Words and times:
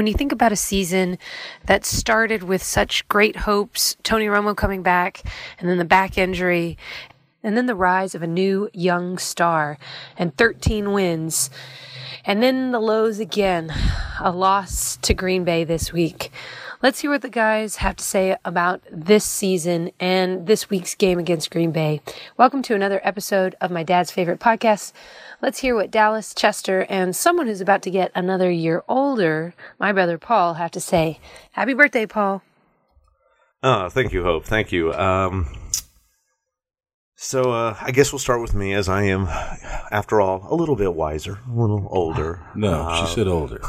When 0.00 0.06
you 0.06 0.14
think 0.14 0.32
about 0.32 0.50
a 0.50 0.56
season 0.56 1.18
that 1.66 1.84
started 1.84 2.42
with 2.42 2.62
such 2.62 3.06
great 3.08 3.36
hopes, 3.36 3.98
Tony 4.02 4.28
Romo 4.28 4.56
coming 4.56 4.82
back, 4.82 5.20
and 5.58 5.68
then 5.68 5.76
the 5.76 5.84
back 5.84 6.16
injury, 6.16 6.78
and 7.42 7.54
then 7.54 7.66
the 7.66 7.74
rise 7.74 8.14
of 8.14 8.22
a 8.22 8.26
new 8.26 8.70
young 8.72 9.18
star, 9.18 9.76
and 10.16 10.34
13 10.38 10.92
wins, 10.92 11.50
and 12.24 12.42
then 12.42 12.70
the 12.70 12.80
lows 12.80 13.18
again, 13.18 13.74
a 14.18 14.30
loss 14.30 14.96
to 15.02 15.12
Green 15.12 15.44
Bay 15.44 15.64
this 15.64 15.92
week. 15.92 16.32
Let's 16.82 17.00
hear 17.00 17.10
what 17.10 17.20
the 17.20 17.28
guys 17.28 17.76
have 17.76 17.96
to 17.96 18.04
say 18.04 18.36
about 18.42 18.80
this 18.90 19.24
season 19.24 19.90
and 20.00 20.46
this 20.46 20.70
week's 20.70 20.94
game 20.94 21.18
against 21.18 21.50
Green 21.50 21.72
Bay. 21.72 22.00
Welcome 22.38 22.62
to 22.62 22.74
another 22.74 23.02
episode 23.04 23.54
of 23.60 23.70
my 23.70 23.82
dad's 23.82 24.10
favorite 24.10 24.40
podcast. 24.40 24.92
Let's 25.42 25.58
hear 25.58 25.74
what 25.74 25.90
Dallas, 25.90 26.34
Chester, 26.34 26.86
and 26.88 27.14
someone 27.14 27.48
who's 27.48 27.60
about 27.60 27.82
to 27.82 27.90
get 27.90 28.10
another 28.14 28.50
year 28.50 28.82
older, 28.88 29.52
my 29.78 29.92
brother 29.92 30.16
Paul, 30.16 30.54
have 30.54 30.70
to 30.70 30.80
say. 30.80 31.20
Happy 31.52 31.74
birthday, 31.74 32.06
Paul. 32.06 32.42
Oh, 33.62 33.90
thank 33.90 34.14
you, 34.14 34.22
Hope. 34.22 34.46
Thank 34.46 34.72
you. 34.72 34.94
Um, 34.94 35.54
so 37.14 37.52
uh, 37.52 37.76
I 37.78 37.90
guess 37.90 38.10
we'll 38.10 38.20
start 38.20 38.40
with 38.40 38.54
me, 38.54 38.72
as 38.72 38.88
I 38.88 39.02
am, 39.02 39.26
after 39.92 40.18
all, 40.22 40.46
a 40.50 40.54
little 40.54 40.76
bit 40.76 40.94
wiser, 40.94 41.40
a 41.46 41.52
little 41.54 41.86
older. 41.90 42.40
No, 42.54 42.84
Uh, 42.88 43.04
she 43.06 43.14
said 43.14 43.28
older. 43.28 43.60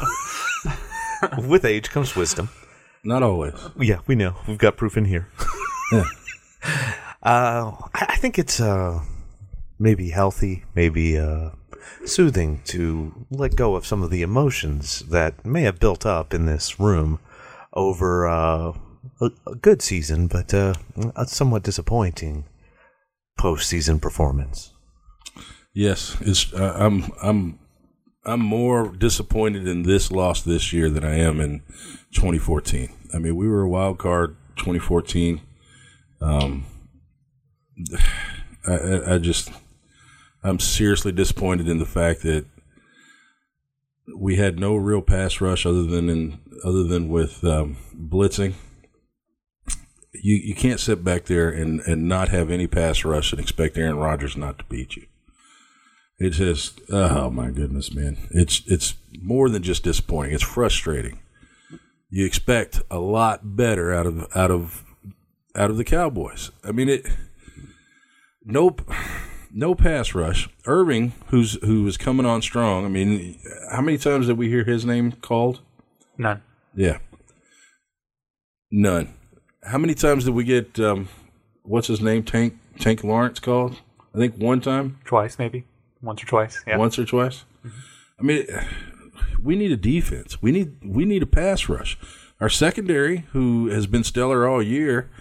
with 1.46 1.66
age 1.66 1.90
comes 1.90 2.16
wisdom. 2.16 2.48
Not 3.04 3.24
always. 3.24 3.54
Yeah, 3.80 4.00
we 4.08 4.16
know. 4.16 4.36
We've 4.48 4.58
got 4.58 4.78
proof 4.78 4.98
in 4.98 5.06
here. 5.06 5.28
Yeah. 5.94 6.06
Uh, 7.22 7.74
I, 7.94 8.16
think 8.16 8.40
it's 8.40 8.62
uh, 8.62 9.04
maybe 9.78 10.12
healthy, 10.12 10.64
maybe 10.74 11.18
uh, 11.18 11.50
soothing 12.06 12.62
to 12.66 13.26
let 13.30 13.58
go 13.58 13.76
of 13.76 13.86
some 13.86 14.02
of 14.02 14.10
the 14.10 14.22
emotions 14.22 15.02
that 15.10 15.46
may 15.46 15.64
have 15.64 15.82
built 15.82 16.06
up 16.06 16.34
in 16.34 16.46
this 16.46 16.80
room 16.80 17.20
over 17.74 18.26
uh, 18.26 18.74
a, 19.20 19.32
a 19.46 19.56
good 19.56 19.82
season, 19.82 20.28
but 20.28 20.54
uh, 20.54 20.76
a 21.16 21.28
somewhat 21.28 21.64
disappointing 21.64 22.46
postseason 23.40 24.02
performance. 24.02 24.74
Yes, 25.74 26.18
it's. 26.22 26.54
Uh, 26.54 26.76
I'm. 26.78 27.12
I'm. 27.22 27.60
I'm 28.24 28.42
more 28.42 28.90
disappointed 28.90 29.68
in 29.68 29.84
this 29.84 30.12
loss 30.12 30.42
this 30.42 30.72
year 30.72 30.90
than 30.90 31.04
I 31.04 31.16
am 31.16 31.40
in 31.40 31.62
2014. 32.14 32.90
I 33.14 33.18
mean, 33.18 33.36
we 33.36 33.48
were 33.48 33.62
a 33.62 33.70
wild 33.70 33.98
card 33.98 34.36
2014. 34.58 35.42
Um, 36.22 36.66
I, 38.68 39.16
I, 39.16 39.18
just. 39.18 39.50
I'm 40.44 40.60
seriously 40.60 41.12
disappointed 41.12 41.68
in 41.68 41.80
the 41.80 41.86
fact 41.86 42.22
that 42.22 42.46
we 44.16 44.36
had 44.36 44.60
no 44.60 44.76
real 44.76 45.02
pass 45.02 45.42
rush 45.42 45.66
other 45.66 45.84
than 45.84 46.10
in 46.10 46.40
other 46.64 46.84
than 46.84 47.10
with 47.10 47.44
um, 47.44 47.78
blitzing. 47.96 48.54
You 50.14 50.36
you 50.36 50.54
can't 50.54 50.80
sit 50.80 51.04
back 51.04 51.26
there 51.26 51.50
and, 51.50 51.80
and 51.82 52.08
not 52.08 52.30
have 52.30 52.52
any 52.52 52.68
pass 52.68 53.04
rush 53.04 53.32
and 53.32 53.42
expect 53.42 53.78
Aaron 53.78 53.98
Rodgers 53.98 54.38
not 54.38 54.60
to 54.60 54.66
beat 54.66 54.96
you. 54.96 55.08
It's 56.24 56.38
just 56.38 56.80
oh 56.92 57.32
my 57.32 57.50
goodness, 57.50 57.92
man! 57.92 58.16
It's 58.30 58.62
it's 58.68 58.94
more 59.24 59.50
than 59.50 59.64
just 59.64 59.84
disappointing. 59.84 60.36
It's 60.36 60.44
frustrating. 60.44 61.18
You 62.12 62.28
expect 62.28 62.80
a 62.92 63.00
lot 63.00 63.56
better 63.56 63.92
out 63.92 64.06
of 64.06 64.28
out 64.36 64.52
of 64.52 64.84
out 65.56 65.72
of 65.72 65.78
the 65.78 65.84
Cowboys. 65.84 66.52
I 66.64 66.74
mean 66.74 66.90
it. 66.90 67.08
Nope. 68.46 68.88
No 69.52 69.74
pass 69.74 70.14
rush. 70.14 70.48
Irving, 70.68 71.14
who's 71.30 71.54
who 71.64 71.88
is 71.88 71.98
coming 71.98 72.28
on 72.28 72.44
strong. 72.44 72.86
I 72.86 72.90
mean, 72.90 73.40
how 73.72 73.82
many 73.82 73.98
times 73.98 74.28
did 74.28 74.38
we 74.38 74.48
hear 74.48 74.64
his 74.64 74.86
name 74.86 75.14
called? 75.14 75.62
None. 76.20 76.44
Yeah. 76.76 77.00
None. 78.72 79.12
How 79.64 79.80
many 79.80 79.96
times 79.96 80.26
did 80.26 80.36
we 80.36 80.44
get 80.44 80.80
um, 80.80 81.10
what's 81.64 81.88
his 81.88 82.00
name? 82.00 82.22
Tank 82.22 82.60
Tank 82.80 83.04
Lawrence 83.04 83.40
called? 83.40 83.78
I 84.14 84.20
think 84.20 84.38
one 84.38 84.62
time, 84.62 85.00
Twice, 85.04 85.40
maybe. 85.40 85.66
Once 86.02 86.24
or 86.24 86.26
twice. 86.26 86.64
Yeah. 86.66 86.78
once 86.78 86.98
or 86.98 87.06
twice. 87.06 87.46
Mm-hmm. 87.66 87.80
I 88.20 88.24
mean, 88.24 88.48
we 89.42 89.56
need 89.56 89.72
a 89.72 89.78
defense. 89.78 90.42
We 90.42 90.52
need 90.52 90.78
we 90.84 91.06
need 91.06 91.24
a 91.24 91.28
pass 91.28 91.70
rush. 91.70 91.98
Our 92.40 92.50
secondary, 92.50 93.28
who 93.34 93.68
has 93.68 93.86
been 93.86 94.04
stellar 94.04 94.48
all 94.48 94.64
year, 94.64 95.12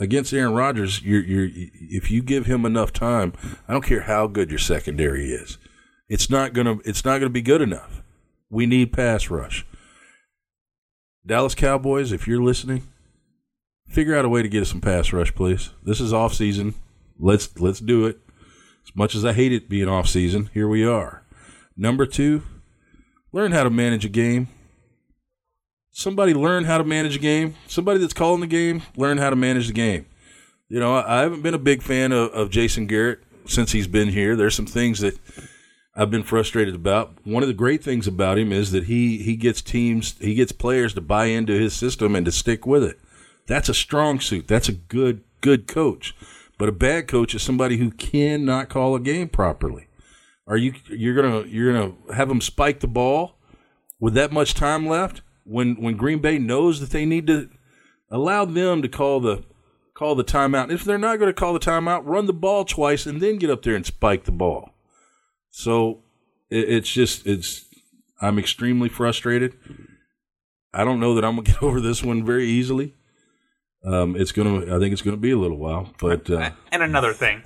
against 0.00 0.32
Aaron 0.32 0.54
Rodgers, 0.54 1.02
you're, 1.02 1.22
you're 1.22 1.48
if 1.52 2.10
you 2.10 2.22
give 2.22 2.46
him 2.46 2.64
enough 2.64 2.92
time, 2.92 3.32
I 3.68 3.72
don't 3.72 3.84
care 3.84 4.02
how 4.02 4.26
good 4.26 4.50
your 4.50 4.58
secondary 4.58 5.30
is, 5.30 5.58
it's 6.08 6.30
not 6.30 6.52
gonna 6.52 6.78
it's 6.84 7.04
not 7.04 7.18
gonna 7.18 7.30
be 7.30 7.42
good 7.42 7.62
enough. 7.62 8.02
We 8.48 8.66
need 8.66 8.92
pass 8.92 9.30
rush. 9.30 9.64
Dallas 11.24 11.54
Cowboys, 11.54 12.12
if 12.12 12.26
you're 12.26 12.42
listening, 12.42 12.88
figure 13.86 14.16
out 14.16 14.24
a 14.24 14.28
way 14.28 14.42
to 14.42 14.48
get 14.48 14.62
us 14.62 14.70
some 14.70 14.80
pass 14.80 15.12
rush, 15.12 15.34
please. 15.34 15.70
This 15.84 16.00
is 16.00 16.12
off 16.12 16.34
season. 16.34 16.74
Let's 17.20 17.60
let's 17.60 17.80
do 17.80 18.06
it. 18.06 18.18
As 18.86 18.96
much 18.96 19.14
as 19.14 19.24
I 19.24 19.32
hate 19.32 19.52
it 19.52 19.68
being 19.68 19.88
off 19.88 20.08
season, 20.08 20.50
here 20.54 20.66
we 20.66 20.86
are. 20.86 21.22
Number 21.76 22.06
two, 22.06 22.42
learn 23.32 23.52
how 23.52 23.62
to 23.62 23.70
manage 23.70 24.04
a 24.04 24.08
game. 24.08 24.48
Somebody 25.92 26.32
learn 26.34 26.64
how 26.64 26.78
to 26.78 26.84
manage 26.84 27.16
a 27.16 27.20
game. 27.20 27.56
Somebody 27.66 27.98
that's 28.00 28.14
calling 28.14 28.40
the 28.40 28.46
game, 28.46 28.82
learn 28.96 29.18
how 29.18 29.30
to 29.30 29.36
manage 29.36 29.66
the 29.66 29.72
game. 29.72 30.06
You 30.68 30.78
know, 30.78 30.94
I, 30.94 31.22
haven't 31.22 31.42
been 31.42 31.54
a 31.54 31.58
big 31.58 31.82
fan 31.82 32.12
of, 32.12 32.30
of 32.30 32.50
Jason 32.50 32.86
Garrett 32.86 33.20
since 33.46 33.72
he's 33.72 33.88
been 33.88 34.08
here. 34.08 34.36
There's 34.36 34.54
some 34.54 34.66
things 34.66 35.00
that 35.00 35.18
I've 35.96 36.10
been 36.10 36.22
frustrated 36.22 36.76
about. 36.76 37.14
One 37.24 37.42
of 37.42 37.48
the 37.48 37.54
great 37.54 37.82
things 37.82 38.06
about 38.06 38.38
him 38.38 38.52
is 38.52 38.70
that 38.70 38.84
he 38.84 39.18
he 39.18 39.36
gets 39.36 39.60
teams, 39.60 40.16
he 40.20 40.34
gets 40.34 40.52
players 40.52 40.94
to 40.94 41.00
buy 41.00 41.26
into 41.26 41.52
his 41.52 41.74
system 41.74 42.14
and 42.14 42.24
to 42.24 42.32
stick 42.32 42.66
with 42.66 42.84
it. 42.84 43.00
That's 43.46 43.68
a 43.68 43.74
strong 43.74 44.20
suit. 44.20 44.46
That's 44.46 44.68
a 44.68 44.72
good 44.72 45.24
good 45.40 45.66
coach. 45.66 46.14
But 46.60 46.68
a 46.68 46.72
bad 46.72 47.08
coach 47.08 47.34
is 47.34 47.42
somebody 47.42 47.78
who 47.78 47.90
cannot 47.90 48.68
call 48.68 48.94
a 48.94 49.00
game 49.00 49.30
properly. 49.30 49.88
Are 50.46 50.58
you 50.58 50.74
you're 50.90 51.14
gonna 51.14 51.46
you're 51.48 51.72
gonna 51.72 51.94
have 52.14 52.28
them 52.28 52.42
spike 52.42 52.80
the 52.80 52.86
ball 52.86 53.38
with 53.98 54.12
that 54.12 54.30
much 54.30 54.52
time 54.52 54.86
left 54.86 55.22
when 55.44 55.76
when 55.80 55.96
Green 55.96 56.18
Bay 56.18 56.38
knows 56.38 56.78
that 56.80 56.90
they 56.90 57.06
need 57.06 57.26
to 57.28 57.48
allow 58.10 58.44
them 58.44 58.82
to 58.82 58.88
call 58.90 59.20
the 59.20 59.42
call 59.94 60.14
the 60.14 60.22
timeout. 60.22 60.70
If 60.70 60.84
they're 60.84 60.98
not 60.98 61.18
going 61.18 61.30
to 61.30 61.40
call 61.40 61.54
the 61.54 61.60
timeout, 61.60 62.02
run 62.04 62.26
the 62.26 62.34
ball 62.34 62.66
twice 62.66 63.06
and 63.06 63.22
then 63.22 63.38
get 63.38 63.48
up 63.48 63.62
there 63.62 63.74
and 63.74 63.86
spike 63.86 64.24
the 64.24 64.32
ball. 64.32 64.74
So 65.48 66.02
it, 66.50 66.68
it's 66.68 66.92
just 66.92 67.26
it's 67.26 67.64
I'm 68.20 68.38
extremely 68.38 68.90
frustrated. 68.90 69.56
I 70.74 70.84
don't 70.84 71.00
know 71.00 71.14
that 71.14 71.24
I'm 71.24 71.36
gonna 71.36 71.46
get 71.52 71.62
over 71.62 71.80
this 71.80 72.02
one 72.04 72.22
very 72.22 72.44
easily. 72.44 72.96
Um, 73.84 74.16
it's 74.16 74.32
gonna 74.32 74.74
I 74.74 74.78
think 74.78 74.92
it's 74.92 75.02
gonna 75.02 75.16
be 75.16 75.30
a 75.30 75.38
little 75.38 75.56
while, 75.56 75.92
but 75.98 76.28
uh, 76.30 76.50
And 76.72 76.82
another 76.82 77.12
thing. 77.12 77.42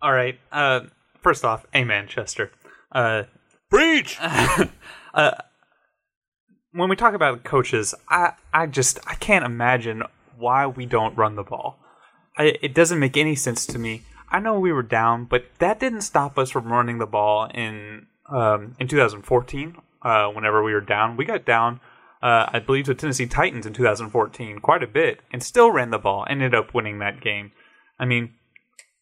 All 0.00 0.12
right. 0.12 0.38
Uh, 0.50 0.80
first 1.22 1.44
off, 1.44 1.64
a 1.72 1.84
Manchester. 1.84 2.50
Uh, 2.90 3.24
Breach! 3.70 4.18
when 6.72 6.88
we 6.88 6.96
talk 6.96 7.14
about 7.14 7.44
coaches, 7.44 7.94
I, 8.08 8.32
I 8.52 8.66
just 8.66 8.98
I 9.06 9.14
can't 9.14 9.44
imagine 9.44 10.02
why 10.36 10.66
we 10.66 10.86
don't 10.86 11.16
run 11.16 11.36
the 11.36 11.42
ball. 11.42 11.78
I, 12.36 12.56
it 12.62 12.74
doesn't 12.74 12.98
make 12.98 13.16
any 13.16 13.34
sense 13.34 13.66
to 13.66 13.78
me. 13.78 14.02
I 14.30 14.40
know 14.40 14.58
we 14.58 14.72
were 14.72 14.82
down, 14.82 15.26
but 15.26 15.44
that 15.58 15.78
didn't 15.78 16.00
stop 16.00 16.38
us 16.38 16.50
from 16.50 16.72
running 16.72 16.98
the 16.98 17.06
ball 17.06 17.44
in 17.52 18.06
um, 18.28 18.74
in 18.80 18.88
2014. 18.88 19.76
Uh, 20.02 20.28
whenever 20.28 20.62
we 20.62 20.72
were 20.72 20.80
down, 20.80 21.16
we 21.16 21.24
got 21.24 21.44
down. 21.44 21.80
Uh, 22.22 22.46
I 22.52 22.60
believe 22.60 22.86
the 22.86 22.94
Tennessee 22.94 23.26
Titans 23.26 23.66
in 23.66 23.72
2014 23.72 24.60
quite 24.60 24.82
a 24.82 24.86
bit, 24.86 25.20
and 25.32 25.42
still 25.42 25.70
ran 25.70 25.90
the 25.90 25.98
ball. 25.98 26.24
Ended 26.30 26.54
up 26.54 26.72
winning 26.72 26.98
that 27.00 27.20
game. 27.20 27.52
I 27.98 28.04
mean, 28.04 28.34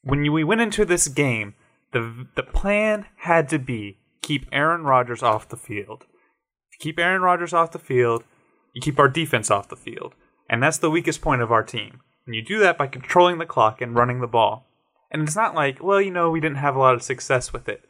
when 0.03 0.21
we 0.33 0.43
went 0.43 0.63
into 0.63 0.85
this 0.85 1.09
game, 1.09 1.55
the 1.93 2.27
the 2.35 2.43
plan 2.43 3.07
had 3.17 3.49
to 3.51 3.59
be 3.59 3.99
keep 4.23 4.47
Aaron 4.53 4.85
Rodgers 4.85 5.23
off 5.23 5.49
the 5.49 5.57
field. 5.57 6.07
Keep 6.79 6.99
Aaron 6.99 7.21
Rodgers 7.21 7.53
off 7.53 7.73
the 7.73 7.79
field, 7.79 8.25
you 8.75 8.81
keep 8.81 8.99
our 8.99 9.09
defense 9.09 9.51
off 9.51 9.69
the 9.69 9.77
field. 9.77 10.15
And 10.49 10.63
that's 10.63 10.79
the 10.79 10.91
weakest 10.91 11.21
point 11.21 11.43
of 11.43 11.53
our 11.53 11.63
team. 11.63 12.01
And 12.27 12.35
you 12.35 12.43
do 12.43 12.59
that 12.61 12.79
by 12.79 12.87
controlling 12.87 13.39
the 13.39 13.47
clock 13.47 13.81
and 13.81 13.95
running 13.95 14.21
the 14.21 14.27
ball. 14.27 14.67
And 15.11 15.23
it's 15.23 15.37
not 15.37 15.55
like, 15.55 15.83
well, 15.83 16.01
you 16.01 16.11
know, 16.11 16.31
we 16.31 16.41
didn't 16.41 16.59
have 16.59 16.77
a 16.77 16.79
lot 16.79 16.95
of 16.95 17.03
success 17.03 17.53
with 17.53 17.69
it. 17.69 17.85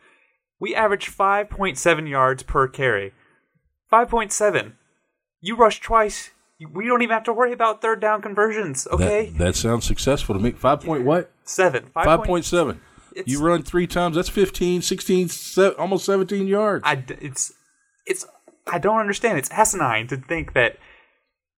We 0.59 0.75
averaged 0.75 1.17
5.7 1.17 2.09
yards 2.09 2.43
per 2.43 2.69
carry. 2.69 3.13
5.7. 3.93 4.73
You 5.41 5.57
rush 5.57 5.81
twice. 5.81 6.31
We 6.73 6.87
don't 6.87 7.01
even 7.01 7.15
have 7.15 7.25
to 7.25 7.33
worry 7.33 7.53
about 7.53 7.81
third 7.81 8.01
down 8.01 8.21
conversions, 8.21 8.87
okay? 8.93 9.31
that, 9.31 9.39
that 9.39 9.57
sounds 9.57 9.87
successful 9.87 10.35
to 10.35 10.41
me. 10.41 10.51
Five 10.51 10.81
point 10.81 11.05
what? 11.05 11.31
Seven. 11.45 11.87
Five, 11.95 12.05
Five 12.05 12.25
point 12.25 12.45
seven. 12.45 12.81
You 13.27 13.41
run 13.43 13.63
three 13.63 13.87
times. 13.87 14.17
That's 14.17 14.29
15, 14.29 14.83
16, 14.83 15.29
se- 15.31 15.75
almost 15.79 16.05
17 16.05 16.47
yards. 16.47 16.85
I 16.87 16.95
d- 16.97 17.17
it's 17.21 17.53
it's 18.07 18.27
I 18.71 18.79
don't 18.79 18.99
understand. 19.01 19.39
It's 19.39 19.51
asinine 19.51 20.07
to 20.09 20.17
think 20.17 20.53
that 20.53 20.77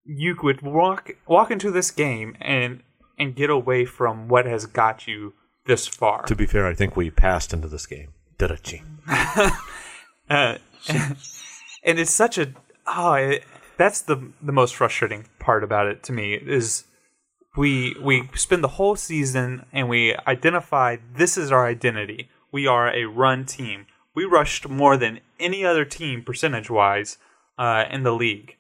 you 0.05 0.35
could 0.35 0.63
walk 0.63 1.11
walk 1.27 1.51
into 1.51 1.71
this 1.71 1.91
game 1.91 2.37
and 2.41 2.83
and 3.19 3.35
get 3.35 3.51
away 3.51 3.85
from 3.85 4.29
what 4.29 4.47
has 4.47 4.67
got 4.67 5.07
you 5.07 5.35
this 5.67 5.87
far. 5.87 6.23
To 6.25 6.35
be 6.35 6.47
fair, 6.47 6.67
I 6.67 6.75
think 6.75 6.97
we 6.97 7.11
passed 7.11 7.53
into 7.53 7.69
this 7.69 7.87
game. 7.87 8.15
Da-da-ching. 8.39 8.99
Uh, 10.31 10.57
and 10.89 11.99
it's 11.99 12.13
such 12.13 12.39
a 12.39 12.55
oh 12.87 13.13
it, 13.15 13.45
that's 13.77 14.01
the 14.01 14.33
the 14.41 14.53
most 14.53 14.75
frustrating 14.75 15.27
part 15.39 15.65
about 15.65 15.87
it 15.87 16.03
to 16.05 16.13
me 16.13 16.35
is 16.35 16.85
we 17.57 17.97
we 18.01 18.29
spend 18.35 18.65
the 18.65 18.69
whole 18.69 18.97
season 18.97 19.67
and 19.73 19.89
we 19.89 20.17
identify 20.27 20.97
this 21.15 21.37
is 21.37 21.53
our 21.53 21.67
identity. 21.67 22.29
We 22.51 22.67
are 22.67 22.95
a 22.95 23.05
run 23.05 23.45
team. 23.45 23.87
We 24.15 24.25
rushed 24.25 24.69
more 24.69 24.97
than 24.97 25.21
any 25.41 25.65
other 25.65 25.85
team 25.85 26.23
percentage 26.23 26.71
wise 26.71 27.19
uh, 27.59 27.85
in 27.91 28.03
the 28.03 28.13
league. 28.13 28.57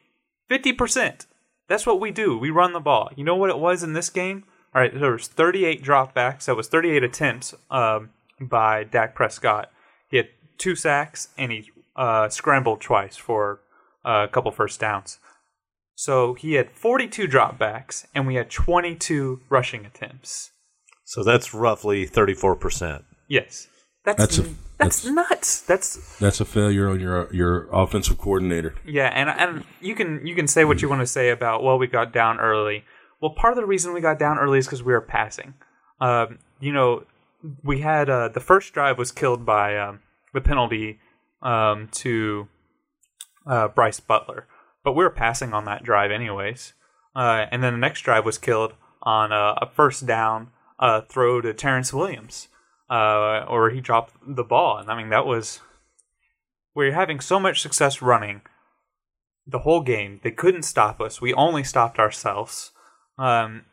50% 0.50 1.26
that's 1.68 1.86
what 1.86 2.00
we 2.00 2.10
do. 2.10 2.36
We 2.36 2.50
run 2.50 2.74
the 2.74 2.80
ball. 2.80 3.10
You 3.16 3.24
know 3.24 3.36
what 3.36 3.48
it 3.48 3.58
was 3.58 3.82
in 3.82 3.94
this 3.94 4.10
game? 4.10 4.44
All 4.74 4.82
right 4.82 4.92
there 4.92 5.12
was 5.12 5.26
38 5.28 5.82
dropbacks. 5.82 6.46
That 6.46 6.56
was 6.56 6.68
38 6.68 7.02
attempts 7.02 7.54
um, 7.70 8.10
by 8.40 8.84
Dak 8.84 9.14
Prescott. 9.14 9.70
He 10.08 10.18
had 10.18 10.28
two 10.58 10.74
sacks 10.74 11.28
and 11.38 11.50
he 11.52 11.70
uh, 11.96 12.28
scrambled 12.28 12.80
twice 12.80 13.16
for 13.16 13.60
a 14.04 14.28
couple 14.28 14.50
first 14.50 14.80
downs. 14.80 15.18
So 15.94 16.34
he 16.34 16.54
had 16.54 16.70
42 16.72 17.28
dropbacks 17.28 18.06
and 18.14 18.26
we 18.26 18.34
had 18.36 18.50
22 18.50 19.40
rushing 19.48 19.84
attempts. 19.86 20.50
So 21.04 21.22
that's 21.22 21.52
roughly 21.54 22.06
34%. 22.06 23.04
Yes. 23.28 23.68
That's 24.04 24.18
That's 24.18 24.38
a- 24.38 24.42
that's, 24.78 25.02
that's- 25.02 25.04
nuts. 25.04 25.60
That's 25.60 26.18
That's 26.18 26.40
a 26.40 26.44
failure 26.44 26.88
on 26.88 26.98
your 26.98 27.32
your 27.32 27.68
offensive 27.72 28.18
coordinator. 28.18 28.74
yeah, 28.84 29.06
and 29.14 29.28
and 29.30 29.64
you 29.80 29.94
can 29.94 30.26
you 30.26 30.34
can 30.34 30.48
say 30.48 30.64
what 30.64 30.82
you 30.82 30.88
want 30.88 31.02
to 31.02 31.06
say 31.06 31.30
about 31.30 31.62
well 31.62 31.78
we 31.78 31.86
got 31.86 32.12
down 32.12 32.40
early. 32.40 32.84
Well, 33.20 33.30
part 33.30 33.52
of 33.52 33.56
the 33.58 33.66
reason 33.66 33.92
we 33.94 34.00
got 34.00 34.18
down 34.18 34.38
early 34.40 34.58
is 34.58 34.66
because 34.66 34.82
we 34.82 34.92
were 34.92 35.00
passing. 35.00 35.54
Um, 36.00 36.38
you 36.58 36.72
know, 36.72 37.04
we 37.62 37.78
had 37.80 38.10
uh, 38.10 38.26
the 38.28 38.40
first 38.40 38.72
drive 38.74 38.98
was 38.98 39.12
killed 39.12 39.46
by 39.46 39.78
um, 39.78 40.00
the 40.34 40.40
penalty 40.40 40.98
um, 41.42 41.88
to 41.92 42.48
uh, 43.46 43.68
Brice 43.68 44.00
Butler, 44.00 44.46
but 44.84 44.92
we 44.92 45.04
were 45.04 45.10
passing 45.10 45.52
on 45.52 45.64
that 45.64 45.82
drive 45.82 46.10
anyways. 46.10 46.74
Uh, 47.14 47.46
and 47.50 47.62
then 47.62 47.74
the 47.74 47.78
next 47.78 48.00
drive 48.02 48.24
was 48.24 48.38
killed 48.38 48.74
on 49.02 49.32
a, 49.32 49.54
a 49.60 49.70
first 49.70 50.06
down 50.06 50.50
uh, 50.78 51.02
throw 51.02 51.40
to 51.40 51.52
Terrance 51.52 51.92
Williams, 51.92 52.48
uh, 52.90 53.44
or 53.48 53.70
he 53.70 53.80
dropped 53.80 54.14
the 54.26 54.44
ball, 54.44 54.78
and 54.78 54.90
I 54.90 54.96
mean 54.96 55.10
that 55.10 55.26
was 55.26 55.60
we're 56.74 56.92
having 56.92 57.20
so 57.20 57.38
much 57.38 57.60
success 57.60 58.00
running 58.00 58.42
the 59.46 59.60
whole 59.60 59.82
game. 59.82 60.20
They 60.22 60.30
couldn't 60.30 60.62
stop 60.62 61.00
us. 61.00 61.20
We 61.20 61.34
only 61.34 61.64
stopped 61.64 61.98
ourselves. 61.98 62.70
Um, 63.18 63.66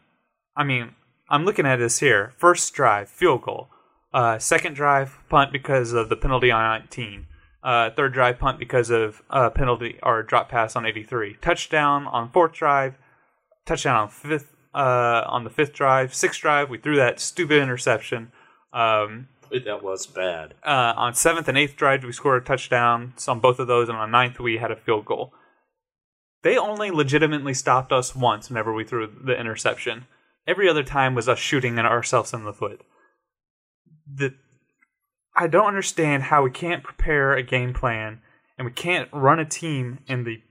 I 0.55 0.63
mean, 0.63 0.95
I'm 1.29 1.45
looking 1.45 1.65
at 1.65 1.77
this 1.77 1.99
here. 1.99 2.33
First 2.37 2.73
drive, 2.73 3.09
field 3.09 3.43
goal. 3.43 3.69
Uh, 4.13 4.39
second 4.39 4.73
drive, 4.73 5.19
punt 5.29 5.51
because 5.51 5.93
of 5.93 6.09
the 6.09 6.15
penalty 6.15 6.51
on 6.51 6.61
19. 6.79 7.27
Uh, 7.61 7.89
third 7.89 8.13
drive, 8.13 8.39
punt 8.39 8.57
because 8.57 8.89
of 8.89 9.21
uh, 9.29 9.49
penalty 9.49 9.99
or 10.01 10.23
drop 10.23 10.49
pass 10.49 10.75
on 10.75 10.85
83. 10.85 11.37
Touchdown 11.41 12.07
on 12.07 12.31
fourth 12.31 12.53
drive. 12.53 12.95
Touchdown 13.65 13.95
on 13.97 14.09
fifth. 14.09 14.55
Uh, 14.73 15.23
on 15.27 15.43
the 15.43 15.49
fifth 15.49 15.73
drive, 15.73 16.13
sixth 16.13 16.39
drive, 16.41 16.69
we 16.69 16.77
threw 16.77 16.95
that 16.95 17.19
stupid 17.19 17.59
interception. 17.61 18.31
Um, 18.71 19.27
That 19.51 19.81
was 19.81 20.05
bad. 20.05 20.53
uh, 20.63 20.93
on 20.95 21.15
seventh 21.15 21.47
and 21.47 21.57
eighth 21.57 21.75
drive, 21.75 22.03
we 22.03 22.11
scored 22.11 22.43
a 22.43 22.45
touchdown 22.45 23.13
so 23.17 23.31
on 23.31 23.39
both 23.39 23.57
of 23.57 23.65
those, 23.65 23.89
and 23.89 23.97
on 23.97 24.11
ninth, 24.11 24.39
we 24.39 24.57
had 24.57 24.69
a 24.69 24.75
field 24.75 25.05
goal. 25.05 25.33
They 26.43 26.55
only 26.55 26.91
legitimately 26.91 27.55
stopped 27.55 27.91
us 27.91 28.15
once 28.15 28.47
whenever 28.49 28.71
we 28.71 28.83
threw 28.83 29.07
the 29.07 29.37
interception. 29.37 30.05
Every 30.47 30.69
other 30.69 30.83
time 30.83 31.15
was 31.15 31.27
us 31.27 31.39
shooting 31.39 31.77
ourselves 31.79 32.31
in 32.31 32.45
the 32.45 32.53
foot. 32.53 32.81
The 34.07 34.35
I 35.39 35.47
don't 35.47 35.67
understand 35.67 36.23
how 36.23 36.43
we 36.43 36.51
can't 36.51 36.83
prepare 36.83 37.33
a 37.33 37.41
game 37.41 37.73
plan 37.73 38.19
and 38.57 38.65
we 38.65 38.73
can't 38.73 39.07
run 39.13 39.39
a 39.39 39.45
team 39.45 39.99
in 40.05 40.25
the 40.25 40.41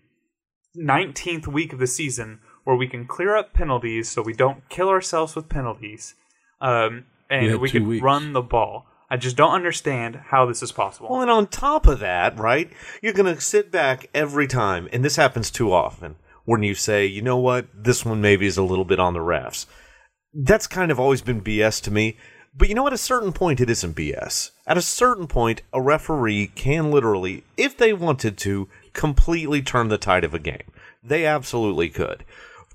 19th 0.81 1.47
week 1.47 1.75
of 1.75 1.79
the 1.79 1.87
season 1.87 2.41
where 2.65 2.75
we 2.75 2.89
can 2.89 3.07
clear 3.07 3.37
up 3.37 3.53
penalties 3.53 4.09
so 4.09 4.23
we 4.23 4.33
don't 4.33 4.67
kill 4.71 4.89
ourselves 4.89 5.37
with 5.37 5.51
penalties 5.51 6.15
um, 6.63 7.05
and 7.29 7.51
had 7.51 7.61
we 7.61 7.69
two 7.69 7.81
can 7.81 7.89
weeks. 7.89 8.03
run 8.03 8.33
the 8.33 8.41
ball. 8.41 8.87
I 9.11 9.19
just 9.19 9.37
don't 9.37 9.53
understand 9.53 10.17
how 10.29 10.47
this 10.47 10.63
is 10.63 10.73
possible. 10.73 11.11
Well, 11.11 11.21
and 11.21 11.31
on 11.31 11.49
top 11.49 11.87
of 11.87 11.99
that, 11.99 12.39
right, 12.39 12.71
you're 13.03 13.13
going 13.13 13.35
to 13.35 13.41
sit 13.41 13.71
back 13.71 14.09
every 14.15 14.47
time, 14.47 14.89
and 14.91 15.05
this 15.05 15.17
happens 15.17 15.51
too 15.51 15.73
often, 15.73 16.17
when 16.45 16.63
you 16.63 16.75
say, 16.75 17.05
you 17.05 17.21
know 17.21 17.39
what, 17.39 17.69
this 17.75 18.07
one 18.07 18.23
maybe 18.23 18.47
is 18.47 18.57
a 18.57 18.63
little 18.63 18.85
bit 18.85 19.01
on 19.01 19.15
the 19.15 19.21
refs. 19.21 19.67
That's 20.35 20.67
kind 20.67 20.91
of 20.91 21.01
always 21.01 21.23
been 21.23 21.41
BS 21.41 21.83
to 21.85 21.91
me. 21.91 22.19
But 22.57 22.69
you 22.69 22.75
know, 22.75 22.87
at 22.87 22.93
a 22.93 22.99
certain 22.99 23.33
point, 23.33 23.61
it 23.61 23.71
isn't 23.71 23.97
BS. 23.97 24.51
At 24.67 24.79
a 24.79 24.83
certain 24.83 25.27
point, 25.27 25.63
a 25.73 25.81
referee 25.81 26.49
can 26.55 26.91
literally, 26.91 27.45
if 27.57 27.77
they 27.77 27.93
wanted 27.93 28.37
to, 28.39 28.69
completely 28.93 29.63
turn 29.63 29.89
the 29.89 29.99
tide 29.99 30.25
of 30.25 30.35
a 30.35 30.39
game. 30.39 30.73
They 31.03 31.25
absolutely 31.25 31.89
could. 31.89 32.25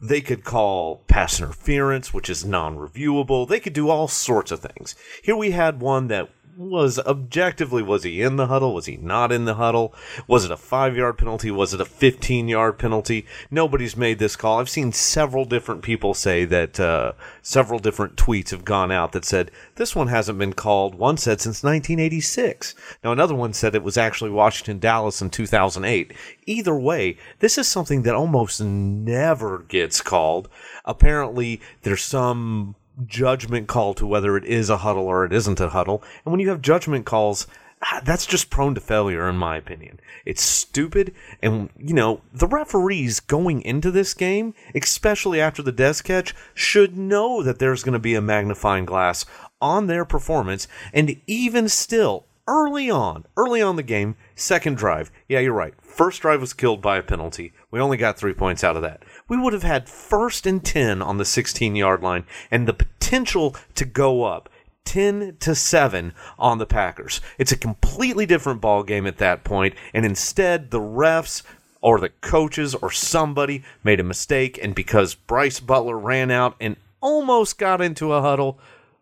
They 0.01 0.21
could 0.21 0.43
call 0.43 1.01
pass 1.07 1.39
interference, 1.39 2.13
which 2.13 2.29
is 2.29 2.45
non 2.45 2.77
reviewable. 2.77 3.47
They 3.47 3.59
could 3.59 3.73
do 3.73 3.89
all 3.89 4.07
sorts 4.07 4.51
of 4.51 4.59
things. 4.59 4.95
Here 5.21 5.35
we 5.35 5.51
had 5.51 5.79
one 5.79 6.07
that 6.07 6.29
was 6.57 6.99
objectively 6.99 7.81
was 7.81 8.03
he 8.03 8.21
in 8.21 8.35
the 8.35 8.47
huddle? 8.47 8.73
Was 8.73 8.85
he 8.85 8.97
not 8.97 9.31
in 9.31 9.45
the 9.45 9.55
huddle? 9.55 9.93
Was 10.27 10.45
it 10.45 10.51
a 10.51 10.57
5 10.57 10.95
yard 10.95 11.17
penalty? 11.17 11.51
Was 11.51 11.73
it 11.73 11.81
a 11.81 11.85
15 11.85 12.47
yard 12.47 12.77
penalty? 12.77 13.25
Nobody's 13.49 13.97
made 13.97 14.19
this 14.19 14.35
call. 14.35 14.59
I've 14.59 14.69
seen 14.69 14.91
several 14.91 15.45
different 15.45 15.81
people 15.81 16.13
say 16.13 16.45
that 16.45 16.79
uh, 16.79 17.13
several 17.41 17.79
different 17.79 18.15
tweets 18.15 18.51
have 18.51 18.65
gone 18.65 18.91
out 18.91 19.11
that 19.13 19.25
said 19.25 19.51
this 19.75 19.95
one 19.95 20.07
hasn't 20.07 20.39
been 20.39 20.53
called. 20.53 20.95
One 20.95 21.17
said 21.17 21.41
since 21.41 21.63
1986 21.63 22.75
now 23.03 23.11
another 23.11 23.35
one 23.35 23.53
said 23.53 23.75
it 23.75 23.83
was 23.83 23.97
actually 23.97 24.29
washington 24.29 24.79
dallas 24.79 25.21
in 25.21 25.29
2008 25.29 26.13
either 26.45 26.77
way 26.77 27.17
this 27.39 27.57
is 27.57 27.67
something 27.67 28.03
that 28.03 28.15
almost 28.15 28.61
never 28.61 29.59
gets 29.59 30.01
called. 30.01 30.49
Apparently 30.85 31.61
there's 31.81 32.03
some 32.03 32.75
judgment 33.05 33.67
call 33.67 33.93
to 33.95 34.07
whether 34.07 34.37
it 34.37 34.45
is 34.45 34.69
a 34.69 34.77
huddle 34.77 35.07
or 35.07 35.25
it 35.25 35.33
isn't 35.33 35.59
a 35.59 35.69
huddle. 35.69 36.03
And 36.25 36.31
when 36.31 36.39
you 36.39 36.49
have 36.49 36.61
judgment 36.61 37.05
calls, 37.05 37.47
ah, 37.81 38.01
that's 38.03 38.25
just 38.25 38.49
prone 38.49 38.75
to 38.75 38.81
failure, 38.81 39.27
in 39.27 39.35
my 39.35 39.57
opinion. 39.57 39.99
It's 40.25 40.43
stupid. 40.43 41.13
And, 41.41 41.69
you 41.77 41.93
know, 41.93 42.21
the 42.31 42.47
referees 42.47 43.19
going 43.19 43.61
into 43.61 43.91
this 43.91 44.13
game, 44.13 44.53
especially 44.75 45.41
after 45.41 45.61
the 45.61 45.73
Dez 45.73 46.03
catch, 46.03 46.33
should 46.53 46.97
know 46.97 47.43
that 47.43 47.59
there's 47.59 47.83
going 47.83 47.93
to 47.93 47.99
be 47.99 48.15
a 48.15 48.21
magnifying 48.21 48.85
glass 48.85 49.25
on 49.61 49.87
their 49.87 50.05
performance. 50.05 50.67
And 50.93 51.19
even 51.27 51.69
still, 51.69 52.25
early 52.47 52.89
on, 52.89 53.25
early 53.37 53.61
on 53.61 53.75
the 53.75 53.83
game, 53.83 54.15
second 54.35 54.77
drive. 54.77 55.11
Yeah, 55.27 55.39
you're 55.39 55.53
right. 55.53 55.73
First 55.81 56.21
drive 56.21 56.41
was 56.41 56.53
killed 56.53 56.81
by 56.81 56.97
a 56.97 57.03
penalty. 57.03 57.53
We 57.71 57.79
only 57.79 57.97
got 57.97 58.17
three 58.17 58.33
points 58.33 58.63
out 58.63 58.75
of 58.75 58.81
that. 58.81 59.03
We 59.27 59.37
would 59.37 59.53
have 59.53 59.63
had 59.63 59.89
first 59.89 60.45
and 60.45 60.63
10 60.63 61.01
on 61.01 61.17
the 61.17 61.25
16 61.25 61.75
yard 61.75 62.01
line 62.01 62.25
and 62.51 62.67
the 62.67 62.73
potential 62.73 63.55
to 63.75 63.85
go 63.85 64.23
up 64.23 64.49
10 64.85 65.37
to 65.39 65.55
7 65.55 66.13
on 66.37 66.57
the 66.57 66.65
Packers. 66.65 67.21
It's 67.37 67.51
a 67.51 67.57
completely 67.57 68.25
different 68.25 68.61
ball 68.61 68.83
game 68.83 69.07
at 69.07 69.17
that 69.17 69.43
point, 69.43 69.75
and 69.93 70.05
instead 70.05 70.71
the 70.71 70.79
refs 70.79 71.43
or 71.81 71.99
the 71.99 72.09
coaches 72.09 72.75
or 72.75 72.91
somebody 72.91 73.63
made 73.83 73.99
a 73.99 74.03
mistake 74.03 74.57
and 74.61 74.73
because 74.73 75.15
Brice 75.15 75.59
Butler 75.59 75.99
ran 75.99 76.31
out 76.31 76.55
and 76.59 76.77
almost 77.01 77.57
got 77.57 77.81
into 77.81 78.13
a 78.13 78.21
huddle, 78.21 78.57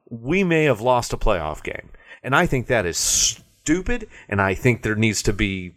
we 0.09 0.43
may 0.43 0.63
have 0.65 0.81
lost 0.81 1.13
a 1.13 1.17
playoff 1.17 1.63
game. 1.63 1.89
And 2.23 2.35
I 2.35 2.45
think 2.45 2.67
that 2.67 2.85
is 2.85 2.97
stupid 2.97 4.07
and 4.29 4.41
I 4.41 4.53
think 4.53 4.81
there 4.81 4.95
needs 4.95 5.21
to 5.23 5.33
be 5.33 5.73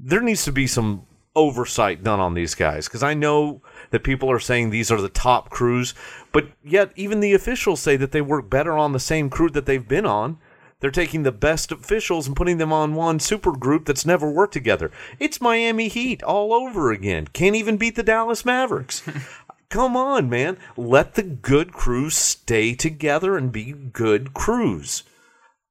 there 0.00 0.20
needs 0.20 0.44
to 0.44 0.52
be 0.52 0.66
some 0.66 1.06
oversight 1.34 2.02
done 2.02 2.20
on 2.20 2.34
these 2.34 2.54
guys 2.54 2.86
because 2.86 3.02
I 3.02 3.14
know 3.14 3.62
that 3.90 4.04
people 4.04 4.30
are 4.30 4.40
saying 4.40 4.70
these 4.70 4.90
are 4.90 5.00
the 5.00 5.08
top 5.08 5.50
crews, 5.50 5.94
but 6.32 6.48
yet 6.64 6.92
even 6.96 7.20
the 7.20 7.34
officials 7.34 7.80
say 7.80 7.96
that 7.96 8.12
they 8.12 8.20
work 8.20 8.50
better 8.50 8.76
on 8.76 8.92
the 8.92 9.00
same 9.00 9.30
crew 9.30 9.50
that 9.50 9.66
they've 9.66 9.86
been 9.86 10.06
on. 10.06 10.38
They're 10.80 10.90
taking 10.92 11.24
the 11.24 11.32
best 11.32 11.72
officials 11.72 12.28
and 12.28 12.36
putting 12.36 12.58
them 12.58 12.72
on 12.72 12.94
one 12.94 13.18
super 13.18 13.52
group 13.52 13.84
that's 13.84 14.06
never 14.06 14.30
worked 14.30 14.52
together. 14.52 14.92
It's 15.18 15.40
Miami 15.40 15.88
Heat 15.88 16.22
all 16.22 16.52
over 16.52 16.92
again. 16.92 17.26
Can't 17.32 17.56
even 17.56 17.76
beat 17.76 17.96
the 17.96 18.04
Dallas 18.04 18.44
Mavericks. 18.44 19.02
Come 19.70 19.96
on, 19.96 20.30
man. 20.30 20.56
Let 20.76 21.14
the 21.14 21.24
good 21.24 21.72
crews 21.72 22.16
stay 22.16 22.74
together 22.74 23.36
and 23.36 23.50
be 23.50 23.72
good 23.72 24.34
crews. 24.34 25.02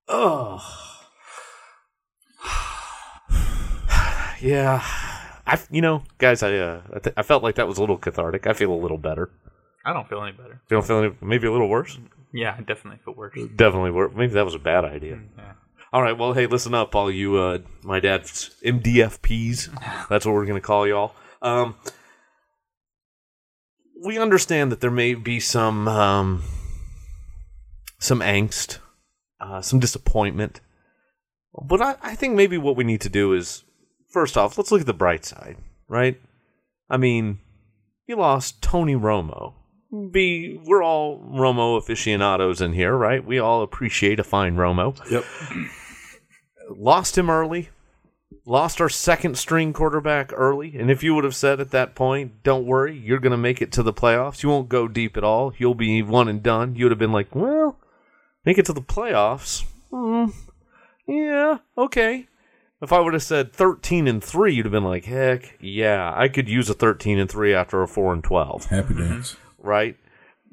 Ugh. 0.10 0.62
yeah. 4.42 4.82
I, 5.46 5.60
you 5.72 5.82
know, 5.82 6.04
guys, 6.18 6.44
I, 6.44 6.58
uh, 6.58 6.82
I, 6.94 7.00
th- 7.00 7.14
I 7.18 7.24
felt 7.24 7.44
like 7.44 7.56
that 7.56 7.68
was 7.68 7.78
a 7.78 7.82
little 7.82 7.98
cathartic. 7.98 8.48
I 8.48 8.54
feel 8.54 8.74
a 8.74 8.76
little 8.76 8.98
better. 8.98 9.30
I 9.86 9.94
don't 9.94 10.08
feel 10.08 10.22
any 10.22 10.34
better. 10.34 10.62
You 10.70 10.76
don't 10.76 10.86
feel 10.86 11.00
any, 11.00 11.16
maybe 11.22 11.48
a 11.48 11.52
little 11.52 11.70
worse? 11.70 11.98
Yeah, 12.34 12.56
I 12.58 12.62
definitely 12.62 13.00
feel 13.06 13.14
worse. 13.14 13.38
Definitely 13.56 13.92
worse. 13.92 14.12
Maybe 14.16 14.34
that 14.34 14.44
was 14.44 14.56
a 14.56 14.60
bad 14.60 14.84
idea. 14.84 15.20
Yeah. 15.38 15.54
All 15.94 16.02
right. 16.02 16.18
Well, 16.18 16.34
hey, 16.34 16.48
listen 16.48 16.74
up, 16.74 16.94
all 16.94 17.10
you, 17.10 17.38
uh, 17.38 17.60
my 17.84 18.02
dad's 18.02 18.56
MDFPs. 18.66 20.08
That's 20.10 20.26
what 20.26 20.34
we're 20.34 20.46
going 20.46 20.60
to 20.60 20.66
call 20.66 20.86
y'all. 20.86 21.14
Um, 21.42 21.76
we 24.04 24.20
understand 24.20 24.72
that 24.74 24.82
there 24.82 24.92
may 24.92 25.14
be 25.14 25.40
some, 25.40 25.88
um, 25.88 26.44
some 28.00 28.20
angst, 28.20 28.80
uh, 29.40 29.62
some 29.62 29.80
disappointment. 29.80 30.62
But 31.62 31.82
I, 31.82 31.96
I 32.02 32.16
think 32.16 32.36
maybe 32.36 32.58
what 32.58 32.76
we 32.76 32.84
need 32.84 33.02
to 33.02 33.10
do 33.10 33.34
is 33.34 33.64
first 34.10 34.38
off, 34.38 34.58
let's 34.58 34.72
look 34.72 34.82
at 34.82 34.88
the 34.88 34.94
bright 34.94 35.26
side, 35.26 35.58
right? 35.88 36.20
I 36.90 36.98
mean, 36.98 37.40
you 38.06 38.16
lost 38.16 38.62
Tony 38.62 38.96
Romo. 38.96 39.54
Be 40.12 40.60
we're 40.66 40.84
all 40.84 41.20
Romo 41.20 41.78
aficionados 41.78 42.62
in 42.62 42.74
here, 42.74 42.96
right? 42.96 43.26
We 43.26 43.40
all 43.40 43.62
appreciate 43.62 44.20
a 44.20 44.24
fine 44.24 44.56
Romo. 44.56 44.98
Yep. 45.10 45.24
Lost 46.70 47.18
him 47.18 47.30
early. 47.30 47.70
Lost 48.46 48.82
our 48.82 48.90
second 48.90 49.38
string 49.38 49.72
quarterback 49.72 50.34
early. 50.34 50.78
And 50.78 50.92
if 50.92 51.04
you 51.04 51.16
would 51.16 51.24
have 51.24 51.36
said 51.36 51.62
at 51.62 51.72
that 51.72 51.96
point, 51.96 52.44
don't 52.44 52.66
worry, 52.66 52.98
you're 52.98 53.20
going 53.20 53.32
to 53.32 53.38
make 53.38 53.62
it 53.62 53.72
to 53.74 53.84
the 53.84 53.94
playoffs. 53.94 54.44
You 54.44 54.50
won't 54.50 54.68
go 54.68 54.90
deep 54.90 55.16
at 55.16 55.24
all. 55.24 55.54
You'll 55.58 55.76
be 55.76 56.02
one 56.02 56.28
and 56.28 56.44
done. 56.44 56.76
You 56.76 56.86
would 56.86 56.92
have 56.92 57.00
been 57.00 57.14
like, 57.14 57.34
well, 57.34 57.80
make 58.48 58.58
it 58.58 58.66
to 58.66 58.72
the 58.74 58.82
playoffs. 58.82 59.66
Hmm. 59.92 60.28
yeah, 61.06 61.58
okay. 61.78 62.28
If 62.82 62.94
I 62.94 63.00
would 63.02 63.14
have 63.14 63.24
said 63.24 63.52
13 63.52 64.08
and 64.08 64.24
3, 64.24 64.54
you'd 64.54 64.66
have 64.66 64.72
been 64.72 64.86
like, 64.86 65.04
heck, 65.04 65.58
yeah, 65.60 66.14
I 66.16 66.30
could 66.30 66.48
use 66.48 66.70
a 66.70 66.74
13 66.74 67.20
and 67.20 67.30
3 67.30 67.54
after 67.54 67.82
a 67.84 67.88
4 67.88 68.14
and 68.14 68.24
12 68.24 68.66
Happy 68.68 68.94
dance. 68.94 69.36
right? 69.58 69.98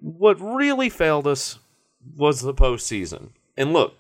What 0.01 0.41
really 0.41 0.89
failed 0.89 1.29
us 1.29 1.61
was 2.17 2.41
the 2.41 2.53
postseason. 2.53 3.29
And 3.57 3.73
look, 3.73 3.95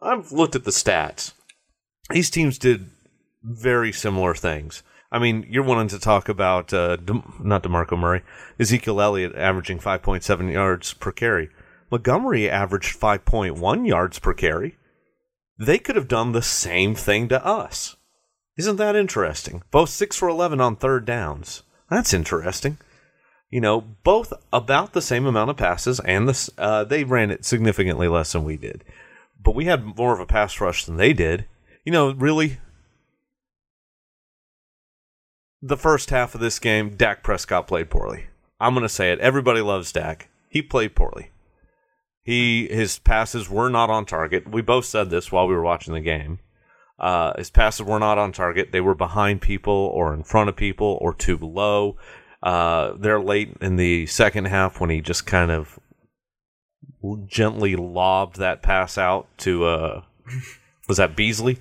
I've 0.00 0.32
looked 0.32 0.56
at 0.56 0.64
the 0.64 0.70
stats. 0.70 1.32
These 2.08 2.30
teams 2.30 2.56
did 2.56 2.88
very 3.42 3.92
similar 3.92 4.34
things. 4.34 4.82
I 5.12 5.18
mean, 5.18 5.46
you're 5.50 5.64
wanting 5.64 5.88
to 5.88 5.98
talk 5.98 6.30
about 6.30 6.72
uh, 6.72 6.96
De- 6.96 7.22
not 7.42 7.62
Demarco 7.62 7.98
Murray, 7.98 8.22
Ezekiel 8.58 9.02
Elliott 9.02 9.34
averaging 9.36 9.80
5.7 9.80 10.50
yards 10.50 10.94
per 10.94 11.12
carry. 11.12 11.50
Montgomery 11.94 12.50
averaged 12.50 12.98
5.1 12.98 13.86
yards 13.86 14.18
per 14.18 14.34
carry. 14.34 14.76
They 15.58 15.78
could 15.78 15.96
have 15.96 16.08
done 16.08 16.32
the 16.32 16.42
same 16.42 16.94
thing 16.94 17.28
to 17.28 17.44
us. 17.44 17.96
Isn't 18.56 18.76
that 18.76 18.96
interesting? 18.96 19.62
Both 19.70 19.90
6 19.90 20.16
for 20.16 20.28
11 20.28 20.60
on 20.60 20.76
third 20.76 21.04
downs. 21.04 21.62
That's 21.88 22.14
interesting 22.14 22.78
you 23.54 23.60
know, 23.60 23.82
both 24.02 24.32
about 24.52 24.94
the 24.94 25.00
same 25.00 25.26
amount 25.26 25.48
of 25.48 25.56
passes, 25.56 26.00
and 26.00 26.28
this 26.28 26.50
uh, 26.58 26.82
they 26.82 27.04
ran 27.04 27.30
it 27.30 27.44
significantly 27.44 28.08
less 28.08 28.32
than 28.32 28.42
we 28.42 28.56
did, 28.56 28.82
but 29.40 29.54
we 29.54 29.66
had 29.66 29.96
more 29.96 30.12
of 30.12 30.18
a 30.18 30.26
pass 30.26 30.60
rush 30.60 30.84
than 30.84 30.96
they 30.96 31.12
did. 31.12 31.46
You 31.84 31.92
know, 31.92 32.10
really, 32.14 32.58
the 35.62 35.76
first 35.76 36.10
half 36.10 36.34
of 36.34 36.40
this 36.40 36.58
game, 36.58 36.96
Dak 36.96 37.22
Prescott 37.22 37.68
played 37.68 37.90
poorly. 37.90 38.24
I'm 38.58 38.74
going 38.74 38.82
to 38.82 38.88
say 38.88 39.12
it. 39.12 39.20
Everybody 39.20 39.60
loves 39.60 39.92
Dak. 39.92 40.28
He 40.48 40.60
played 40.60 40.96
poorly. 40.96 41.30
He 42.24 42.66
his 42.68 42.98
passes 42.98 43.48
were 43.50 43.68
not 43.68 43.90
on 43.90 44.06
target. 44.06 44.48
We 44.50 44.62
both 44.62 44.86
said 44.86 45.10
this 45.10 45.30
while 45.30 45.46
we 45.46 45.54
were 45.54 45.62
watching 45.62 45.94
the 45.94 46.00
game. 46.00 46.38
Uh, 46.98 47.34
his 47.36 47.50
passes 47.50 47.84
were 47.86 47.98
not 47.98 48.18
on 48.18 48.32
target. 48.32 48.72
They 48.72 48.80
were 48.80 48.94
behind 48.94 49.40
people 49.42 49.72
or 49.94 50.14
in 50.14 50.22
front 50.24 50.48
of 50.48 50.56
people 50.56 50.96
or 51.00 51.12
too 51.14 51.36
low. 51.36 51.96
Uh, 52.42 52.92
they're 52.96 53.20
late 53.20 53.56
in 53.60 53.76
the 53.76 54.06
second 54.06 54.46
half 54.46 54.80
when 54.80 54.90
he 54.90 55.00
just 55.00 55.26
kind 55.26 55.50
of 55.50 55.78
gently 57.26 57.76
lobbed 57.76 58.38
that 58.38 58.62
pass 58.62 58.96
out 58.96 59.26
to 59.38 59.64
uh, 59.66 60.02
was 60.88 60.96
that 60.98 61.16
Beasley? 61.16 61.58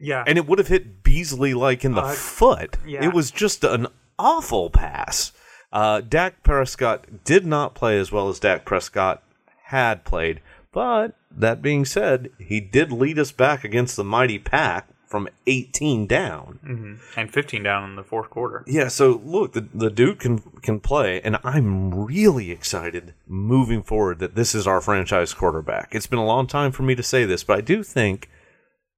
Yeah. 0.00 0.24
And 0.26 0.36
it 0.36 0.46
would 0.46 0.58
have 0.58 0.68
hit 0.68 1.02
Beasley 1.02 1.54
like 1.54 1.84
in 1.84 1.92
the 1.94 2.02
Uh, 2.02 2.12
foot. 2.12 2.76
yeah. 2.86 3.02
It 3.04 3.14
was 3.14 3.30
just 3.30 3.64
an 3.64 3.86
awful 4.18 4.68
pass. 4.70 5.32
Uh, 5.72 6.00
Dak 6.02 6.42
Prescott 6.42 7.24
did 7.24 7.46
not 7.46 7.74
play 7.74 7.98
as 7.98 8.12
well 8.12 8.28
as 8.28 8.38
Dak 8.38 8.64
Prescott 8.64 9.22
had 9.64 10.04
played, 10.04 10.40
but 10.72 11.16
that 11.30 11.62
being 11.62 11.84
said, 11.84 12.30
he 12.38 12.60
did 12.60 12.92
lead 12.92 13.18
us 13.18 13.32
back 13.32 13.64
against 13.64 13.96
the 13.96 14.04
mighty 14.04 14.38
pack 14.38 14.88
from 15.06 15.28
18 15.46 16.06
down. 16.08 16.58
hmm 16.64 16.94
And 17.16 17.32
15 17.32 17.62
down 17.62 17.90
in 17.90 17.96
the 17.96 18.02
fourth 18.02 18.30
quarter. 18.30 18.64
Yeah, 18.66 18.88
so 18.88 19.20
look, 19.24 19.52
the, 19.52 19.68
the 19.72 19.90
dude 19.90 20.18
can 20.18 20.38
can 20.62 20.80
play, 20.80 21.20
and 21.20 21.38
I'm 21.44 21.94
really 22.04 22.50
excited 22.50 23.14
moving 23.28 23.82
forward 23.82 24.18
that 24.18 24.34
this 24.34 24.54
is 24.54 24.66
our 24.66 24.80
franchise 24.80 25.32
quarterback. 25.32 25.94
It's 25.94 26.08
been 26.08 26.18
a 26.18 26.24
long 26.26 26.46
time 26.48 26.72
for 26.72 26.82
me 26.82 26.94
to 26.96 27.02
say 27.02 27.24
this, 27.24 27.44
but 27.44 27.58
I 27.58 27.60
do 27.60 27.84
think 27.84 28.28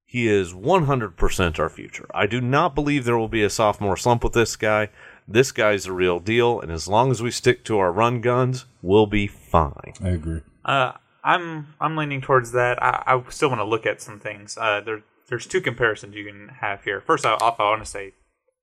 he 0.06 0.28
is 0.28 0.54
100% 0.54 1.58
our 1.58 1.68
future. 1.68 2.06
I 2.14 2.26
do 2.26 2.40
not 2.40 2.74
believe 2.74 3.04
there 3.04 3.18
will 3.18 3.28
be 3.28 3.42
a 3.42 3.50
sophomore 3.50 3.96
slump 3.96 4.24
with 4.24 4.32
this 4.32 4.56
guy. 4.56 4.88
This 5.28 5.52
guy's 5.52 5.84
the 5.84 5.92
real 5.92 6.20
deal, 6.20 6.60
and 6.60 6.70
as 6.70 6.86
long 6.86 7.10
as 7.10 7.20
we 7.20 7.30
stick 7.30 7.64
to 7.64 7.78
our 7.78 7.92
run 7.92 8.20
guns, 8.20 8.64
we'll 8.80 9.06
be 9.06 9.26
fine. 9.26 9.92
I 10.02 10.10
agree. 10.10 10.40
Uh, 10.66 10.92
I'm 11.24 11.74
I'm 11.80 11.96
leaning 11.96 12.20
towards 12.20 12.52
that. 12.52 12.82
I, 12.82 13.02
I 13.06 13.30
still 13.30 13.48
want 13.48 13.60
to 13.60 13.64
look 13.64 13.86
at 13.86 14.02
some 14.02 14.20
things. 14.20 14.58
Uh, 14.60 14.80
there 14.84 15.02
there's 15.28 15.46
two 15.46 15.60
comparisons 15.60 16.14
you 16.14 16.24
can 16.24 16.48
have 16.60 16.84
here. 16.84 17.00
First 17.00 17.24
off, 17.24 17.40
I 17.58 17.62
want 17.62 17.82
to 17.82 17.90
say 17.90 18.12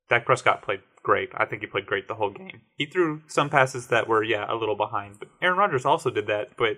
Dak 0.09 0.25
Prescott 0.25 0.61
played 0.61 0.81
great. 1.01 1.29
I 1.35 1.45
think 1.45 1.61
he 1.61 1.67
played 1.67 1.85
great 1.85 2.07
the 2.07 2.15
whole 2.15 2.29
game. 2.29 2.61
He 2.77 2.85
threw 2.85 3.21
some 3.27 3.49
passes 3.49 3.87
that 3.87 4.07
were 4.07 4.23
yeah 4.23 4.45
a 4.47 4.55
little 4.55 4.75
behind, 4.75 5.19
but 5.19 5.29
Aaron 5.41 5.57
Rodgers 5.57 5.85
also 5.85 6.09
did 6.09 6.27
that. 6.27 6.55
But 6.57 6.77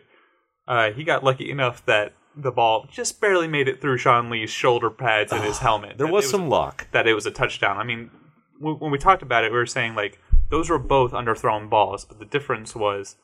uh, 0.68 0.92
he 0.92 1.04
got 1.04 1.24
lucky 1.24 1.50
enough 1.52 1.86
that 1.86 2.14
the 2.36 2.52
ball 2.52 2.88
just 2.92 3.22
barely 3.22 3.48
made 3.48 3.68
it 3.68 3.80
through 3.80 3.98
Sean 3.98 4.30
Lee's 4.30 4.50
shoulder 4.50 4.90
pads 4.90 5.32
and 5.32 5.44
his 5.44 5.58
helmet. 5.68 5.98
There 5.98 6.08
That 6.08 6.14
was 6.14 6.30
some 6.30 6.50
luck. 6.50 6.88
that 6.92 7.08
it 7.08 7.14
was 7.14 7.26
a 7.26 7.32
touchdown. 7.32 7.78
I 7.78 7.84
mean, 7.84 8.12
when 8.60 8.92
we 8.92 8.98
talked 8.98 9.22
about 9.22 9.44
it, 9.44 9.52
we 9.52 9.58
were 9.58 9.66
saying 9.66 9.96
like 9.96 10.20
those 10.50 10.70
were 10.70 10.80
both 10.80 11.12
underthrown 11.12 11.70
balls, 11.70 12.06
but 12.06 12.20
the 12.20 12.26
difference 12.26 12.76
was, 12.76 13.16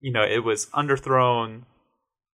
you 0.00 0.12
know, 0.12 0.22
it 0.22 0.44
was 0.44 0.66
underthrown. 0.66 1.62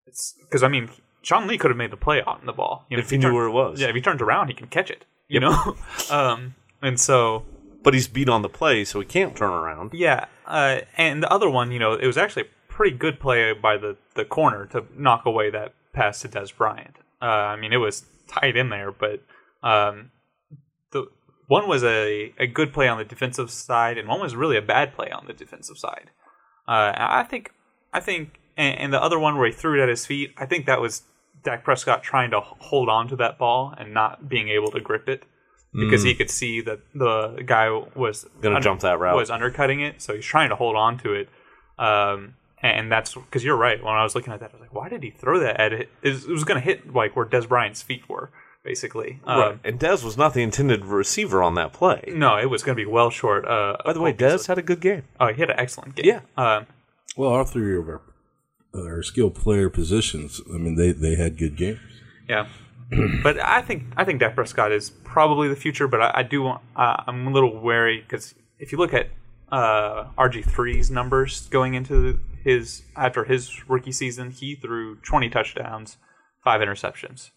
Because 0.05 0.63
I 0.63 0.67
mean, 0.67 0.89
Sean 1.21 1.47
Lee 1.47 1.57
could 1.57 1.71
have 1.71 1.77
made 1.77 1.91
the 1.91 1.97
play 1.97 2.21
on 2.21 2.45
the 2.45 2.53
ball 2.53 2.85
you 2.89 2.97
know, 2.97 3.01
If 3.01 3.09
he 3.09 3.17
knew 3.17 3.33
where 3.33 3.45
it 3.45 3.51
was. 3.51 3.79
Yeah, 3.81 3.87
if 3.87 3.95
he 3.95 4.01
turns 4.01 4.21
around, 4.21 4.47
he 4.49 4.53
can 4.53 4.67
catch 4.67 4.89
it. 4.89 5.05
You 5.27 5.39
know, 5.39 5.75
um, 6.11 6.53
and 6.81 6.99
so 6.99 7.45
But 7.83 7.93
he's 7.95 8.07
beat 8.07 8.29
on 8.29 8.43
the 8.43 8.49
play, 8.49 8.85
so 8.85 8.99
he 8.99 9.05
can't 9.05 9.35
turn 9.35 9.49
around. 9.49 9.93
yeah, 9.93 10.25
uh, 10.45 10.81
and 10.97 11.23
the 11.23 11.31
other 11.31 11.49
one, 11.49 11.71
you 11.71 11.79
know, 11.79 11.93
it 11.93 12.05
was 12.05 12.17
actually 12.17 12.43
a 12.43 12.47
pretty 12.69 12.95
good 12.95 13.19
play 13.19 13.51
by 13.53 13.77
the 13.77 13.97
the 14.13 14.25
corner 14.25 14.65
to 14.67 14.85
knock 14.95 15.25
away 15.25 15.49
that 15.49 15.73
pass 15.93 16.21
to 16.21 16.27
Dez 16.29 16.55
Bryant. 16.55 16.97
Uh, 17.21 17.25
I 17.25 17.55
mean, 17.55 17.73
it 17.73 17.77
was 17.77 18.05
tight 18.27 18.55
in 18.55 18.69
there, 18.69 18.91
but 18.91 19.23
um, 19.63 20.11
the 20.91 21.07
one 21.47 21.67
was 21.67 21.83
a, 21.83 22.33
a 22.37 22.45
good 22.45 22.71
play 22.71 22.87
on 22.87 22.97
the 22.99 23.05
defensive 23.05 23.49
side, 23.49 23.97
and 23.97 24.07
one 24.07 24.19
was 24.21 24.35
really 24.35 24.57
a 24.57 24.61
bad 24.61 24.93
play 24.93 25.09
on 25.09 25.25
the 25.25 25.33
defensive 25.33 25.77
side. 25.79 26.11
Uh, 26.67 26.91
I 26.95 27.23
think, 27.23 27.51
I 27.95 27.99
think, 27.99 28.39
and, 28.57 28.77
and 28.79 28.93
the 28.93 29.01
other 29.01 29.17
one 29.19 29.37
where 29.37 29.47
he 29.47 29.53
threw 29.53 29.79
it 29.79 29.83
at 29.83 29.89
his 29.89 30.05
feet, 30.05 30.33
I 30.37 30.45
think 30.45 30.65
that 30.65 30.81
was 30.81 31.03
Dak 31.43 31.63
Prescott 31.63 32.03
trying 32.03 32.31
to 32.31 32.39
hold 32.41 32.89
on 32.89 33.07
to 33.09 33.15
that 33.17 33.37
ball 33.37 33.73
and 33.77 33.93
not 33.93 34.27
being 34.27 34.49
able 34.49 34.71
to 34.71 34.79
grip 34.79 35.07
it 35.07 35.23
because 35.77 36.03
he 36.03 36.15
could 36.15 36.29
see 36.29 36.61
that 36.61 36.79
the 36.93 37.43
guy 37.45 37.69
was 37.95 38.25
Gonna 38.41 38.61
jump 38.61 38.79
that 38.81 38.97
route. 38.97 39.15
was 39.15 39.29
undercutting 39.29 39.81
it, 39.81 40.01
so 40.01 40.15
he's 40.15 40.23
trying 40.25 40.49
to 40.49 40.55
hold 40.55 40.75
on 40.77 40.97
to 40.99 41.13
it. 41.13 41.27
Um, 41.77 42.35
and 42.61 42.89
that's 42.91 43.13
because 43.13 43.43
you're 43.43 43.57
right. 43.57 43.83
When 43.83 43.93
I 43.93 44.01
was 44.03 44.15
looking 44.15 44.31
at 44.33 44.39
that, 44.39 44.51
I 44.51 44.53
was 44.53 44.61
like, 44.61 44.73
"Why 44.73 44.87
did 44.89 45.03
he 45.03 45.11
throw 45.11 45.39
that 45.39 45.59
at 45.59 45.73
it? 45.73 45.89
It 46.01 46.09
was, 46.09 46.27
was 46.27 46.43
going 46.45 46.59
to 46.59 46.65
hit 46.65 46.93
like 46.93 47.15
where 47.15 47.25
Dez 47.25 47.47
Bryant's 47.47 47.81
feet 47.83 48.07
were, 48.09 48.31
basically." 48.63 49.19
Um, 49.25 49.39
right. 49.39 49.59
And 49.65 49.79
Dez 49.79 50.03
was 50.03 50.17
not 50.17 50.33
the 50.33 50.41
intended 50.41 50.85
receiver 50.85 51.43
on 51.43 51.55
that 51.55 51.73
play. 51.73 52.01
No, 52.15 52.37
it 52.37 52.49
was 52.49 52.63
going 52.63 52.75
to 52.77 52.81
be 52.81 52.89
well 52.89 53.09
short. 53.09 53.45
Uh, 53.45 53.75
By 53.85 53.91
the 53.93 54.01
way, 54.01 54.13
Dez 54.13 54.47
had 54.47 54.57
a 54.57 54.61
good 54.63 54.79
game. 54.79 55.03
oh, 55.19 55.27
he 55.33 55.39
had 55.41 55.49
an 55.49 55.59
excellent 55.59 55.95
game. 55.95 56.05
Yeah. 56.05 56.19
Um, 56.37 56.65
Well, 57.17 57.29
all 57.29 57.43
three 57.45 57.77
of 57.77 57.87
our, 57.87 58.01
our 58.75 59.03
skilled 59.03 59.35
player 59.35 59.69
positions, 59.69 60.41
I 60.53 60.57
mean, 60.57 60.75
they, 60.75 60.91
they 60.91 61.15
had 61.15 61.37
good 61.37 61.55
games. 61.55 61.79
Yeah, 62.27 62.47
but 63.23 63.39
I 63.39 63.61
think 63.61 63.83
I 63.95 64.03
think 64.03 64.19
Dak 64.19 64.35
Prescott 64.35 64.71
is 64.71 64.89
probably 64.89 65.47
the 65.47 65.55
future. 65.55 65.87
But 65.87 66.01
I, 66.01 66.11
I 66.15 66.23
do 66.23 66.47
uh, 66.47 66.57
I'm 66.75 67.27
a 67.27 67.31
little 67.31 67.59
wary 67.59 68.01
because 68.01 68.35
if 68.59 68.71
you 68.71 68.77
look 68.77 68.93
at 68.93 69.09
uh, 69.51 70.05
RG 70.17 70.45
3s 70.45 70.91
numbers 70.91 71.47
going 71.47 71.73
into 71.73 72.19
his 72.43 72.83
after 72.95 73.23
his 73.23 73.67
rookie 73.69 73.91
season, 73.91 74.31
he 74.31 74.55
threw 74.55 74.95
20 74.97 75.29
touchdowns, 75.29 75.97
five 76.43 76.61
interceptions. 76.61 77.31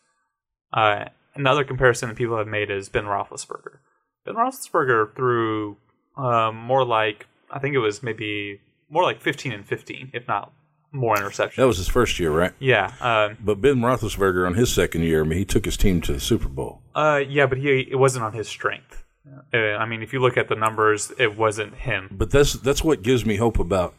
Uh, 0.72 1.06
another 1.34 1.64
comparison 1.64 2.08
that 2.08 2.16
people 2.16 2.36
have 2.36 2.48
made 2.48 2.70
is 2.70 2.88
Ben 2.88 3.04
Roethlisberger. 3.04 3.78
Ben 4.24 4.34
Roethlisberger 4.34 5.14
threw 5.14 5.76
um, 6.16 6.56
more 6.56 6.84
like 6.84 7.26
I 7.50 7.58
think 7.58 7.74
it 7.74 7.78
was 7.78 8.02
maybe 8.02 8.60
more 8.88 9.02
like 9.02 9.20
15 9.20 9.52
and 9.52 9.66
15, 9.66 10.10
if 10.14 10.26
not 10.28 10.52
more 10.90 11.16
interceptions. 11.16 11.56
That 11.56 11.66
was 11.66 11.76
his 11.76 11.88
first 11.88 12.18
year, 12.18 12.30
right? 12.30 12.52
yeah. 12.58 12.92
Um, 13.00 13.36
But 13.40 13.60
Ben 13.60 13.76
Roethlisberger 13.76 14.46
on 14.46 14.54
his 14.54 14.72
second 14.72 15.02
year, 15.02 15.22
I 15.22 15.26
mean, 15.26 15.38
he 15.38 15.44
took 15.44 15.64
his 15.64 15.76
team 15.76 16.00
to 16.02 16.12
the 16.14 16.20
Super 16.20 16.48
Bowl. 16.48 16.80
Uh, 16.94 17.20
yeah, 17.28 17.46
but 17.46 17.58
he 17.58 17.80
it 17.90 17.96
wasn't 17.98 18.24
on 18.24 18.32
his 18.32 18.48
strength. 18.48 19.04
Uh, 19.52 19.56
I 19.58 19.84
mean, 19.86 20.02
if 20.02 20.12
you 20.12 20.20
look 20.20 20.36
at 20.38 20.48
the 20.48 20.54
numbers, 20.54 21.12
it 21.18 21.36
wasn't 21.36 21.74
him. 21.74 22.08
But 22.10 22.30
that's 22.30 22.54
that's 22.54 22.82
what 22.82 23.02
gives 23.02 23.26
me 23.26 23.36
hope 23.36 23.58
about 23.58 23.94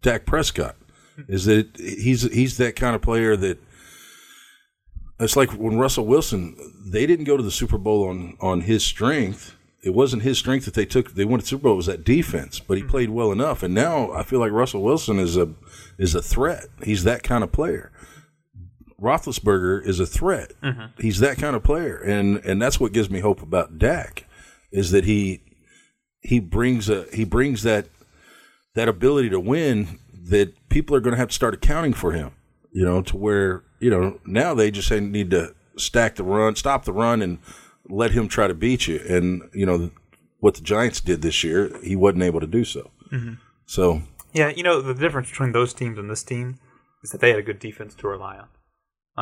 Dak 0.00 0.24
Prescott 0.24 0.76
is 1.28 1.44
that 1.44 1.76
he's 1.76 2.22
he's 2.32 2.56
that 2.56 2.74
kind 2.74 2.96
of 2.96 3.02
player 3.02 3.36
that 3.36 3.58
it's 5.20 5.36
like 5.36 5.50
when 5.50 5.78
Russell 5.78 6.06
Wilson 6.06 6.56
they 6.86 7.06
didn't 7.06 7.26
go 7.26 7.36
to 7.36 7.42
the 7.42 7.50
Super 7.50 7.78
Bowl 7.78 8.08
on 8.08 8.36
on 8.40 8.62
his 8.62 8.82
strength. 8.84 9.54
It 9.82 9.94
wasn't 9.94 10.22
his 10.22 10.38
strength 10.38 10.64
that 10.66 10.74
they 10.74 10.86
took. 10.86 11.14
They 11.14 11.24
won 11.24 11.40
the 11.40 11.46
Super 11.46 11.64
Bowl. 11.64 11.72
It 11.72 11.76
was 11.76 11.86
that 11.86 12.04
defense, 12.04 12.60
but 12.60 12.76
he 12.76 12.82
hmm. 12.82 12.90
played 12.90 13.10
well 13.10 13.32
enough. 13.32 13.62
And 13.62 13.74
now 13.74 14.12
I 14.12 14.22
feel 14.22 14.38
like 14.38 14.52
Russell 14.52 14.82
Wilson 14.82 15.18
is 15.18 15.36
a 15.36 15.54
is 15.98 16.14
a 16.14 16.22
threat. 16.22 16.66
He's 16.82 17.04
that 17.04 17.22
kind 17.22 17.42
of 17.42 17.52
player. 17.52 17.92
Roethlisberger 19.00 19.84
is 19.84 19.98
a 19.98 20.06
threat. 20.06 20.52
Mm-hmm. 20.62 21.02
He's 21.02 21.18
that 21.18 21.36
kind 21.36 21.56
of 21.56 21.64
player, 21.64 21.96
and 21.96 22.36
and 22.44 22.62
that's 22.62 22.78
what 22.78 22.92
gives 22.92 23.10
me 23.10 23.18
hope 23.18 23.42
about 23.42 23.78
Dak, 23.78 24.26
is 24.70 24.92
that 24.92 25.04
he 25.04 25.42
he 26.20 26.38
brings 26.38 26.88
a 26.88 27.06
he 27.12 27.24
brings 27.24 27.64
that 27.64 27.88
that 28.74 28.88
ability 28.88 29.28
to 29.30 29.40
win 29.40 29.98
that 30.14 30.68
people 30.68 30.94
are 30.94 31.00
going 31.00 31.12
to 31.12 31.18
have 31.18 31.28
to 31.28 31.34
start 31.34 31.54
accounting 31.54 31.92
for 31.92 32.12
him. 32.12 32.30
You 32.70 32.84
know, 32.84 33.02
to 33.02 33.16
where 33.16 33.64
you 33.80 33.90
know 33.90 34.20
now 34.24 34.54
they 34.54 34.70
just 34.70 34.86
say 34.86 35.00
need 35.00 35.30
to 35.32 35.54
stack 35.76 36.14
the 36.14 36.24
run, 36.24 36.54
stop 36.54 36.84
the 36.84 36.92
run, 36.92 37.22
and 37.22 37.38
let 37.88 38.12
him 38.12 38.28
try 38.28 38.46
to 38.46 38.54
beat 38.54 38.86
you. 38.86 39.00
And 39.08 39.42
you 39.52 39.66
know 39.66 39.90
what 40.40 40.54
the 40.54 40.62
Giants 40.62 41.00
did 41.00 41.22
this 41.22 41.42
year, 41.44 41.70
he 41.82 41.94
wasn't 41.96 42.22
able 42.24 42.40
to 42.40 42.46
do 42.46 42.64
so. 42.64 42.90
So 43.66 44.02
Yeah, 44.32 44.48
you 44.48 44.62
know 44.62 44.80
the 44.80 44.94
difference 44.94 45.28
between 45.30 45.52
those 45.52 45.72
teams 45.74 45.98
and 45.98 46.10
this 46.10 46.22
team 46.22 46.58
is 47.02 47.10
that 47.10 47.20
they 47.20 47.30
had 47.30 47.38
a 47.38 47.42
good 47.42 47.58
defense 47.58 47.94
to 47.96 48.08
rely 48.08 48.38
on, 48.38 48.48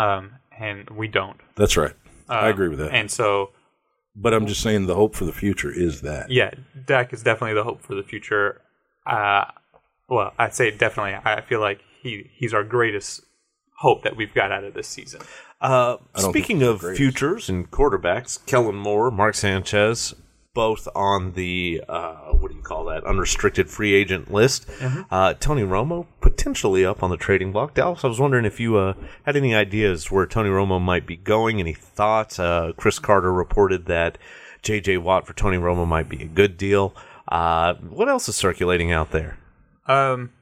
um, 0.03 0.31
and 0.59 0.89
we 0.91 1.09
don't. 1.09 1.41
that's 1.57 1.77
right. 1.77 1.95
I 2.29 2.47
Um, 2.47 2.51
agree 2.55 2.69
with 2.69 2.79
that. 2.79 2.93
And 2.93 3.11
so, 3.11 3.51
but 4.15 4.33
I'm 4.35 4.47
just 4.47 4.63
saying 4.63 4.87
the 4.87 4.95
hope 4.95 5.15
for 5.17 5.25
the 5.25 5.33
future 5.33 5.71
is 5.73 6.03
that. 6.03 6.31
yeah, 6.31 6.51
Dak 6.87 7.13
is 7.13 7.23
definitely 7.23 7.55
the 7.55 7.65
hope 7.65 7.81
for 7.83 7.95
the 7.95 8.03
future. 8.05 8.61
Uh, 9.07 9.47
well, 10.09 10.33
I'd 10.39 10.55
say 10.55 10.71
definitely. 10.71 11.15
I 11.25 11.41
feel 11.41 11.61
like 11.61 11.81
he 12.03 12.31
he's 12.35 12.55
our 12.55 12.65
greatest 12.65 13.23
hope 13.81 14.03
that 14.03 14.17
we've 14.17 14.33
got 14.35 14.53
out 14.53 14.65
of 14.65 14.75
this 14.75 14.89
season. 14.89 15.21
Uh, 15.61 15.97
speaking 16.17 16.63
of 16.63 16.77
it's 16.77 16.85
great. 16.85 16.97
futures 16.97 17.49
and 17.49 17.71
quarterbacks, 17.71 18.39
Kellen 18.47 18.77
Moore, 18.77 19.11
Mark 19.11 19.35
Sanchez, 19.35 20.15
both 20.55 20.89
on 20.95 21.33
the 21.33 21.83
uh, 21.89 22.33
what 22.33 22.51
do 22.51 22.57
you 22.57 22.63
call 22.63 22.85
that 22.87 23.05
unrestricted 23.05 23.69
free 23.71 23.93
agent 23.95 24.33
list. 24.33 24.69
Uh, 25.11 25.35
Tony 25.35 25.63
Romo 25.63 26.07
potentially 26.21 26.85
up 26.85 27.03
on 27.03 27.11
the 27.11 27.17
trading 27.17 27.53
block. 27.53 27.75
Dallas, 27.75 28.05
I 28.05 28.09
was 28.09 28.19
wondering 28.21 28.45
if 28.47 28.59
you 28.59 28.77
uh, 28.77 28.95
had 29.25 29.37
any 29.37 29.55
ideas 29.55 30.11
where 30.11 30.27
Tony 30.27 30.49
Romo 30.51 30.81
might 30.81 31.07
be 31.07 31.17
going. 31.17 31.61
Any 31.61 31.75
thoughts? 31.75 32.39
Uh, 32.39 32.73
Chris 32.77 32.99
Carter 32.99 33.33
reported 33.33 33.87
that 33.87 34.19
J.J. 34.63 34.99
Watt 34.99 35.27
for 35.27 35.35
Tony 35.35 35.57
Romo 35.59 35.87
might 35.87 36.09
be 36.09 36.23
a 36.23 36.27
good 36.27 36.57
deal. 36.57 36.95
Uh, 37.29 37.75
what 37.75 38.09
else 38.09 38.29
is 38.29 38.35
circulating 38.37 38.91
out 38.93 39.11
there 39.13 39.39
Um, 39.87 40.33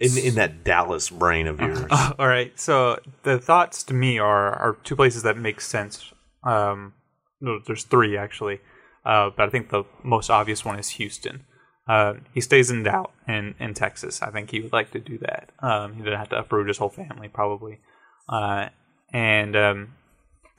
in 0.00 0.16
in 0.16 0.34
that 0.34 0.64
Dallas 0.64 1.10
brain 1.10 1.46
of 1.46 1.60
yours? 1.60 1.86
all 2.18 2.26
right. 2.26 2.58
So 2.58 2.98
the 3.22 3.38
thoughts 3.38 3.82
to 3.84 3.94
me 3.94 4.18
are 4.18 4.52
are 4.54 4.78
two 4.82 4.96
places 4.96 5.22
that 5.22 5.36
make 5.36 5.60
sense. 5.60 6.12
Um, 6.42 6.94
no, 7.40 7.60
there's 7.64 7.84
three 7.84 8.16
actually, 8.16 8.60
uh, 9.04 9.30
but 9.36 9.46
I 9.46 9.50
think 9.50 9.68
the 9.68 9.84
most 10.02 10.30
obvious 10.30 10.64
one 10.64 10.78
is 10.78 10.90
Houston. 10.90 11.44
Uh, 11.86 12.14
he 12.32 12.40
stays 12.40 12.70
in 12.70 12.82
doubt 12.84 13.12
in, 13.26 13.54
in 13.58 13.74
Texas. 13.74 14.22
I 14.22 14.30
think 14.30 14.50
he 14.50 14.60
would 14.60 14.72
like 14.72 14.92
to 14.92 15.00
do 15.00 15.18
that. 15.18 15.50
Um, 15.58 15.94
he 15.94 16.02
didn't 16.02 16.18
have 16.18 16.28
to 16.30 16.38
uproot 16.38 16.68
his 16.68 16.78
whole 16.78 16.88
family 16.88 17.28
probably, 17.28 17.80
uh, 18.28 18.68
and 19.12 19.56
um, 19.56 19.94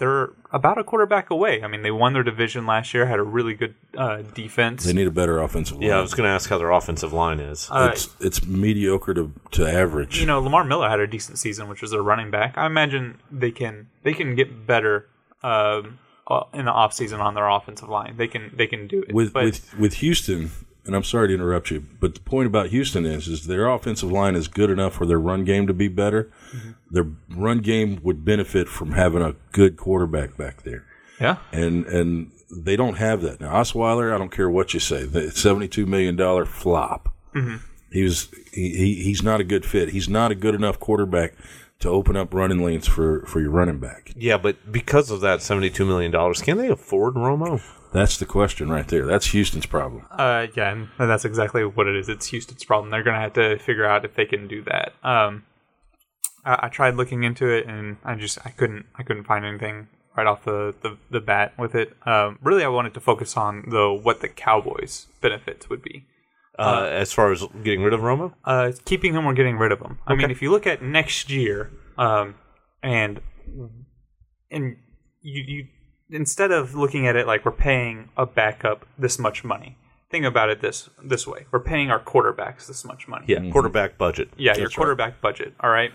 they're 0.02 0.34
about 0.52 0.80
a 0.80 0.84
quarterback 0.84 1.30
away. 1.30 1.62
I 1.62 1.68
mean, 1.68 1.84
they 1.84 1.92
won 1.92 2.14
their 2.14 2.24
division 2.24 2.66
last 2.66 2.92
year, 2.92 3.06
had 3.06 3.20
a 3.20 3.24
really 3.24 3.54
good 3.54 3.76
uh, 3.96 4.24
defense. 4.34 4.84
They 4.84 4.94
need 4.94 5.06
a 5.06 5.12
better 5.12 5.40
offensive 5.40 5.78
line. 5.78 5.90
yeah, 5.90 6.00
I 6.00 6.02
was 6.02 6.16
going 6.16 6.26
to 6.26 6.34
ask 6.34 6.50
how 6.50 6.58
their 6.58 6.72
offensive 6.72 7.14
line 7.14 7.40
is. 7.40 7.68
Uh, 7.70 7.92
it's 7.94 8.10
it's 8.20 8.44
mediocre 8.44 9.14
to, 9.14 9.32
to 9.52 9.72
average. 9.72 10.20
you 10.20 10.26
know, 10.26 10.40
Lamar 10.40 10.64
Miller 10.64 10.90
had 10.90 11.00
a 11.00 11.06
decent 11.06 11.38
season, 11.38 11.70
which 11.70 11.84
was 11.84 11.92
their 11.92 12.02
running 12.02 12.32
back. 12.32 12.58
I 12.58 12.66
imagine 12.66 13.20
they 13.30 13.52
can 13.52 13.90
they 14.02 14.14
can 14.14 14.34
get 14.34 14.66
better 14.66 15.08
um, 15.44 16.00
uh, 16.28 16.46
in 16.52 16.66
the 16.66 16.72
offseason 16.72 17.20
on 17.20 17.36
their 17.36 17.48
offensive 17.48 17.88
line. 17.88 18.18
They 18.18 18.28
can 18.28 18.52
they 18.56 18.66
can 18.66 18.88
do 18.88 19.04
it. 19.04 19.14
with 19.14 19.32
but 19.32 19.44
with 19.44 19.78
with 19.78 19.94
Houston, 19.96 20.50
and 20.86 20.96
I'm 20.96 21.04
sorry 21.04 21.28
to 21.30 21.34
interrupt 21.34 21.70
you, 21.72 21.86
but 22.00 22.16
the 22.16 22.22
point 22.22 22.48
about 22.48 22.68
Houston 22.70 23.06
is 23.06 23.28
is 23.28 23.48
their 23.48 23.68
offensive 23.68 24.12
line 24.12 24.36
is 24.36 24.48
good 24.48 24.70
enough 24.70 24.94
for 24.94 25.06
their 25.06 25.20
run 25.20 25.44
game 25.44 25.68
to 25.68 25.74
be 25.74 25.88
better. 25.88 26.32
Mm-hmm. 26.56 26.72
Their 26.90 27.08
run 27.30 27.60
game 27.60 28.00
would 28.04 28.26
benefit 28.26 28.68
from 28.68 28.94
having 28.94 29.22
a 29.22 29.36
good 29.52 29.78
quarterback 29.78 30.38
back 30.38 30.64
there, 30.64 30.86
yeah, 31.20 31.38
and 31.52 31.86
and 31.86 32.32
they 32.50 32.76
don't 32.76 32.96
have 32.96 33.22
that 33.22 33.40
now. 33.40 33.54
Osweiler, 33.54 34.14
I 34.14 34.18
don't 34.18 34.32
care 34.32 34.50
what 34.50 34.74
you 34.74 34.80
say, 34.80 35.06
the 35.06 35.32
72 35.32 35.86
million 35.86 36.16
dollar 36.16 36.46
flop. 36.46 37.14
Mm-hmm. 37.36 37.58
He 37.92 38.04
was 38.04 38.30
he, 38.54 38.70
he 38.76 39.04
he's 39.04 39.22
not 39.22 39.40
a 39.40 39.44
good 39.44 39.66
fit. 39.66 39.90
He's 39.90 40.10
not 40.10 40.32
a 40.32 40.36
good 40.36 40.56
enough 40.56 40.80
quarterback 40.80 41.36
to 41.80 41.90
open 41.90 42.16
up 42.16 42.34
running 42.34 42.64
lanes 42.64 42.88
for 42.88 43.26
for 43.26 43.40
your 43.40 43.52
running 43.52 43.80
back. 43.80 44.14
Yeah, 44.16 44.38
but 44.38 44.72
because 44.72 45.12
of 45.12 45.22
that 45.22 45.42
seventy-two 45.42 45.86
million 45.86 46.12
dollars, 46.12 46.42
can 46.42 46.58
they 46.58 46.70
afford 46.70 47.16
Romo? 47.16 47.62
That's 47.92 48.18
the 48.18 48.26
question 48.26 48.70
right 48.70 48.88
there. 48.88 49.06
That's 49.06 49.28
Houston's 49.28 49.66
problem. 49.66 50.06
uh, 50.12 50.48
yeah, 50.56 50.72
and 50.72 50.90
that's 50.98 51.26
exactly 51.26 51.66
what 51.66 51.88
it 51.88 51.96
is. 51.96 52.10
It's 52.10 52.28
Houston's 52.28 52.64
problem. 52.64 52.90
They're 52.90 53.04
gonna 53.04 53.20
have 53.20 53.34
to 53.34 53.58
figure 53.60 53.86
out 53.86 54.06
if 54.06 54.16
they 54.16 54.26
can 54.26 54.48
do 54.48 54.64
that. 54.64 54.94
Um, 55.04 55.44
I, 56.46 56.60
I 56.64 56.70
tried 56.70 56.96
looking 56.96 57.24
into 57.24 57.48
it, 57.48 57.68
and 57.68 57.98
I 58.04 58.16
just 58.16 58.38
I 58.46 58.50
couldn't 58.50 58.86
I 58.96 59.04
couldn't 59.04 59.26
find 59.26 59.46
anything 59.46 59.88
right 60.16 60.28
off 60.28 60.44
the, 60.44 60.76
the, 60.82 60.98
the 61.10 61.22
bat 61.22 61.54
with 61.58 61.74
it. 61.76 61.96
Um, 62.06 62.38
really, 62.42 62.64
I 62.64 62.68
wanted 62.68 62.94
to 62.96 63.00
focus 63.00 63.38
on 63.38 63.64
the 63.70 63.92
what 63.92 64.22
the 64.22 64.28
Cowboys' 64.28 65.08
benefits 65.22 65.70
would 65.70 65.82
be. 65.82 66.06
Uh, 66.60 66.88
as 66.92 67.12
far 67.14 67.32
as 67.32 67.44
getting 67.64 67.82
rid 67.82 67.94
of 67.94 68.02
Romo, 68.02 68.34
uh, 68.46 68.72
keeping 68.86 69.14
him 69.14 69.26
or 69.26 69.34
getting 69.34 69.58
rid 69.58 69.72
of 69.72 69.80
him. 69.80 70.00
I 70.06 70.16
mean, 70.16 70.30
if 70.30 70.42
you 70.42 70.52
look 70.52 70.68
at 70.68 70.82
next 70.82 71.30
year, 71.32 71.72
um, 71.98 72.36
and 72.84 73.22
and 74.52 74.78
you, 75.22 75.44
you 75.48 75.68
instead 76.12 76.52
of 76.52 76.76
looking 76.76 77.08
at 77.08 77.16
it 77.16 77.26
like 77.26 77.46
we're 77.46 77.52
paying 77.52 78.10
a 78.18 78.26
backup 78.26 78.86
this 78.98 79.18
much 79.18 79.44
money, 79.44 79.78
think 80.10 80.26
about 80.26 80.50
it 80.50 80.62
this 80.62 80.90
this 81.04 81.26
way: 81.26 81.46
we're 81.52 81.60
paying 81.60 81.90
our 81.90 82.00
quarterbacks 82.00 82.68
this 82.68 82.84
much 82.86 83.08
money. 83.08 83.26
yeah, 83.28 83.50
quarterback 83.52 83.98
budget. 83.98 84.30
yeah, 84.38 84.56
your 84.56 84.66
That's 84.66 84.78
right. 84.78 84.82
quarterback 84.82 85.22
budget. 85.22 85.54
All 85.60 85.70
right. 85.70 85.92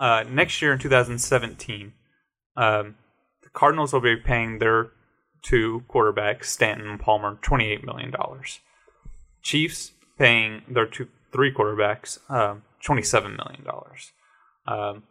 Uh, 0.00 0.24
next 0.28 0.60
year 0.60 0.72
in 0.72 0.78
2017, 0.80 1.92
um, 2.56 2.96
the 3.42 3.50
Cardinals 3.50 3.92
will 3.92 4.00
be 4.00 4.16
paying 4.16 4.58
their 4.58 4.90
two 5.42 5.84
quarterbacks, 5.88 6.46
Stanton 6.46 6.88
and 6.88 6.98
Palmer, 6.98 7.38
28 7.42 7.84
million 7.84 8.10
dollars. 8.10 8.60
Chiefs 9.42 9.92
paying 10.18 10.62
their 10.68 10.86
two 10.86 11.08
three 11.32 11.52
quarterbacks, 11.52 12.18
um, 12.30 12.62
27 12.84 13.36
million 13.36 13.64
dollars. 13.64 14.12
Um, 14.66 15.04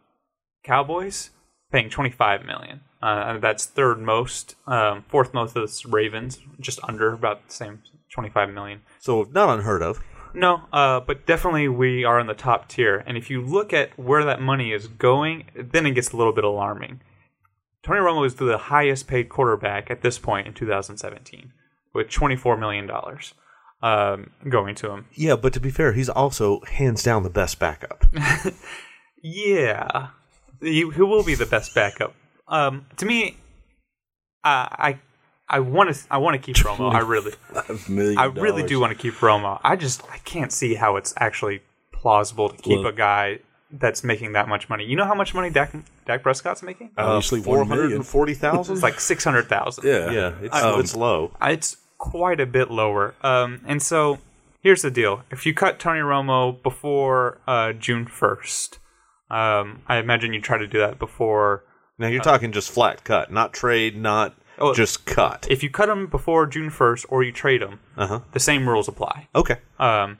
Cowboys 0.62 1.30
paying 1.72 1.90
25 1.90 2.44
million. 2.44 2.80
Uh, 3.02 3.38
that's 3.38 3.66
third 3.66 4.00
most. 4.00 4.54
Um, 4.66 5.04
fourth 5.08 5.34
most 5.34 5.56
of 5.56 5.68
the 5.68 5.88
Ravens, 5.88 6.38
just 6.60 6.78
under 6.84 7.12
about 7.12 7.46
the 7.48 7.52
same 7.52 7.82
25 8.14 8.50
million. 8.50 8.82
So 9.00 9.28
not 9.32 9.48
unheard 9.48 9.82
of. 9.82 10.00
No, 10.34 10.62
uh, 10.72 11.00
but 11.00 11.26
definitely 11.26 11.68
we 11.68 12.04
are 12.04 12.18
in 12.18 12.26
the 12.26 12.34
top 12.34 12.68
tier. 12.68 13.02
And 13.06 13.18
if 13.18 13.28
you 13.28 13.42
look 13.42 13.72
at 13.72 13.98
where 13.98 14.24
that 14.24 14.40
money 14.40 14.72
is 14.72 14.86
going, 14.86 15.44
then 15.54 15.84
it 15.84 15.92
gets 15.92 16.12
a 16.12 16.16
little 16.16 16.32
bit 16.32 16.44
alarming. 16.44 17.00
Tony 17.82 18.00
Romo 18.00 18.24
is 18.24 18.36
the 18.36 18.56
highest 18.56 19.08
paid 19.08 19.28
quarterback 19.28 19.90
at 19.90 20.02
this 20.02 20.18
point 20.18 20.46
in 20.46 20.54
2017, 20.54 21.52
with 21.92 22.08
$24 22.08 22.58
million 22.58 22.88
um, 23.82 24.30
going 24.48 24.74
to 24.76 24.90
him. 24.90 25.06
Yeah, 25.12 25.34
but 25.34 25.52
to 25.54 25.60
be 25.60 25.70
fair, 25.70 25.92
he's 25.92 26.08
also 26.08 26.60
hands 26.60 27.02
down 27.02 27.24
the 27.24 27.30
best 27.30 27.58
backup. 27.58 28.06
Yeah, 29.22 30.08
he, 30.62 30.88
he 30.90 31.02
will 31.02 31.24
be 31.24 31.34
the 31.34 31.46
best 31.46 31.74
backup. 31.74 32.14
Um, 32.48 32.86
to 32.96 33.06
me, 33.06 33.36
uh, 34.44 34.66
I 34.72 34.98
I 35.48 35.60
want 35.60 35.94
to 35.94 36.00
I 36.10 36.18
want 36.18 36.34
to 36.34 36.42
keep 36.42 36.56
Romo. 36.64 36.92
I 36.92 37.00
really 37.00 37.32
I 38.16 38.24
really 38.26 38.62
do 38.66 38.80
want 38.80 38.92
to 38.96 38.98
keep 38.98 39.14
Romo. 39.14 39.60
I 39.62 39.76
just 39.76 40.02
I 40.10 40.18
can't 40.18 40.52
see 40.52 40.74
how 40.74 40.96
it's 40.96 41.12
actually 41.18 41.62
plausible 41.92 42.48
to 42.48 42.56
keep 42.56 42.78
Well- 42.78 42.88
a 42.88 42.92
guy 42.92 43.38
that's 43.74 44.04
making 44.04 44.32
that 44.32 44.48
much 44.48 44.68
money. 44.68 44.84
You 44.84 44.96
know 44.96 45.06
how 45.06 45.14
much 45.14 45.34
money 45.34 45.48
Dak 45.48 45.74
Dak 46.06 46.22
Prescott's 46.22 46.62
making? 46.62 46.90
Obviously, 46.98 47.40
four 47.42 47.58
one 47.58 47.68
hundred 47.68 47.82
million. 47.84 47.96
and 47.98 48.06
forty 48.06 48.34
thousand. 48.34 48.74
It's 48.74 48.82
like 48.82 49.00
six 49.00 49.24
hundred 49.24 49.48
thousand. 49.48 49.84
Yeah, 49.88 50.10
yeah, 50.10 50.32
it's, 50.42 50.54
Um, 50.54 50.78
it's 50.80 50.94
low. 50.94 51.32
it's 51.40 51.78
quite 51.96 52.38
a 52.40 52.44
bit 52.46 52.70
lower. 52.70 53.14
Um, 53.22 53.62
and 53.66 53.82
so 53.82 54.18
here's 54.60 54.82
the 54.82 54.90
deal: 54.90 55.22
if 55.30 55.46
you 55.46 55.54
cut 55.54 55.78
Tony 55.78 56.00
Romo 56.00 56.62
before 56.62 57.38
uh, 57.46 57.72
June 57.72 58.04
first, 58.06 58.78
um, 59.32 59.82
I 59.88 59.96
imagine 59.96 60.32
you 60.32 60.40
try 60.40 60.58
to 60.58 60.66
do 60.66 60.78
that 60.78 60.98
before. 60.98 61.64
Now 61.98 62.08
you're 62.08 62.22
talking 62.22 62.52
just 62.52 62.70
flat 62.70 63.02
cut, 63.04 63.32
not 63.32 63.52
trade, 63.52 63.96
not 63.96 64.34
Oh, 64.58 64.74
just 64.74 65.06
cut. 65.06 65.46
If 65.50 65.62
you 65.62 65.70
cut 65.70 65.86
them 65.86 66.06
before 66.06 66.46
June 66.46 66.68
first, 66.70 67.06
or 67.08 67.22
you 67.22 67.32
trade 67.32 67.62
them, 67.62 67.80
Uh 67.96 68.06
huh. 68.06 68.20
the 68.32 68.40
same 68.40 68.68
rules 68.68 68.86
apply. 68.88 69.28
Okay. 69.34 69.56
um, 69.78 70.18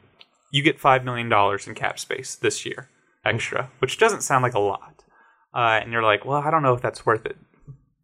you 0.50 0.62
get 0.62 0.80
five 0.80 1.04
million 1.04 1.28
dollars 1.28 1.66
in 1.66 1.74
cap 1.74 1.98
space 1.98 2.34
this 2.34 2.64
year 2.66 2.88
extra, 3.24 3.70
which 3.78 3.98
doesn't 3.98 4.22
sound 4.22 4.42
like 4.42 4.54
a 4.54 4.58
lot. 4.58 5.04
Uh, 5.54 5.78
and 5.82 5.92
you're 5.92 6.02
like, 6.02 6.24
well, 6.24 6.40
I 6.42 6.50
don't 6.50 6.62
know 6.62 6.72
if 6.74 6.80
that's 6.82 7.04
worth 7.06 7.24
it. 7.26 7.36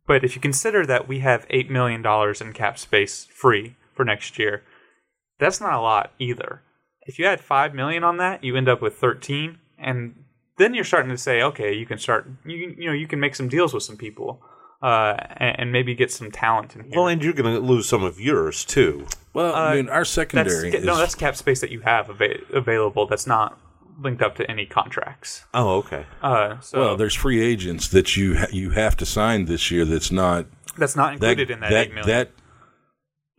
But 0.07 0.25
if 0.25 0.35
you 0.35 0.41
consider 0.41 0.87
that 0.87 1.09
we 1.09 1.19
have 1.21 1.47
eight 1.51 1.71
million 1.71 2.03
dollars 2.03 2.41
in 2.41 2.53
cap 2.53 2.79
space 2.79 3.27
free 3.33 3.77
for 3.95 4.05
next 4.05 4.39
year, 4.39 4.63
that's 5.39 5.61
not 5.61 5.73
a 5.75 5.81
lot 5.81 6.13
either. 6.19 6.63
If 7.07 7.19
you 7.19 7.25
add 7.27 7.41
five 7.41 7.75
million 7.75 8.05
on 8.05 8.17
that, 8.19 8.45
you 8.45 8.55
end 8.57 8.69
up 8.69 8.81
with 8.83 8.97
thirteen, 8.97 9.59
and 9.79 10.25
then 10.59 10.75
you're 10.75 10.85
starting 10.85 11.11
to 11.11 11.19
say, 11.19 11.43
okay, 11.43 11.73
you 11.75 11.87
can 11.87 11.99
start, 11.99 12.29
you 12.45 12.75
you 12.79 12.87
know, 12.87 12.93
you 12.93 13.07
can 13.07 13.21
make 13.21 13.35
some 13.35 13.49
deals 13.49 13.73
with 13.75 13.83
some 13.83 13.97
people, 13.97 14.43
uh, 14.83 15.15
and, 15.37 15.61
and 15.61 15.73
maybe 15.73 15.95
get 15.95 16.11
some 16.13 16.31
talent 16.31 16.75
in 16.77 16.83
here. 16.85 16.93
Well, 16.97 17.07
and 17.09 17.23
you're 17.23 17.33
going 17.33 17.55
to 17.55 17.61
lose 17.61 17.89
some 17.89 18.03
of 18.05 18.21
yours 18.21 18.65
too. 18.65 19.07
Well, 19.35 19.55
I 19.55 19.77
mean, 19.77 19.89
our 19.89 19.97
Uh, 19.97 19.99
that's 20.01 20.11
secondary. 20.11 20.71
no, 20.81 20.97
that's 20.97 21.15
cap 21.15 21.37
space 21.37 21.61
that 21.61 21.71
you 21.71 21.81
have 21.81 22.11
ava- 22.11 22.41
available. 22.53 23.07
That's 23.07 23.27
not 23.27 23.59
linked 24.01 24.23
up 24.23 24.35
to 24.37 24.49
any 24.51 24.67
contracts. 24.67 25.45
Oh, 25.55 25.77
okay. 25.79 26.07
Uh, 26.23 26.61
so 26.61 26.79
Well, 26.81 26.97
there's 26.97 27.15
free 27.15 27.41
agents 27.41 27.89
that 27.89 28.17
you 28.17 28.39
ha- 28.39 28.47
you 28.53 28.71
have 28.71 28.97
to 28.99 29.07
sign 29.07 29.47
this 29.47 29.71
year. 29.71 29.85
That's 29.85 30.11
not 30.13 30.47
that's 30.77 30.95
not 30.97 31.19
that 31.21 31.31
included 31.31 31.51
in 31.51 31.61
that, 31.61 31.71
that 31.71 31.87
eight 31.89 31.95
million. 31.95 32.07
that. 32.09 32.31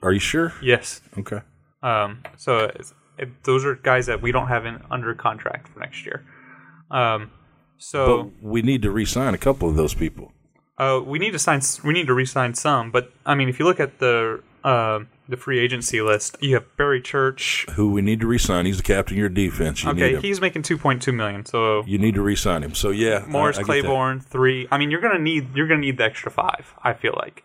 Are 0.03 0.11
you 0.13 0.19
sure? 0.19 0.53
yes. 0.61 1.01
Okay. 1.17 1.41
Um, 1.83 2.23
so 2.37 2.71
it, 3.17 3.29
those 3.43 3.65
are 3.65 3.75
guys 3.75 4.05
that 4.07 4.21
we 4.21 4.31
don't 4.31 4.47
have 4.47 4.65
in 4.65 4.81
under 4.91 5.13
contract 5.13 5.67
for 5.69 5.79
next 5.79 6.05
year. 6.05 6.25
Um, 6.91 7.31
so 7.77 8.23
But 8.23 8.43
we 8.43 8.61
need 8.61 8.81
to 8.81 8.91
re-sign 8.91 9.33
a 9.33 9.37
couple 9.37 9.69
of 9.69 9.75
those 9.75 9.93
people. 9.93 10.33
uh, 10.77 11.01
we 11.05 11.19
need 11.19 11.31
to 11.31 11.39
sign. 11.39 11.57
s- 11.57 11.83
We 11.83 11.93
need 11.93 12.07
to 12.07 12.13
re-sign 12.13 12.53
some. 12.53 12.91
But 12.91 13.11
I 13.25 13.35
mean, 13.35 13.49
if 13.49 13.59
you 13.59 13.65
look 13.65 13.79
at 13.79 13.99
the 13.99 14.41
uh, 14.63 14.99
the 15.29 15.37
free 15.37 15.59
agency 15.59 16.01
list, 16.01 16.35
you 16.41 16.55
have 16.55 16.65
Barry 16.75 16.99
Church. 17.01 17.65
Who 17.75 17.91
we 17.91 18.01
need 18.01 18.19
to 18.21 18.27
re-sign? 18.27 18.65
He's 18.65 18.77
the 18.77 18.83
captain 18.83 19.13
of 19.15 19.19
your 19.19 19.29
defense. 19.29 19.83
You 19.83 19.91
Okay, 19.91 20.19
he's 20.19 20.41
making 20.41 20.63
two 20.63 20.77
point 20.77 21.01
two 21.01 21.13
million. 21.13 21.45
So 21.45 21.83
you 21.85 21.97
need 21.97 22.15
to 22.15 22.21
re-sign 22.21 22.63
him. 22.63 22.73
So 22.75 22.89
yeah, 22.89 23.23
Morris 23.27 23.57
I 23.57 23.61
that. 23.61 23.65
Claiborne 23.65 24.19
three. 24.19 24.67
I 24.71 24.77
mean, 24.77 24.91
you're 24.91 24.99
gonna 25.01 25.19
need 25.19 25.55
you're 25.55 25.67
gonna 25.67 25.79
need 25.81 25.97
the 25.97 26.03
extra 26.03 26.31
five. 26.31 26.73
I 26.83 26.93
feel 26.93 27.13
like. 27.15 27.43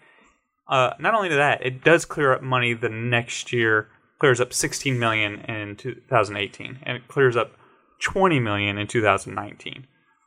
Uh, 0.66 0.94
not 0.98 1.14
only 1.14 1.28
that, 1.28 1.64
it 1.64 1.84
does 1.84 2.04
clear 2.06 2.32
up 2.32 2.42
money 2.42 2.72
the 2.72 2.88
next 2.88 3.52
year. 3.52 3.88
Clears 4.18 4.40
up 4.40 4.52
16 4.54 4.98
million 4.98 5.40
in 5.42 5.76
2018, 5.76 6.78
and 6.84 6.96
it 6.96 7.06
clears 7.08 7.36
up 7.36 7.52
20 8.04 8.38
million 8.40 8.78
in 8.78 8.86
2019. 8.86 9.86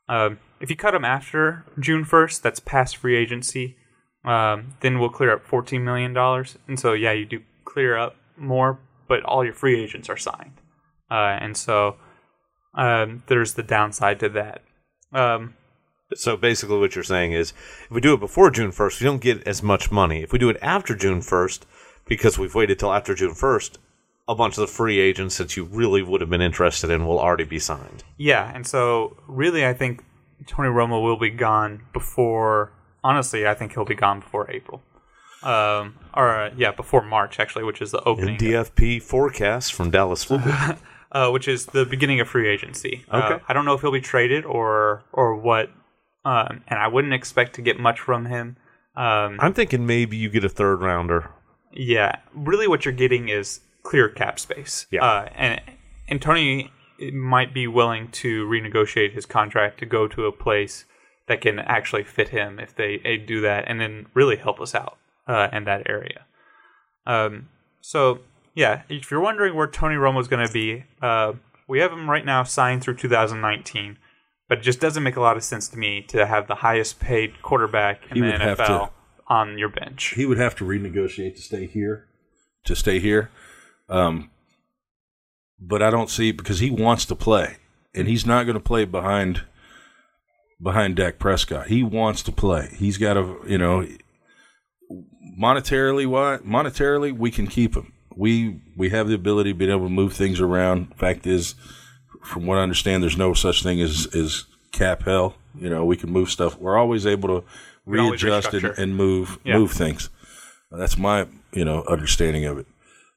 Um, 0.10 0.40
if 0.60 0.70
you 0.70 0.76
cut 0.76 0.92
them 0.92 1.06
after 1.06 1.66
June 1.80 2.04
1st, 2.04 2.42
that's 2.42 2.60
past 2.60 2.98
free 2.98 3.16
agency. 3.16 3.78
Um, 4.26 4.74
then 4.82 5.00
we'll 5.00 5.10
clear 5.10 5.32
up 5.34 5.46
14 5.46 5.84
million 5.84 6.14
dollars, 6.14 6.58
and 6.68 6.78
so 6.80 6.94
yeah, 6.94 7.14
you 7.14 7.26
do 7.26 7.40
clear 7.66 7.96
up 7.98 8.16
more, 8.36 8.80
but 9.08 9.24
all 9.24 9.46
your 9.46 9.54
free 9.54 9.82
agents 9.82 10.10
are 10.10 10.18
signed, 10.18 10.60
uh, 11.10 11.38
and 11.40 11.56
so 11.56 11.96
um, 12.74 13.24
there's 13.28 13.54
the 13.54 13.64
downside 13.64 14.20
to 14.20 14.30
that. 14.30 14.62
Um, 15.14 15.54
So 16.16 16.36
basically, 16.36 16.80
what 16.80 16.96
you're 16.96 17.04
saying 17.04 17.34
is, 17.34 17.54
if 17.86 17.92
we 17.92 18.02
do 18.02 18.14
it 18.16 18.20
before 18.20 18.50
June 18.52 18.72
1st, 18.72 19.00
we 19.00 19.06
don't 19.06 19.22
get 19.22 19.48
as 19.48 19.62
much 19.62 19.92
money. 19.92 20.24
If 20.24 20.34
we 20.34 20.40
do 20.40 20.50
it 20.50 20.58
after 20.62 20.96
June 20.96 21.20
1st, 21.22 21.62
because 22.08 22.38
we've 22.40 22.56
waited 22.56 22.80
till 22.80 22.94
after 22.94 23.14
June 23.14 23.34
1st, 23.34 23.78
a 24.28 24.36
bunch 24.36 24.58
of 24.58 24.62
the 24.62 24.68
free 24.68 25.00
agents 25.00 25.38
that 25.38 25.56
you 25.56 25.64
really 25.66 26.02
would 26.02 26.22
have 26.22 26.30
been 26.30 26.42
interested 26.42 26.90
in 26.90 27.06
will 27.06 27.20
already 27.20 27.46
be 27.46 27.60
signed. 27.60 28.04
Yeah, 28.18 28.52
and 28.54 28.68
so 28.68 29.18
really, 29.28 29.66
I 29.66 29.74
think 29.74 30.04
Tony 30.46 30.70
Romo 30.70 31.02
will 31.02 31.18
be 31.18 31.30
gone 31.30 31.84
before. 31.94 32.72
Honestly, 33.04 33.48
I 33.48 33.54
think 33.54 33.74
he'll 33.74 33.86
be 33.86 33.96
gone 33.96 34.20
before 34.20 34.50
April, 34.52 34.82
um, 35.44 35.96
or 36.14 36.30
uh, 36.36 36.54
yeah, 36.58 36.72
before 36.72 37.02
March 37.04 37.40
actually, 37.40 37.64
which 37.64 37.82
is 37.82 37.92
the 37.92 38.02
opening, 38.04 38.38
DFP 38.38 39.02
forecast 39.02 39.74
from 39.74 39.92
Dallas 39.92 40.24
Football. 40.24 40.76
uh, 41.12 41.30
which 41.30 41.48
is 41.48 41.68
the 41.68 41.86
beginning 41.86 42.20
of 42.20 42.28
free 42.28 42.50
agency. 42.50 43.06
Uh, 43.10 43.30
Okay. 43.32 43.44
I 43.48 43.54
don't 43.54 43.66
know 43.66 43.74
if 43.74 43.82
he'll 43.82 43.92
be 43.92 44.02
traded 44.02 44.46
or 44.46 45.04
or 45.14 45.36
what, 45.36 45.70
um, 46.26 46.64
and 46.68 46.80
I 46.80 46.88
wouldn't 46.88 47.14
expect 47.14 47.56
to 47.56 47.62
get 47.62 47.80
much 47.80 48.00
from 48.00 48.26
him. 48.26 48.58
Um, 48.96 49.38
I'm 49.40 49.54
thinking 49.54 49.86
maybe 49.86 50.18
you 50.18 50.30
get 50.30 50.44
a 50.44 50.50
third 50.50 50.82
rounder. 50.82 51.30
Yeah, 51.72 52.18
really, 52.34 52.68
what 52.68 52.84
you're 52.84 52.94
getting 52.94 53.30
is 53.30 53.62
clear 53.88 54.10
cap 54.10 54.38
space. 54.38 54.86
Yeah. 54.92 55.04
uh, 55.04 55.30
and 55.36 55.62
and 56.10 56.22
Tony 56.22 56.72
might 57.14 57.54
be 57.54 57.68
willing 57.68 58.10
to 58.10 58.46
renegotiate 58.46 59.14
his 59.14 59.26
contract 59.26 59.80
to 59.80 59.86
go 59.86 60.08
to 60.08 60.26
a 60.26 60.32
place 60.32 60.86
that 61.28 61.42
can 61.42 61.60
actually 61.60 62.04
fit 62.04 62.30
him 62.30 62.60
if 62.60 62.76
they, 62.76 62.98
they 63.04 63.18
do 63.18 63.42
that, 63.42 63.66
and 63.68 63.80
then 63.80 64.08
really 64.14 64.36
help 64.36 64.60
us 64.60 64.74
out 64.74 64.98
uh, 65.28 65.48
in 65.54 65.66
that 65.66 65.90
area. 65.90 66.26
Um, 67.06 67.50
so 67.82 68.20
yeah, 68.56 68.82
if 68.90 69.10
you're 69.12 69.22
wondering 69.22 69.56
where 69.56 69.68
Tony 69.68 69.96
Romo 69.96 70.20
is 70.20 70.28
going 70.28 70.46
to 70.46 70.52
be, 70.52 70.84
uh, 71.02 71.34
we 71.68 71.80
have 71.80 71.92
him 71.92 72.10
right 72.10 72.26
now 72.26 72.44
signed 72.44 72.82
through 72.82 72.96
2019. 72.96 73.98
But 74.50 74.60
it 74.60 74.62
just 74.62 74.80
doesn't 74.80 75.04
make 75.04 75.18
a 75.18 75.22
lot 75.22 75.36
of 75.36 75.44
sense 75.44 75.68
to 75.70 75.78
me 75.78 76.02
to 76.04 76.26
have 76.26 76.48
the 76.48 76.56
highest 76.56 77.00
paid 77.02 77.42
quarterback 77.42 78.10
in 78.10 78.16
He 78.16 78.22
the 78.22 78.32
NFL 78.38 78.88
to- 78.88 78.90
on 79.28 79.58
your 79.58 79.68
bench. 79.70 80.14
He 80.16 80.26
would 80.26 80.38
have 80.38 80.56
to 80.56 80.64
renegotiate 80.64 81.36
to 81.36 81.42
stay 81.42 81.66
here. 81.68 82.08
To 82.64 82.76
stay 82.76 83.00
here, 83.00 83.30
um, 83.90 84.30
but 85.60 85.82
I 85.82 85.90
don't 85.90 86.10
see 86.10 86.32
because 86.32 86.60
he 86.60 86.70
wants 86.70 87.06
to 87.06 87.16
play, 87.16 87.58
and 87.96 88.08
he's 88.08 88.26
not 88.26 88.44
going 88.44 88.56
to 88.56 88.60
play 88.64 88.86
behind 88.86 89.44
behind 90.62 90.96
Dak 90.96 91.20
Prescott. 91.20 91.68
He 91.68 91.84
wants 91.84 92.22
to 92.24 92.32
play. 92.32 92.70
He's 92.78 92.98
got 92.98 93.14
to, 93.14 93.38
you 93.48 93.58
know, 93.58 93.88
monetarily. 95.40 96.06
Why 96.08 96.38
monetarily 96.46 97.16
we 97.16 97.32
can 97.32 97.48
keep 97.48 97.76
him. 97.76 97.94
We 98.16 98.62
we 98.76 98.90
have 98.90 99.08
the 99.08 99.16
ability 99.16 99.52
to 99.54 99.58
be 99.58 99.70
able 99.70 99.86
to 99.86 99.90
move 99.90 100.14
things 100.14 100.40
around. 100.40 100.96
Fact 100.98 101.28
is, 101.28 101.56
from 102.24 102.46
what 102.46 102.58
I 102.58 102.62
understand, 102.62 103.04
there's 103.04 103.18
no 103.18 103.34
such 103.34 103.64
thing 103.64 103.82
as 103.82 104.08
as 104.16 104.46
cap 104.72 105.04
hell. 105.04 105.36
You 105.60 105.70
know, 105.70 105.86
we 105.86 105.98
can 105.98 106.12
move 106.12 106.30
stuff. 106.30 106.58
We're 106.58 106.78
always 106.78 107.06
able 107.06 107.30
to 107.42 107.48
readjust 107.86 108.54
and, 108.54 108.66
and 108.66 108.96
move 108.96 109.40
Yeah. 109.44 109.58
move 109.58 109.72
things. 109.72 110.10
That's 110.72 110.98
my 110.98 111.28
you 111.54 111.66
know 111.66 111.84
understanding 111.88 112.46
of 112.46 112.58
it. 112.58 112.68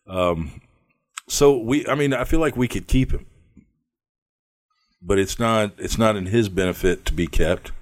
Um, 0.06 0.60
so 1.28 1.58
we, 1.58 1.86
I 1.86 1.94
mean, 1.94 2.12
I 2.12 2.24
feel 2.24 2.40
like 2.40 2.56
we 2.56 2.68
could 2.68 2.86
keep 2.88 3.12
him, 3.12 3.26
but 5.02 5.18
it's 5.18 5.38
not 5.38 5.72
it's 5.78 5.98
not 5.98 6.16
in 6.16 6.26
his 6.26 6.48
benefit 6.48 7.04
to 7.06 7.12
be 7.12 7.26
kept. 7.26 7.72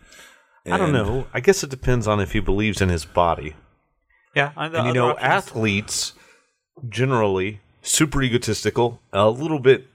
I 0.70 0.76
don't 0.76 0.92
know. 0.92 1.26
I 1.33 1.40
guess 1.40 1.64
it 1.64 1.70
depends 1.70 2.07
on 2.07 2.20
if 2.20 2.33
he 2.33 2.40
believes 2.40 2.83
in 2.83 2.90
his 2.90 3.07
body. 3.07 3.54
Yeah, 4.35 4.52
and, 4.54 4.74
the 4.74 4.78
And 4.81 4.88
you 4.88 4.92
know, 4.92 5.11
options- 5.12 5.26
athletes 5.26 6.12
generally 6.88 7.61
super 7.81 8.22
egotistical, 8.22 9.00
a 9.12 9.31
little 9.31 9.61
bit. 9.61 9.87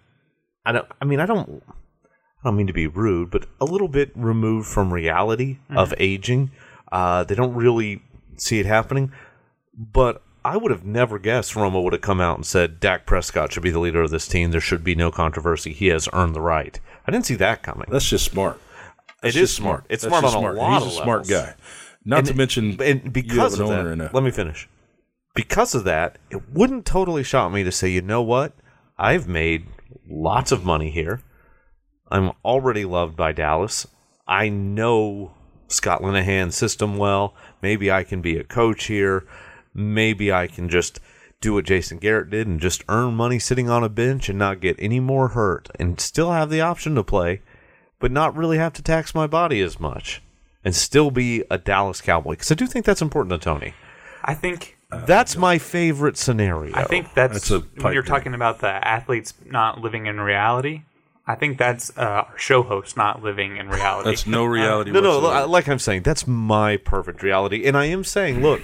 I 0.65 0.71
don't. 0.71 0.87
I 0.99 1.05
mean, 1.05 1.19
I 1.19 1.27
don't. 1.27 1.61
I 1.67 2.49
don't 2.49 2.55
mean 2.57 2.67
to 2.67 2.73
be 2.73 2.87
rude, 2.87 3.29
but 3.29 3.45
a 3.61 3.65
little 3.65 3.87
bit 3.87 4.11
removed 4.15 4.67
from 4.67 4.91
reality 4.91 5.59
of 5.69 5.93
aging. 5.97 6.49
Uh, 6.91 7.23
they 7.23 7.35
don't 7.35 7.53
really 7.53 8.01
see 8.37 8.59
it 8.59 8.65
happening. 8.65 9.11
But 9.77 10.22
I 10.45 10.57
would 10.57 10.71
have 10.71 10.83
never 10.85 11.19
guessed 11.19 11.53
Romo 11.53 11.83
would 11.83 11.93
have 11.93 12.01
come 12.01 12.19
out 12.19 12.37
and 12.37 12.45
said 12.45 12.79
Dak 12.79 13.05
Prescott 13.05 13.53
should 13.53 13.63
be 13.63 13.71
the 13.71 13.79
leader 13.79 14.01
of 14.01 14.11
this 14.11 14.27
team. 14.27 14.51
There 14.51 14.59
should 14.61 14.83
be 14.83 14.95
no 14.95 15.09
controversy. 15.11 15.71
He 15.73 15.87
has 15.87 16.09
earned 16.11 16.35
the 16.35 16.41
right. 16.41 16.79
I 17.07 17.11
didn't 17.11 17.25
see 17.25 17.35
that 17.35 17.63
coming. 17.63 17.87
That's 17.89 18.07
just 18.07 18.25
smart. 18.31 18.59
That's 19.21 19.35
It 19.35 19.41
is 19.41 19.55
smart. 19.55 19.85
It's 19.89 20.03
That's 20.03 20.19
smart 20.19 20.35
on 20.35 20.43
a 20.43 20.53
lot 20.53 20.81
He's 20.81 20.93
of 20.93 20.99
a 20.99 21.03
smart 21.03 21.27
guy. 21.27 21.55
Not 22.05 22.25
to 22.25 22.33
mention, 22.33 22.81
and 22.81 23.13
because 23.13 23.53
of 23.57 23.61
an 23.61 23.73
owner 23.73 23.83
that, 23.83 23.91
in 23.93 24.01
a- 24.01 24.09
let 24.13 24.23
me 24.23 24.31
finish. 24.31 24.67
Because 25.33 25.73
of 25.73 25.85
that, 25.85 26.17
it 26.29 26.49
wouldn't 26.49 26.85
totally 26.85 27.23
shock 27.23 27.51
me 27.51 27.63
to 27.63 27.71
say, 27.71 27.89
you 27.89 28.01
know 28.01 28.21
what? 28.21 28.53
I've 28.97 29.27
made 29.27 29.67
lots 30.07 30.51
of 30.51 30.65
money 30.65 30.91
here. 30.91 31.21
I'm 32.11 32.33
already 32.43 32.85
loved 32.85 33.15
by 33.15 33.31
Dallas. 33.31 33.87
I 34.27 34.49
know 34.49 35.33
Scott 35.69 36.03
Linehan's 36.03 36.55
system 36.55 36.97
well. 36.97 37.33
Maybe 37.61 37.89
I 37.91 38.03
can 38.03 38.21
be 38.21 38.37
a 38.37 38.43
coach 38.43 38.85
here. 38.85 39.25
Maybe 39.73 40.31
I 40.31 40.47
can 40.47 40.69
just 40.69 40.99
do 41.41 41.53
what 41.55 41.65
Jason 41.65 41.97
Garrett 41.97 42.29
did 42.29 42.47
and 42.47 42.59
just 42.59 42.83
earn 42.87 43.15
money 43.15 43.37
sitting 43.39 43.69
on 43.69 43.83
a 43.83 43.89
bench 43.89 44.29
and 44.29 44.39
not 44.39 44.61
get 44.61 44.77
any 44.79 44.99
more 44.99 45.29
hurt 45.29 45.69
and 45.79 45.99
still 45.99 46.31
have 46.31 46.49
the 46.49 46.61
option 46.61 46.95
to 46.95 47.03
play, 47.03 47.41
but 47.99 48.11
not 48.11 48.35
really 48.35 48.57
have 48.57 48.73
to 48.73 48.81
tax 48.81 49.13
my 49.13 49.27
body 49.27 49.61
as 49.61 49.79
much 49.79 50.21
and 50.63 50.73
still 50.75 51.11
be 51.11 51.43
a 51.49 51.57
Dallas 51.57 51.99
Cowboy. 52.01 52.31
Because 52.31 52.51
I 52.51 52.55
do 52.55 52.65
think 52.65 52.85
that's 52.85 53.01
important 53.01 53.31
to 53.41 53.43
Tony. 53.43 53.73
I 54.23 54.33
think 54.33 54.77
That's 55.05 55.35
my 55.35 55.57
favorite 55.57 56.17
scenario. 56.17 56.73
I 56.75 56.85
think 56.85 57.13
that's, 57.13 57.49
That's 57.49 57.51
a 57.51 57.59
when 57.81 57.93
you're 57.93 58.03
talking 58.03 58.33
about 58.33 58.59
the 58.59 58.69
athletes 58.69 59.33
not 59.45 59.81
living 59.81 60.05
in 60.05 60.21
reality. 60.21 60.83
I 61.25 61.35
think 61.35 61.57
that's 61.57 61.89
uh, 61.97 62.01
our 62.29 62.37
show 62.37 62.63
host 62.63 62.95
not 62.97 63.23
living 63.23 63.57
in 63.57 63.69
reality. 63.69 64.09
that's 64.09 64.27
no 64.27 64.43
reality. 64.45 64.91
No, 64.91 64.99
no, 64.99 65.19
whatsoever. 65.19 65.45
li- 65.45 65.51
like 65.51 65.67
I'm 65.69 65.79
saying, 65.79 66.03
that's 66.03 66.27
my 66.27 66.77
perfect 66.77 67.23
reality. 67.23 67.65
And 67.65 67.77
I 67.77 67.85
am 67.85 68.03
saying, 68.03 68.41
look, 68.41 68.61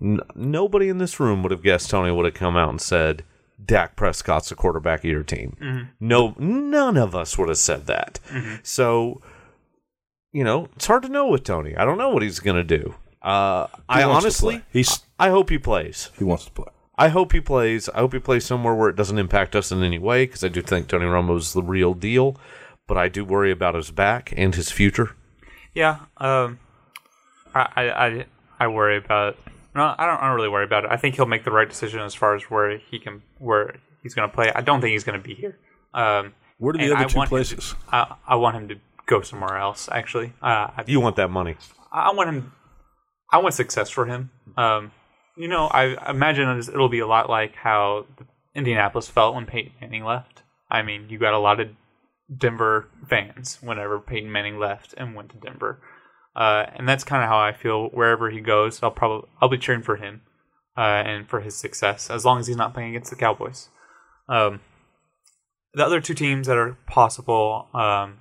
n- 0.00 0.20
nobody 0.34 0.88
in 0.88 0.98
this 0.98 1.18
room 1.20 1.42
would 1.42 1.52
have 1.52 1.62
guessed 1.62 1.90
Tony 1.90 2.10
would 2.12 2.24
have 2.24 2.34
come 2.34 2.56
out 2.56 2.70
and 2.70 2.80
said, 2.80 3.22
Dak 3.64 3.94
Prescott's 3.96 4.48
the 4.48 4.54
quarterback 4.54 5.00
of 5.00 5.10
your 5.10 5.22
team. 5.22 5.88
No, 6.00 6.34
none 6.38 6.96
of 6.96 7.14
us 7.14 7.36
would 7.36 7.48
have 7.48 7.58
said 7.58 7.86
that. 7.86 8.18
So, 8.62 9.20
you 10.32 10.44
know, 10.44 10.68
it's 10.76 10.86
hard 10.86 11.02
to 11.02 11.08
know 11.08 11.26
with 11.28 11.44
Tony. 11.44 11.76
I 11.76 11.84
don't 11.84 11.98
know 11.98 12.10
what 12.10 12.22
he's 12.22 12.40
going 12.40 12.56
to 12.56 12.78
do. 12.78 12.94
Uh, 13.22 13.66
I 13.88 14.02
honestly. 14.04 14.62
He's- 14.72 15.04
I 15.18 15.28
hope 15.28 15.50
he 15.50 15.58
plays. 15.58 16.10
he 16.16 16.24
wants 16.24 16.46
to 16.46 16.50
play. 16.52 16.68
I 16.96 17.08
hope 17.08 17.32
he 17.32 17.40
plays. 17.40 17.88
I 17.90 17.98
hope 17.98 18.14
he 18.14 18.18
plays 18.18 18.44
somewhere 18.46 18.74
where 18.74 18.88
it 18.88 18.96
doesn't 18.96 19.18
impact 19.18 19.54
us 19.54 19.70
in 19.70 19.82
any 19.82 19.98
way 19.98 20.24
because 20.24 20.42
I 20.44 20.48
do 20.48 20.62
think 20.62 20.88
Tony 20.88 21.04
Romo's 21.04 21.52
the 21.52 21.62
real 21.62 21.92
deal. 21.94 22.36
But 22.86 22.96
I 22.96 23.08
do 23.08 23.24
worry 23.24 23.50
about 23.50 23.74
his 23.74 23.90
back 23.90 24.32
and 24.36 24.54
his 24.54 24.70
future. 24.70 25.10
yeah. 25.74 26.00
Um, 26.16 26.58
I, 27.54 27.68
I 27.76 28.06
I 28.06 28.24
I 28.60 28.66
worry 28.68 28.96
about. 28.96 29.36
No, 29.74 29.94
I 29.96 30.06
don't, 30.06 30.16
I 30.20 30.26
don't 30.26 30.36
really 30.36 30.48
worry 30.48 30.64
about 30.64 30.84
it. 30.84 30.90
I 30.90 30.96
think 30.96 31.14
he'll 31.14 31.26
make 31.26 31.44
the 31.44 31.50
right 31.52 31.68
decision 31.68 32.00
as 32.00 32.14
far 32.14 32.34
as 32.34 32.44
where 32.44 32.78
he 32.78 32.98
can 32.98 33.22
where 33.38 33.76
he's 34.02 34.14
going 34.14 34.28
to 34.28 34.34
play. 34.34 34.50
I 34.54 34.60
don't 34.62 34.80
think 34.80 34.92
he's 34.92 35.04
going 35.04 35.20
to 35.20 35.26
be 35.26 35.34
here. 35.34 35.58
Um, 35.94 36.34
Where 36.58 36.74
are 36.74 36.78
the 36.78 36.86
other 36.92 36.96
I 36.96 37.04
two 37.04 37.18
him 37.18 37.24
to- 37.24 37.28
places? 37.28 37.74
I, 37.92 38.14
I 38.26 38.36
want 38.36 38.56
him 38.56 38.68
to 38.68 38.76
go 39.06 39.20
somewhere 39.22 39.56
else. 39.58 39.88
Actually, 39.90 40.32
uh, 40.42 40.70
I, 40.76 40.84
You 40.86 41.00
want 41.00 41.16
that 41.16 41.30
money? 41.30 41.56
I 41.92 42.12
want 42.12 42.28
him. 42.28 42.52
I 43.32 43.38
want 43.38 43.54
success 43.54 43.90
for 43.90 44.06
him. 44.06 44.30
Um, 44.56 44.90
you 45.36 45.46
know, 45.48 45.66
I 45.66 46.10
imagine 46.10 46.48
it'll 46.58 46.88
be 46.88 46.98
a 46.98 47.06
lot 47.06 47.30
like 47.30 47.54
how 47.54 48.06
Indianapolis 48.54 49.08
felt 49.08 49.34
when 49.36 49.46
Peyton 49.46 49.72
Manning 49.80 50.04
left. 50.04 50.42
I 50.70 50.82
mean, 50.82 51.06
you 51.08 51.18
got 51.18 51.34
a 51.34 51.38
lot 51.38 51.60
of 51.60 51.68
Denver 52.36 52.88
fans 53.08 53.58
whenever 53.60 53.98
Peyton 54.00 54.30
Manning 54.30 54.58
left 54.58 54.94
and 54.96 55.14
went 55.14 55.30
to 55.30 55.36
Denver. 55.36 55.80
Uh, 56.34 56.66
and 56.76 56.88
that's 56.88 57.04
kind 57.04 57.22
of 57.22 57.28
how 57.28 57.38
I 57.38 57.52
feel 57.52 57.88
wherever 57.88 58.30
he 58.30 58.40
goes. 58.40 58.82
I'll 58.82 58.90
probably 58.90 59.28
I'll 59.40 59.48
be 59.48 59.58
cheering 59.58 59.82
for 59.82 59.96
him 59.96 60.22
uh, 60.76 60.80
and 60.80 61.28
for 61.28 61.40
his 61.40 61.56
success 61.56 62.08
as 62.08 62.24
long 62.24 62.38
as 62.38 62.46
he's 62.46 62.56
not 62.56 62.72
playing 62.72 62.90
against 62.90 63.10
the 63.10 63.16
Cowboys. 63.16 63.68
Um, 64.28 64.60
the 65.74 65.84
other 65.84 66.00
two 66.00 66.14
teams 66.14 66.46
that 66.46 66.56
are 66.56 66.76
possible, 66.86 67.68
um, 67.74 68.18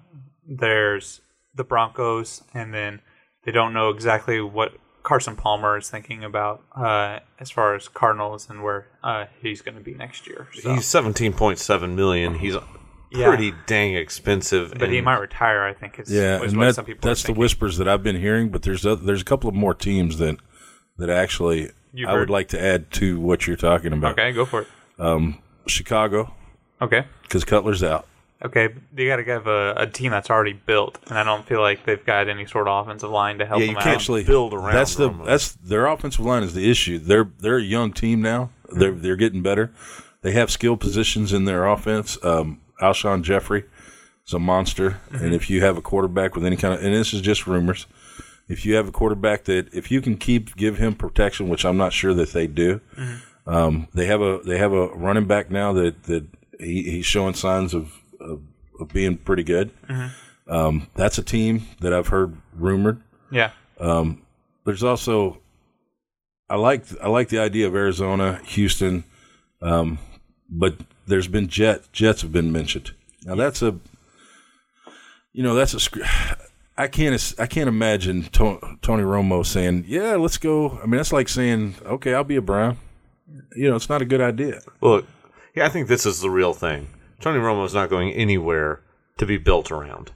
there's 0.47 1.21
the 1.53 1.63
Broncos, 1.63 2.43
and 2.53 2.73
then 2.73 3.01
they 3.45 3.51
don't 3.51 3.73
know 3.73 3.89
exactly 3.89 4.41
what 4.41 4.73
Carson 5.03 5.35
Palmer 5.35 5.77
is 5.77 5.89
thinking 5.89 6.23
about 6.23 6.63
uh, 6.75 7.19
as 7.39 7.49
far 7.49 7.75
as 7.75 7.87
Cardinals 7.87 8.49
and 8.49 8.63
where 8.63 8.87
uh, 9.03 9.25
he's 9.41 9.61
going 9.61 9.75
to 9.75 9.81
be 9.81 9.93
next 9.93 10.27
year. 10.27 10.47
So. 10.53 10.75
He's 10.75 10.85
seventeen 10.85 11.33
point 11.33 11.59
seven 11.59 11.95
million. 11.95 12.35
He's 12.35 12.55
Yeah. 13.11 13.27
pretty 13.27 13.53
dang 13.65 13.95
expensive. 13.95 14.73
but 14.77 14.89
he 14.89 15.01
might 15.01 15.17
retire. 15.19 15.63
I 15.63 15.73
think 15.73 15.99
is, 15.99 16.11
Yeah, 16.11 16.41
is 16.43 16.51
and 16.51 16.59
what 16.59 16.65
that, 16.65 16.75
some 16.75 16.85
people. 16.85 17.07
that's 17.07 17.21
are 17.21 17.23
the 17.23 17.27
thinking. 17.27 17.39
whispers 17.41 17.77
that 17.77 17.87
I've 17.87 18.03
been 18.03 18.17
hearing. 18.19 18.49
But 18.49 18.61
there's 18.63 18.85
a, 18.85 18.95
there's 18.95 19.21
a 19.21 19.25
couple 19.25 19.49
of 19.49 19.55
more 19.55 19.73
teams 19.73 20.17
that 20.19 20.37
that 20.97 21.09
actually 21.09 21.71
You 21.93 22.07
I 22.07 22.13
would 22.13 22.29
like 22.29 22.49
to 22.49 22.61
add 22.61 22.91
to 22.93 23.19
what 23.19 23.47
you're 23.47 23.55
talking 23.57 23.93
about. 23.93 24.11
Okay, 24.13 24.31
go 24.31 24.45
for 24.45 24.61
it. 24.61 24.67
Um, 24.99 25.39
Chicago 25.67 26.33
Okay. 26.81 27.05
because 27.23 27.43
Cutler's 27.45 27.83
out. 27.83 28.05
Okay, 28.45 28.69
they 28.93 29.05
got 29.05 29.17
to 29.17 29.23
have 29.25 29.47
a, 29.47 29.73
a 29.75 29.85
team 29.87 30.11
that's 30.11 30.29
already 30.29 30.53
built, 30.53 30.97
and 31.09 31.17
I 31.17 31.25
don't 31.25 31.45
feel 31.45 31.59
like 31.59 31.83
they've 31.85 32.05
got 32.05 32.29
any 32.29 32.45
sort 32.45 32.69
of 32.69 32.85
offensive 32.87 33.09
line 33.09 33.37
to 33.39 33.45
help 33.45 33.59
Yeah, 33.59 33.65
you 33.71 33.75
out. 33.77 33.83
can't 33.83 33.95
Actually, 33.95 34.23
build 34.23 34.53
around 34.53 34.73
That's 34.75 34.95
the 34.95 35.09
Romo. 35.09 35.25
that's 35.25 35.51
their 35.53 35.87
offensive 35.87 36.23
line 36.23 36.43
is 36.43 36.53
the 36.53 36.69
issue. 36.71 36.99
They're 36.99 37.29
they're 37.39 37.57
a 37.57 37.61
young 37.61 37.91
team 37.91 38.21
now. 38.21 38.51
They're 38.71 38.93
they're 38.93 39.17
getting 39.17 39.41
better. 39.41 39.71
They 40.21 40.31
have 40.33 40.51
skill 40.51 40.77
positions 40.77 41.33
in 41.33 41.43
their 41.45 41.65
offense. 41.67 42.17
Um, 42.23 42.61
Alshon 42.81 43.21
Jeffery 43.23 43.63
is 44.25 44.33
a 44.33 44.39
monster, 44.39 44.99
and 45.11 45.33
if 45.33 45.49
you 45.49 45.61
have 45.63 45.77
a 45.77 45.81
quarterback 45.81 46.35
with 46.35 46.45
any 46.45 46.55
kind 46.55 46.73
of 46.73 46.83
and 46.83 46.93
this 46.93 47.13
is 47.13 47.21
just 47.21 47.47
rumors, 47.47 47.85
if 48.47 48.65
you 48.65 48.75
have 48.75 48.87
a 48.87 48.91
quarterback 48.91 49.43
that 49.45 49.73
if 49.73 49.91
you 49.91 50.01
can 50.01 50.17
keep 50.17 50.55
give 50.55 50.77
him 50.77 50.95
protection, 50.95 51.49
which 51.49 51.65
I'm 51.65 51.77
not 51.77 51.93
sure 51.93 52.13
that 52.13 52.33
they 52.33 52.47
do, 52.47 52.81
um, 53.45 53.87
they 53.93 54.05
have 54.05 54.21
a 54.21 54.39
they 54.45 54.57
have 54.57 54.73
a 54.73 54.87
running 54.89 55.25
back 55.25 55.49
now 55.51 55.73
that 55.73 56.03
that 56.03 56.25
he, 56.59 56.83
he's 56.83 57.05
showing 57.05 57.33
signs 57.33 57.73
of, 57.73 57.93
of 58.19 58.41
of 58.79 58.89
being 58.89 59.17
pretty 59.17 59.43
good. 59.43 59.71
Um, 60.47 60.87
that's 60.95 61.17
a 61.19 61.23
team 61.23 61.63
that 61.81 61.93
I've 61.93 62.07
heard 62.07 62.35
rumored. 62.55 63.01
yeah, 63.31 63.51
There's 64.65 64.83
also 64.83 65.39
I 66.49 66.55
like 66.55 66.85
I 67.01 67.07
like 67.09 67.29
the 67.29 67.39
idea 67.39 67.67
of 67.67 67.75
Arizona, 67.75 68.39
Houston, 68.45 69.03
um, 69.61 69.99
but 70.49 70.75
there's 71.09 71.27
been 71.27 71.47
jet 71.47 71.91
jets 71.91 72.21
have 72.21 72.31
been 72.31 72.51
mentioned. 72.51 72.91
Now 73.25 73.35
that's 73.35 73.61
a 73.61 73.75
you 75.33 75.43
know 75.43 75.55
that's 75.55 75.73
a 75.73 75.99
I 76.77 76.87
can't 76.87 77.35
I 77.37 77.47
can't 77.47 77.67
imagine 77.67 78.23
Tony 78.31 79.03
Romo 79.03 79.45
saying 79.45 79.85
yeah 79.87 80.15
let's 80.15 80.37
go. 80.37 80.79
I 80.81 80.83
mean 80.83 80.97
that's 80.97 81.13
like 81.13 81.29
saying 81.29 81.75
okay 81.85 82.13
I'll 82.13 82.23
be 82.23 82.37
a 82.37 82.41
Brown. 82.41 82.77
You 83.55 83.69
know 83.69 83.75
it's 83.75 83.89
not 83.89 84.01
a 84.01 84.05
good 84.05 84.21
idea. 84.21 84.61
Look, 84.81 85.05
yeah, 85.55 85.65
I 85.65 85.69
think 85.69 85.87
this 85.87 86.05
is 86.05 86.21
the 86.21 86.29
real 86.29 86.53
thing. 86.53 86.87
Tony 87.19 87.39
Romo 87.39 87.65
is 87.65 87.73
not 87.73 87.89
going 87.89 88.11
anywhere 88.13 88.81
to 89.17 89.25
be 89.25 89.37
built 89.37 89.71
around. 89.71 90.11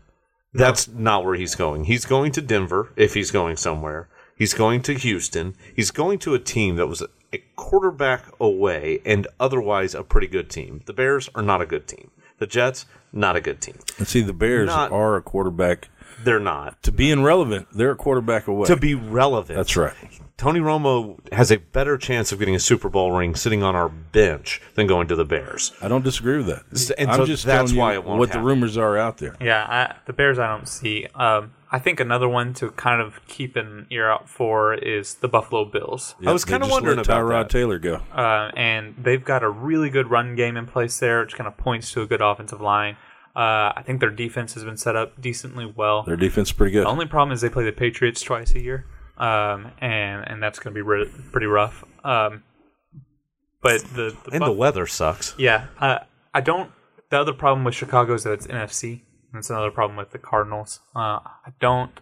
That's 0.53 0.87
not 0.87 1.25
where 1.25 1.35
he's 1.35 1.55
going. 1.55 1.85
He's 1.85 2.05
going 2.05 2.31
to 2.33 2.41
Denver 2.41 2.93
if 2.95 3.15
he's 3.15 3.31
going 3.31 3.57
somewhere. 3.57 4.07
He's 4.35 4.53
going 4.53 4.81
to 4.83 4.93
Houston. 4.93 5.55
He's 5.75 5.91
going 5.91 6.19
to 6.19 6.33
a 6.33 6.39
team 6.39 6.75
that 6.77 6.87
was 6.87 7.03
a 7.31 7.37
quarterback 7.55 8.25
away 8.39 8.99
and 9.05 9.27
otherwise 9.39 9.93
a 9.95 10.03
pretty 10.03 10.27
good 10.27 10.49
team. 10.49 10.81
The 10.85 10.93
Bears 10.93 11.29
are 11.35 11.41
not 11.43 11.61
a 11.61 11.65
good 11.65 11.87
team. 11.87 12.11
The 12.39 12.47
Jets, 12.47 12.85
not 13.11 13.35
a 13.35 13.41
good 13.41 13.61
team. 13.61 13.77
And 13.97 14.07
see 14.07 14.21
the 14.21 14.33
Bears 14.33 14.67
Not- 14.67 14.91
are 14.91 15.15
a 15.15 15.21
quarterback 15.21 15.89
They're 16.23 16.39
not. 16.39 16.81
to 16.83 16.91
being 16.91 17.23
relevant. 17.23 17.67
They're 17.73 17.91
a 17.91 17.95
quarterback 17.95 18.47
away. 18.47 18.67
To 18.67 18.75
be 18.75 18.95
relevant. 18.95 19.55
that's 19.55 19.77
right. 19.77 19.93
Tony 20.35 20.59
Romo 20.59 21.19
has 21.31 21.51
a 21.51 21.57
better 21.57 21.95
chance 21.97 22.31
of 22.31 22.39
getting 22.39 22.55
a 22.55 22.59
Super 22.59 22.89
Bowl 22.89 23.11
ring 23.11 23.35
sitting 23.35 23.61
on 23.63 23.75
our 23.75 23.87
bench 23.87 24.61
than 24.73 24.87
going 24.87 25.07
to 25.07 25.15
the 25.15 25.23
Bears. 25.23 25.71
I 25.81 25.87
don't 25.87 26.03
disagree 26.03 26.37
with 26.37 26.47
that. 26.47 26.93
And 26.97 27.11
I'm 27.11 27.17
so 27.19 27.25
just 27.25 27.45
that's 27.45 27.55
telling 27.71 27.75
you 27.75 27.79
why 27.79 27.93
it 27.93 28.03
won't 28.03 28.19
what 28.19 28.31
the 28.31 28.39
rumors 28.41 28.75
are 28.77 28.97
out 28.97 29.19
there. 29.19 29.35
yeah. 29.39 29.63
I, 29.69 29.95
the 30.05 30.11
Bears, 30.13 30.39
I 30.39 30.47
don't 30.47 30.67
see. 30.67 31.05
Um, 31.15 31.53
I 31.73 31.79
think 31.79 31.99
another 31.99 32.29
one 32.29 32.53
to 32.55 32.69
kind 32.71 33.01
of 33.01 33.19
keep 33.27 33.55
an 33.55 33.87
ear 33.89 34.07
out 34.09 34.29
for 34.29 34.75
is 34.75 35.15
the 35.15 35.27
Buffalo 35.27 35.65
Bills, 35.65 36.13
I 36.23 36.31
was 36.31 36.45
kind 36.45 36.61
of 36.61 36.69
wondering 36.69 36.97
let 36.97 37.07
about 37.07 37.23
Tyrod 37.25 37.43
that. 37.45 37.49
Taylor 37.49 37.79
go. 37.79 37.95
uh, 38.13 38.51
and 38.55 38.93
they've 38.97 39.25
got 39.25 39.41
a 39.41 39.49
really 39.49 39.89
good 39.89 40.11
run 40.11 40.35
game 40.35 40.55
in 40.55 40.67
place 40.67 40.99
there, 40.99 41.21
which 41.21 41.35
kind 41.35 41.47
of 41.47 41.57
points 41.57 41.91
to 41.93 42.03
a 42.03 42.05
good 42.05 42.21
offensive 42.21 42.61
line. 42.61 42.95
Uh, 43.35 43.73
I 43.75 43.81
think 43.83 43.99
their 44.01 44.11
defense 44.11 44.53
has 44.53 44.63
been 44.63 44.77
set 44.77 44.95
up 44.95 45.19
decently 45.19 45.65
well. 45.65 46.03
Their 46.03 46.15
defense 46.15 46.49
is 46.49 46.53
pretty 46.53 46.73
good. 46.73 46.85
The 46.85 46.89
only 46.89 47.07
problem 47.07 47.33
is 47.33 47.41
they 47.41 47.49
play 47.49 47.65
the 47.65 47.71
Patriots 47.71 48.21
twice 48.21 48.53
a 48.53 48.61
year, 48.61 48.85
um, 49.17 49.71
and 49.81 50.29
and 50.29 50.43
that's 50.43 50.59
going 50.59 50.75
to 50.75 50.77
be 50.77 50.83
re- 50.83 51.09
pretty 51.31 51.47
rough. 51.47 51.83
Um, 52.05 52.43
but 53.61 53.81
the, 53.95 54.15
the 54.25 54.31
And 54.33 54.43
the 54.43 54.51
weather 54.51 54.85
sucks. 54.85 55.33
yeah, 55.39 55.65
uh, 55.79 55.99
I 56.35 56.41
don't. 56.41 56.71
The 57.09 57.17
other 57.19 57.33
problem 57.33 57.63
with 57.63 57.73
Chicago 57.73 58.13
is 58.13 58.23
that 58.25 58.33
it's 58.33 58.45
NFC. 58.45 59.01
And 59.33 59.39
that's 59.39 59.49
another 59.49 59.71
problem 59.71 59.97
with 59.97 60.11
the 60.11 60.19
Cardinals. 60.19 60.79
Uh, 60.95 61.19
I 61.19 61.53
don't 61.59 61.99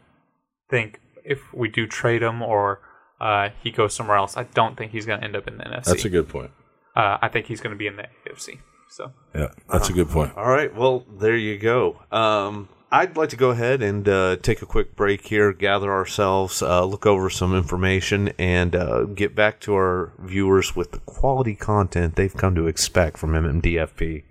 think 0.70 1.00
if 1.24 1.54
we 1.54 1.70
do 1.70 1.88
trade 1.88 2.22
him 2.22 2.42
or 2.42 2.82
uh, 3.22 3.50
he 3.64 3.72
goes 3.72 3.96
somewhere 3.96 4.18
else, 4.18 4.36
I 4.36 4.44
don't 4.44 4.78
think 4.78 4.92
he's 4.92 5.06
going 5.06 5.20
to 5.20 5.26
end 5.26 5.36
up 5.38 5.48
in 5.48 5.58
the 5.58 5.64
NFC. 5.64 5.86
That's 5.86 6.06
a 6.06 6.10
good 6.10 6.28
point. 6.28 6.52
uh, 6.96 7.18
I 7.22 7.30
think 7.30 7.46
he's 7.46 7.62
going 7.62 7.72
to 7.72 7.78
be 7.78 7.88
in 7.88 7.96
the 7.96 8.08
AFC. 8.28 8.60
So 8.90 9.14
Yeah, 9.34 9.48
that's 9.72 9.88
a 9.88 9.94
good 9.94 10.10
point. 10.10 10.36
All 10.36 10.50
right, 10.50 10.76
well, 10.76 11.06
there 11.10 11.38
you 11.38 11.58
go. 11.58 12.02
Um, 12.12 12.68
I'd 12.92 13.16
like 13.16 13.30
to 13.30 13.38
go 13.38 13.52
ahead 13.52 13.82
and 13.82 14.08
uh, 14.10 14.36
take 14.42 14.62
a 14.62 14.66
quick 14.66 14.98
break 14.98 15.26
here, 15.26 15.54
gather 15.54 15.90
ourselves, 15.90 16.62
uh, 16.62 16.84
look 16.84 17.06
over 17.06 17.30
some 17.30 17.56
information, 17.56 18.34
and 18.38 18.76
uh, 18.76 19.04
get 19.06 19.34
back 19.34 19.62
to 19.62 19.74
our 19.76 20.12
viewers 20.20 20.76
with 20.76 20.92
the 20.92 21.00
quality 21.00 21.56
content 21.56 22.18
they've 22.18 22.36
come 22.36 22.54
to 22.56 22.68
expect 22.68 23.18
from 23.18 23.32
MMDFP. 23.32 24.24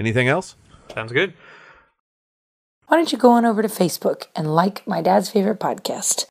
Anything 0.00 0.26
else? 0.26 0.56
sounds 0.92 1.12
good. 1.12 1.34
Why 2.92 2.98
don't 2.98 3.10
you 3.10 3.16
go 3.16 3.30
on 3.30 3.46
over 3.46 3.62
to 3.62 3.68
Facebook 3.68 4.26
and 4.36 4.54
like 4.54 4.86
my 4.86 5.00
dad's 5.00 5.30
favorite 5.30 5.58
podcast? 5.58 6.26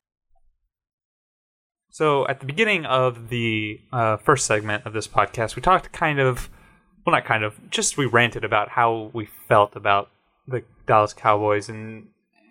So 1.90 2.24
at 2.28 2.38
the 2.38 2.46
beginning 2.46 2.86
of 2.86 3.30
the 3.30 3.80
uh, 3.92 4.18
first 4.18 4.46
segment 4.46 4.86
of 4.86 4.92
this 4.92 5.08
podcast, 5.08 5.56
we 5.56 5.62
talked 5.62 5.90
kind 5.90 6.20
of, 6.20 6.48
well, 7.04 7.16
not 7.16 7.24
kind 7.24 7.42
of, 7.42 7.68
just 7.68 7.98
we 7.98 8.06
ranted 8.06 8.44
about 8.44 8.68
how 8.68 9.10
we 9.12 9.26
felt 9.48 9.74
about 9.74 10.10
the 10.46 10.62
Dallas 10.86 11.12
Cowboys 11.12 11.68
and 11.68 12.06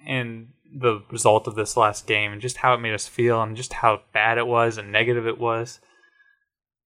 and 0.05 0.49
the 0.69 1.03
result 1.09 1.47
of 1.47 1.55
this 1.55 1.77
last 1.77 2.05
game 2.05 2.33
and 2.33 2.41
just 2.41 2.57
how 2.57 2.73
it 2.73 2.81
made 2.81 2.93
us 2.93 3.07
feel 3.07 3.41
and 3.41 3.55
just 3.55 3.71
how 3.71 4.01
bad 4.11 4.37
it 4.37 4.45
was 4.45 4.77
and 4.77 4.91
negative 4.91 5.25
it 5.25 5.39
was. 5.39 5.79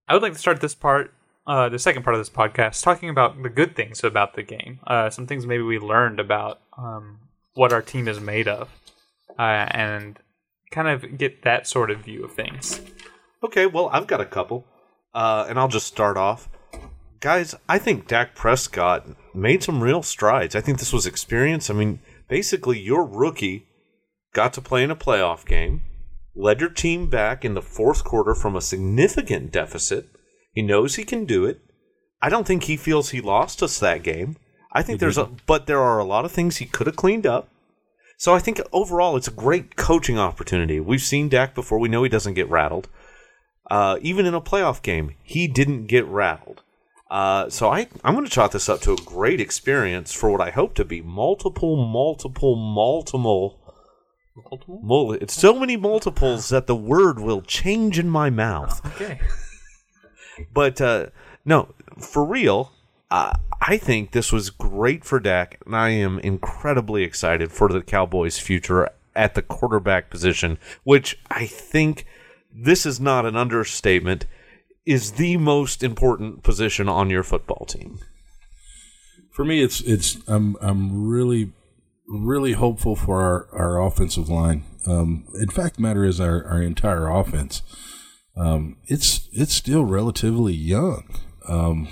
I 0.08 0.14
would 0.14 0.22
like 0.22 0.34
to 0.34 0.40
start 0.40 0.62
this 0.62 0.76
part, 0.76 1.12
uh, 1.48 1.70
the 1.70 1.80
second 1.80 2.04
part 2.04 2.16
of 2.16 2.20
this 2.20 2.30
podcast, 2.30 2.84
talking 2.84 3.10
about 3.10 3.42
the 3.42 3.50
good 3.50 3.76
things 3.76 4.04
about 4.04 4.34
the 4.34 4.44
game. 4.44 4.80
Uh, 4.88 5.10
some 5.10 5.28
things 5.28 5.46
maybe 5.46 5.64
we 5.64 5.80
learned 5.80 6.20
about 6.20 6.62
um, 6.78 7.20
what 7.54 7.72
our 7.72 7.82
team 7.82 8.08
is 8.08 8.20
made 8.20 8.48
of, 8.48 8.70
uh, 9.38 9.68
and 9.72 10.20
kind 10.72 10.88
of 10.88 11.18
get 11.18 11.44
that 11.44 11.68
sort 11.68 11.92
of 11.92 12.00
view 12.00 12.24
of 12.24 12.34
things. 12.34 12.82
Okay, 13.44 13.66
well, 13.66 13.90
I've 13.94 14.08
got 14.08 14.22
a 14.22 14.26
couple, 14.26 14.66
uh, 15.14 15.46
and 15.48 15.60
I'll 15.60 15.68
just 15.68 15.88
start 15.88 16.18
off. 16.18 16.50
Guys, 17.20 17.56
I 17.70 17.80
think 17.80 18.08
Dak 18.08 18.36
Prescott 18.36 19.08
made 19.34 19.64
some 19.64 19.82
real 19.82 20.04
strides. 20.04 20.56
I 20.56 20.62
think 20.62 20.80
this 20.80 20.94
was 20.94 21.06
experience. 21.06 21.70
I 21.70 21.74
mean, 21.74 22.00
basically, 22.28 22.80
your 22.80 23.06
rookie 23.06 23.68
got 24.34 24.54
to 24.54 24.62
play 24.62 24.84
in 24.84 24.92
a 24.92 24.96
playoff 24.96 25.46
game, 25.46 25.82
led 26.36 26.60
your 26.60 26.70
team 26.70 27.10
back 27.10 27.46
in 27.46 27.54
the 27.54 27.62
fourth 27.62 28.04
quarter 28.04 28.36
from 28.36 28.56
a 28.56 28.62
significant 28.62 29.52
deficit. 29.52 30.10
He 30.56 30.62
knows 30.62 30.96
he 30.96 31.04
can 31.04 31.26
do 31.26 31.46
it. 31.46 31.60
I 32.22 32.30
don't 32.30 32.48
think 32.48 32.64
he 32.64 32.78
feels 32.78 33.10
he 33.10 33.22
lost 33.22 33.62
us 33.62 33.78
that 33.80 34.02
game. 34.02 34.38
I 34.72 34.82
think 34.82 35.00
there's 35.00 35.18
a, 35.18 35.30
but 35.46 35.68
there 35.68 35.82
are 35.82 36.00
a 36.00 36.06
lot 36.06 36.26
of 36.26 36.32
things 36.32 36.58
he 36.58 36.66
could 36.66 36.88
have 36.88 36.96
cleaned 36.96 37.28
up. 37.28 37.50
So 38.18 38.34
I 38.34 38.40
think 38.40 38.62
overall 38.72 39.18
it's 39.18 39.28
a 39.28 39.32
great 39.32 39.76
coaching 39.76 40.18
opportunity. 40.18 40.80
We've 40.80 41.02
seen 41.02 41.30
Dak 41.30 41.54
before. 41.54 41.78
We 41.78 41.90
know 41.90 42.04
he 42.04 42.10
doesn't 42.10 42.34
get 42.34 42.50
rattled. 42.50 42.88
Uh, 43.70 43.98
even 44.02 44.26
in 44.26 44.34
a 44.34 44.42
playoff 44.42 44.82
game, 44.82 45.16
he 45.24 45.48
didn't 45.48 45.88
get 45.88 46.06
rattled. 46.06 46.62
Uh, 47.12 47.50
so 47.50 47.70
I, 47.70 47.88
I'm 48.04 48.14
going 48.16 48.26
to 48.26 48.32
chalk 48.32 48.52
this 48.52 48.70
up 48.70 48.80
to 48.82 48.94
a 48.94 48.98
great 48.98 49.42
experience 49.42 50.14
for 50.14 50.30
what 50.30 50.42
I 50.42 50.52
hope 50.52 50.74
to 50.76 50.86
be 50.86 51.02
multiple, 51.02 51.76
multiple, 51.76 52.56
multiple. 52.56 53.60
Multiple? 54.36 54.82
Mul- 54.84 55.14
it's 55.14 55.34
so 55.34 55.60
many 55.60 55.76
multiples 55.78 56.50
that 56.50 56.68
the 56.68 56.76
word 56.76 57.20
will 57.20 57.42
change 57.42 58.00
in 58.00 58.10
my 58.10 58.30
mouth. 58.30 58.86
Okay. 58.96 59.20
But 60.54 60.82
uh, 60.82 61.08
no, 61.44 61.74
for 62.00 62.26
real, 62.26 62.72
uh, 63.12 63.34
I 63.62 63.78
think 63.78 64.12
this 64.12 64.32
was 64.32 64.50
great 64.50 65.06
for 65.06 65.20
Dak, 65.20 65.62
and 65.66 65.76
I 65.76 65.90
am 65.90 66.20
incredibly 66.20 67.04
excited 67.04 67.52
for 67.52 67.70
the 67.70 67.82
Cowboys' 67.82 68.40
future 68.40 68.90
at 69.16 69.36
the 69.36 69.42
quarterback 69.42 70.10
position, 70.10 70.58
which 70.84 71.18
I 71.32 71.46
think 71.46 72.06
this 72.52 72.86
is 72.86 73.00
not 73.00 73.26
an 73.26 73.36
understatement, 73.36 74.26
is 74.86 75.14
the 75.14 75.38
most 75.38 75.84
important 75.84 76.44
position 76.44 76.90
on 76.90 77.10
your 77.10 77.24
football 77.24 77.66
team. 77.66 78.00
For 79.32 79.46
me, 79.46 79.62
it's 79.62 79.82
it's 79.82 80.18
I'm 80.28 80.56
I'm 80.62 81.08
really 81.08 81.52
really 82.08 82.54
hopeful 82.54 82.96
for 82.96 83.22
our, 83.22 83.48
our 83.52 83.86
offensive 83.86 84.30
line. 84.30 84.64
Um, 84.86 85.26
in 85.34 85.50
fact, 85.50 85.80
matter 85.80 86.06
is 86.06 86.20
our, 86.20 86.46
our 86.46 86.62
entire 86.62 87.08
offense. 87.10 87.62
Um, 88.38 88.78
it's 88.86 89.30
it's 89.32 89.54
still 89.54 89.86
relatively 89.86 90.54
young. 90.54 91.04
Um, 91.48 91.88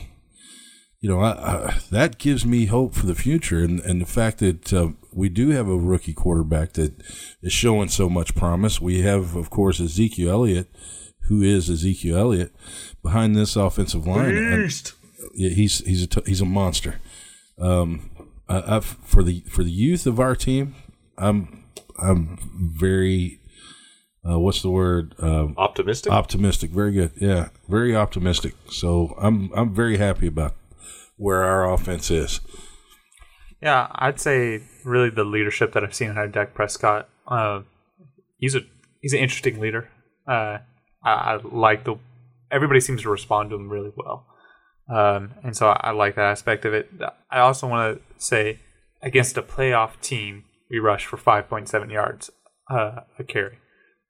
you 0.99 1.10
know, 1.10 1.19
I, 1.19 1.32
I, 1.32 1.79
that 1.91 2.17
gives 2.17 2.45
me 2.45 2.65
hope 2.65 2.93
for 2.95 3.06
the 3.06 3.15
future, 3.15 3.60
and 3.60 3.79
and 3.82 4.01
the 4.01 4.06
fact 4.06 4.39
that 4.39 4.73
uh, 4.73 4.89
we 5.12 5.29
do 5.29 5.49
have 5.49 5.67
a 5.67 5.77
rookie 5.77 6.13
quarterback 6.13 6.73
that 6.73 7.01
is 7.41 7.53
showing 7.53 7.89
so 7.89 8.10
much 8.10 8.36
promise. 8.36 8.82
We 8.82 9.01
have, 9.01 9.36
of 9.36 9.49
course, 9.49 9.79
Ezekiel 9.79 10.32
Elliott, 10.32 10.69
who 11.27 11.41
is 11.41 11.69
Ezekiel 11.69 12.17
Elliott, 12.17 12.56
behind 13.01 13.36
this 13.36 13.56
offensive 13.56 14.08
line. 14.08 14.36
And, 14.36 14.91
yeah, 15.36 15.49
he's 15.49 15.79
he's 15.79 16.03
a 16.03 16.08
t- 16.08 16.23
he's 16.25 16.41
a 16.41 16.45
monster. 16.45 16.95
Um, 17.60 18.10
I, 18.49 18.79
for 18.79 19.23
the 19.23 19.41
for 19.49 19.63
the 19.63 19.71
youth 19.71 20.06
of 20.06 20.19
our 20.19 20.36
team, 20.36 20.75
I'm 21.17 21.65
I'm 21.97 22.38
very 22.53 23.39
uh, 24.30 24.40
what's 24.40 24.62
the 24.62 24.70
word 24.70 25.16
um, 25.20 25.54
Optimistic. 25.58 26.12
optimistic. 26.12 26.72
Very 26.72 26.92
good. 26.92 27.12
Yeah, 27.20 27.50
very 27.68 27.96
optimistic. 27.96 28.54
So 28.70 29.16
I'm 29.20 29.52
I'm 29.54 29.74
very 29.74 29.98
happy 29.98 30.28
about 30.28 30.56
where 31.18 31.44
our 31.44 31.72
offense 31.72 32.10
is. 32.10 32.40
Yeah, 33.62 33.88
I'd 33.96 34.20
say 34.20 34.64
really 34.84 35.10
the 35.10 35.24
leadership 35.24 35.74
that 35.74 35.84
I've 35.84 35.94
seen 35.96 36.12
out 36.12 36.26
of 36.26 36.32
Dak 36.32 36.54
Prescott. 36.54 37.08
Uh, 37.28 37.62
he's 38.38 38.56
a 38.56 38.62
he's 39.02 39.14
an 39.14 39.20
interesting 39.20 39.60
leader. 39.60 39.90
Uh, 40.28 40.60
I, 41.04 41.12
I 41.12 41.40
like 41.44 41.84
the 41.86 41.96
everybody 42.52 42.80
seems 42.80 43.02
to 43.04 43.10
respond 43.10 43.50
to 43.50 43.56
him 43.56 43.70
really 43.70 43.92
well, 43.96 44.26
um, 44.90 45.34
and 45.44 45.56
so 45.56 45.70
I, 45.70 45.80
I 45.86 45.92
like 45.92 46.16
that 46.16 46.26
aspect 46.26 46.66
of 46.66 46.74
it. 46.74 46.90
I 47.32 47.40
also 47.40 47.68
want 47.68 47.98
to 47.98 48.24
say 48.26 48.60
against 49.02 49.38
a 49.38 49.42
playoff 49.42 50.00
team, 50.02 50.46
we 50.70 50.80
rushed 50.80 51.08
for 51.08 51.18
five 51.18 51.48
point 51.50 51.70
seven 51.70 51.90
yards 51.90 52.30
uh, 52.70 53.02
a 53.20 53.24
carry. 53.24 53.60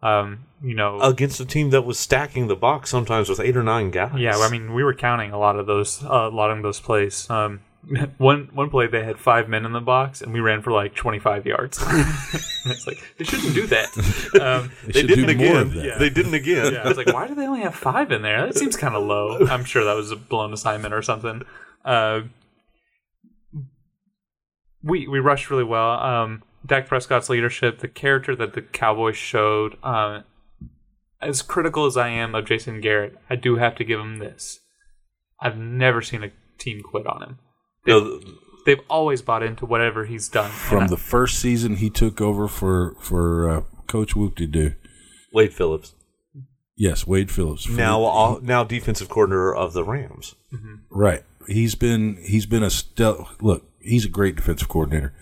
Um, 0.04 0.46
you 0.62 0.76
know, 0.76 1.00
against 1.02 1.40
a 1.40 1.46
team 1.46 1.70
that 1.70 1.84
was 1.84 1.98
stacking 1.98 2.48
the 2.48 2.56
box 2.58 2.90
sometimes 2.90 3.30
with 3.30 3.40
eight 3.40 3.56
or 3.56 3.64
nine 3.64 3.90
guys. 3.90 4.16
yeah, 4.18 4.38
I 4.38 4.50
mean, 4.50 4.74
we 4.74 4.84
were 4.84 4.94
counting 4.94 5.32
a 5.32 5.40
lot 5.40 5.58
of 5.58 5.66
those, 5.66 6.04
uh, 6.04 6.08
a 6.08 6.30
lot 6.30 6.52
of 6.52 6.62
those 6.62 6.80
plays. 6.82 7.30
Um, 7.30 7.62
one 8.18 8.50
one 8.54 8.70
play 8.70 8.88
they 8.88 9.04
had 9.04 9.18
five 9.18 9.48
men 9.50 9.66
in 9.66 9.72
the 9.74 9.82
box, 9.82 10.22
and 10.22 10.32
we 10.34 10.40
ran 10.40 10.62
for 10.62 10.72
like 10.72 10.94
twenty 10.96 11.20
five 11.20 11.46
yards. 11.46 11.80
it's 12.66 12.86
like 12.88 12.98
they 13.18 13.26
shouldn't 13.26 13.54
do 13.56 13.66
that. 13.68 13.90
Um, 14.42 14.72
They, 14.86 14.92
they 14.94 15.00
should 15.02 15.08
didn't 15.10 15.28
do 15.28 15.36
more 15.38 15.48
again. 15.48 15.62
of 15.62 15.74
that. 15.74 15.86
Yeah. 15.86 15.98
They 15.98 16.10
didn't 16.10 16.34
again. 16.34 16.74
yeah, 16.74 16.84
I 16.84 16.88
was 16.88 16.98
like, 16.98 17.08
why 17.14 17.28
do 17.28 17.36
they 17.36 17.46
only 17.46 17.62
have 17.62 17.76
five 17.76 18.12
in 18.12 18.22
there? 18.24 18.46
That 18.46 18.58
seems 18.58 18.76
kind 18.76 18.96
of 18.96 19.04
low. 19.04 19.46
I'm 19.48 19.64
sure 19.66 19.84
that 19.86 19.96
was 19.96 20.12
a 20.12 20.16
blown 20.16 20.52
assignment 20.54 20.94
or 20.94 21.02
something. 21.02 21.44
Uh, 21.86 22.22
we 24.82 25.08
we 25.08 25.20
rushed 25.20 25.50
really 25.50 25.64
well. 25.64 25.92
Um, 25.92 26.44
Dak 26.66 26.88
Prescott's 26.88 27.30
leadership, 27.30 27.80
the 27.80 27.88
character 27.88 28.36
that 28.36 28.54
the 28.54 28.62
Cowboys 28.62 29.18
showed. 29.18 29.78
Uh, 29.84 30.22
as 31.22 31.42
critical 31.42 31.86
as 31.86 31.98
I 31.98 32.10
am 32.10 32.36
of 32.36 32.46
Jason 32.46 32.82
Garrett, 32.82 33.16
I 33.30 33.36
do 33.36 33.56
have 33.58 33.76
to 33.76 33.84
give 33.84 34.00
him 34.00 34.18
this. 34.20 34.60
I've 35.40 35.58
never 35.58 36.02
seen 36.02 36.24
a 36.24 36.32
team 36.58 36.82
quit 36.84 37.06
on 37.08 37.22
him. 37.24 37.40
No, 37.86 38.20
They've 38.66 38.80
always 38.90 39.22
bought 39.22 39.44
into 39.44 39.66
whatever 39.66 40.06
he's 40.06 40.30
done. 40.30 40.50
From 40.50 40.84
I- 40.84 40.88
the 40.88 40.96
first 40.98 41.38
season 41.40 41.76
he 41.78 41.90
took 41.90 42.22
over 42.22 42.48
for 42.48 42.96
for 43.02 43.50
uh, 43.50 43.62
Coach 43.88 44.16
Whoop 44.16 44.36
to 44.38 44.48
do. 44.48 44.74
Wade 45.34 45.54
Phillips. 45.54 45.96
Yes, 46.78 47.06
Wade 47.06 47.30
Phillips. 47.30 47.66
For- 47.66 47.74
Now, 47.74 48.00
all, 48.02 48.40
now 48.42 48.64
defensive 48.64 49.10
coordinator 49.10 49.54
of 49.54 49.74
the 49.74 49.84
Rams. 49.84 50.36
Right. 50.90 51.24
He's 51.48 51.76
been 51.76 52.18
he's 52.24 52.46
been 52.46 52.64
a 52.64 52.70
stel- 52.70 53.30
look. 53.42 53.66
He's 53.82 54.06
a 54.06 54.10
great 54.10 54.38
defensive 54.38 54.70
coordinator. 54.70 55.14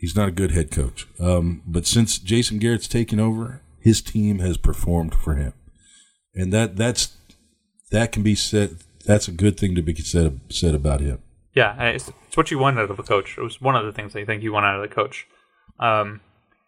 He's 0.00 0.16
not 0.16 0.28
a 0.28 0.32
good 0.32 0.52
head 0.52 0.70
coach. 0.70 1.06
Um, 1.20 1.62
but 1.66 1.86
since 1.86 2.18
Jason 2.18 2.58
Garrett's 2.58 2.88
taken 2.88 3.20
over, 3.20 3.60
his 3.78 4.00
team 4.00 4.38
has 4.38 4.56
performed 4.56 5.14
for 5.14 5.34
him, 5.34 5.52
and 6.34 6.50
that 6.54 6.76
that's 6.76 7.16
that 7.90 8.10
can 8.10 8.22
be 8.22 8.34
said. 8.34 8.78
That's 9.04 9.28
a 9.28 9.32
good 9.32 9.58
thing 9.58 9.74
to 9.74 9.82
be 9.82 9.94
said 9.96 10.40
said 10.48 10.74
about 10.74 11.00
him. 11.00 11.22
Yeah, 11.54 11.74
it's, 11.82 12.10
it's 12.26 12.36
what 12.36 12.50
you 12.50 12.58
want 12.58 12.78
out 12.78 12.90
of 12.90 12.98
a 12.98 13.02
coach. 13.02 13.36
It 13.36 13.42
was 13.42 13.60
one 13.60 13.76
of 13.76 13.84
the 13.84 13.92
things 13.92 14.16
I 14.16 14.24
think 14.24 14.42
you 14.42 14.52
want 14.52 14.64
out 14.64 14.76
of 14.76 14.88
the 14.88 14.94
coach. 14.94 15.26
Um, 15.78 16.20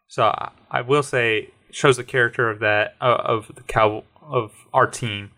so 0.09 0.25
I, 0.25 0.51
I 0.71 0.81
will 0.83 1.03
say 1.03 1.51
shows 1.71 1.97
the 1.97 2.05
character 2.05 2.51
of 2.51 2.59
that 2.59 2.97
uh, 3.01 3.16
of 3.25 3.51
the 3.55 3.62
cow 3.62 4.05
of 4.21 4.53
our 4.75 4.87
team. 4.87 5.31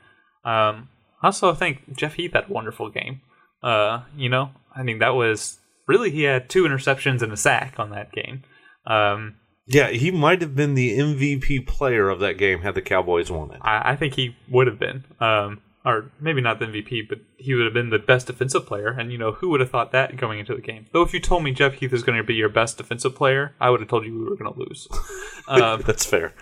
Um, 0.45 0.89
I 1.23 1.29
also 1.29 1.55
think 1.55 1.97
Jeff 1.97 2.15
Heath 2.15 2.33
had 2.33 2.51
a 2.51 2.53
wonderful 2.53 2.91
game. 2.91 3.21
Uh, 3.63 4.03
you 4.17 4.29
know, 4.29 4.51
I 4.75 4.83
think 4.83 4.99
that 4.99 5.15
was 5.15 5.59
really 5.87 6.11
he 6.11 6.23
had 6.23 6.49
two 6.49 6.65
interceptions 6.65 7.23
and 7.23 7.33
a 7.33 7.37
sack 7.37 7.75
on 7.79 7.91
that 7.91 8.13
game. 8.13 8.43
Um, 8.87 9.37
Yeah, 9.67 9.89
he 9.89 10.11
might 10.11 10.41
have 10.43 10.55
been 10.55 10.75
the 10.75 10.99
MVP 10.99 11.67
player 11.67 12.09
of 12.11 12.21
that 12.21 12.39
game 12.39 12.61
had 12.63 12.75
the 12.75 12.83
Cowboys 12.83 13.31
won 13.31 13.51
it. 13.53 13.59
I, 13.63 13.93
I 13.93 13.97
think 13.97 14.15
he 14.15 14.37
would 14.51 14.67
have 14.67 14.79
been, 14.79 15.05
um, 15.21 15.63
or 15.87 16.11
maybe 16.21 16.41
not 16.41 16.59
the 16.59 16.67
MVP, 16.67 17.09
but 17.09 17.19
he 17.39 17.55
would 17.55 17.65
have 17.65 17.75
been 17.75 17.91
the 17.91 17.99
best 17.99 18.27
defensive 18.27 18.67
player. 18.67 18.89
And 18.89 19.11
you 19.13 19.19
know, 19.19 19.33
who 19.33 19.49
would 19.51 19.61
have 19.61 19.71
thought 19.71 19.93
that 19.93 20.17
going 20.17 20.39
into 20.39 20.55
the 20.55 20.61
game? 20.63 20.87
Though, 20.93 21.03
if 21.03 21.13
you 21.15 21.21
told 21.21 21.43
me 21.45 21.53
Jeff 21.53 21.75
Heath 21.75 21.93
is 21.93 22.03
going 22.03 22.19
to 22.19 22.25
be 22.25 22.35
your 22.35 22.49
best 22.51 22.77
defensive 22.79 23.15
player, 23.15 23.55
I 23.61 23.71
would 23.71 23.81
have 23.81 23.89
told 23.89 24.05
you 24.05 24.13
we 24.19 24.25
were 24.25 24.37
going 24.37 24.53
to 24.53 24.59
lose. 24.59 24.89
Um, 25.47 25.83
That's 25.87 26.07
fair. 26.07 26.33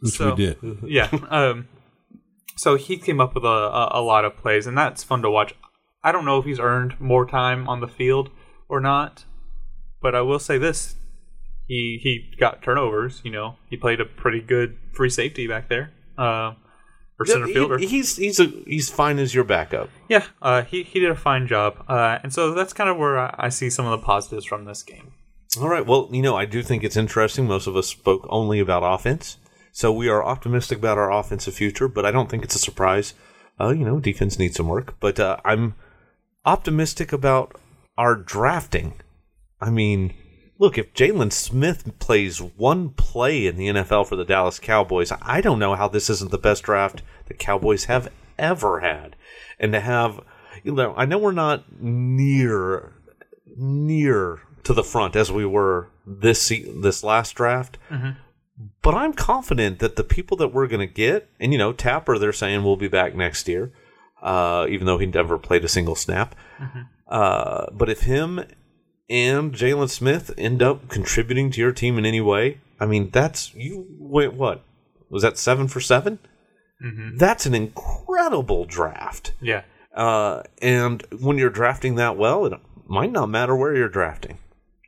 Which 0.00 0.12
So- 0.14 0.34
we 0.34 0.36
did. 0.46 0.58
yeah. 0.84 1.08
Um, 1.30 1.68
so 2.54 2.76
Heath 2.76 3.02
came 3.02 3.18
up 3.18 3.34
with 3.34 3.44
a, 3.44 3.48
a, 3.48 3.90
a 3.94 4.02
lot 4.02 4.26
of 4.26 4.36
plays, 4.36 4.66
and 4.66 4.76
that's 4.76 5.02
fun 5.02 5.22
to 5.22 5.30
watch. 5.30 5.54
I 6.04 6.12
don't 6.12 6.26
know 6.26 6.38
if 6.38 6.44
he's 6.44 6.60
earned 6.60 7.00
more 7.00 7.26
time 7.26 7.66
on 7.66 7.80
the 7.80 7.88
field 7.88 8.28
or 8.68 8.80
not, 8.80 9.24
but 10.02 10.14
I 10.14 10.20
will 10.22 10.38
say 10.38 10.58
this: 10.58 10.96
he 11.66 11.98
he 12.02 12.34
got 12.38 12.62
turnovers. 12.62 13.20
You 13.24 13.30
know, 13.32 13.56
he 13.70 13.76
played 13.76 14.00
a 14.00 14.04
pretty 14.04 14.40
good 14.40 14.76
free 14.92 15.10
safety 15.10 15.46
back 15.46 15.68
there. 15.68 15.92
Uh, 16.18 16.54
or 17.18 17.24
center 17.26 17.46
He- 17.46 17.54
fielder. 17.54 17.78
he's 17.78 18.16
he's 18.16 18.38
a 18.40 18.44
he's 18.66 18.90
fine 18.90 19.18
as 19.18 19.34
your 19.34 19.44
backup. 19.44 19.88
Yeah, 20.08 20.24
uh, 20.42 20.62
he 20.62 20.82
he 20.82 21.00
did 21.00 21.10
a 21.10 21.14
fine 21.16 21.46
job, 21.46 21.82
uh, 21.88 22.18
and 22.22 22.32
so 22.32 22.52
that's 22.54 22.72
kind 22.72 22.90
of 22.90 22.96
where 22.98 23.18
I, 23.18 23.34
I 23.38 23.48
see 23.48 23.70
some 23.70 23.86
of 23.86 23.90
the 23.98 24.04
positives 24.04 24.44
from 24.44 24.64
this 24.66 24.82
game. 24.82 25.12
All 25.58 25.68
right. 25.70 25.86
Well, 25.86 26.08
you 26.12 26.20
know, 26.20 26.36
I 26.36 26.44
do 26.44 26.62
think 26.62 26.84
it's 26.84 26.96
interesting. 26.98 27.46
Most 27.46 27.66
of 27.66 27.76
us 27.76 27.86
spoke 27.86 28.26
only 28.28 28.60
about 28.60 28.82
offense, 28.82 29.38
so 29.72 29.90
we 29.90 30.08
are 30.10 30.22
optimistic 30.22 30.76
about 30.78 30.98
our 30.98 31.10
offensive 31.10 31.54
future. 31.54 31.88
But 31.88 32.04
I 32.04 32.10
don't 32.10 32.28
think 32.28 32.44
it's 32.44 32.54
a 32.54 32.58
surprise. 32.58 33.14
Uh, 33.58 33.70
you 33.70 33.86
know, 33.86 33.98
defense 33.98 34.38
needs 34.38 34.56
some 34.56 34.68
work, 34.68 34.96
but 35.00 35.18
uh, 35.18 35.38
I'm 35.42 35.74
optimistic 36.44 37.12
about 37.12 37.58
our 37.96 38.14
drafting. 38.14 38.94
I 39.60 39.70
mean, 39.70 40.14
look, 40.58 40.78
if 40.78 40.92
Jaylon 40.94 41.32
Smith 41.32 41.98
plays 41.98 42.40
one 42.40 42.90
play 42.90 43.46
in 43.46 43.56
the 43.56 43.68
NFL 43.68 44.06
for 44.06 44.16
the 44.16 44.24
Dallas 44.24 44.58
Cowboys, 44.58 45.12
I 45.22 45.40
don't 45.40 45.58
know 45.58 45.74
how 45.74 45.88
this 45.88 46.10
isn't 46.10 46.30
the 46.30 46.38
best 46.38 46.62
draft 46.64 47.02
the 47.26 47.34
Cowboys 47.34 47.84
have 47.84 48.10
ever 48.38 48.80
had. 48.80 49.16
And 49.58 49.72
to 49.72 49.80
have, 49.80 50.20
you 50.62 50.74
know, 50.74 50.94
I 50.96 51.06
know 51.06 51.18
we're 51.18 51.32
not 51.32 51.80
near 51.80 52.92
near 53.56 54.40
to 54.64 54.74
the 54.74 54.84
front 54.84 55.16
as 55.16 55.32
we 55.32 55.46
were 55.46 55.88
this 56.06 56.48
this 56.48 57.02
last 57.02 57.32
draft. 57.34 57.78
But 58.82 58.94
I'm 58.94 59.12
confident 59.12 59.80
that 59.80 59.96
the 59.96 60.04
people 60.04 60.36
that 60.38 60.48
we're 60.48 60.66
going 60.66 60.86
to 60.86 60.92
get, 60.92 61.28
and 61.38 61.52
you 61.52 61.58
know, 61.58 61.72
Tapper, 61.72 62.18
they're 62.18 62.32
saying 62.32 62.64
we'll 62.64 62.76
be 62.76 62.88
back 62.88 63.14
next 63.14 63.48
year, 63.48 63.72
uh, 64.22 64.66
even 64.68 64.86
though 64.86 64.98
he 64.98 65.06
never 65.06 65.38
played 65.38 65.64
a 65.64 65.68
single 65.68 65.94
snap. 65.94 66.34
Uh, 67.08 67.66
but 67.72 67.88
if 67.88 68.02
him 68.02 68.40
and 69.08 69.52
Jaylon 69.52 69.88
Smith 69.88 70.32
end 70.36 70.62
up 70.62 70.88
contributing 70.88 71.50
to 71.52 71.60
your 71.60 71.72
team 71.72 71.98
in 71.98 72.06
any 72.06 72.20
way, 72.20 72.60
I 72.80 72.86
mean, 72.86 73.10
that's 73.10 73.54
you 73.54 73.86
wait. 73.98 74.34
What 74.34 74.64
was 75.08 75.22
that? 75.22 75.38
Seven 75.38 75.68
for 75.68 75.80
7 75.80 76.18
That's 77.16 77.46
an 77.46 77.54
incredible 77.54 78.64
draft. 78.64 79.32
Yeah, 79.40 79.62
Uh, 79.94 80.42
and 80.60 81.02
when 81.20 81.38
you're 81.38 81.48
drafting 81.50 81.94
that 81.94 82.18
well, 82.18 82.44
it 82.46 82.60
might 82.86 83.12
not 83.12 83.30
matter 83.30 83.56
where 83.56 83.74
you're 83.74 83.88
drafting. 83.88 84.38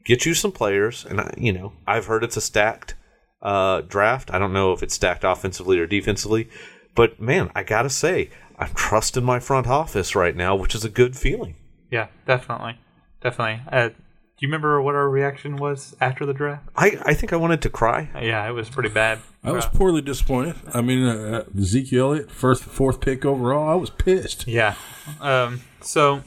Get 0.05 0.27
you 0.27 0.35
some 0.35 0.53
players, 0.53 1.07
and 1.09 1.21
I, 1.21 1.33
you 1.39 1.53
know 1.53 1.73
I've 1.87 2.07
heard 2.07 2.25
it's 2.25 2.37
a 2.37 2.41
stacked 2.43 2.95
uh, 3.41 3.83
draft. 3.83 4.31
I 4.33 4.39
don't 4.39 4.53
know 4.53 4.73
if 4.73 4.83
it's 4.83 4.95
stacked 4.95 5.25
offensively 5.25 5.79
or 5.79 5.87
defensively, 5.87 6.49
but 6.95 7.21
man, 7.21 7.51
I 7.55 7.63
gotta 7.63 7.91
say 7.91 8.31
I'm 8.59 8.75
trusting 8.75 9.25
my 9.25 9.39
front 9.39 9.67
office 9.67 10.15
right 10.17 10.35
now, 10.37 10.57
which 10.57 10.75
is 10.75 10.85
a 10.85 10.91
good 10.91 11.17
feeling. 11.17 11.55
Yeah, 11.91 12.09
definitely, 12.27 12.79
definitely. 13.21 13.63
Uh, 13.71 13.89
do 13.89 14.47
you 14.47 14.49
remember 14.49 14.81
what 14.81 14.95
our 14.95 15.09
reaction 15.09 15.57
was 15.57 15.97
after 16.01 16.25
the 16.25 16.33
draft? 16.33 16.69
I, 16.77 16.97
I 17.05 17.15
think 17.15 17.33
I 17.33 17.37
wanted 17.37 17.61
to 17.63 17.71
cry. 17.71 18.09
Yeah, 18.15 18.49
it 18.49 18.53
was 18.53 18.71
pretty 18.71 18.89
bad. 18.89 19.19
I 19.43 19.51
was 19.51 19.67
poorly 19.67 20.01
disappointed. 20.01 20.55
I 20.73 20.81
mean, 20.81 21.05
uh, 21.05 21.45
uh, 21.57 21.59
Ezekiel 21.61 22.11
Elliott, 22.13 22.31
first, 22.31 22.63
fourth 22.63 23.01
pick 23.01 23.25
overall. 23.25 23.69
I 23.69 23.75
was 23.75 23.91
pissed. 23.91 24.47
Yeah. 24.47 24.77
Um, 25.21 25.63
so 25.81 26.23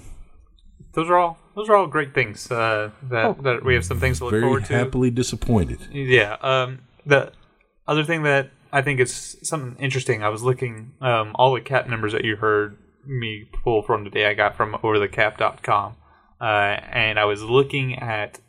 those 0.94 1.10
are 1.10 1.18
all 1.18 1.38
those 1.56 1.70
are 1.70 1.76
all 1.76 1.88
great 1.88 2.14
things. 2.14 2.52
Uh, 2.52 2.92
that 3.04 3.42
that 3.44 3.64
we 3.64 3.76
have 3.76 3.86
some 3.86 4.00
things 4.00 4.18
to 4.18 4.26
look 4.26 4.32
Very 4.32 4.44
forward 4.44 4.66
to. 4.66 4.74
happily 4.74 5.10
disappointed. 5.12 5.80
Yeah. 5.92 6.38
Um, 6.42 6.80
the 7.06 7.32
other 7.88 8.04
thing 8.04 8.24
that 8.24 8.50
I 8.74 8.82
think 8.82 9.00
is 9.00 9.38
something 9.44 9.82
interesting. 9.82 10.24
I 10.24 10.30
was 10.30 10.44
looking 10.44 10.94
um, 11.02 11.32
all 11.36 11.54
the 11.54 11.62
cap 11.62 11.88
numbers 11.88 12.12
that 12.14 12.26
you 12.26 12.36
heard 12.38 12.78
me 13.06 13.46
pull 13.64 13.82
from 13.82 14.04
today. 14.04 14.26
I 14.28 14.34
got 14.34 14.56
from 14.56 14.74
overthecap.com. 14.74 15.96
uh, 16.40 16.44
and 16.44 17.20
I 17.20 17.26
was 17.26 17.44
looking 17.44 17.98
at 18.00 18.40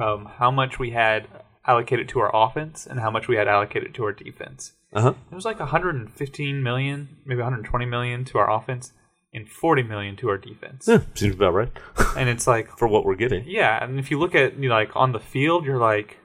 um, 0.00 0.26
how 0.38 0.50
much 0.50 0.78
we 0.78 0.90
had 0.90 1.28
allocated 1.66 2.08
to 2.10 2.20
our 2.20 2.30
offense 2.34 2.86
and 2.86 3.00
how 3.00 3.10
much 3.10 3.26
we 3.28 3.36
had 3.36 3.48
allocated 3.48 3.94
to 3.94 4.04
our 4.04 4.12
defense. 4.12 4.72
Uh 4.92 5.00
huh. 5.02 5.14
It 5.30 5.34
was 5.34 5.44
like 5.44 5.58
115 5.58 6.62
million, 6.62 7.08
maybe 7.24 7.40
120 7.40 7.84
million 7.86 8.24
to 8.26 8.38
our 8.38 8.50
offense, 8.50 8.92
and 9.32 9.48
40 9.48 9.82
million 9.82 10.16
to 10.16 10.28
our 10.28 10.38
defense. 10.38 10.86
Yeah, 10.88 11.00
seems 11.14 11.34
about 11.34 11.54
right 11.54 11.72
And 12.16 12.28
it's 12.28 12.46
like, 12.46 12.68
for 12.78 12.86
what 12.88 13.04
we're 13.04 13.16
getting. 13.16 13.44
yeah, 13.46 13.82
and 13.82 13.98
if 13.98 14.10
you 14.10 14.18
look 14.18 14.34
at 14.34 14.58
you 14.58 14.68
know, 14.68 14.74
like 14.74 14.94
on 14.94 15.12
the 15.12 15.18
field, 15.20 15.64
you're 15.64 15.78
like, 15.78 16.18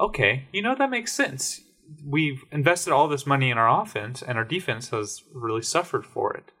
okay, 0.00 0.48
you 0.52 0.62
know 0.62 0.74
that 0.74 0.90
makes 0.90 1.12
sense. 1.12 1.60
We've 2.04 2.44
invested 2.52 2.92
all 2.92 3.08
this 3.08 3.26
money 3.26 3.50
in 3.50 3.58
our 3.58 3.82
offense, 3.82 4.22
and 4.22 4.38
our 4.38 4.44
defense 4.44 4.90
has 4.90 5.22
really 5.32 5.62
suffered 5.62 6.06
for 6.06 6.34
it. 6.34 6.52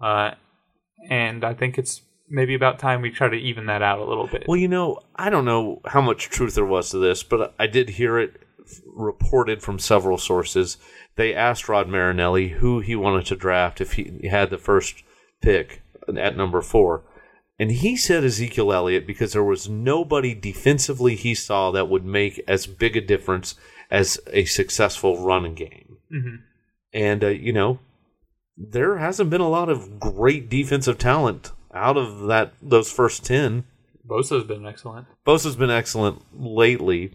Uh, 0.00 0.32
and 1.08 1.44
I 1.44 1.54
think 1.54 1.78
it's 1.78 2.02
maybe 2.28 2.54
about 2.54 2.78
time 2.78 3.02
we 3.02 3.10
try 3.10 3.28
to 3.28 3.36
even 3.36 3.66
that 3.66 3.82
out 3.82 3.98
a 3.98 4.04
little 4.04 4.26
bit. 4.26 4.44
Well, 4.48 4.56
you 4.56 4.68
know, 4.68 5.00
I 5.16 5.30
don't 5.30 5.44
know 5.44 5.80
how 5.86 6.00
much 6.00 6.30
truth 6.30 6.54
there 6.54 6.64
was 6.64 6.90
to 6.90 6.98
this, 6.98 7.22
but 7.22 7.54
I 7.58 7.66
did 7.66 7.90
hear 7.90 8.18
it 8.18 8.40
reported 8.86 9.62
from 9.62 9.78
several 9.78 10.18
sources. 10.18 10.78
They 11.16 11.34
asked 11.34 11.68
Rod 11.68 11.88
Marinelli 11.88 12.48
who 12.48 12.80
he 12.80 12.96
wanted 12.96 13.26
to 13.26 13.36
draft 13.36 13.80
if 13.80 13.92
he 13.94 14.28
had 14.28 14.50
the 14.50 14.58
first 14.58 15.02
pick 15.42 15.82
at 16.08 16.36
number 16.36 16.60
four. 16.60 17.02
And 17.58 17.70
he 17.70 17.96
said 17.96 18.24
Ezekiel 18.24 18.72
Elliott 18.72 19.06
because 19.06 19.32
there 19.32 19.44
was 19.44 19.68
nobody 19.68 20.34
defensively 20.34 21.14
he 21.14 21.34
saw 21.34 21.70
that 21.70 21.88
would 21.88 22.04
make 22.04 22.42
as 22.48 22.66
big 22.66 22.96
a 22.96 23.00
difference 23.00 23.54
as 23.90 24.18
a 24.32 24.44
successful 24.44 25.24
running 25.24 25.54
game. 25.54 25.96
Mhm. 26.12 26.40
And, 26.92 27.24
uh, 27.24 27.28
you 27.28 27.52
know, 27.52 27.78
there 28.56 28.98
hasn't 28.98 29.30
been 29.30 29.40
a 29.40 29.48
lot 29.48 29.68
of 29.68 29.98
great 29.98 30.48
defensive 30.48 30.98
talent 30.98 31.52
out 31.72 31.96
of 31.96 32.26
that 32.28 32.52
those 32.62 32.90
first 32.92 33.24
10 33.24 33.64
Bosa's 34.06 34.44
been 34.44 34.66
excellent. 34.66 35.06
Bosa's 35.26 35.56
been 35.56 35.70
excellent 35.70 36.22
lately, 36.38 37.12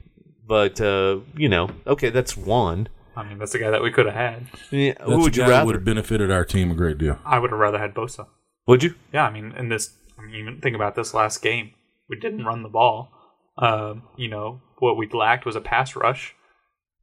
but 0.47 0.81
uh, 0.81 1.19
you 1.37 1.47
know, 1.47 1.69
okay, 1.85 2.09
that's 2.09 2.35
one. 2.35 2.87
I 3.15 3.23
mean, 3.23 3.37
that's 3.37 3.51
the 3.51 3.59
guy 3.59 3.69
that 3.69 3.83
we 3.83 3.91
could 3.91 4.05
have 4.07 4.15
had. 4.15 4.47
Yeah, 4.71 4.93
That's 4.97 5.09
who 5.11 5.19
would 5.21 5.37
a 5.37 5.41
you 5.41 5.47
rather? 5.47 5.65
would 5.67 5.75
have 5.75 5.83
benefited 5.85 6.31
our 6.31 6.43
team 6.45 6.71
a 6.71 6.75
great 6.75 6.97
deal. 6.97 7.19
I 7.25 7.37
would 7.37 7.51
have 7.51 7.59
rather 7.59 7.77
had 7.77 7.93
Bosa. 7.93 8.27
Would 8.65 8.81
you? 8.83 8.95
Yeah, 9.13 9.25
I 9.25 9.29
mean, 9.29 9.51
in 9.57 9.69
this, 9.69 9.93
I 10.17 10.23
mean, 10.23 10.35
even 10.35 10.61
think 10.61 10.75
about 10.75 10.95
this 10.95 11.13
last 11.13 11.41
game. 11.41 11.71
We 12.09 12.17
didn't 12.17 12.45
run 12.45 12.63
the 12.63 12.69
ball. 12.69 13.11
Um, 13.57 14.03
you 14.17 14.29
know, 14.29 14.61
what 14.79 14.95
we 14.97 15.07
lacked 15.09 15.45
was 15.45 15.55
a 15.55 15.61
pass 15.61 15.95
rush. 15.95 16.33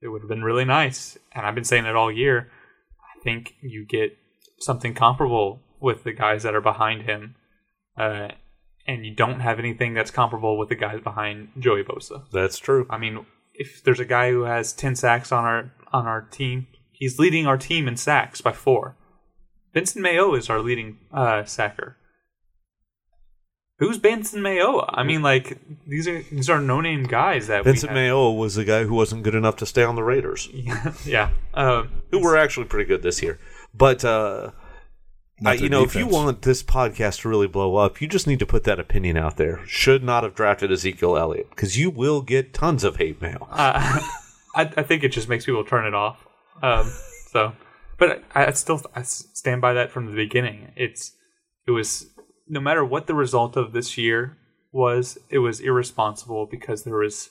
It 0.03 0.09
would 0.09 0.23
have 0.23 0.29
been 0.29 0.45
really 0.45 0.65
nice, 0.65 1.19
and 1.33 1.47
I've 1.47 1.55
been 1.55 1.65
saying 1.65 1.87
it 1.87 1.97
all 1.97 2.13
year. 2.13 2.51
I 3.01 3.23
think 3.23 3.55
you 3.63 3.85
get 3.87 4.17
something 4.59 4.95
comparable 4.95 5.63
with 5.81 6.05
the 6.05 6.13
guys 6.13 6.43
that 6.43 6.55
are 6.55 6.61
behind 6.61 7.03
him, 7.03 7.35
uh, 7.97 8.29
and 8.87 9.05
you 9.05 9.15
don't 9.15 9.41
have 9.41 9.59
anything 9.59 9.95
that's 9.95 10.11
comparable 10.11 10.59
with 10.59 10.69
the 10.69 10.75
guys 10.75 11.01
behind 11.01 11.49
Joey 11.59 11.83
Bosa. 11.83 12.25
That's 12.31 12.59
true. 12.59 12.87
I 12.91 12.99
mean, 12.99 13.27
if 13.55 13.83
there's 13.83 14.01
a 14.01 14.05
guy 14.05 14.31
who 14.31 14.43
has 14.43 14.73
ten 14.73 14.97
sacks 14.97 15.33
on 15.33 15.45
our 15.45 15.73
on 15.93 16.07
our 16.07 16.23
team, 16.23 16.67
he's 16.93 17.19
leading 17.19 17.47
our 17.47 17.59
team 17.59 17.89
in 17.89 17.97
sacks 17.97 18.41
by 18.41 18.53
four. 18.53 18.97
Vincent 19.73 20.03
Mayo 20.03 20.35
is 20.35 20.49
our 20.49 20.61
leading 20.61 20.99
uh, 21.13 21.45
sacker. 21.45 21.97
Who's 23.79 23.99
Benson 23.99 24.41
Mayowa? 24.41 24.87
I 24.89 25.03
mean, 25.03 25.21
like 25.23 25.59
these 25.87 26.09
are 26.09 26.23
these 26.23 26.49
are 26.49 26.61
no 26.61 26.81
name 26.81 27.03
guys 27.05 27.49
that 27.49 27.63
Benson 27.65 27.89
we 27.89 27.89
have. 27.89 27.95
Mayo 28.07 28.31
was 28.31 28.55
the 28.55 28.65
guy 28.65 28.85
who 28.85 28.95
wasn't 28.95 29.23
good 29.23 29.35
enough 29.35 29.57
to 29.57 29.67
stay 29.67 29.83
on 29.83 29.97
the 29.97 30.03
Raiders, 30.03 30.49
yeah, 31.05 31.31
um, 31.53 31.91
who 32.11 32.21
were 32.21 32.37
actually 32.39 32.65
pretty 32.67 32.87
good 32.87 33.03
this 33.03 33.23
year. 33.23 33.39
But 33.75 34.03
uh, 34.03 34.53
I, 35.45 35.53
you 35.55 35.61
their 35.61 35.69
know, 35.69 35.83
if 35.83 35.95
you 35.95 36.07
want 36.07 36.41
this 36.41 36.63
podcast 36.63 37.21
to 37.21 37.29
really 37.29 37.47
blow 37.49 37.77
up, 37.77 38.01
you 38.01 38.09
just 38.09 38.27
need 38.27 38.39
to 38.39 38.47
put 38.47 38.65
that 38.65 38.81
opinion 38.81 39.19
out 39.19 39.37
there. 39.37 39.61
Should 39.67 40.03
not 40.03 40.23
have 40.23 40.35
drafted 40.35 40.73
Ezekiel 40.73 41.19
Elliott 41.19 41.51
because 41.51 41.77
you 41.79 41.91
will 41.91 42.23
get 42.23 42.55
tons 42.55 42.83
of 42.83 42.97
hate 42.97 43.21
mail. 43.21 43.47
uh, 43.51 44.01
I, 44.55 44.63
I 44.79 44.83
think 44.83 45.05
it 45.05 45.11
just 45.11 45.29
makes 45.29 45.45
people 45.45 45.65
turn 45.65 45.85
it 45.87 45.93
off. 45.93 46.27
Um, 46.63 46.91
so, 47.31 47.53
but 47.99 48.25
I, 48.35 48.47
I 48.47 48.51
still 48.53 48.81
I 48.95 49.01
s- 49.01 49.29
stand 49.35 49.61
by 49.61 49.75
that 49.75 49.91
from 49.91 50.07
the 50.07 50.13
beginning. 50.17 50.73
It's 50.77 51.13
it 51.67 51.73
was 51.73 52.07
no 52.49 52.61
matter 52.61 52.85
what 52.85 53.07
the 53.07 53.15
result 53.15 53.57
of 53.57 53.73
this 53.73 53.97
year 53.99 54.37
was, 54.73 55.19
it 55.31 55.39
was 55.39 55.61
irresponsible 55.61 56.47
because 56.47 56.85
there 56.85 56.97
was 56.99 57.31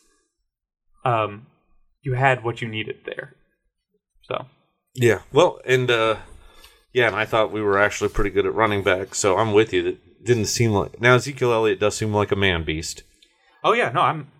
um 1.03 1.47
you 2.01 2.13
had 2.13 2.43
what 2.43 2.61
you 2.61 2.67
needed 2.67 2.97
there. 3.05 3.33
So 4.23 4.45
Yeah. 4.93 5.21
Well, 5.31 5.59
and 5.65 5.89
uh, 5.89 6.17
yeah, 6.93 7.07
and 7.07 7.15
I 7.15 7.25
thought 7.25 7.51
we 7.51 7.61
were 7.61 7.77
actually 7.79 8.09
pretty 8.09 8.29
good 8.29 8.45
at 8.45 8.53
running 8.53 8.83
back, 8.83 9.15
so 9.15 9.37
I'm 9.37 9.53
with 9.53 9.73
you. 9.73 9.83
That 9.83 10.23
didn't 10.25 10.45
seem 10.45 10.71
like 10.71 10.99
now 11.01 11.15
Ezekiel 11.15 11.53
Elliott 11.53 11.79
does 11.79 11.95
seem 11.97 12.13
like 12.13 12.31
a 12.31 12.35
man 12.35 12.63
beast. 12.63 13.03
Oh 13.63 13.73
yeah, 13.73 13.89
no, 13.91 14.01
I'm. 14.01 14.31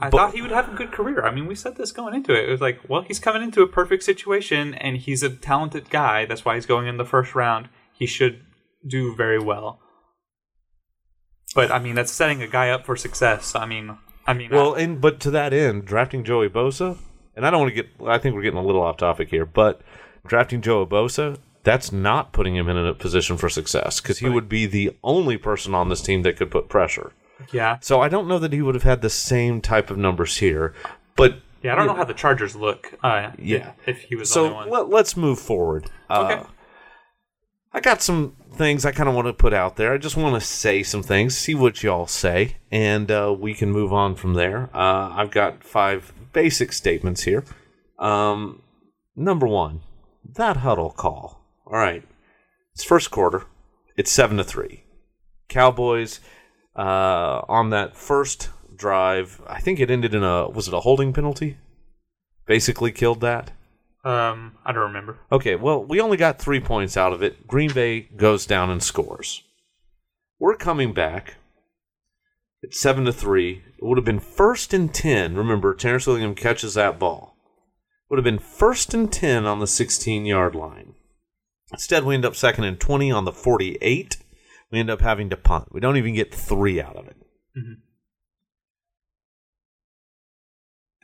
I 0.00 0.10
But- 0.10 0.18
thought 0.18 0.34
he 0.34 0.42
would 0.42 0.52
have 0.52 0.72
a 0.72 0.76
good 0.76 0.92
career. 0.92 1.24
I 1.24 1.32
mean, 1.34 1.46
we 1.46 1.56
said 1.56 1.76
this 1.76 1.90
going 1.90 2.14
into 2.14 2.32
it. 2.32 2.48
It 2.48 2.52
was 2.52 2.60
like, 2.60 2.78
well, 2.88 3.02
he's 3.02 3.18
coming 3.18 3.42
into 3.42 3.62
a 3.62 3.66
perfect 3.66 4.04
situation, 4.04 4.74
and 4.74 4.96
he's 4.96 5.24
a 5.24 5.30
talented 5.30 5.90
guy. 5.90 6.24
That's 6.24 6.44
why 6.44 6.54
he's 6.54 6.66
going 6.66 6.86
in 6.86 6.98
the 6.98 7.04
first 7.04 7.34
round. 7.34 7.68
He 7.92 8.06
should 8.06 8.44
do 8.86 9.12
very 9.16 9.40
well. 9.40 9.80
But 11.54 11.70
I 11.70 11.78
mean, 11.78 11.94
that's 11.94 12.12
setting 12.12 12.42
a 12.42 12.46
guy 12.46 12.70
up 12.70 12.84
for 12.86 12.96
success. 12.96 13.54
I 13.54 13.66
mean, 13.66 13.96
I 14.26 14.34
mean, 14.34 14.50
Well, 14.50 14.74
I- 14.76 14.80
and 14.80 15.00
but 15.00 15.20
to 15.20 15.30
that 15.32 15.52
end, 15.52 15.84
drafting 15.86 16.24
Joey 16.24 16.48
Bosa, 16.48 16.98
and 17.36 17.46
I 17.46 17.50
don't 17.50 17.60
want 17.60 17.74
to 17.74 17.82
get. 17.82 17.88
I 18.06 18.18
think 18.18 18.34
we're 18.34 18.42
getting 18.42 18.58
a 18.58 18.64
little 18.64 18.82
off 18.82 18.96
topic 18.98 19.30
here, 19.30 19.46
but 19.46 19.80
drafting 20.26 20.60
Joey 20.60 20.86
Bosa, 20.86 21.38
that's 21.64 21.90
not 21.92 22.32
putting 22.32 22.54
him 22.56 22.68
in 22.68 22.76
a 22.76 22.94
position 22.94 23.36
for 23.36 23.48
success 23.48 24.00
because 24.00 24.18
he 24.18 24.28
would 24.28 24.48
be 24.48 24.66
the 24.66 24.94
only 25.02 25.36
person 25.36 25.74
on 25.74 25.88
this 25.88 26.00
team 26.00 26.22
that 26.22 26.36
could 26.36 26.50
put 26.50 26.68
pressure. 26.68 27.12
yeah, 27.52 27.78
So 27.80 28.00
I 28.00 28.08
don't 28.08 28.26
know 28.28 28.38
that 28.38 28.52
he 28.52 28.62
would 28.62 28.74
have 28.74 28.84
had 28.84 29.00
the 29.02 29.10
same 29.10 29.60
type 29.60 29.90
of 29.90 29.96
numbers 29.98 30.38
here, 30.38 30.74
but 31.16 31.36
yeah. 31.62 31.72
I 31.72 31.76
don't 31.76 31.86
know 31.86 31.94
how 31.94 32.04
the 32.04 32.14
Chargers 32.14 32.56
look. 32.56 32.92
Uh, 33.02 33.30
Yeah. 33.38 33.72
if, 33.86 33.98
if 33.98 34.02
he 34.04 34.16
was 34.16 34.28
the 34.28 34.34
so 34.34 34.44
only 34.46 34.54
one. 34.56 34.70
let, 34.70 34.88
let's 34.88 35.16
move 35.16 35.38
forward. 35.38 35.90
Uh, 36.10 36.28
Okay. 36.30 36.48
I 37.72 37.80
got 37.80 38.00
some 38.00 38.34
things 38.52 38.84
I 38.84 38.92
kind 38.92 39.08
of 39.08 39.14
want 39.14 39.26
to 39.28 39.32
put 39.32 39.52
out 39.52 39.76
there. 39.76 39.92
I 39.92 39.98
just 39.98 40.16
want 40.16 40.34
to 40.34 40.46
say 40.46 40.82
some 40.82 41.02
things, 41.02 41.36
see 41.36 41.54
what 41.54 41.82
y'all 41.82 42.06
say, 42.06 42.56
and 42.70 43.10
uh, 43.10 43.34
we 43.38 43.54
can 43.54 43.70
move 43.70 43.92
on 43.92 44.14
from 44.14 44.34
there. 44.34 44.70
Uh, 44.74 45.10
I've 45.14 45.30
got 45.30 45.62
five 45.62 46.12
basic 46.32 46.72
statements 46.72 47.22
here. 47.22 47.44
Um, 47.98 48.62
number 49.14 49.46
one, 49.46 49.82
that 50.24 50.58
huddle 50.58 50.90
call. 50.90 51.44
All 51.66 51.78
right, 51.78 52.02
it's 52.72 52.84
first 52.84 53.10
quarter. 53.10 53.44
It's 53.96 54.10
seven 54.10 54.38
to 54.38 54.44
three. 54.44 54.84
Cowboys 55.48 56.20
uh, 56.74 57.42
on 57.48 57.70
that 57.70 57.96
first 57.96 58.50
drive. 58.74 59.42
I 59.46 59.60
think 59.60 59.78
it 59.78 59.90
ended 59.90 60.14
in 60.14 60.22
a 60.22 60.48
was 60.48 60.68
it 60.68 60.74
a 60.74 60.80
holding 60.80 61.12
penalty? 61.12 61.58
Basically 62.46 62.92
killed 62.92 63.20
that. 63.20 63.50
Um, 64.08 64.56
I 64.64 64.72
don't 64.72 64.84
remember. 64.84 65.18
Okay, 65.30 65.54
well, 65.54 65.84
we 65.84 66.00
only 66.00 66.16
got 66.16 66.38
three 66.38 66.60
points 66.60 66.96
out 66.96 67.12
of 67.12 67.22
it. 67.22 67.46
Green 67.46 67.70
Bay 67.70 68.08
goes 68.16 68.46
down 68.46 68.70
and 68.70 68.82
scores. 68.82 69.42
We're 70.38 70.56
coming 70.56 70.94
back. 70.94 71.34
It's 72.62 72.80
seven 72.80 73.04
to 73.04 73.12
three. 73.12 73.62
It 73.76 73.84
would 73.84 73.98
have 73.98 74.06
been 74.06 74.18
first 74.18 74.72
and 74.72 74.94
ten. 74.94 75.36
Remember, 75.36 75.74
Terrance 75.74 76.06
Williams 76.06 76.40
catches 76.40 76.72
that 76.72 76.98
ball. 76.98 77.36
Would 78.08 78.16
have 78.16 78.24
been 78.24 78.38
first 78.38 78.94
and 78.94 79.12
ten 79.12 79.44
on 79.44 79.58
the 79.58 79.66
sixteen 79.66 80.24
yard 80.24 80.54
line. 80.54 80.94
Instead, 81.70 82.04
we 82.04 82.14
end 82.14 82.24
up 82.24 82.34
second 82.34 82.64
and 82.64 82.80
twenty 82.80 83.10
on 83.12 83.26
the 83.26 83.32
forty-eight. 83.32 84.16
We 84.72 84.80
end 84.80 84.88
up 84.88 85.02
having 85.02 85.28
to 85.28 85.36
punt. 85.36 85.68
We 85.70 85.80
don't 85.80 85.98
even 85.98 86.14
get 86.14 86.34
three 86.34 86.80
out 86.80 86.96
of 86.96 87.08
it. 87.08 87.16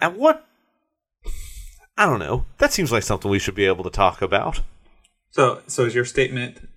And 0.00 0.16
what? 0.16 0.46
I 1.97 2.07
don't 2.07 2.18
know. 2.18 2.45
That 2.59 2.72
seems 2.72 2.90
like 2.90 3.03
something 3.05 3.30
we 3.30 3.38
should 3.38 3.55
be 3.55 3.66
able 3.66 3.84
to 3.84 3.90
talk 3.90 4.20
about. 4.22 4.61
So, 5.30 5.62
so 5.66 5.84
is 5.84 5.95
your 5.95 6.05
statement 6.05 6.68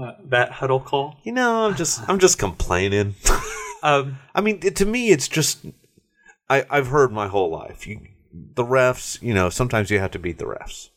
uh, 0.00 0.12
that 0.24 0.50
huddle 0.52 0.80
call? 0.80 1.18
You 1.24 1.32
know, 1.32 1.66
I'm 1.66 1.74
just 1.76 2.00
I'm 2.08 2.18
just 2.18 2.38
complaining. 2.38 3.14
Um, 3.84 4.18
I 4.32 4.40
mean, 4.42 4.60
it, 4.62 4.76
to 4.76 4.86
me, 4.86 5.10
it's 5.10 5.26
just 5.26 5.66
I 6.48 6.64
I've 6.70 6.86
heard 6.86 7.10
my 7.10 7.26
whole 7.26 7.50
life. 7.50 7.84
You, 7.84 7.98
the 8.32 8.62
refs, 8.64 9.20
you 9.20 9.34
know, 9.34 9.50
sometimes 9.50 9.90
you 9.90 9.98
have 9.98 10.12
to 10.12 10.20
beat 10.20 10.38
the 10.38 10.44
refs, 10.44 10.90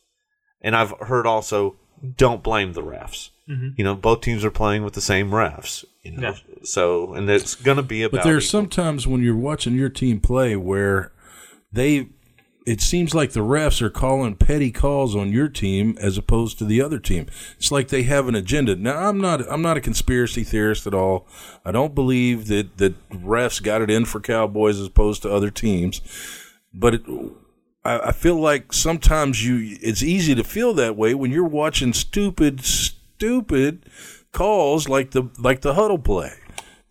and 0.60 0.76
I've 0.76 0.90
heard 1.00 1.26
also 1.26 1.74
don't 2.16 2.44
blame 2.44 2.74
the 2.74 2.84
refs. 2.84 3.30
You 3.48 3.82
know, 3.82 3.96
both 3.96 4.20
teams 4.20 4.44
are 4.44 4.52
playing 4.52 4.84
with 4.84 4.94
the 4.94 5.00
same 5.00 5.32
refs. 5.32 5.84
You 6.04 6.12
know, 6.12 6.28
Yeah. 6.30 6.36
so 6.62 7.12
and 7.14 7.28
it's 7.28 7.56
going 7.56 7.76
to 7.78 7.82
be 7.82 8.04
about. 8.04 8.18
But 8.18 8.22
there's 8.24 8.44
equal. 8.48 8.60
sometimes 8.60 9.04
when 9.08 9.20
you're 9.20 9.34
watching 9.34 9.74
your 9.74 9.88
team 9.88 10.20
play 10.20 10.54
where 10.54 11.10
they 11.72 12.10
it 12.66 12.80
seems 12.80 13.14
like 13.14 13.30
the 13.30 13.40
refs 13.40 13.80
are 13.80 13.88
calling 13.88 14.34
petty 14.34 14.72
calls 14.72 15.14
on 15.14 15.32
your 15.32 15.48
team 15.48 15.96
as 16.00 16.18
opposed 16.18 16.58
to 16.58 16.64
the 16.64 16.82
other 16.82 16.98
team. 16.98 17.26
It's 17.56 17.70
like 17.70 17.88
they 17.88 18.02
have 18.02 18.26
an 18.26 18.34
agenda. 18.34 18.74
Now 18.74 19.08
I'm 19.08 19.18
not 19.20 19.40
I'm 19.50 19.62
not 19.62 19.76
a 19.76 19.80
conspiracy 19.80 20.42
theorist 20.42 20.86
at 20.86 20.92
all. 20.92 21.28
I 21.64 21.70
don't 21.70 21.94
believe 21.94 22.48
that 22.48 22.76
that 22.78 23.08
refs 23.10 23.62
got 23.62 23.82
it 23.82 23.90
in 23.90 24.04
for 24.04 24.20
Cowboys 24.20 24.80
as 24.80 24.88
opposed 24.88 25.22
to 25.22 25.32
other 25.32 25.50
teams. 25.50 26.00
But 26.74 26.94
it, 26.94 27.02
I, 27.84 28.08
I 28.08 28.12
feel 28.12 28.38
like 28.38 28.72
sometimes 28.72 29.46
you 29.46 29.78
it's 29.80 30.02
easy 30.02 30.34
to 30.34 30.44
feel 30.44 30.74
that 30.74 30.96
way 30.96 31.14
when 31.14 31.30
you're 31.30 31.44
watching 31.44 31.92
stupid 31.92 32.64
stupid 32.64 33.86
calls 34.32 34.88
like 34.88 35.12
the 35.12 35.30
like 35.38 35.60
the 35.60 35.74
huddle 35.74 36.00
play. 36.00 36.32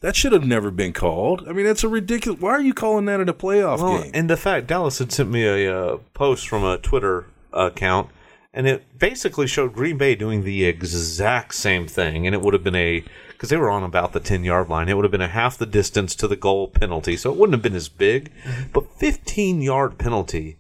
That 0.06 0.16
should 0.16 0.34
have 0.34 0.46
never 0.46 0.70
been 0.70 0.94
called. 0.94 1.48
I 1.50 1.52
mean, 1.52 1.66
that's 1.66 1.84
a 1.84 1.88
ridiculous. 1.90 2.40
Why 2.40 2.52
are 2.52 2.62
you 2.62 2.76
calling 2.76 3.06
that 3.06 3.20
in 3.20 3.28
a 3.28 3.34
playoff 3.34 3.80
Well, 3.80 4.04
game? 4.04 4.12
and 4.14 4.30
the 4.30 4.38
fact 4.38 4.68
Dallas 4.68 5.00
had 5.00 5.12
sent 5.12 5.32
me 5.32 5.44
a 5.48 5.76
uh, 5.76 5.98
post 6.14 6.48
from 6.48 6.64
a 6.64 6.78
Twitter 6.78 7.26
account, 7.52 8.12
and 8.54 8.68
it 8.68 9.00
basically 9.00 9.48
showed 9.48 9.74
Green 9.74 9.98
Bay 9.98 10.14
doing 10.14 10.44
the 10.44 10.64
exact 10.66 11.56
same 11.56 11.88
thing, 11.88 12.28
and 12.28 12.36
it 12.36 12.42
would 12.42 12.54
have 12.54 12.64
been 12.64 12.76
a 12.76 13.04
because 13.30 13.50
they 13.50 13.58
were 13.58 13.72
on 13.72 13.82
about 13.82 14.14
the 14.14 14.20
ten 14.20 14.44
yard 14.44 14.70
line. 14.70 14.90
It 14.90 14.94
would 14.96 15.06
have 15.06 15.12
been 15.12 15.22
a 15.22 15.28
half 15.28 15.58
the 15.58 15.66
distance 15.66 16.14
to 16.18 16.28
the 16.28 16.36
goal 16.36 16.68
penalty, 16.68 17.18
so 17.18 17.32
it 17.34 17.40
wouldn't 17.40 17.56
have 17.56 17.64
been 17.64 17.74
as 17.74 17.90
big. 17.90 18.32
But 18.74 18.92
fifteen 19.00 19.60
yard 19.60 19.98
penalty. 19.98 20.60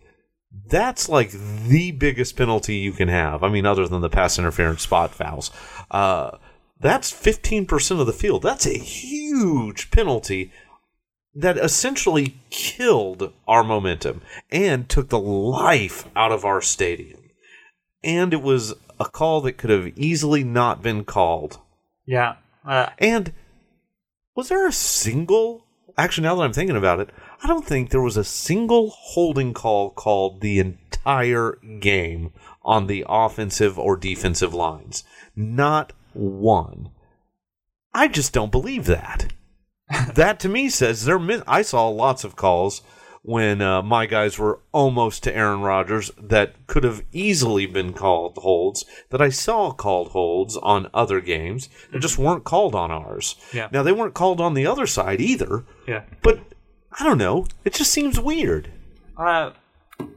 That's 0.69 1.07
like 1.07 1.29
the 1.29 1.91
biggest 1.91 2.35
penalty 2.35 2.77
you 2.77 2.93
can 2.93 3.09
have. 3.09 3.43
I 3.43 3.49
mean, 3.49 3.67
other 3.67 3.87
than 3.87 4.01
the 4.01 4.09
pass 4.09 4.39
interference 4.39 4.81
spot 4.81 5.13
fouls. 5.13 5.51
Uh, 5.91 6.37
that's 6.85 7.11
15% 7.11 7.99
of 7.99 8.05
the 8.05 8.13
field. 8.13 8.43
That's 8.43 8.65
a 8.67 8.77
huge 8.77 9.89
penalty 9.89 10.51
that 11.33 11.57
essentially 11.57 12.37
killed 12.49 13.33
our 13.47 13.63
momentum 13.63 14.21
and 14.51 14.87
took 14.87 15.09
the 15.09 15.19
life 15.19 16.07
out 16.15 16.31
of 16.31 16.45
our 16.45 16.61
stadium. 16.61 17.31
And 18.03 18.33
it 18.33 18.41
was 18.41 18.75
a 18.99 19.05
call 19.05 19.41
that 19.41 19.57
could 19.57 19.71
have 19.71 19.97
easily 19.97 20.43
not 20.43 20.83
been 20.83 21.03
called. 21.03 21.59
Yeah. 22.05 22.35
Uh, 22.65 22.89
And 22.99 23.33
was 24.35 24.49
there 24.49 24.67
a 24.67 24.71
single? 24.71 25.65
Actually, 25.97 26.25
now 26.25 26.35
that 26.35 26.43
I'm 26.43 26.53
thinking 26.53 26.77
about 26.77 26.99
it, 26.99 27.09
I 27.43 27.47
don't 27.47 27.65
think 27.65 27.89
there 27.89 28.01
was 28.01 28.17
a 28.17 28.23
single 28.23 28.91
holding 28.91 29.53
call 29.53 29.89
called 29.89 30.41
the 30.41 30.59
entire 30.59 31.57
game 31.79 32.31
on 32.63 32.87
the 32.87 33.05
offensive 33.09 33.79
or 33.79 33.97
defensive 33.97 34.53
lines. 34.53 35.03
Not 35.35 35.93
one. 36.15 36.89
I 37.93 38.07
just 38.07 38.33
don't 38.33 38.51
believe 38.51 38.85
that. 38.85 39.33
that 40.15 40.39
to 40.41 40.49
me 40.49 40.69
says 40.69 41.05
they're. 41.05 41.19
Mis- 41.19 41.43
I 41.47 41.61
saw 41.61 41.87
lots 41.87 42.23
of 42.23 42.35
calls 42.35 42.81
when 43.21 43.59
uh, 43.61 43.81
my 43.81 44.05
guys 44.05 44.37
were 44.37 44.59
almost 44.71 45.23
to 45.23 45.35
Aaron 45.35 45.61
Rodgers 45.61 46.11
that 46.21 46.67
could 46.67 46.83
have 46.83 47.03
easily 47.11 47.65
been 47.65 47.93
called 47.93 48.37
holds. 48.37 48.85
That 49.09 49.21
I 49.21 49.29
saw 49.29 49.71
called 49.71 50.09
holds 50.09 50.57
on 50.57 50.89
other 50.93 51.21
games 51.21 51.69
that 51.91 51.99
just 51.99 52.17
weren't 52.17 52.43
called 52.43 52.75
on 52.75 52.91
ours. 52.91 53.35
Yeah. 53.53 53.69
Now 53.71 53.83
they 53.83 53.91
weren't 53.91 54.13
called 54.13 54.41
on 54.41 54.53
the 54.53 54.67
other 54.67 54.87
side 54.87 55.21
either. 55.21 55.65
yeah. 55.87 56.03
But 56.21 56.39
I 56.99 57.03
don't 57.03 57.17
know. 57.17 57.45
It 57.63 57.73
just 57.73 57.91
seems 57.91 58.19
weird. 58.19 58.71
Uh, 59.17 59.51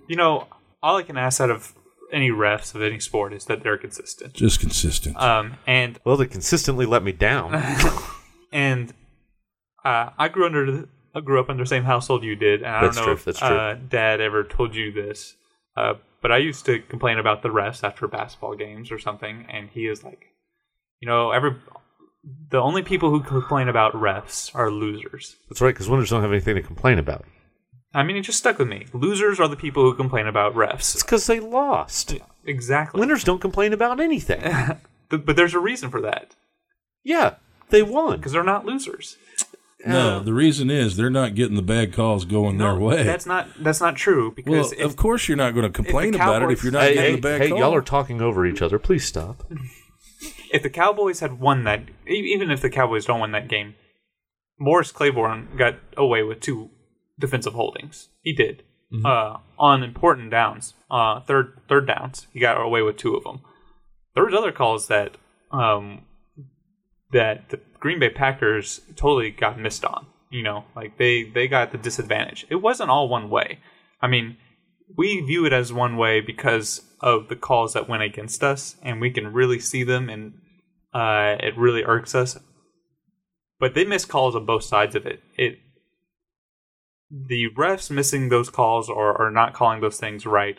you 0.07 0.17
know, 0.17 0.47
all 0.83 0.97
I 0.97 1.03
can 1.03 1.17
ask 1.17 1.41
out 1.41 1.51
of 1.51 1.75
any 2.13 2.31
refs 2.31 2.75
of 2.75 2.83
any 2.83 2.99
sport 2.99 3.33
is 3.33 3.45
that 3.47 3.63
they're 3.63 3.79
consistent. 3.79 4.35
Just 4.35 4.61
consistent. 4.61 5.17
Um, 5.17 5.55
and 5.67 5.99
Well, 6.05 6.17
they 6.17 6.27
consistently 6.27 6.87
let 6.87 7.03
me 7.03 7.13
down. 7.13 7.55
and 8.53 8.93
uh, 9.85 10.11
I 10.19 10.29
grew 10.29 10.47
under 10.47 10.71
the, 10.71 10.89
I 11.15 11.21
grew 11.21 11.41
up 11.41 11.49
under 11.49 11.65
the 11.65 11.69
same 11.69 11.85
household 11.85 12.23
you 12.23 12.37
did, 12.37 12.63
and 12.63 12.71
I 12.71 12.83
That's 12.83 12.97
don't 12.97 13.05
know 13.05 13.07
true, 13.09 13.15
if 13.15 13.25
that's 13.25 13.39
true. 13.39 13.49
Uh, 13.49 13.75
Dad 13.75 14.21
ever 14.21 14.45
told 14.45 14.75
you 14.75 14.93
this, 14.93 15.37
uh, 15.77 15.95
but 16.21 16.33
I 16.33 16.39
used 16.39 16.67
to 16.67 16.81
complain 16.81 17.19
about 17.19 17.43
the 17.43 17.49
refs 17.49 17.83
after 17.85 18.07
basketball 18.09 18.55
games 18.57 18.91
or 18.91 18.99
something, 18.99 19.47
and 19.49 19.71
he 19.71 19.87
is 19.87 20.03
like, 20.05 20.27
you 21.01 21.09
know, 21.09 21.31
every 21.31 21.57
the 22.51 22.59
only 22.59 22.83
people 22.83 23.11
who 23.11 23.23
complain 23.23 23.69
about 23.69 23.93
refs 23.95 24.55
are 24.55 24.71
losers. 24.71 25.37
That's 25.49 25.61
right, 25.61 25.75
because 25.75 25.89
winners 25.89 26.11
don't 26.11 26.23
have 26.23 26.33
anything 26.33 26.57
to 26.57 26.63
complain 26.63 26.99
about. 26.99 27.25
I 27.95 28.03
mean, 28.03 28.17
it 28.17 28.23
just 28.23 28.39
stuck 28.39 28.59
with 28.59 28.69
me. 28.69 28.87
Losers 28.93 29.41
are 29.41 29.49
the 29.49 29.57
people 29.57 29.83
who 29.83 29.95
complain 29.95 30.27
about 30.27 30.55
refs. 30.55 30.95
It's 30.95 31.03
because 31.03 31.27
they 31.27 31.41
lost. 31.41 32.15
Exactly. 32.45 33.01
Winners 33.01 33.25
don't 33.25 33.41
complain 33.41 33.73
about 33.73 34.01
anything. 34.01 34.43
But 35.11 35.37
there's 35.37 35.55
a 35.55 35.59
reason 35.59 35.89
for 35.89 36.03
that 36.03 36.35
yeah, 37.09 37.37
they 37.71 37.83
won. 37.83 38.19
because 38.19 38.33
they're 38.33 38.43
not 38.45 38.67
losers. 38.67 39.17
no, 39.87 40.17
uh, 40.17 40.19
the 40.21 40.35
reason 40.35 40.71
is 40.71 40.97
they're 40.97 41.09
not 41.09 41.35
getting 41.35 41.57
the 41.57 41.63
bad 41.63 41.95
calls 41.95 42.27
going 42.27 42.59
their 42.59 42.75
way. 42.75 43.03
That's 43.03 43.25
not 43.25 43.49
that's 43.61 43.81
not 43.81 43.97
true 43.97 44.31
because 44.31 44.71
well, 44.73 44.81
if, 44.81 44.85
of 44.85 44.97
course 44.97 45.27
you're 45.27 45.37
not 45.37 45.55
going 45.55 45.65
to 45.65 45.71
complain 45.73 46.15
about 46.15 46.43
it 46.43 46.51
if 46.51 46.63
you're 46.63 46.73
not 46.73 46.83
Hey, 46.83 46.95
getting 46.95 47.11
hey, 47.11 47.17
the 47.17 47.23
bad 47.23 47.41
hey 47.41 47.49
call. 47.49 47.59
y'all 47.59 47.75
are 47.75 47.81
talking 47.81 48.21
over 48.21 48.45
each 48.45 48.61
other. 48.61 48.79
Please 48.79 49.05
stop. 49.07 49.51
if 50.53 50.63
the 50.63 50.71
Cowboys 50.71 51.21
had 51.21 51.41
won 51.41 51.65
that, 51.65 51.85
e- 52.07 52.33
even 52.35 52.51
if 52.51 52.61
the 52.61 52.71
Cowboys 52.71 53.07
don't 53.07 53.21
win 53.21 53.33
that 53.33 53.49
game, 53.49 53.75
Morris 54.59 54.93
Claiborne 54.93 55.49
got 55.57 55.77
away 55.97 56.23
with 56.23 56.41
two 56.41 56.71
defensive 57.19 57.55
holdings. 57.55 58.09
He 58.23 58.33
did 58.33 58.63
uh, 59.05 59.39
on 59.59 59.83
important 59.83 60.31
downs, 60.31 60.75
uh, 60.91 61.21
third 61.21 61.61
third 61.69 61.87
downs. 61.87 62.27
He 62.33 62.41
got 62.41 62.61
away 62.61 62.83
with 62.83 62.97
two 62.97 63.15
of 63.15 63.25
them. 63.25 63.41
There 64.15 64.25
was 64.25 64.35
other 64.35 64.53
calls 64.53 64.89
that 64.89 65.17
um, 65.51 66.03
that 67.13 67.51
the 67.51 67.61
Green 67.79 67.99
Bay 67.99 68.11
Packers 68.11 68.81
totally 68.97 69.31
got 69.31 69.59
missed 69.59 69.85
on. 69.85 70.07
You 70.31 70.43
know, 70.43 70.65
like 70.75 70.99
they 70.99 71.25
they 71.25 71.49
got 71.49 71.73
the 71.73 71.79
disadvantage. 71.79 72.47
It 72.49 72.57
wasn't 72.57 72.91
all 72.91 73.09
one 73.09 73.31
way. 73.31 73.59
I 74.01 74.09
mean, 74.09 74.37
we 74.97 75.21
view 75.21 75.45
it 75.45 75.53
as 75.53 75.73
one 75.73 75.97
way 75.97 76.21
because 76.21 76.83
of 77.01 77.29
the 77.29 77.37
calls 77.37 77.75
that 77.75 77.89
went 77.89 78.03
against 78.03 78.43
us, 78.43 78.77
and 78.83 79.01
we 79.01 79.11
can 79.11 79.33
really 79.33 79.59
see 79.59 79.85
them, 79.85 80.09
and 80.09 80.35
uh, 80.95 81.37
it 81.41 81.57
really 81.57 81.85
irks 81.85 82.15
us. 82.15 82.39
But 83.61 83.75
they 83.75 83.85
miss 83.85 84.05
calls 84.05 84.37
on 84.37 84.47
both 84.47 84.65
sides 84.65 84.95
of 84.95 85.05
it. 85.07 85.23
It 85.37 85.59
the 87.11 87.47
refs 87.57 87.91
missing 87.91 88.29
those 88.29 88.51
calls 88.51 88.89
or, 88.89 89.17
or 89.17 89.31
not 89.31 89.55
calling 89.55 89.81
those 89.81 89.99
things 89.99 90.27
right 90.27 90.59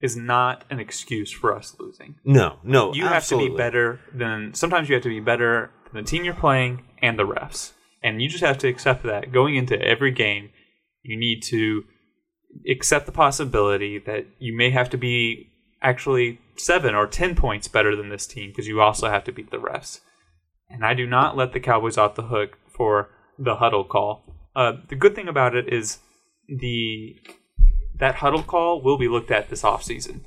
is 0.00 0.16
not 0.16 0.64
an 0.70 0.80
excuse 0.80 1.30
for 1.30 1.54
us 1.54 1.76
losing. 1.78 2.14
No, 2.24 2.58
no, 2.62 2.94
You 2.94 3.04
absolutely. 3.06 3.48
have 3.48 3.50
to 3.50 3.54
be 3.54 3.56
better 3.56 4.00
than 4.14 4.54
sometimes 4.54 4.88
you 4.88 4.94
have 4.94 5.02
to 5.02 5.08
be 5.10 5.20
better 5.20 5.70
than 5.92 6.02
the 6.04 6.08
team 6.08 6.24
you're 6.24 6.34
playing 6.34 6.84
and 7.02 7.18
the 7.18 7.26
refs. 7.26 7.72
And 8.02 8.22
you 8.22 8.28
just 8.28 8.42
have 8.42 8.56
to 8.58 8.68
accept 8.68 9.02
that 9.02 9.30
going 9.32 9.56
into 9.56 9.80
every 9.80 10.10
game, 10.10 10.50
you 11.02 11.18
need 11.18 11.42
to 11.44 11.84
accept 12.68 13.06
the 13.06 13.12
possibility 13.12 13.98
that 13.98 14.26
you 14.38 14.56
may 14.56 14.70
have 14.70 14.88
to 14.90 14.96
be 14.96 15.48
actually 15.82 16.40
seven 16.56 16.94
or 16.94 17.06
ten 17.06 17.34
points 17.34 17.68
better 17.68 17.94
than 17.94 18.08
this 18.08 18.26
team 18.26 18.50
because 18.50 18.66
you 18.66 18.80
also 18.80 19.08
have 19.10 19.24
to 19.24 19.32
beat 19.32 19.50
the 19.50 19.58
refs. 19.58 20.00
And 20.70 20.84
I 20.84 20.94
do 20.94 21.06
not 21.06 21.36
let 21.36 21.52
the 21.52 21.60
Cowboys 21.60 21.98
off 21.98 22.14
the 22.14 22.22
hook 22.22 22.56
for 22.74 23.10
the 23.38 23.56
huddle 23.56 23.84
call. 23.84 24.22
Uh, 24.54 24.72
the 24.88 24.96
good 24.96 25.14
thing 25.14 25.28
about 25.28 25.54
it 25.54 25.72
is 25.72 25.98
the 26.48 27.16
that 27.98 28.16
huddle 28.16 28.42
call 28.42 28.82
will 28.82 28.98
be 28.98 29.08
looked 29.08 29.30
at 29.30 29.48
this 29.48 29.62
offseason. 29.62 30.20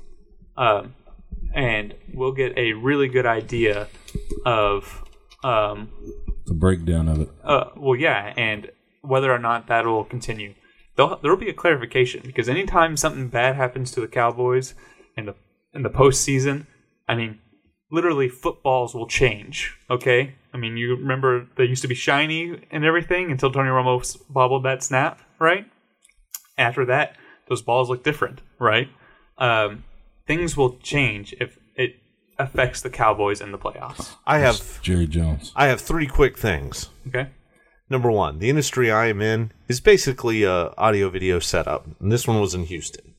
Um, 0.56 0.94
and 1.52 1.94
we'll 2.12 2.32
get 2.32 2.56
a 2.56 2.72
really 2.72 3.08
good 3.08 3.26
idea 3.26 3.88
of 4.46 5.04
um, 5.42 5.90
the 6.46 6.54
breakdown 6.54 7.08
of 7.08 7.20
it. 7.20 7.28
uh, 7.42 7.70
well, 7.76 7.98
yeah, 7.98 8.32
and 8.36 8.70
whether 9.02 9.32
or 9.32 9.38
not 9.38 9.66
that 9.68 9.84
will 9.84 10.04
continue. 10.04 10.54
There'll, 10.96 11.18
there'll 11.20 11.36
be 11.36 11.48
a 11.48 11.54
clarification 11.54 12.22
because 12.24 12.48
anytime 12.48 12.96
something 12.96 13.28
bad 13.28 13.56
happens 13.56 13.90
to 13.92 14.00
the 14.00 14.08
Cowboys 14.08 14.74
in 15.16 15.26
the 15.26 15.34
in 15.74 15.82
the 15.82 15.90
postseason, 15.90 16.66
I 17.08 17.16
mean, 17.16 17.40
literally 17.90 18.28
footballs 18.28 18.94
will 18.94 19.06
change. 19.06 19.76
Okay, 19.90 20.34
I 20.52 20.56
mean, 20.56 20.76
you 20.76 20.96
remember 20.96 21.46
they 21.56 21.64
used 21.64 21.82
to 21.82 21.88
be 21.88 21.94
shiny 21.94 22.66
and 22.70 22.84
everything 22.84 23.30
until 23.30 23.50
Tony 23.50 23.68
Romo 23.68 24.16
bobbled 24.28 24.64
that 24.64 24.82
snap, 24.82 25.20
right? 25.38 25.66
After 26.56 26.84
that, 26.86 27.16
those 27.48 27.62
balls 27.62 27.88
look 27.88 28.04
different, 28.04 28.40
right? 28.58 28.88
Um, 29.38 29.84
things 30.26 30.56
will 30.56 30.78
change 30.78 31.34
if 31.40 31.58
it 31.76 31.96
affects 32.38 32.80
the 32.80 32.90
Cowboys 32.90 33.40
in 33.40 33.52
the 33.52 33.58
playoffs. 33.58 34.14
I 34.26 34.38
have 34.38 34.80
Jerry 34.82 35.06
Jones. 35.06 35.52
I 35.54 35.66
have 35.66 35.80
three 35.80 36.06
quick 36.06 36.38
things. 36.38 36.88
Okay. 37.08 37.28
Number 37.90 38.10
one, 38.10 38.38
the 38.38 38.48
industry 38.48 38.90
I 38.90 39.06
am 39.06 39.20
in 39.20 39.52
is 39.68 39.80
basically 39.80 40.42
a 40.42 40.72
audio 40.78 41.10
video 41.10 41.38
setup, 41.38 41.86
and 42.00 42.10
this 42.10 42.26
one 42.26 42.40
was 42.40 42.54
in 42.54 42.64
Houston. 42.64 43.13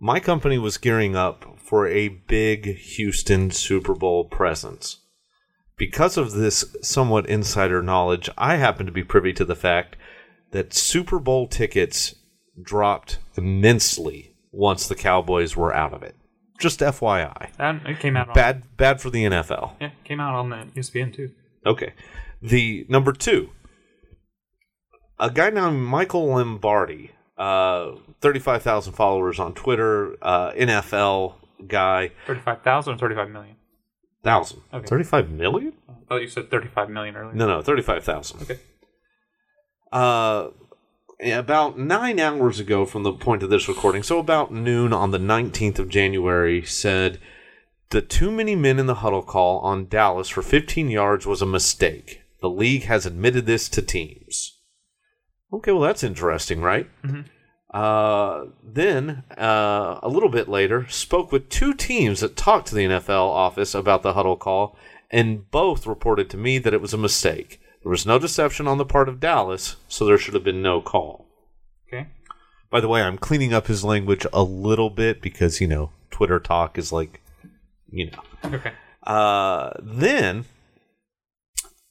My 0.00 0.20
company 0.20 0.58
was 0.58 0.78
gearing 0.78 1.16
up 1.16 1.58
for 1.58 1.88
a 1.88 2.08
big 2.08 2.76
Houston 2.76 3.50
Super 3.50 3.94
Bowl 3.94 4.24
presence. 4.24 4.98
Because 5.76 6.16
of 6.16 6.32
this 6.32 6.64
somewhat 6.82 7.26
insider 7.26 7.82
knowledge, 7.82 8.30
I 8.38 8.56
happen 8.56 8.86
to 8.86 8.92
be 8.92 9.02
privy 9.02 9.32
to 9.32 9.44
the 9.44 9.56
fact 9.56 9.96
that 10.52 10.72
Super 10.72 11.18
Bowl 11.18 11.48
tickets 11.48 12.14
dropped 12.62 13.18
immensely 13.36 14.36
once 14.52 14.86
the 14.86 14.94
Cowboys 14.94 15.56
were 15.56 15.74
out 15.74 15.92
of 15.92 16.04
it. 16.04 16.14
Just 16.60 16.78
FYI. 16.78 17.50
And 17.58 17.84
it 17.84 17.98
came 17.98 18.16
out 18.16 18.28
on 18.28 18.34
Bad 18.34 18.76
bad 18.76 19.00
for 19.00 19.10
the 19.10 19.24
NFL. 19.24 19.72
Yeah, 19.80 19.90
came 20.04 20.20
out 20.20 20.34
on 20.34 20.50
the 20.50 20.66
ESPN 20.76 21.14
too. 21.14 21.30
Okay. 21.66 21.92
The 22.40 22.86
number 22.88 23.12
two, 23.12 23.50
a 25.18 25.30
guy 25.30 25.50
named 25.50 25.80
Michael 25.80 26.28
Lombardi, 26.28 27.10
uh, 27.38 27.92
thirty-five 28.20 28.62
thousand 28.62 28.94
followers 28.94 29.38
on 29.38 29.54
Twitter, 29.54 30.16
uh, 30.22 30.52
NFL 30.52 31.34
guy, 31.66 32.10
Thirty-five 32.26 32.62
thousand 32.62 32.94
or 32.94 32.98
thirty-five 32.98 33.30
million? 33.30 33.56
thousand, 34.24 34.60
Okay. 34.74 34.86
thirty-five 34.86 35.30
million? 35.30 35.72
I 35.88 35.92
thought 36.08 36.22
you 36.22 36.28
said 36.28 36.50
thirty-five 36.50 36.90
million 36.90 37.16
earlier. 37.16 37.34
No, 37.34 37.46
no, 37.46 37.62
thirty-five 37.62 38.04
thousand. 38.04 38.42
Okay. 38.42 38.58
Uh, 39.92 40.48
about 41.32 41.78
nine 41.78 42.20
hours 42.20 42.60
ago 42.60 42.84
from 42.84 43.02
the 43.02 43.12
point 43.12 43.42
of 43.42 43.50
this 43.50 43.68
recording, 43.68 44.02
so 44.02 44.18
about 44.18 44.52
noon 44.52 44.92
on 44.92 45.10
the 45.10 45.18
nineteenth 45.18 45.78
of 45.78 45.88
January, 45.88 46.62
said 46.64 47.18
the 47.90 48.02
too 48.02 48.30
many 48.30 48.54
men 48.54 48.78
in 48.78 48.86
the 48.86 48.96
huddle 48.96 49.22
call 49.22 49.60
on 49.60 49.88
Dallas 49.88 50.28
for 50.28 50.42
fifteen 50.42 50.90
yards 50.90 51.26
was 51.26 51.40
a 51.42 51.46
mistake. 51.46 52.22
The 52.40 52.50
league 52.50 52.84
has 52.84 53.06
admitted 53.06 53.46
this 53.46 53.68
to 53.70 53.82
teams. 53.82 54.57
Okay, 55.52 55.72
well, 55.72 55.82
that's 55.82 56.02
interesting, 56.02 56.60
right? 56.60 56.88
Uh, 57.72 58.46
then, 58.62 59.24
uh, 59.36 59.98
a 60.02 60.08
little 60.08 60.28
bit 60.28 60.48
later, 60.48 60.86
spoke 60.88 61.30
with 61.32 61.48
two 61.48 61.74
teams 61.74 62.20
that 62.20 62.36
talked 62.36 62.68
to 62.68 62.74
the 62.74 62.84
NFL 62.86 63.28
office 63.28 63.74
about 63.74 64.02
the 64.02 64.14
huddle 64.14 64.36
call, 64.36 64.76
and 65.10 65.50
both 65.50 65.86
reported 65.86 66.30
to 66.30 66.36
me 66.36 66.58
that 66.58 66.74
it 66.74 66.80
was 66.80 66.94
a 66.94 66.98
mistake. 66.98 67.60
There 67.82 67.90
was 67.90 68.06
no 68.06 68.18
deception 68.18 68.66
on 68.66 68.78
the 68.78 68.84
part 68.84 69.08
of 69.08 69.20
Dallas, 69.20 69.76
so 69.86 70.04
there 70.04 70.18
should 70.18 70.34
have 70.34 70.44
been 70.44 70.62
no 70.62 70.80
call. 70.80 71.26
Okay. 71.86 72.08
By 72.70 72.80
the 72.80 72.88
way, 72.88 73.02
I'm 73.02 73.18
cleaning 73.18 73.54
up 73.54 73.66
his 73.66 73.84
language 73.84 74.26
a 74.32 74.42
little 74.42 74.90
bit 74.90 75.22
because, 75.22 75.60
you 75.60 75.66
know, 75.66 75.90
Twitter 76.10 76.40
talk 76.40 76.76
is 76.76 76.92
like, 76.92 77.22
you 77.90 78.10
know. 78.10 78.22
Okay. 78.44 78.72
Uh, 79.02 79.70
then, 79.80 80.44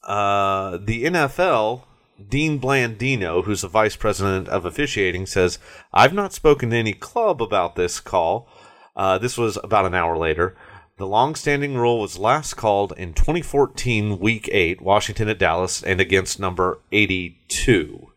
uh, 0.03 0.77
the 0.77 1.05
NFL, 1.05 1.83
Dean 2.25 2.59
Blandino, 2.59 3.43
who's 3.43 3.61
the 3.61 3.67
vice 3.67 3.95
president 3.95 4.47
of 4.47 4.65
officiating, 4.65 5.25
says, 5.25 5.59
I've 5.93 6.13
not 6.13 6.33
spoken 6.33 6.71
to 6.71 6.75
any 6.75 6.93
club 6.93 7.41
about 7.41 7.75
this 7.75 7.99
call. 7.99 8.49
Uh, 8.95 9.17
this 9.17 9.37
was 9.37 9.57
about 9.63 9.85
an 9.85 9.93
hour 9.93 10.17
later. 10.17 10.55
The 10.97 11.05
long-standing 11.05 11.75
rule 11.75 12.01
was 12.01 12.17
last 12.17 12.55
called 12.55 12.91
in 12.97 13.13
2014, 13.13 14.17
Week 14.17 14.49
8, 14.51 14.81
Washington 14.81 15.29
at 15.29 15.37
Dallas, 15.37 15.83
and 15.83 16.01
against 16.01 16.39
number 16.39 16.79
82. 16.91 18.11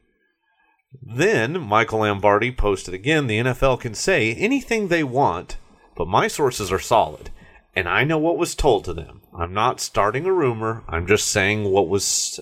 Then 1.02 1.60
Michael 1.60 2.00
Lombardi 2.00 2.50
posted 2.50 2.94
again 2.94 3.26
the 3.26 3.38
NFL 3.38 3.80
can 3.80 3.94
say 3.94 4.34
anything 4.34 4.88
they 4.88 5.04
want, 5.04 5.58
but 5.94 6.08
my 6.08 6.26
sources 6.26 6.72
are 6.72 6.78
solid, 6.78 7.28
and 7.76 7.86
I 7.86 8.04
know 8.04 8.18
what 8.18 8.38
was 8.38 8.54
told 8.54 8.86
to 8.86 8.94
them. 8.94 9.20
I'm 9.38 9.52
not 9.52 9.80
starting 9.80 10.24
a 10.24 10.32
rumor, 10.32 10.82
I'm 10.88 11.06
just 11.06 11.28
saying 11.28 11.64
what 11.64 11.86
was 11.86 12.40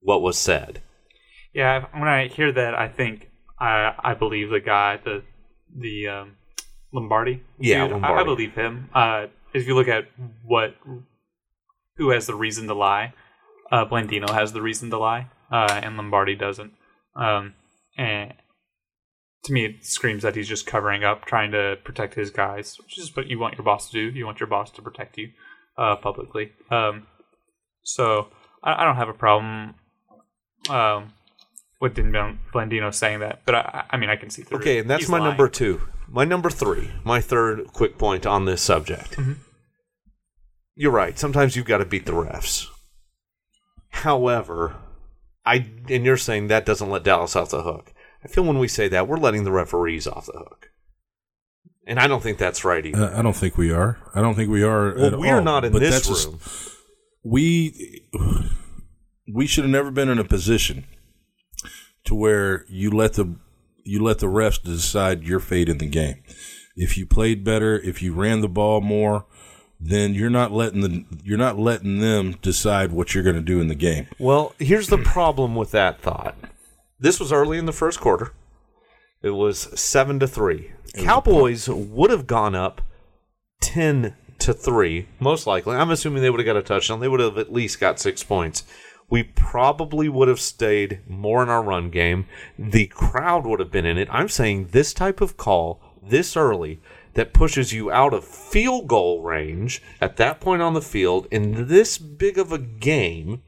what 0.00 0.22
was 0.22 0.38
said. 0.38 0.82
Yeah, 1.52 1.86
when 1.92 2.08
I 2.08 2.28
hear 2.28 2.52
that, 2.52 2.74
I 2.74 2.88
think 2.88 3.28
I 3.58 3.94
I 3.98 4.14
believe 4.14 4.50
the 4.50 4.60
guy, 4.60 4.98
the 5.02 5.22
the 5.76 6.08
um, 6.08 6.36
Lombardi. 6.92 7.42
Yeah, 7.58 7.88
dude, 7.88 8.02
I- 8.02 8.20
I, 8.20 8.24
believe 8.24 8.54
him. 8.54 8.88
Uh, 8.94 9.26
if 9.52 9.66
you 9.66 9.74
look 9.74 9.88
at 9.88 10.04
what 10.44 10.76
who 11.96 12.10
has 12.10 12.26
the 12.26 12.34
reason 12.34 12.66
to 12.68 12.74
lie, 12.74 13.14
uh, 13.70 13.84
Blandino 13.84 14.30
has 14.30 14.52
the 14.52 14.62
reason 14.62 14.90
to 14.90 14.98
lie, 14.98 15.28
uh, 15.50 15.80
and 15.82 15.96
Lombardi 15.96 16.34
doesn't. 16.34 16.72
Um, 17.16 17.54
and 17.96 18.34
to 19.44 19.52
me, 19.52 19.64
it 19.64 19.84
screams 19.84 20.22
that 20.22 20.36
he's 20.36 20.48
just 20.48 20.66
covering 20.66 21.02
up, 21.04 21.24
trying 21.24 21.50
to 21.52 21.76
protect 21.84 22.14
his 22.14 22.30
guys, 22.30 22.76
which 22.78 22.98
is 22.98 23.14
what 23.16 23.26
you 23.26 23.38
want 23.38 23.54
your 23.54 23.64
boss 23.64 23.90
to 23.90 23.92
do. 23.92 24.16
You 24.16 24.26
want 24.26 24.40
your 24.40 24.48
boss 24.48 24.70
to 24.72 24.82
protect 24.82 25.18
you 25.18 25.30
uh, 25.76 25.96
publicly. 25.96 26.52
Um, 26.70 27.06
so 27.82 28.28
I, 28.62 28.82
I 28.82 28.84
don't 28.84 28.96
have 28.96 29.08
a 29.08 29.14
problem 29.14 29.74
um, 30.70 31.12
with 31.80 31.94
Dean 31.94 32.12
Blandino 32.52 32.92
saying 32.94 33.20
that, 33.20 33.42
but 33.44 33.54
I, 33.54 33.84
I 33.90 33.96
mean, 33.96 34.10
I 34.10 34.16
can 34.16 34.30
see 34.30 34.42
through. 34.42 34.58
Okay, 34.58 34.78
and 34.78 34.88
that's 34.90 35.02
He's 35.02 35.08
my 35.10 35.18
lying. 35.18 35.30
number 35.30 35.48
two. 35.48 35.80
My 36.08 36.24
number 36.24 36.50
three, 36.50 36.90
my 37.04 37.20
third 37.20 37.68
quick 37.72 37.96
point 37.98 38.26
on 38.26 38.44
this 38.44 38.60
subject. 38.62 39.16
You're 40.74 40.90
right. 40.90 41.18
Sometimes 41.18 41.54
you've 41.56 41.66
got 41.66 41.78
to 41.78 41.84
beat 41.84 42.06
the 42.06 42.12
refs. 42.12 42.66
However, 43.90 44.76
I 45.44 45.66
and 45.88 46.04
you're 46.04 46.16
saying 46.16 46.48
that 46.48 46.66
doesn't 46.66 46.90
let 46.90 47.04
Dallas 47.04 47.36
off 47.36 47.50
the 47.50 47.62
hook. 47.62 47.92
I 48.24 48.28
feel 48.28 48.44
when 48.44 48.58
we 48.58 48.68
say 48.68 48.88
that, 48.88 49.08
we're 49.08 49.16
letting 49.18 49.44
the 49.44 49.52
referees 49.52 50.06
off 50.06 50.26
the 50.26 50.38
hook. 50.38 50.70
And 51.86 51.98
I 51.98 52.06
don't 52.06 52.22
think 52.22 52.38
that's 52.38 52.64
right 52.64 52.84
either. 52.84 53.04
Uh, 53.14 53.18
I 53.18 53.22
don't 53.22 53.34
think 53.36 53.56
we 53.56 53.72
are. 53.72 53.98
I 54.14 54.20
don't 54.20 54.34
think 54.34 54.50
we 54.50 54.62
are. 54.62 54.94
well, 54.94 55.06
at 55.06 55.18
we're 55.18 55.36
all. 55.36 55.42
not 55.42 55.64
in 55.64 55.72
this 55.72 55.90
that's 55.90 56.08
just- 56.08 56.26
room. 56.28 56.38
we 57.24 58.06
we 59.32 59.46
should 59.46 59.64
have 59.64 59.70
never 59.70 59.90
been 59.90 60.08
in 60.08 60.18
a 60.18 60.24
position 60.24 60.84
to 62.04 62.14
where 62.14 62.64
you 62.68 62.90
let 62.90 63.14
the 63.14 63.36
you 63.84 64.02
let 64.02 64.18
the 64.18 64.26
refs 64.26 64.62
decide 64.62 65.24
your 65.24 65.40
fate 65.40 65.68
in 65.68 65.78
the 65.78 65.88
game. 65.88 66.22
If 66.76 66.96
you 66.96 67.06
played 67.06 67.44
better, 67.44 67.78
if 67.78 68.02
you 68.02 68.12
ran 68.12 68.40
the 68.40 68.48
ball 68.48 68.80
more, 68.80 69.26
then 69.80 70.14
you're 70.14 70.30
not 70.30 70.52
letting 70.52 70.80
the 70.82 71.04
you're 71.24 71.38
not 71.38 71.58
letting 71.58 71.98
them 71.98 72.36
decide 72.42 72.92
what 72.92 73.14
you're 73.14 73.24
going 73.24 73.36
to 73.36 73.42
do 73.42 73.60
in 73.60 73.68
the 73.68 73.74
game. 73.74 74.06
Well, 74.18 74.54
here's 74.58 74.88
the 74.88 74.98
problem 74.98 75.54
with 75.54 75.70
that 75.72 76.00
thought. 76.00 76.36
This 76.98 77.18
was 77.18 77.32
early 77.32 77.58
in 77.58 77.66
the 77.66 77.72
first 77.72 78.00
quarter. 78.00 78.32
It 79.22 79.30
was 79.30 79.78
seven 79.78 80.18
to 80.20 80.26
three. 80.26 80.72
Cowboys 80.94 81.68
would 81.68 82.10
have 82.10 82.26
gone 82.26 82.54
up 82.54 82.82
ten 83.60 84.14
to 84.40 84.52
three, 84.52 85.06
most 85.18 85.46
likely. 85.46 85.76
I'm 85.76 85.90
assuming 85.90 86.22
they 86.22 86.30
would 86.30 86.40
have 86.40 86.46
got 86.46 86.56
a 86.56 86.62
touchdown. 86.62 87.00
They 87.00 87.08
would 87.08 87.20
have 87.20 87.38
at 87.38 87.52
least 87.52 87.80
got 87.80 88.00
six 88.00 88.22
points. 88.22 88.64
We 89.10 89.24
probably 89.24 90.08
would 90.08 90.28
have 90.28 90.40
stayed 90.40 91.00
more 91.06 91.42
in 91.42 91.48
our 91.48 91.62
run 91.62 91.90
game. 91.90 92.26
The 92.58 92.86
crowd 92.86 93.44
would 93.44 93.60
have 93.60 93.70
been 93.70 93.86
in 93.86 93.98
it. 93.98 94.08
I'm 94.10 94.28
saying 94.28 94.68
this 94.68 94.94
type 94.94 95.20
of 95.20 95.36
call 95.36 95.80
this 96.02 96.36
early 96.36 96.80
that 97.14 97.34
pushes 97.34 97.72
you 97.72 97.90
out 97.90 98.14
of 98.14 98.24
field 98.24 98.86
goal 98.88 99.20
range 99.22 99.82
at 100.00 100.16
that 100.16 100.40
point 100.40 100.62
on 100.62 100.74
the 100.74 100.80
field 100.80 101.26
in 101.30 101.66
this 101.66 101.98
big 101.98 102.38
of 102.38 102.52
a 102.52 102.58
game 102.58 103.42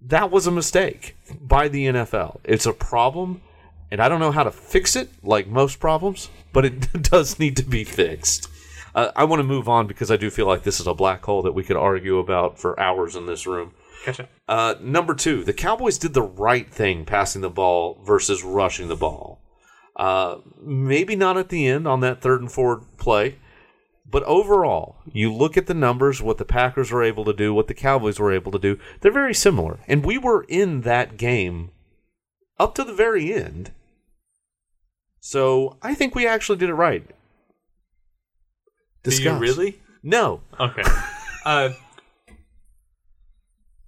that 0.00 0.30
was 0.30 0.46
a 0.46 0.52
mistake 0.52 1.16
by 1.40 1.68
the 1.68 1.86
NFL. 1.86 2.38
It's 2.44 2.66
a 2.66 2.72
problem, 2.72 3.42
and 3.90 4.00
I 4.00 4.08
don't 4.08 4.20
know 4.20 4.32
how 4.32 4.44
to 4.44 4.50
fix 4.50 4.96
it, 4.96 5.10
like 5.22 5.48
most 5.48 5.80
problems, 5.80 6.30
but 6.52 6.64
it 6.64 6.92
does 7.02 7.38
need 7.38 7.56
to 7.56 7.64
be 7.64 7.84
fixed. 7.84 8.48
Uh, 8.94 9.10
I 9.16 9.24
want 9.24 9.40
to 9.40 9.44
move 9.44 9.68
on 9.68 9.86
because 9.86 10.10
I 10.10 10.16
do 10.16 10.30
feel 10.30 10.46
like 10.46 10.62
this 10.62 10.80
is 10.80 10.86
a 10.86 10.94
black 10.94 11.24
hole 11.24 11.42
that 11.42 11.52
we 11.52 11.64
could 11.64 11.76
argue 11.76 12.18
about 12.18 12.58
for 12.58 12.78
hours 12.78 13.16
in 13.16 13.26
this 13.26 13.46
room. 13.46 13.72
Gotcha. 14.06 14.28
Uh, 14.48 14.74
number 14.80 15.14
two, 15.14 15.44
the 15.44 15.52
Cowboys 15.52 15.98
did 15.98 16.14
the 16.14 16.22
right 16.22 16.70
thing 16.70 17.04
passing 17.04 17.42
the 17.42 17.50
ball 17.50 18.00
versus 18.04 18.42
rushing 18.42 18.88
the 18.88 18.96
ball. 18.96 19.40
Uh, 19.96 20.38
maybe 20.62 21.16
not 21.16 21.36
at 21.36 21.48
the 21.48 21.66
end 21.66 21.88
on 21.88 22.00
that 22.00 22.20
third 22.20 22.40
and 22.40 22.52
forward 22.52 22.84
play, 22.98 23.36
but 24.10 24.22
overall, 24.24 24.96
you 25.12 25.32
look 25.32 25.56
at 25.56 25.66
the 25.66 25.74
numbers, 25.74 26.22
what 26.22 26.38
the 26.38 26.44
Packers 26.44 26.90
were 26.90 27.02
able 27.02 27.24
to 27.24 27.32
do, 27.32 27.52
what 27.52 27.66
the 27.66 27.74
Cowboys 27.74 28.18
were 28.18 28.32
able 28.32 28.52
to 28.52 28.58
do, 28.58 28.78
they're 29.00 29.12
very 29.12 29.34
similar. 29.34 29.80
And 29.86 30.04
we 30.04 30.16
were 30.16 30.44
in 30.48 30.82
that 30.82 31.16
game 31.16 31.70
up 32.58 32.74
to 32.76 32.84
the 32.84 32.94
very 32.94 33.32
end. 33.34 33.72
So 35.20 35.76
I 35.82 35.94
think 35.94 36.14
we 36.14 36.26
actually 36.26 36.58
did 36.58 36.70
it 36.70 36.74
right. 36.74 37.04
Do 39.02 39.22
you 39.22 39.32
really? 39.34 39.80
No. 40.02 40.42
Okay. 40.58 40.82
uh, 41.44 41.70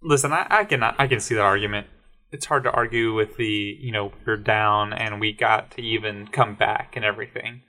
listen, 0.03 0.33
I, 0.33 0.47
I 0.51 0.65
can 0.65 0.83
I 0.83 1.07
can 1.07 1.21
see 1.21 1.35
that 1.35 1.43
argument. 1.43 1.87
It's 2.33 2.47
hard 2.47 2.65
to 2.65 2.71
argue 2.71 3.15
with 3.15 3.37
the 3.37 3.79
you 3.81 3.93
know 3.93 4.13
we're 4.27 4.37
down 4.37 4.93
and 4.93 5.21
we 5.21 5.33
got 5.33 5.73
to 5.73 5.83
even 5.83 6.29
come 6.29 6.55
back 6.55 6.95
and 6.97 7.05
everything. 7.05 7.63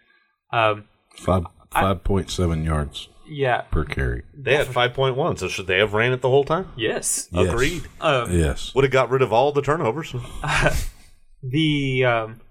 Um, 0.51 0.85
Five 1.15 1.45
five 1.71 2.03
point 2.03 2.29
seven 2.29 2.63
yards 2.63 3.09
yeah. 3.31 3.61
per 3.61 3.85
carry. 3.85 4.23
They 4.33 4.55
had 4.55 4.67
5.1, 4.67 5.39
so 5.39 5.47
should 5.47 5.67
they 5.67 5.79
have 5.79 5.93
ran 5.93 6.11
it 6.13 6.21
the 6.21 6.29
whole 6.29 6.43
time? 6.43 6.71
Yes. 6.75 7.29
Yes. 7.31 7.51
Agreed. 7.51 7.83
Um, 7.99 8.31
Yes. 8.31 8.75
Would 8.75 8.83
have 8.83 8.91
got 8.91 9.09
rid 9.09 9.21
of 9.21 9.31
all 9.31 9.51
the 9.51 9.61
turnovers. 9.61 10.13
the 11.43 12.05
um, 12.05 12.41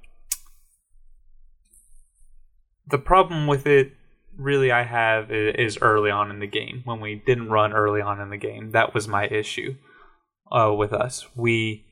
the 2.88 2.98
problem 2.98 3.46
with 3.46 3.66
it 3.66 3.92
really 4.40 4.72
I 4.72 4.84
have 4.84 5.30
is 5.30 5.78
early 5.80 6.10
on 6.10 6.30
in 6.30 6.40
the 6.40 6.46
game 6.46 6.82
when 6.84 7.00
we 7.00 7.22
didn't 7.26 7.50
run 7.50 7.72
early 7.72 8.00
on 8.00 8.20
in 8.20 8.30
the 8.30 8.36
game. 8.36 8.72
That 8.72 8.94
was 8.94 9.06
my 9.06 9.26
issue 9.26 9.76
uh, 10.50 10.72
with 10.76 10.92
us. 10.92 11.26
We 11.36 11.84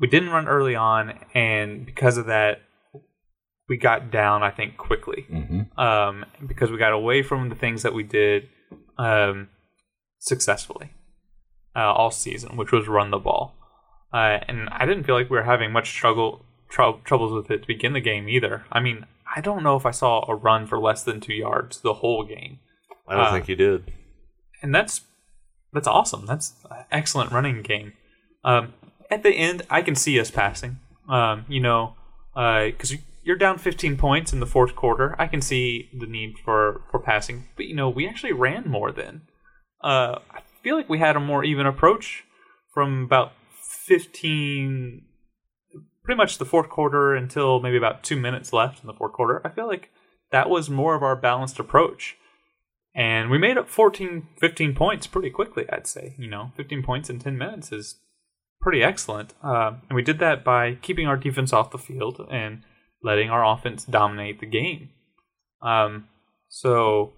we 0.00 0.06
didn't 0.06 0.30
run 0.30 0.48
early 0.48 0.74
on, 0.74 1.18
and 1.34 1.84
because 1.84 2.16
of 2.16 2.26
that, 2.26 2.62
we 3.68 3.76
got 3.76 4.10
down. 4.10 4.42
I 4.42 4.50
think 4.50 4.76
quickly 4.76 5.26
hmm 5.28 5.80
um, 5.80 6.24
because 6.46 6.70
we 6.70 6.78
got 6.78 6.92
away 6.92 7.22
from 7.22 7.48
the 7.48 7.54
things 7.54 7.82
that 7.82 7.94
we 7.94 8.02
did 8.02 8.48
um, 8.96 9.48
successfully 10.18 10.90
uh, 11.76 11.92
all 11.92 12.10
season, 12.10 12.56
which 12.56 12.72
was 12.72 12.88
run 12.88 13.10
the 13.10 13.18
ball. 13.18 13.54
Uh, 14.12 14.38
and 14.48 14.68
I 14.70 14.86
didn't 14.86 15.04
feel 15.04 15.14
like 15.14 15.28
we 15.28 15.36
were 15.36 15.44
having 15.44 15.70
much 15.70 15.90
struggle 15.90 16.46
trou- 16.70 17.00
troubles 17.04 17.32
with 17.32 17.50
it 17.50 17.62
to 17.62 17.66
begin 17.66 17.92
the 17.92 18.00
game 18.00 18.28
either. 18.28 18.64
I 18.72 18.80
mean, 18.80 19.04
I 19.34 19.40
don't 19.40 19.62
know 19.62 19.76
if 19.76 19.84
I 19.86 19.90
saw 19.90 20.24
a 20.30 20.34
run 20.34 20.66
for 20.66 20.78
less 20.78 21.02
than 21.02 21.20
two 21.20 21.34
yards 21.34 21.80
the 21.80 21.94
whole 21.94 22.24
game, 22.24 22.58
I 23.06 23.14
don't 23.16 23.26
Uh, 23.26 23.32
think 23.32 23.48
you 23.48 23.56
did. 23.56 23.92
and 24.62 24.74
that's 24.74 25.02
that's 25.72 25.86
awesome. 25.88 26.24
That's 26.26 26.54
an 26.70 26.84
excellent 26.90 27.30
running 27.30 27.62
game. 27.62 27.92
Um, 28.42 28.72
at 29.10 29.22
the 29.22 29.30
end, 29.30 29.62
I 29.70 29.82
can 29.82 29.94
see 29.94 30.18
us 30.18 30.30
passing. 30.30 30.78
Um, 31.08 31.44
you 31.48 31.60
know, 31.60 31.94
because 32.34 32.94
you're 33.22 33.36
down 33.36 33.58
15 33.58 33.96
points 33.98 34.32
in 34.32 34.40
the 34.40 34.46
fourth 34.46 34.74
quarter. 34.74 35.14
I 35.18 35.26
can 35.26 35.42
see 35.42 35.90
the 35.98 36.06
need 36.06 36.38
for 36.44 36.82
for 36.90 36.98
passing, 36.98 37.48
but 37.56 37.66
you 37.66 37.74
know, 37.74 37.88
we 37.90 38.08
actually 38.08 38.32
ran 38.32 38.68
more 38.68 38.92
then. 38.92 39.22
Uh, 39.82 40.18
I 40.30 40.40
feel 40.62 40.76
like 40.76 40.88
we 40.88 40.98
had 40.98 41.16
a 41.16 41.20
more 41.20 41.44
even 41.44 41.66
approach 41.66 42.24
from 42.72 43.04
about 43.04 43.32
15, 43.62 45.02
pretty 46.08 46.16
much 46.16 46.38
the 46.38 46.46
fourth 46.46 46.70
quarter 46.70 47.14
until 47.14 47.60
maybe 47.60 47.76
about 47.76 48.02
two 48.02 48.16
minutes 48.16 48.50
left 48.50 48.80
in 48.80 48.86
the 48.86 48.94
fourth 48.94 49.12
quarter. 49.12 49.42
I 49.44 49.50
feel 49.50 49.66
like 49.66 49.90
that 50.32 50.48
was 50.48 50.70
more 50.70 50.94
of 50.94 51.02
our 51.02 51.14
balanced 51.14 51.58
approach 51.58 52.16
And 52.94 53.28
we 53.28 53.36
made 53.36 53.58
up 53.58 53.68
14, 53.68 54.26
15 54.40 54.74
points 54.74 55.06
pretty 55.06 55.28
quickly, 55.28 55.66
I'd 55.70 55.86
say. 55.86 56.14
You 56.18 56.30
know, 56.30 56.52
15 56.56 56.82
points 56.82 57.10
in 57.10 57.18
10 57.18 57.36
minutes 57.36 57.72
is 57.72 58.00
pretty 58.58 58.82
excellent. 58.82 59.34
Uh, 59.44 59.72
and 59.86 59.96
we 59.96 60.00
did 60.00 60.18
that 60.20 60.44
by 60.44 60.76
keeping 60.76 61.06
our 61.06 61.18
defense 61.18 61.52
off 61.52 61.72
the 61.72 61.76
field 61.76 62.26
and 62.32 62.62
letting 63.02 63.28
our 63.28 63.44
offense 63.44 63.84
dominate 63.84 64.40
the 64.40 64.46
game. 64.46 64.88
Um, 65.60 66.08
so, 66.48 67.12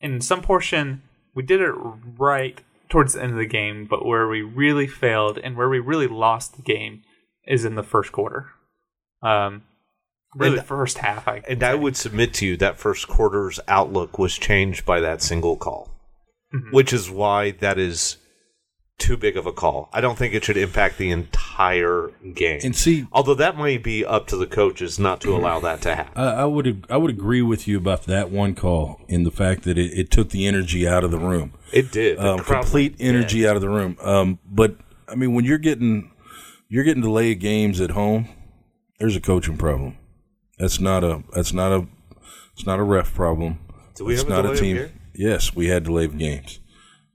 in 0.00 0.20
some 0.20 0.42
portion, 0.42 1.04
we 1.36 1.44
did 1.44 1.60
it 1.60 1.74
right 2.18 2.60
towards 2.88 3.12
the 3.12 3.22
end 3.22 3.30
of 3.30 3.38
the 3.38 3.46
game, 3.46 3.86
but 3.88 4.04
where 4.04 4.26
we 4.26 4.42
really 4.42 4.88
failed 4.88 5.38
and 5.38 5.56
where 5.56 5.68
we 5.68 5.78
really 5.78 6.08
lost 6.08 6.56
the 6.56 6.62
game 6.62 7.04
is 7.46 7.64
in 7.64 7.74
the 7.74 7.82
first 7.82 8.12
quarter. 8.12 8.50
Um, 9.22 9.62
really, 10.34 10.52
And- 10.52 10.58
the 10.60 10.64
first 10.66 10.98
half. 10.98 11.26
I 11.28 11.42
And 11.48 11.62
I 11.62 11.74
would 11.74 11.96
submit 11.96 12.34
to 12.34 12.46
you 12.46 12.56
that 12.58 12.76
first 12.78 13.08
quarter's 13.08 13.60
outlook 13.68 14.18
was 14.18 14.36
changed 14.38 14.84
by 14.84 15.00
that 15.00 15.22
single 15.22 15.56
call, 15.56 15.90
which 16.70 16.92
is 16.92 17.10
why 17.10 17.50
that 17.52 17.78
is 17.78 18.16
too 18.98 19.16
big 19.16 19.36
of 19.36 19.46
a 19.46 19.52
call. 19.52 19.88
I 19.94 20.02
don't 20.02 20.18
think 20.18 20.34
it 20.34 20.44
should 20.44 20.58
impact 20.58 20.98
the 20.98 21.10
entire 21.10 22.10
game. 22.34 22.60
And 22.62 22.76
see, 22.76 23.06
Although 23.12 23.34
that 23.34 23.56
might 23.56 23.82
be 23.82 24.04
up 24.04 24.26
to 24.28 24.36
the 24.36 24.46
coaches 24.46 24.98
not 24.98 25.22
to 25.22 25.34
allow 25.34 25.58
that 25.60 25.80
to 25.82 25.94
happen. 25.94 26.12
I, 26.22 26.42
I 26.42 26.44
would 26.44 26.86
I 26.90 26.98
would 26.98 27.10
agree 27.10 27.40
with 27.40 27.66
you 27.66 27.78
about 27.78 28.04
that 28.04 28.30
one 28.30 28.54
call 28.54 29.00
in 29.08 29.24
the 29.24 29.30
fact 29.30 29.62
that 29.62 29.78
it, 29.78 29.98
it 29.98 30.10
took 30.10 30.28
the 30.30 30.46
energy 30.46 30.86
out 30.86 31.02
of 31.02 31.10
the 31.10 31.18
room. 31.18 31.54
It 31.72 31.90
did. 31.90 32.18
Um, 32.18 32.40
complete 32.40 32.92
went 32.92 33.00
energy 33.00 33.48
out 33.48 33.56
of 33.56 33.62
the 33.62 33.70
room. 33.70 33.96
Um, 34.02 34.38
but 34.48 34.76
I 35.08 35.14
mean, 35.14 35.32
when 35.34 35.44
you're 35.46 35.58
getting 35.58 36.12
you're 36.70 36.84
getting 36.84 37.02
delayed 37.02 37.40
games 37.40 37.80
at 37.80 37.90
home, 37.90 38.28
there's 38.98 39.16
a 39.16 39.20
coaching 39.20 39.58
problem. 39.58 39.98
That's 40.58 40.80
not 40.80 41.04
a 41.04 41.22
that's 41.34 41.52
not 41.52 41.72
a 41.72 41.86
it's 42.54 42.64
not 42.64 42.78
a 42.78 42.82
ref 42.82 43.12
problem. 43.14 43.58
Do 43.94 44.04
we 44.06 44.14
it's 44.14 44.22
have 44.22 44.30
a 44.30 44.34
not 44.34 44.42
delay 44.42 44.48
a 44.48 44.52
of 44.54 44.60
team. 44.60 44.76
game? 44.76 45.00
Yes, 45.14 45.54
we 45.54 45.66
had 45.68 45.84
delayed 45.84 46.16
games. 46.16 46.60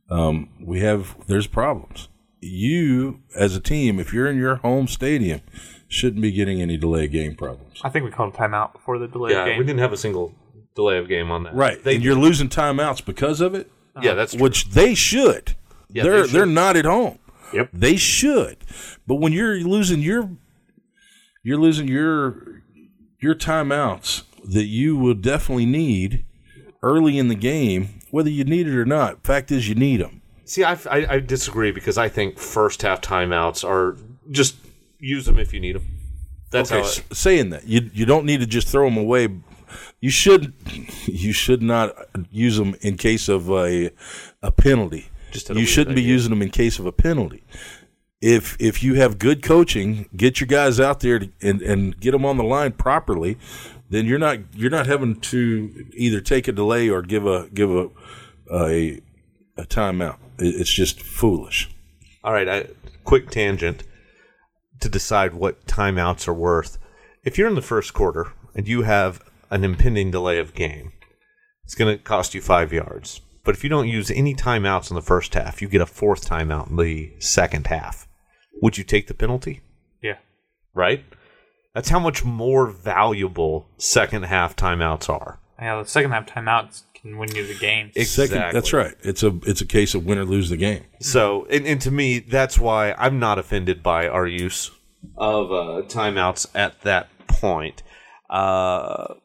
Um, 0.09 0.49
we 0.63 0.81
have 0.81 1.15
there's 1.27 1.47
problems. 1.47 2.09
You 2.41 3.21
as 3.35 3.55
a 3.55 3.59
team, 3.59 3.99
if 3.99 4.13
you're 4.13 4.27
in 4.27 4.37
your 4.37 4.57
home 4.57 4.87
stadium, 4.87 5.41
shouldn't 5.87 6.21
be 6.21 6.31
getting 6.31 6.61
any 6.61 6.77
delayed 6.77 7.11
game 7.11 7.35
problems. 7.35 7.79
I 7.83 7.89
think 7.89 8.05
we 8.05 8.11
called 8.11 8.33
a 8.33 8.37
timeout 8.37 8.73
before 8.73 8.99
the 8.99 9.07
delay 9.07 9.31
Yeah, 9.31 9.45
game. 9.45 9.57
we 9.57 9.63
didn't 9.65 9.79
have 9.79 9.93
a 9.93 9.97
single 9.97 10.35
delay 10.75 10.97
of 10.97 11.07
game 11.07 11.31
on 11.31 11.43
that. 11.43 11.55
Right, 11.55 11.81
They 11.83 11.95
and 11.95 12.03
you're 12.03 12.15
losing 12.15 12.49
timeouts 12.49 13.03
because 13.05 13.41
of 13.41 13.55
it. 13.55 13.71
Yeah, 14.01 14.13
that's 14.13 14.33
true. 14.33 14.41
which 14.43 14.69
they 14.71 14.93
should. 14.93 15.55
Yeah, 15.89 16.03
they're 16.03 16.13
they 16.13 16.21
they 16.23 16.27
should. 16.29 16.41
are 16.41 16.45
not 16.47 16.75
at 16.75 16.85
home. 16.85 17.17
Yep. 17.55 17.69
They 17.73 17.95
should. 17.95 18.57
But 19.07 19.15
when 19.15 19.33
you're 19.33 19.59
losing 19.59 20.01
your 20.01 20.29
you're 21.43 21.59
losing 21.59 21.87
your 21.87 22.61
your 23.19 23.35
timeouts 23.35 24.23
that 24.43 24.65
you 24.65 24.95
will 24.95 25.13
definitely 25.13 25.65
need 25.65 26.25
early 26.83 27.17
in 27.17 27.27
the 27.27 27.35
game, 27.35 27.99
whether 28.11 28.29
you 28.29 28.43
need 28.43 28.67
it 28.67 28.75
or 28.77 28.85
not. 28.85 29.23
Fact 29.23 29.51
is, 29.51 29.67
you 29.67 29.75
need 29.75 30.01
them. 30.01 30.21
See, 30.45 30.63
I, 30.63 30.73
I, 30.89 31.05
I 31.15 31.19
disagree 31.19 31.71
because 31.71 31.97
I 31.97 32.07
think 32.07 32.37
first 32.37 32.83
half 32.83 33.01
timeouts 33.01 33.67
are 33.67 33.97
just 34.29 34.57
use 34.99 35.25
them 35.25 35.39
if 35.39 35.53
you 35.53 35.59
need 35.59 35.75
them. 35.75 35.87
That's 36.51 36.71
Okay, 36.71 36.81
how. 36.81 36.87
It, 36.87 37.03
saying 37.15 37.49
that 37.49 37.67
you 37.67 37.89
you 37.93 38.05
don't 38.05 38.25
need 38.25 38.41
to 38.41 38.45
just 38.45 38.67
throw 38.67 38.85
them 38.85 38.97
away. 38.97 39.29
You 39.99 40.11
should 40.11 40.53
you 41.05 41.33
should 41.33 41.63
not 41.63 41.95
use 42.31 42.57
them 42.57 42.75
in 42.81 42.97
case 42.97 43.27
of 43.27 43.49
a 43.49 43.91
a 44.43 44.51
penalty. 44.51 45.09
Just 45.35 45.49
you 45.49 45.65
shouldn't 45.65 45.95
be 45.95 46.01
idea. 46.01 46.13
using 46.13 46.29
them 46.31 46.41
in 46.41 46.49
case 46.49 46.79
of 46.79 46.85
a 46.85 46.91
penalty. 46.91 47.43
If 48.21 48.55
if 48.59 48.81
you 48.81 48.95
have 48.95 49.19
good 49.19 49.43
coaching, 49.43 50.09
get 50.15 50.39
your 50.39 50.47
guys 50.47 50.79
out 50.79 51.01
there 51.01 51.19
to, 51.19 51.29
and 51.41 51.61
and 51.61 51.99
get 51.99 52.11
them 52.11 52.25
on 52.25 52.37
the 52.37 52.43
line 52.43 52.71
properly. 52.71 53.37
Then 53.89 54.05
you're 54.05 54.19
not 54.19 54.39
you're 54.55 54.71
not 54.71 54.87
having 54.87 55.19
to 55.21 55.85
either 55.93 56.21
take 56.21 56.47
a 56.47 56.51
delay 56.51 56.89
or 56.89 57.01
give 57.01 57.27
a 57.27 57.49
give 57.53 57.69
a 57.69 57.89
a, 58.51 59.01
a 59.57 59.63
timeout. 59.63 60.17
It's 60.39 60.71
just 60.71 61.01
foolish. 61.01 61.69
all 62.23 62.33
right, 62.33 62.47
I, 62.49 62.67
quick 63.03 63.29
tangent 63.29 63.83
to 64.79 64.89
decide 64.89 65.33
what 65.33 65.65
timeouts 65.65 66.27
are 66.27 66.33
worth. 66.33 66.77
If 67.23 67.37
you're 67.37 67.47
in 67.47 67.55
the 67.55 67.61
first 67.61 67.93
quarter 67.93 68.33
and 68.55 68.67
you 68.67 68.83
have 68.83 69.21
an 69.49 69.63
impending 69.63 70.11
delay 70.11 70.39
of 70.39 70.53
game, 70.53 70.91
it's 71.63 71.75
going 71.75 71.97
to 71.97 72.03
cost 72.03 72.33
you 72.33 72.41
five 72.41 72.73
yards. 72.73 73.21
But 73.45 73.55
if 73.55 73.63
you 73.63 73.69
don't 73.69 73.87
use 73.87 74.11
any 74.11 74.33
timeouts 74.35 74.89
in 74.89 74.95
the 74.95 75.01
first 75.01 75.33
half, 75.35 75.61
you 75.61 75.69
get 75.69 75.79
a 75.79 75.85
fourth 75.85 76.27
timeout 76.27 76.71
in 76.71 76.75
the 76.75 77.13
second 77.19 77.67
half. 77.67 78.07
Would 78.61 78.77
you 78.77 78.83
take 78.83 79.07
the 79.07 79.13
penalty? 79.13 79.61
yeah. 80.01 80.17
Right? 80.73 81.05
That's 81.73 81.89
how 81.89 81.99
much 81.99 82.25
more 82.25 82.67
valuable 82.67 83.67
second 83.77 84.23
half 84.23 84.55
timeouts 84.55 85.09
are. 85.09 85.39
Yeah, 85.59 85.81
the 85.81 85.87
second 85.87 86.11
half 86.11 86.25
timeouts 86.25 86.83
can 86.93 87.17
win 87.17 87.33
you 87.35 87.45
the 87.45 87.57
game. 87.59 87.91
Second, 88.03 88.53
that's 88.53 88.73
right. 88.73 88.95
It's 89.03 89.23
a 89.23 89.37
it's 89.45 89.61
a 89.61 89.65
case 89.65 89.93
of 89.93 90.05
win 90.05 90.17
or 90.17 90.25
lose 90.25 90.49
the 90.49 90.57
game. 90.57 90.83
So, 90.99 91.45
and, 91.49 91.67
and 91.67 91.81
to 91.81 91.91
me, 91.91 92.19
that's 92.19 92.57
why 92.57 92.93
I'm 92.93 93.19
not 93.19 93.37
offended 93.37 93.83
by 93.83 94.07
our 94.07 94.25
use 94.25 94.71
of 95.17 95.51
uh, 95.51 95.87
timeouts 95.87 96.47
at 96.55 96.81
that 96.81 97.09
point. 97.27 97.83
Uh, 98.29 99.15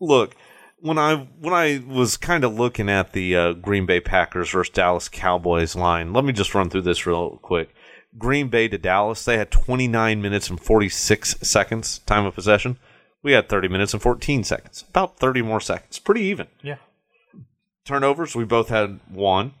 look, 0.00 0.36
when 0.84 0.98
I 0.98 1.16
when 1.40 1.54
I 1.54 1.82
was 1.86 2.18
kind 2.18 2.44
of 2.44 2.54
looking 2.58 2.90
at 2.90 3.12
the 3.12 3.34
uh, 3.34 3.52
Green 3.54 3.86
Bay 3.86 4.00
Packers 4.00 4.50
versus 4.50 4.72
Dallas 4.72 5.08
Cowboys 5.08 5.74
line, 5.74 6.12
let 6.12 6.24
me 6.26 6.32
just 6.32 6.54
run 6.54 6.68
through 6.68 6.82
this 6.82 7.06
real 7.06 7.38
quick. 7.42 7.74
Green 8.18 8.48
Bay 8.48 8.68
to 8.68 8.76
Dallas, 8.76 9.24
they 9.24 9.38
had 9.38 9.50
29 9.50 10.20
minutes 10.20 10.50
and 10.50 10.60
46 10.60 11.36
seconds 11.40 12.00
time 12.00 12.26
of 12.26 12.34
possession. 12.34 12.78
We 13.22 13.32
had 13.32 13.48
30 13.48 13.68
minutes 13.68 13.94
and 13.94 14.02
14 14.02 14.44
seconds, 14.44 14.84
about 14.90 15.16
30 15.18 15.40
more 15.40 15.60
seconds, 15.60 15.98
pretty 15.98 16.20
even 16.22 16.48
Yeah. 16.62 16.76
turnovers. 17.86 18.36
We 18.36 18.44
both 18.44 18.68
had 18.68 19.00
one. 19.08 19.54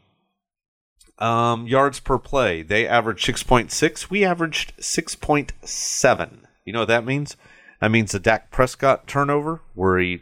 Um, 1.18 1.66
yards 1.66 2.00
per 2.00 2.18
play. 2.18 2.60
They 2.62 2.86
averaged 2.86 3.24
six 3.24 3.42
point 3.42 3.72
six. 3.72 4.10
We 4.10 4.24
averaged 4.24 4.72
six 4.78 5.14
point 5.14 5.52
seven. 5.62 6.46
You 6.66 6.72
know 6.74 6.80
what 6.80 6.88
that 6.88 7.06
means? 7.06 7.36
That 7.80 7.90
means 7.90 8.12
the 8.12 8.18
Dak 8.20 8.50
Prescott 8.50 9.06
turnover, 9.06 9.62
where 9.74 9.98
he. 9.98 10.20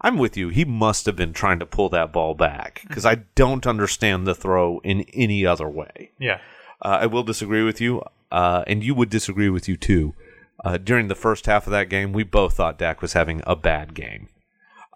I'm 0.00 0.18
with 0.18 0.36
you. 0.36 0.48
He 0.48 0.64
must 0.64 1.06
have 1.06 1.16
been 1.16 1.32
trying 1.32 1.58
to 1.60 1.66
pull 1.66 1.88
that 1.90 2.12
ball 2.12 2.34
back 2.34 2.82
because 2.86 3.06
I 3.06 3.16
don't 3.34 3.66
understand 3.66 4.26
the 4.26 4.34
throw 4.34 4.80
in 4.80 5.02
any 5.12 5.46
other 5.46 5.68
way. 5.68 6.10
Yeah. 6.18 6.40
Uh, 6.80 6.98
I 7.02 7.06
will 7.06 7.22
disagree 7.22 7.62
with 7.62 7.80
you, 7.80 8.02
uh, 8.30 8.64
and 8.66 8.82
you 8.82 8.94
would 8.94 9.10
disagree 9.10 9.48
with 9.48 9.68
you 9.68 9.76
too. 9.76 10.14
Uh, 10.64 10.76
during 10.78 11.08
the 11.08 11.14
first 11.14 11.46
half 11.46 11.66
of 11.66 11.70
that 11.70 11.88
game, 11.88 12.12
we 12.12 12.24
both 12.24 12.54
thought 12.54 12.78
Dak 12.78 13.00
was 13.02 13.12
having 13.12 13.42
a 13.46 13.56
bad 13.56 13.94
game 13.94 14.28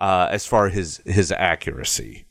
uh, 0.00 0.28
as 0.30 0.46
far 0.46 0.66
as 0.66 0.74
his 0.74 0.96
his 1.06 1.32
accuracy. 1.32 2.26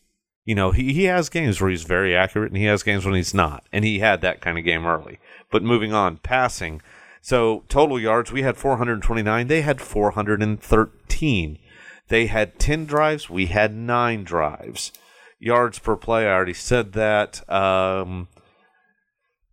You 0.45 0.53
know, 0.53 0.71
he, 0.71 0.93
he 0.93 1.05
has 1.05 1.29
games 1.29 1.59
where 1.59 1.71
he's 1.71 1.83
very 1.83 2.15
accurate, 2.15 2.51
and 2.51 2.57
he 2.57 2.65
has 2.65 2.83
games 2.83 3.03
when 3.03 3.15
he's 3.15 3.33
not, 3.33 3.65
and 3.73 3.83
he 3.83 3.99
had 3.99 4.21
that 4.21 4.41
kind 4.41 4.57
of 4.57 4.63
game 4.63 4.85
early. 4.85 5.19
But 5.49 5.63
moving 5.63 5.91
on, 5.91 6.17
passing. 6.17 6.81
So 7.21 7.63
total 7.67 7.99
yards, 7.99 8.31
we 8.31 8.43
had 8.43 8.55
429. 8.55 9.47
They 9.47 9.61
had 9.61 9.81
413. 9.81 11.59
They 12.07 12.27
had 12.27 12.59
10 12.59 12.85
drives. 12.85 13.29
We 13.29 13.47
had 13.47 13.73
nine 13.73 14.23
drives. 14.23 14.91
Yards 15.39 15.79
per 15.79 15.95
play, 15.95 16.25
I 16.25 16.33
already 16.33 16.53
said 16.53 16.93
that. 16.93 17.47
Um, 17.49 18.27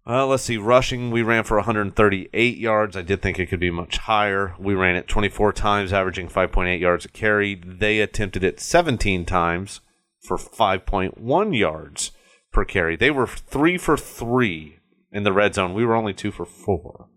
let's 0.07 0.45
see. 0.45 0.57
Rushing, 0.57 1.11
we 1.11 1.23
ran 1.23 1.45
for 1.45 1.57
138 1.57 2.57
yards. 2.57 2.97
I 2.97 3.03
did 3.03 3.23
think 3.23 3.39
it 3.39 3.47
could 3.47 3.61
be 3.61 3.71
much 3.71 3.99
higher. 3.99 4.55
We 4.59 4.75
ran 4.75 4.97
it 4.97 5.09
24 5.09 5.53
times, 5.53 5.93
averaging 5.93 6.29
5.8 6.29 6.81
yards 6.81 7.05
a 7.05 7.09
carry. 7.09 7.55
They 7.55 8.01
attempted 8.01 8.45
it 8.45 8.61
17 8.61 9.25
times 9.25 9.81
for 10.21 10.37
5.1 10.37 11.59
yards 11.59 12.13
per 12.53 12.65
carry. 12.65 12.97
They 12.97 13.11
were 13.11 13.27
three 13.27 13.79
for 13.79 13.97
three 13.97 14.79
in 15.11 15.25
the 15.25 15.33
red 15.33 15.55
zone. 15.55 15.75
We 15.75 15.85
were 15.85 15.95
only 15.95 16.15
two 16.15 16.31
for 16.31 16.47
four. 16.47 17.09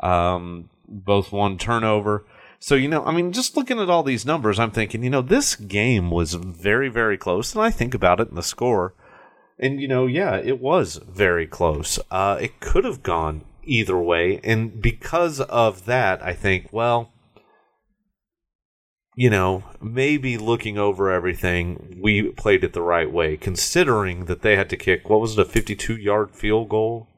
Um, 0.00 0.70
both 0.88 1.32
one 1.32 1.58
turnover. 1.58 2.26
So, 2.62 2.76
you 2.76 2.86
know, 2.86 3.04
I 3.04 3.10
mean, 3.10 3.32
just 3.32 3.56
looking 3.56 3.80
at 3.80 3.90
all 3.90 4.04
these 4.04 4.24
numbers, 4.24 4.60
I'm 4.60 4.70
thinking, 4.70 5.02
you 5.02 5.10
know, 5.10 5.20
this 5.20 5.56
game 5.56 6.12
was 6.12 6.34
very, 6.34 6.88
very 6.88 7.18
close. 7.18 7.56
And 7.56 7.64
I 7.64 7.72
think 7.72 7.92
about 7.92 8.20
it 8.20 8.28
in 8.28 8.36
the 8.36 8.42
score. 8.42 8.94
And, 9.58 9.80
you 9.80 9.88
know, 9.88 10.06
yeah, 10.06 10.36
it 10.36 10.60
was 10.60 11.00
very 11.04 11.44
close. 11.48 11.98
Uh, 12.08 12.38
it 12.40 12.60
could 12.60 12.84
have 12.84 13.02
gone 13.02 13.44
either 13.64 13.98
way. 13.98 14.38
And 14.44 14.80
because 14.80 15.40
of 15.40 15.86
that, 15.86 16.22
I 16.22 16.34
think, 16.34 16.68
well, 16.70 17.12
you 19.16 19.28
know, 19.28 19.64
maybe 19.80 20.38
looking 20.38 20.78
over 20.78 21.10
everything, 21.10 21.98
we 22.00 22.30
played 22.30 22.62
it 22.62 22.74
the 22.74 22.80
right 22.80 23.10
way, 23.10 23.36
considering 23.36 24.26
that 24.26 24.42
they 24.42 24.54
had 24.54 24.70
to 24.70 24.76
kick, 24.76 25.10
what 25.10 25.20
was 25.20 25.36
it, 25.36 25.40
a 25.40 25.44
52 25.44 25.96
yard 25.96 26.30
field 26.30 26.68
goal? 26.68 27.08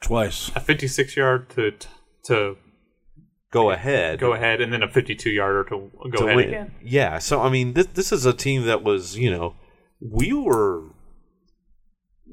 Twice. 0.00 0.50
A 0.56 0.60
56 0.60 1.18
yard 1.18 1.50
to 1.50 1.72
to 2.24 2.56
Go 3.52 3.70
ahead. 3.70 4.18
go 4.18 4.32
ahead, 4.32 4.60
and 4.60 4.72
then 4.72 4.82
a 4.82 4.88
52 4.88 5.30
yarder 5.30 5.64
to 5.64 5.90
go 6.10 6.18
to 6.18 6.24
ahead 6.24 6.36
win. 6.36 6.48
again. 6.48 6.74
Yeah, 6.82 7.18
so 7.18 7.40
I 7.40 7.48
mean, 7.48 7.72
this 7.74 7.86
this 7.86 8.12
is 8.12 8.26
a 8.26 8.32
team 8.32 8.64
that 8.66 8.82
was, 8.82 9.16
you 9.16 9.30
know, 9.30 9.54
we 10.00 10.32
were 10.32 10.82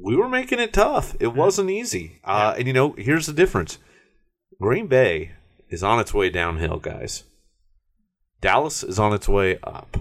we 0.02 0.16
were 0.16 0.28
making 0.28 0.60
it 0.60 0.74
tough. 0.74 1.16
It 1.20 1.34
wasn't 1.34 1.70
easy. 1.70 2.20
Uh, 2.24 2.56
and 2.58 2.68
you 2.68 2.74
know, 2.74 2.94
here's 2.98 3.28
the 3.28 3.34
difference: 3.34 3.78
Green 4.60 4.88
Bay 4.88 5.32
is 5.70 5.84
on 5.84 6.00
its 6.00 6.14
way 6.14 6.30
downhill, 6.30 6.78
guys. 6.78 7.24
Dallas 8.42 8.84
is 8.84 9.00
on 9.00 9.14
its 9.14 9.30
way 9.30 9.58
up. 9.64 9.98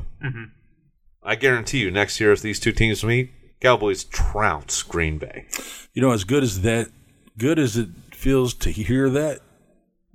I 1.23 1.37
guarantee 1.37 1.79
you, 1.79 1.91
next 1.91 2.21
year 2.21 2.33
if 2.33 2.43
these 2.43 2.59
two 2.59 2.73
teams 2.73 3.05
meet, 3.05 3.31
Cowboys 3.61 4.03
trounce 4.03 4.83
Green 4.83 5.19
Bay. 5.19 5.47
You 5.95 6.03
know, 6.03 6.11
as 6.11 6.25
good 6.25 6.43
as 6.43 6.63
that, 6.63 6.89
good 7.39 7.59
as 7.61 7.77
it 7.77 7.89
feels 8.11 8.55
to 8.55 8.71
hear 8.71 9.09
that, 9.11 9.41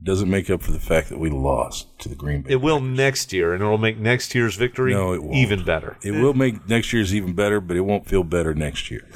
doesn't 0.03 0.29
make 0.29 0.49
up 0.49 0.61
for 0.61 0.71
the 0.71 0.79
fact 0.79 1.09
that 1.09 1.19
we 1.19 1.29
lost 1.29 1.97
to 1.99 2.09
the 2.09 2.15
Green 2.15 2.41
Bay. 2.43 2.51
It 2.53 2.61
will 2.61 2.79
next 2.79 3.33
year, 3.33 3.53
and 3.53 3.61
it'll 3.63 3.77
make 3.77 3.97
next 3.97 4.35
year's 4.35 4.55
victory 4.55 4.93
No, 4.93 5.13
it 5.13 5.23
won't. 5.23 5.35
even 5.35 5.63
better. 5.63 5.97
It 6.03 6.11
will 6.11 6.33
make 6.35 6.67
next 6.69 6.93
year's 6.93 7.13
even 7.15 7.33
better, 7.33 7.59
but 7.59 7.75
it 7.75 7.81
won't 7.81 8.07
feel 8.07 8.23
better 8.23 8.53
next 8.53 8.91
year. 8.91 9.07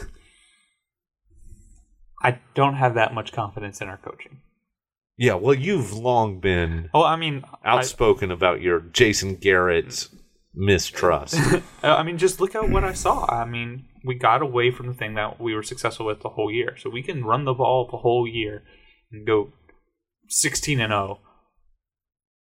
I 2.24 2.40
don't 2.56 2.76
have 2.76 2.96
that 2.96 3.14
much 3.14 3.32
confidence 3.32 3.82
in 3.82 3.88
our 3.88 3.98
coaching. 3.98 4.42
Yeah, 5.18 5.36
well, 5.36 5.54
you've 5.54 5.94
long 5.94 6.40
been 6.40 6.90
Oh, 6.94 7.04
I 7.04 7.16
mean, 7.16 7.44
I, 7.64 7.78
outspoken 7.78 8.32
about 8.32 8.62
your 8.62 8.80
Jason 8.80 9.36
Garrett's 9.36 10.10
mistrust. 10.54 11.36
Uh, 11.84 11.96
I 11.96 12.04
mean, 12.04 12.20
just 12.20 12.40
look 12.40 12.54
at 12.54 12.70
what 12.70 12.84
I 12.84 12.94
saw. 12.94 13.26
I 13.26 13.44
mean, 13.44 13.86
we 14.06 14.14
got 14.14 14.44
away 14.44 14.70
from 14.70 14.86
the 14.86 14.94
thing 14.94 15.16
that 15.16 15.42
we 15.42 15.56
were 15.56 15.64
successful 15.64 16.06
with 16.06 16.20
the 16.22 16.30
whole 16.30 16.52
year. 16.52 16.78
So 16.78 16.92
we 16.92 17.02
can 17.02 17.24
run 17.26 17.44
the 17.46 17.56
ball 17.56 17.88
the 17.90 17.98
whole 17.98 18.28
year 18.28 18.62
and 19.12 19.26
go 19.26 19.52
16 20.32 20.80
and 20.80 20.92
0. 20.92 21.20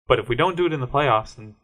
But 0.08 0.18
if 0.18 0.28
we 0.28 0.36
don't 0.36 0.56
do 0.56 0.66
it 0.66 0.72
in 0.72 0.80
the 0.80 0.88
playoffs, 0.88 1.36
then 1.36 1.54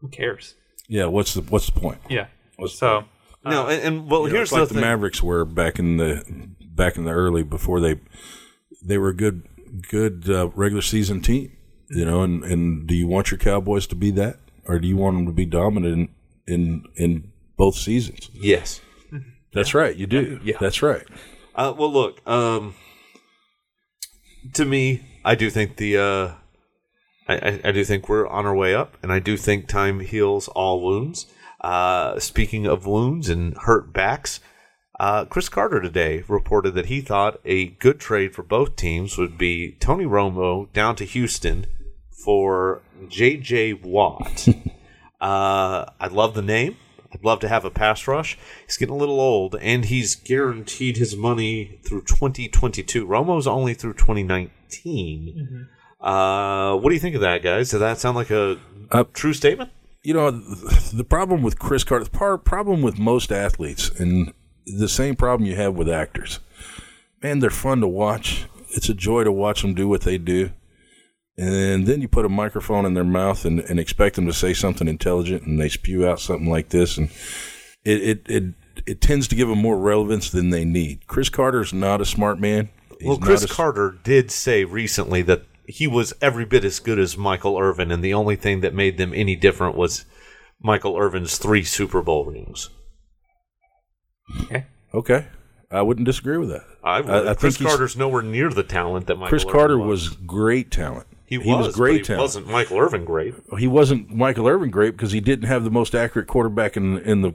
who 0.00 0.08
cares? 0.08 0.54
Yeah, 0.88 1.06
what's 1.06 1.34
the 1.34 1.40
what's 1.42 1.66
the 1.66 1.80
point? 1.80 1.98
Yeah. 2.08 2.26
What's 2.56 2.74
So 2.78 3.04
no, 3.44 3.68
and, 3.68 3.82
and 3.82 4.10
well, 4.10 4.22
You 4.22 4.28
know, 4.28 4.34
here's 4.36 4.48
it's 4.50 4.52
like 4.52 4.68
the 4.68 4.74
the. 4.74 4.80
Mavericks 4.80 5.22
were 5.22 5.44
back 5.44 5.78
in 5.78 5.96
the 5.96 6.24
back 6.60 6.96
in 6.96 7.04
the 7.04 7.10
early 7.10 7.42
before 7.42 7.80
they 7.80 8.00
they 8.82 8.98
were 8.98 9.08
a 9.08 9.14
good 9.14 9.42
good 9.88 10.28
uh, 10.28 10.48
regular 10.54 10.82
season 10.82 11.20
team, 11.20 11.56
you 11.90 12.04
know. 12.04 12.22
And, 12.22 12.44
and 12.44 12.86
do 12.86 12.94
you 12.94 13.06
want 13.06 13.30
your 13.30 13.38
Cowboys 13.38 13.86
to 13.88 13.94
be 13.94 14.10
that, 14.12 14.38
or 14.66 14.78
do 14.78 14.88
you 14.88 14.96
want 14.96 15.16
them 15.16 15.26
to 15.26 15.32
be 15.32 15.46
dominant 15.46 16.10
in 16.46 16.54
in, 16.54 16.84
in 16.96 17.32
both 17.56 17.76
seasons? 17.76 18.30
yes. 18.34 18.80
That's 19.52 19.72
right, 19.72 19.94
you 19.94 20.08
do. 20.08 20.40
Yeah. 20.42 20.56
that's 20.58 20.82
right. 20.82 21.06
Uh, 21.54 21.72
well, 21.78 21.92
look. 21.92 22.28
Um, 22.28 22.74
to 24.52 24.64
me, 24.64 25.02
I 25.24 25.34
do 25.34 25.50
think 25.50 25.76
the. 25.76 25.96
Uh, 25.96 26.34
I, 27.26 27.34
I, 27.34 27.60
I 27.64 27.72
do 27.72 27.84
think 27.84 28.08
we're 28.08 28.26
on 28.26 28.46
our 28.46 28.54
way 28.54 28.74
up, 28.74 28.98
and 29.02 29.10
I 29.10 29.18
do 29.18 29.36
think 29.36 29.66
time 29.66 30.00
heals 30.00 30.48
all 30.48 30.82
wounds. 30.82 31.26
Uh, 31.60 32.18
speaking 32.18 32.66
of 32.66 32.86
wounds 32.86 33.30
and 33.30 33.56
hurt 33.56 33.92
backs, 33.92 34.40
uh, 35.00 35.24
Cris 35.24 35.48
Carter 35.48 35.80
today 35.80 36.22
reported 36.28 36.74
that 36.74 36.86
he 36.86 37.00
thought 37.00 37.40
a 37.44 37.68
good 37.68 37.98
trade 37.98 38.34
for 38.34 38.42
both 38.42 38.76
teams 38.76 39.16
would 39.16 39.38
be 39.38 39.72
Tony 39.80 40.04
Romo 40.04 40.70
down 40.72 40.94
to 40.96 41.04
Houston 41.04 41.66
for 42.24 42.82
J.J. 43.08 43.74
Watt. 43.74 44.46
uh, 45.20 45.86
I 45.98 46.06
love 46.10 46.34
the 46.34 46.42
name. 46.42 46.76
I'd 47.14 47.24
love 47.24 47.38
to 47.40 47.48
have 47.48 47.64
a 47.64 47.70
pass 47.70 48.06
rush. 48.08 48.36
He's 48.66 48.76
getting 48.76 48.94
a 48.94 48.98
little 48.98 49.20
old, 49.20 49.54
and 49.60 49.84
he's 49.84 50.14
guaranteed 50.16 50.96
his 50.96 51.16
money 51.16 51.78
through 51.84 52.02
2022. 52.02 53.06
Romo's 53.06 53.46
only 53.46 53.72
through 53.74 53.94
2019. 53.94 55.68
Uh, 56.00 56.76
what 56.76 56.88
do 56.90 56.94
you 56.94 57.00
think 57.00 57.14
of 57.14 57.20
that, 57.22 57.42
guys? 57.42 57.70
Does 57.70 57.80
that 57.80 57.98
sound 57.98 58.16
like 58.16 58.30
a 58.30 58.58
Uh, 58.90 59.04
true 59.14 59.32
statement? 59.32 59.70
You 60.02 60.12
know, 60.14 60.30
the 60.30 61.04
problem 61.08 61.42
with 61.42 61.58
Cris 61.58 61.84
Carter, 61.84 62.04
the 62.04 62.10
par- 62.10 62.36
problem 62.36 62.82
with 62.82 62.98
most 62.98 63.32
athletes, 63.32 63.88
and 63.98 64.32
the 64.66 64.88
same 64.88 65.16
problem 65.16 65.48
you 65.48 65.56
have 65.56 65.74
with 65.74 65.88
actors. 65.88 66.40
Man, 67.22 67.38
they're 67.38 67.48
fun 67.50 67.80
to 67.80 67.88
watch. 67.88 68.44
It's 68.70 68.88
a 68.90 68.94
joy 68.94 69.24
to 69.24 69.32
watch 69.32 69.62
them 69.62 69.72
do 69.72 69.88
what 69.88 70.02
they 70.02 70.18
do. 70.18 70.50
And 71.36 71.86
then 71.86 72.00
you 72.00 72.06
put 72.06 72.24
a 72.24 72.28
microphone 72.28 72.86
in 72.86 72.94
their 72.94 73.02
mouth 73.02 73.44
and, 73.44 73.58
and 73.60 73.80
expect 73.80 74.14
them 74.14 74.26
to 74.26 74.32
say 74.32 74.54
something 74.54 74.86
intelligent, 74.86 75.42
and 75.42 75.60
they 75.60 75.68
spew 75.68 76.06
out 76.06 76.20
something 76.20 76.48
like 76.48 76.68
this, 76.68 76.96
and 76.96 77.10
it 77.84 78.02
it 78.02 78.22
it, 78.26 78.54
it 78.86 79.00
tends 79.00 79.26
to 79.28 79.34
give 79.34 79.48
them 79.48 79.58
more 79.58 79.78
relevance 79.78 80.30
than 80.30 80.50
they 80.50 80.64
need. 80.64 81.06
Cris 81.08 81.28
Carter's 81.28 81.72
not 81.72 82.00
a 82.00 82.04
smart 82.04 82.38
man. 82.38 82.68
He's 83.00 83.08
well, 83.08 83.18
Chris 83.18 83.42
a- 83.44 83.48
Carter 83.48 83.98
did 84.04 84.30
say 84.30 84.64
recently 84.64 85.22
that 85.22 85.42
he 85.66 85.88
was 85.88 86.12
every 86.20 86.44
bit 86.44 86.64
as 86.64 86.78
good 86.78 87.00
as 87.00 87.16
Michael 87.16 87.58
Irvin, 87.58 87.90
and 87.90 88.04
the 88.04 88.14
only 88.14 88.36
thing 88.36 88.60
that 88.60 88.72
made 88.72 88.96
them 88.96 89.12
any 89.12 89.34
different 89.34 89.76
was 89.76 90.04
Michael 90.62 90.96
Irvin's 90.96 91.36
three 91.38 91.64
Super 91.64 92.00
Bowl 92.00 92.26
rings. 92.26 92.70
Okay, 94.94 95.26
I 95.70 95.82
wouldn't 95.82 96.06
disagree 96.06 96.36
with 96.38 96.50
that. 96.50 96.64
I, 96.84 96.98
I, 96.98 97.30
I 97.30 97.34
Chris 97.34 97.56
think 97.56 97.68
Carter's 97.68 97.96
nowhere 97.96 98.22
near 98.22 98.50
the 98.50 98.62
talent 98.62 99.08
that 99.08 99.16
Michael 99.16 99.30
Chris 99.30 99.42
Irvin 99.42 99.52
Carter 99.52 99.78
was. 99.78 100.10
was 100.10 100.16
great 100.18 100.70
talent. 100.70 101.06
He 101.26 101.38
was, 101.38 101.74
great 101.74 102.06
he 102.06 102.14
wasn't 102.14 102.48
Michael 102.48 102.78
Irvin 102.78 103.04
great. 103.04 103.34
he 103.58 103.66
wasn't 103.66 104.14
Michael 104.14 104.46
Irvin 104.46 104.70
great 104.70 104.90
because 104.90 105.12
he 105.12 105.20
didn't 105.20 105.48
have 105.48 105.64
the 105.64 105.70
most 105.70 105.94
accurate 105.94 106.28
quarterback 106.28 106.76
in 106.76 106.98
in 106.98 107.22
the 107.22 107.34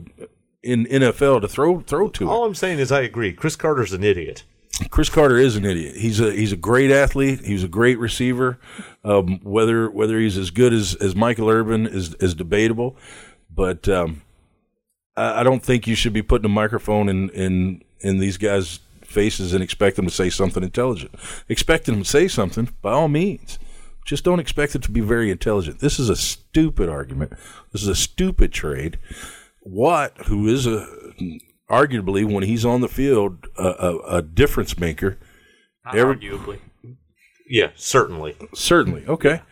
in 0.62 0.86
NFL 0.86 1.40
to 1.40 1.48
throw 1.48 1.80
throw 1.80 2.08
to. 2.08 2.28
All 2.28 2.44
I'm 2.44 2.54
saying 2.54 2.78
is 2.78 2.92
I 2.92 3.00
agree. 3.00 3.32
Cris 3.32 3.56
Carter's 3.56 3.92
an 3.92 4.04
idiot. 4.04 4.44
Cris 4.88 5.10
Carter 5.10 5.36
is 5.36 5.56
an 5.56 5.64
idiot. 5.64 5.96
He's 5.96 6.20
a 6.20 6.32
he's 6.32 6.52
a 6.52 6.56
great 6.56 6.90
athlete. 6.90 7.40
He's 7.40 7.64
a 7.64 7.68
great 7.68 7.98
receiver. 7.98 8.58
Um, 9.04 9.40
whether 9.42 9.90
whether 9.90 10.18
he's 10.18 10.38
as 10.38 10.50
good 10.50 10.72
as, 10.72 10.94
as 10.96 11.14
Michael 11.14 11.50
Irvin 11.50 11.86
is 11.86 12.14
is 12.14 12.34
debatable, 12.34 12.96
but 13.54 13.88
um, 13.88 14.22
I, 15.16 15.40
I 15.40 15.42
don't 15.42 15.62
think 15.62 15.86
you 15.86 15.94
should 15.94 16.12
be 16.12 16.22
putting 16.22 16.46
a 16.46 16.50
microphone 16.50 17.08
in 17.08 17.28
in 17.30 17.82
in 18.00 18.18
these 18.18 18.38
guys' 18.38 18.80
faces 19.02 19.52
and 19.52 19.62
expect 19.62 19.96
them 19.96 20.06
to 20.06 20.10
say 20.10 20.30
something 20.30 20.62
intelligent. 20.62 21.14
Expect 21.48 21.86
them 21.86 21.98
to 21.98 22.08
say 22.08 22.28
something 22.28 22.70
by 22.80 22.92
all 22.92 23.08
means. 23.08 23.58
Just 24.10 24.24
don't 24.24 24.40
expect 24.40 24.74
it 24.74 24.82
to 24.82 24.90
be 24.90 24.98
very 25.00 25.30
intelligent. 25.30 25.78
This 25.78 26.00
is 26.00 26.08
a 26.08 26.16
stupid 26.16 26.88
argument. 26.88 27.30
This 27.70 27.82
is 27.82 27.86
a 27.86 27.94
stupid 27.94 28.52
trade. 28.52 28.98
Watt, 29.62 30.26
who 30.26 30.48
is 30.48 30.66
a 30.66 30.84
arguably 31.70 32.24
when 32.24 32.42
he's 32.42 32.64
on 32.64 32.80
the 32.80 32.88
field 32.88 33.46
a, 33.56 33.62
a, 33.68 33.98
a 34.16 34.22
difference 34.22 34.76
maker, 34.80 35.16
Every- 35.94 36.16
arguably. 36.16 36.58
Yeah, 37.48 37.70
certainly. 37.76 38.34
certainly 38.52 39.06
okay. 39.06 39.42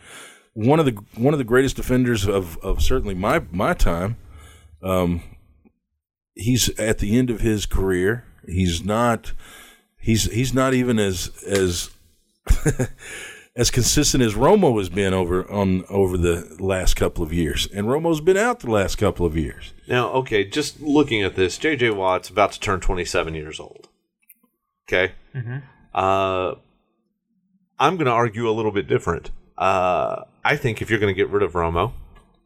One 0.54 0.80
of 0.80 0.86
the 0.86 1.00
one 1.14 1.34
of 1.34 1.38
the 1.38 1.44
greatest 1.44 1.76
defenders 1.76 2.26
of, 2.26 2.58
of 2.58 2.82
certainly 2.82 3.14
my 3.14 3.42
my 3.52 3.74
time. 3.74 4.16
Um, 4.82 5.22
he's 6.34 6.68
at 6.80 6.98
the 6.98 7.16
end 7.16 7.30
of 7.30 7.42
his 7.42 7.64
career. 7.64 8.24
He's 8.44 8.84
not. 8.84 9.34
He's 10.00 10.24
he's 10.32 10.52
not 10.52 10.74
even 10.74 10.98
as 10.98 11.30
as 11.46 11.90
as 13.58 13.72
consistent 13.72 14.22
as 14.22 14.34
Romo 14.34 14.78
has 14.78 14.88
been 14.88 15.12
over 15.12 15.50
on 15.50 15.84
over 15.90 16.16
the 16.16 16.56
last 16.60 16.94
couple 16.94 17.24
of 17.24 17.32
years, 17.32 17.68
and 17.74 17.88
Romo's 17.88 18.20
been 18.20 18.36
out 18.36 18.60
the 18.60 18.70
last 18.70 18.96
couple 18.96 19.26
of 19.26 19.36
years. 19.36 19.74
Now, 19.88 20.10
okay, 20.10 20.44
just 20.44 20.80
looking 20.80 21.24
at 21.24 21.34
this, 21.34 21.58
J.J. 21.58 21.90
Watt's 21.90 22.28
about 22.28 22.52
to 22.52 22.60
turn 22.60 22.78
27 22.78 23.34
years 23.34 23.58
old. 23.58 23.88
Okay? 24.88 25.12
Uh, 25.92 26.54
I'm 27.80 27.96
going 27.96 28.06
to 28.06 28.12
argue 28.12 28.48
a 28.48 28.52
little 28.52 28.70
bit 28.70 28.86
different. 28.86 29.32
Uh, 29.58 30.22
I 30.44 30.56
think 30.56 30.80
if 30.80 30.88
you're 30.88 31.00
going 31.00 31.12
to 31.12 31.20
get 31.20 31.28
rid 31.28 31.42
of 31.42 31.54
Romo, 31.54 31.92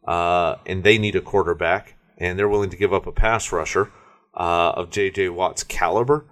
uh, 0.07 0.55
and 0.65 0.83
they 0.83 0.97
need 0.97 1.15
a 1.15 1.21
quarterback, 1.21 1.93
and 2.17 2.39
they're 2.39 2.49
willing 2.49 2.71
to 2.71 2.77
give 2.77 2.91
up 2.91 3.05
a 3.05 3.11
pass 3.11 3.51
rusher 3.51 3.91
uh, 4.33 4.71
of 4.71 4.89
J.J. 4.89 5.29
Watt's 5.29 5.63
caliber, 5.63 6.25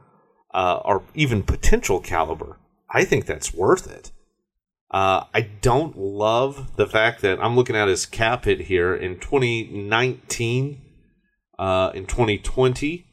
uh, 0.55 0.79
or 0.83 1.03
even 1.13 1.43
potential 1.43 1.99
caliber, 1.99 2.57
I 2.89 3.03
think 3.03 3.27
that's 3.27 3.53
worth 3.53 3.89
it. 3.89 4.11
Uh, 4.91 5.23
I 5.33 5.41
don't 5.61 5.97
love 5.97 6.75
the 6.75 6.85
fact 6.85 7.21
that 7.21 7.39
I'm 7.41 7.55
looking 7.55 7.77
at 7.77 7.87
his 7.87 8.05
cap 8.05 8.43
hit 8.43 8.61
here 8.61 8.93
in 8.93 9.19
2019, 9.19 10.81
uh, 11.57 11.91
in 11.93 12.05
2020, 12.05 13.05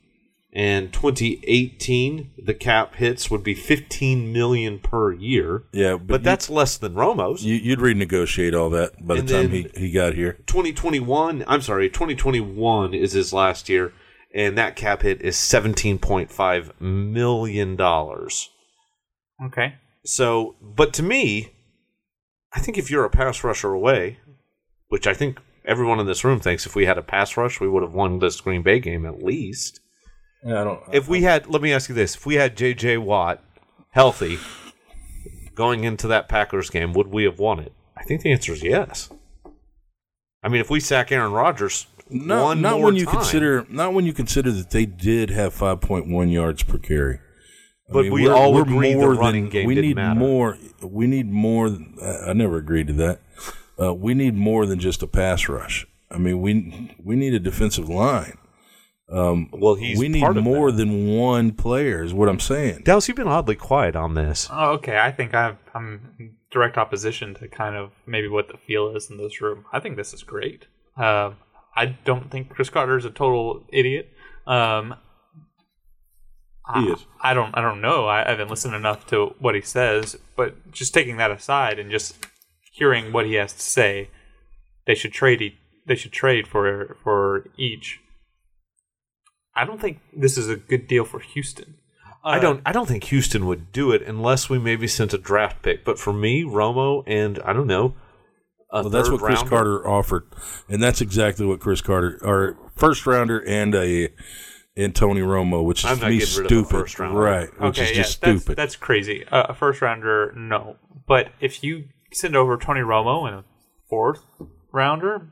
and 0.53 0.93
2018. 0.93 2.33
The 2.45 2.55
cap 2.55 2.97
hits 2.97 3.31
would 3.31 3.45
be 3.45 3.55
15 3.55 4.33
million 4.33 4.81
per 4.81 5.12
year, 5.12 5.64
Yeah, 5.72 5.93
but, 5.93 6.07
but, 6.07 6.22
that's 6.24 6.51
less 6.51 6.76
than 6.76 6.95
Romo's. 6.95 7.45
you, 7.45 7.55
you'd 7.55 7.79
renegotiate 7.79 8.59
all 8.59 8.70
that 8.70 9.07
by 9.07 9.14
the 9.14 9.20
And 9.20 9.29
time 9.29 9.51
he, 9.51 9.70
he 9.76 9.93
got 9.93 10.14
here. 10.14 10.33
2021, 10.47 11.45
I'm 11.47 11.61
sorry, 11.62 11.89
2021 11.89 12.93
is 12.93 13.12
his 13.12 13.33
last 13.33 13.68
year, 13.68 13.93
and 14.35 14.59
that 14.59 14.74
cap 14.74 15.03
hit 15.03 15.22
is 15.22 15.37
17.5 15.37 16.81
million 16.81 17.76
dollars. 17.76 18.51
Okay. 19.45 19.74
So, 20.05 20.57
but 20.61 20.93
to 20.95 21.03
me, 21.05 21.53
I 22.53 22.61
think 22.61 22.78
if 22.78 22.90
you're 22.90 23.05
a 23.05 23.11
pass 23.11 23.44
rusher 23.44 23.72
away, 23.72 24.18
which 24.88 25.07
I 25.07 25.14
think 25.14 25.38
everyone 25.64 26.01
in 26.01 26.07
this 26.07 26.24
room 26.24 26.40
thinks 26.40 26.66
if 26.66 26.74
we 26.74 26.86
had 26.86 26.99
a 26.99 27.03
pass 27.03 27.36
rush, 27.36 27.61
we 27.61 27.68
would 27.68 27.82
have 27.82 27.92
won 27.92 28.18
this 28.18 28.40
Green 28.40 28.62
Bay 28.62 28.80
game 28.80 29.05
at 29.05 29.22
least. 29.22 29.80
Yeah, 30.44 30.61
I 30.61 30.64
don't. 30.64 30.82
If 30.92 31.09
we 31.09 31.22
had, 31.22 31.46
let 31.49 31.62
me 31.62 31.72
ask 31.72 31.88
you 31.88 31.94
this: 31.94 32.14
if 32.14 32.24
we 32.24 32.36
had 32.36 32.57
J.J. 32.57 32.99
Watt 32.99 33.42
healthy 33.90 34.38
going 35.55 35.84
into 35.84 36.07
that 36.09 36.28
Packers 36.28 36.70
game, 36.70 36.92
would 36.92 37.09
we 37.09 37.24
have 37.24 37.38
won 37.38 37.59
it? 37.59 37.72
I 37.96 38.05
think 38.05 38.22
the 38.22 38.32
answer 38.32 38.53
is 38.53 38.62
yes. 38.62 39.11
I 40.42 40.49
mean, 40.49 40.61
if 40.61 40.70
we 40.70 40.78
sack 40.78 41.11
Aaron 41.11 41.32
Rodgers, 41.32 41.88
not, 42.09 42.44
one 42.44 42.62
not 42.62 42.80
when 42.80 42.94
you 42.94 43.05
time, 43.05 43.16
consider 43.16 43.66
not 43.68 43.92
when 43.92 44.07
you 44.07 44.12
consider 44.12 44.53
that 44.53 44.70
they 44.70 44.86
did 44.86 45.30
have 45.30 45.55
5.1 45.55 46.32
yards 46.32 46.62
per 46.62 46.78
carry. 46.78 47.18
I 47.89 47.93
But 47.93 48.11
we 48.11 48.28
all 48.28 48.61
agree 48.61 48.93
the 48.93 48.99
more 49.01 49.14
running 49.14 49.49
game 49.49 49.66
We 49.66 49.74
didn't 49.74 49.89
need 49.89 49.97
matter. 49.97 50.18
more. 50.20 50.59
We 50.82 51.07
need 51.07 51.30
more. 51.30 51.68
I 52.03 52.30
I 52.30 52.32
never 52.32 52.57
agreed 52.57 52.86
to 52.89 52.93
that. 52.95 53.20
Uh, 53.80 53.95
we 53.95 54.12
need 54.14 54.34
more 54.34 54.66
than 54.66 54.78
just 54.78 55.03
a 55.03 55.07
pass 55.07 55.49
rush. 55.49 55.86
I 56.11 56.18
mean, 56.18 56.41
we 56.41 56.97
we 57.03 57.16
need 57.16 57.34
a 57.34 57.39
defensive 57.41 57.89
line. 57.89 58.36
Well, 59.11 59.74
he's 59.76 59.99
we 59.99 60.09
need 60.09 60.20
part 60.20 60.36
of 60.36 60.45
more 60.45 60.70
that. 60.70 60.76
than 60.76 61.16
one 61.16 61.53
player. 61.53 62.03
Is 62.03 62.12
what 62.12 62.28
I'm 62.28 62.41
saying. 62.41 62.82
Dallas, 62.84 63.09
you've 63.09 63.16
been 63.16 63.28
oddly 63.28 63.57
quiet 63.57 63.97
on 63.97 64.14
this. 64.14 64.49
Oh, 64.53 64.72
okay. 64.72 64.99
I 64.99 65.11
think 65.11 65.34
I've, 65.34 65.57
I'm 65.74 66.36
direct 66.51 66.76
opposition 66.76 67.34
to 67.36 67.49
kind 67.49 67.74
of 67.76 67.93
maybe 68.07 68.28
what 68.28 68.49
the 68.49 68.59
feel 68.59 68.95
is 68.95 69.09
in 69.11 69.16
this 69.16 69.41
room. 69.41 69.64
I 69.72 69.80
think 69.80 69.97
this 69.97 70.12
is 70.12 70.22
great. 70.22 70.66
Um, 70.97 71.36
I 71.76 71.86
don't 72.05 72.30
think 72.30 72.51
Cris 72.51 72.68
Carter 72.70 72.97
is 72.99 73.05
a 73.07 73.11
total 73.11 73.64
idiot. 73.72 74.11
Um, 74.47 74.91
He 74.91 74.95
I. 76.68 76.94
I 77.20 77.34
don't. 77.34 77.56
I 77.56 77.60
don't 77.60 77.80
know. 77.80 78.06
I 78.06 78.28
haven't 78.28 78.50
listened 78.50 78.74
enough 78.74 79.06
to 79.08 79.34
what 79.38 79.54
he 79.54 79.60
says. 79.60 80.16
But 80.36 80.70
just 80.72 80.94
taking 80.94 81.16
that 81.16 81.30
aside 81.30 81.78
and 81.78 81.90
just 81.90 82.26
hearing 82.72 83.12
what 83.12 83.26
he 83.26 83.34
has 83.34 83.52
to 83.54 83.60
say, 83.60 84.10
they 84.86 84.94
should 84.94 85.12
trade. 85.12 85.42
E- 85.42 85.58
they 85.86 85.96
should 85.96 86.12
trade 86.12 86.46
for 86.46 86.96
for 87.02 87.46
each. 87.56 88.00
I 89.54 89.64
don't 89.64 89.80
think 89.80 90.00
this 90.16 90.38
is 90.38 90.48
a 90.48 90.56
good 90.56 90.86
deal 90.86 91.04
for 91.04 91.18
Houston. 91.20 91.76
I 92.22 92.38
uh, 92.38 92.40
don't. 92.40 92.62
I 92.66 92.72
don't 92.72 92.86
think 92.86 93.04
Houston 93.04 93.46
would 93.46 93.72
do 93.72 93.90
it 93.90 94.02
unless 94.02 94.50
we 94.50 94.58
maybe 94.58 94.86
sent 94.86 95.14
a 95.14 95.18
draft 95.18 95.62
pick. 95.62 95.84
But 95.84 95.98
for 95.98 96.12
me, 96.12 96.44
Romo 96.44 97.02
and 97.06 97.38
I 97.44 97.52
don't 97.52 97.66
know. 97.66 97.94
Well, 98.70 98.90
that's 98.90 99.10
what 99.10 99.20
Chris 99.20 99.38
rounder- 99.38 99.50
Carter 99.50 99.88
offered, 99.88 100.24
and 100.68 100.82
that's 100.82 101.00
exactly 101.00 101.46
what 101.46 101.58
Cris 101.58 101.80
Carter, 101.80 102.20
our 102.22 102.56
first 102.76 103.06
rounder, 103.06 103.42
and 103.46 103.74
a 103.74 104.10
and 104.79 104.95
Tony 104.95 105.20
Romo, 105.20 105.64
which 105.64 105.81
is 105.81 105.91
I'm 105.91 105.97
to 105.97 106.03
not 106.03 106.11
me 106.11 106.18
getting 106.18 106.37
rid 106.37 106.47
of 106.47 106.53
a 106.53 106.55
stupid, 106.55 106.70
first 106.70 106.99
right? 106.99 107.61
Which 107.61 107.79
is 107.79 107.91
yeah, 107.91 107.97
just 107.97 108.20
that's, 108.20 108.41
stupid. 108.41 108.57
That's 108.57 108.76
crazy. 108.76 109.26
Uh, 109.26 109.47
a 109.49 109.55
first 109.55 109.83
rounder, 109.83 110.33
no. 110.37 110.76
But 111.07 111.33
if 111.41 111.64
you 111.64 111.89
send 112.12 112.37
over 112.37 112.57
Tony 112.57 112.81
Romo 112.81 113.26
and 113.26 113.37
a 113.37 113.45
fourth 113.91 114.24
rounder, 114.72 115.29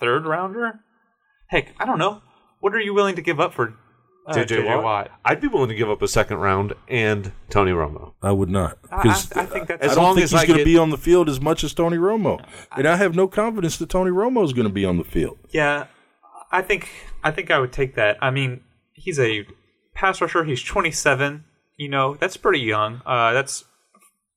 third 0.00 0.24
rounder, 0.24 0.80
heck, 1.48 1.74
I 1.78 1.84
don't 1.84 1.98
know. 1.98 2.22
What 2.60 2.74
are 2.74 2.80
you 2.80 2.94
willing 2.94 3.16
to 3.16 3.22
give 3.22 3.38
up 3.38 3.52
for 3.52 3.74
uh, 4.26 4.34
JJ 4.34 4.82
Watt. 4.82 5.10
I'd 5.24 5.40
be 5.40 5.48
willing 5.48 5.68
to 5.68 5.74
give 5.74 5.90
up 5.90 6.00
a 6.00 6.06
second 6.06 6.38
round 6.38 6.74
and 6.86 7.32
Tony 7.50 7.72
Romo. 7.72 8.12
I 8.22 8.30
would 8.30 8.48
not 8.48 8.78
I, 8.88 8.96
I, 8.96 9.02
because 9.02 9.32
I 9.32 9.46
think 9.46 9.66
that's 9.66 9.84
As 9.84 9.94
don't 9.96 10.04
long 10.04 10.14
think 10.14 10.24
as 10.24 10.30
he's 10.30 10.44
going 10.44 10.60
to 10.60 10.64
be 10.64 10.78
on 10.78 10.90
the 10.90 10.96
field 10.96 11.28
as 11.28 11.40
much 11.40 11.64
as 11.64 11.74
Tony 11.74 11.96
Romo, 11.96 12.40
and 12.76 12.86
I 12.86 12.96
have 12.96 13.16
no 13.16 13.26
confidence 13.26 13.76
that 13.78 13.88
Tony 13.88 14.12
Romo 14.12 14.44
is 14.44 14.52
going 14.52 14.68
to 14.68 14.72
be 14.72 14.84
on 14.84 14.96
the 14.96 15.04
field. 15.04 15.38
yeah. 15.50 15.86
I 16.52 16.62
think 16.62 16.88
I 17.24 17.30
think 17.30 17.50
I 17.50 17.58
would 17.58 17.72
take 17.72 17.94
that. 17.94 18.18
I 18.20 18.30
mean, 18.30 18.60
he's 18.92 19.18
a 19.18 19.46
pass 19.94 20.20
rusher. 20.20 20.44
He's 20.44 20.62
27. 20.62 21.44
You 21.76 21.88
know, 21.88 22.14
that's 22.14 22.36
pretty 22.36 22.60
young. 22.60 23.00
Uh, 23.06 23.32
that's 23.32 23.64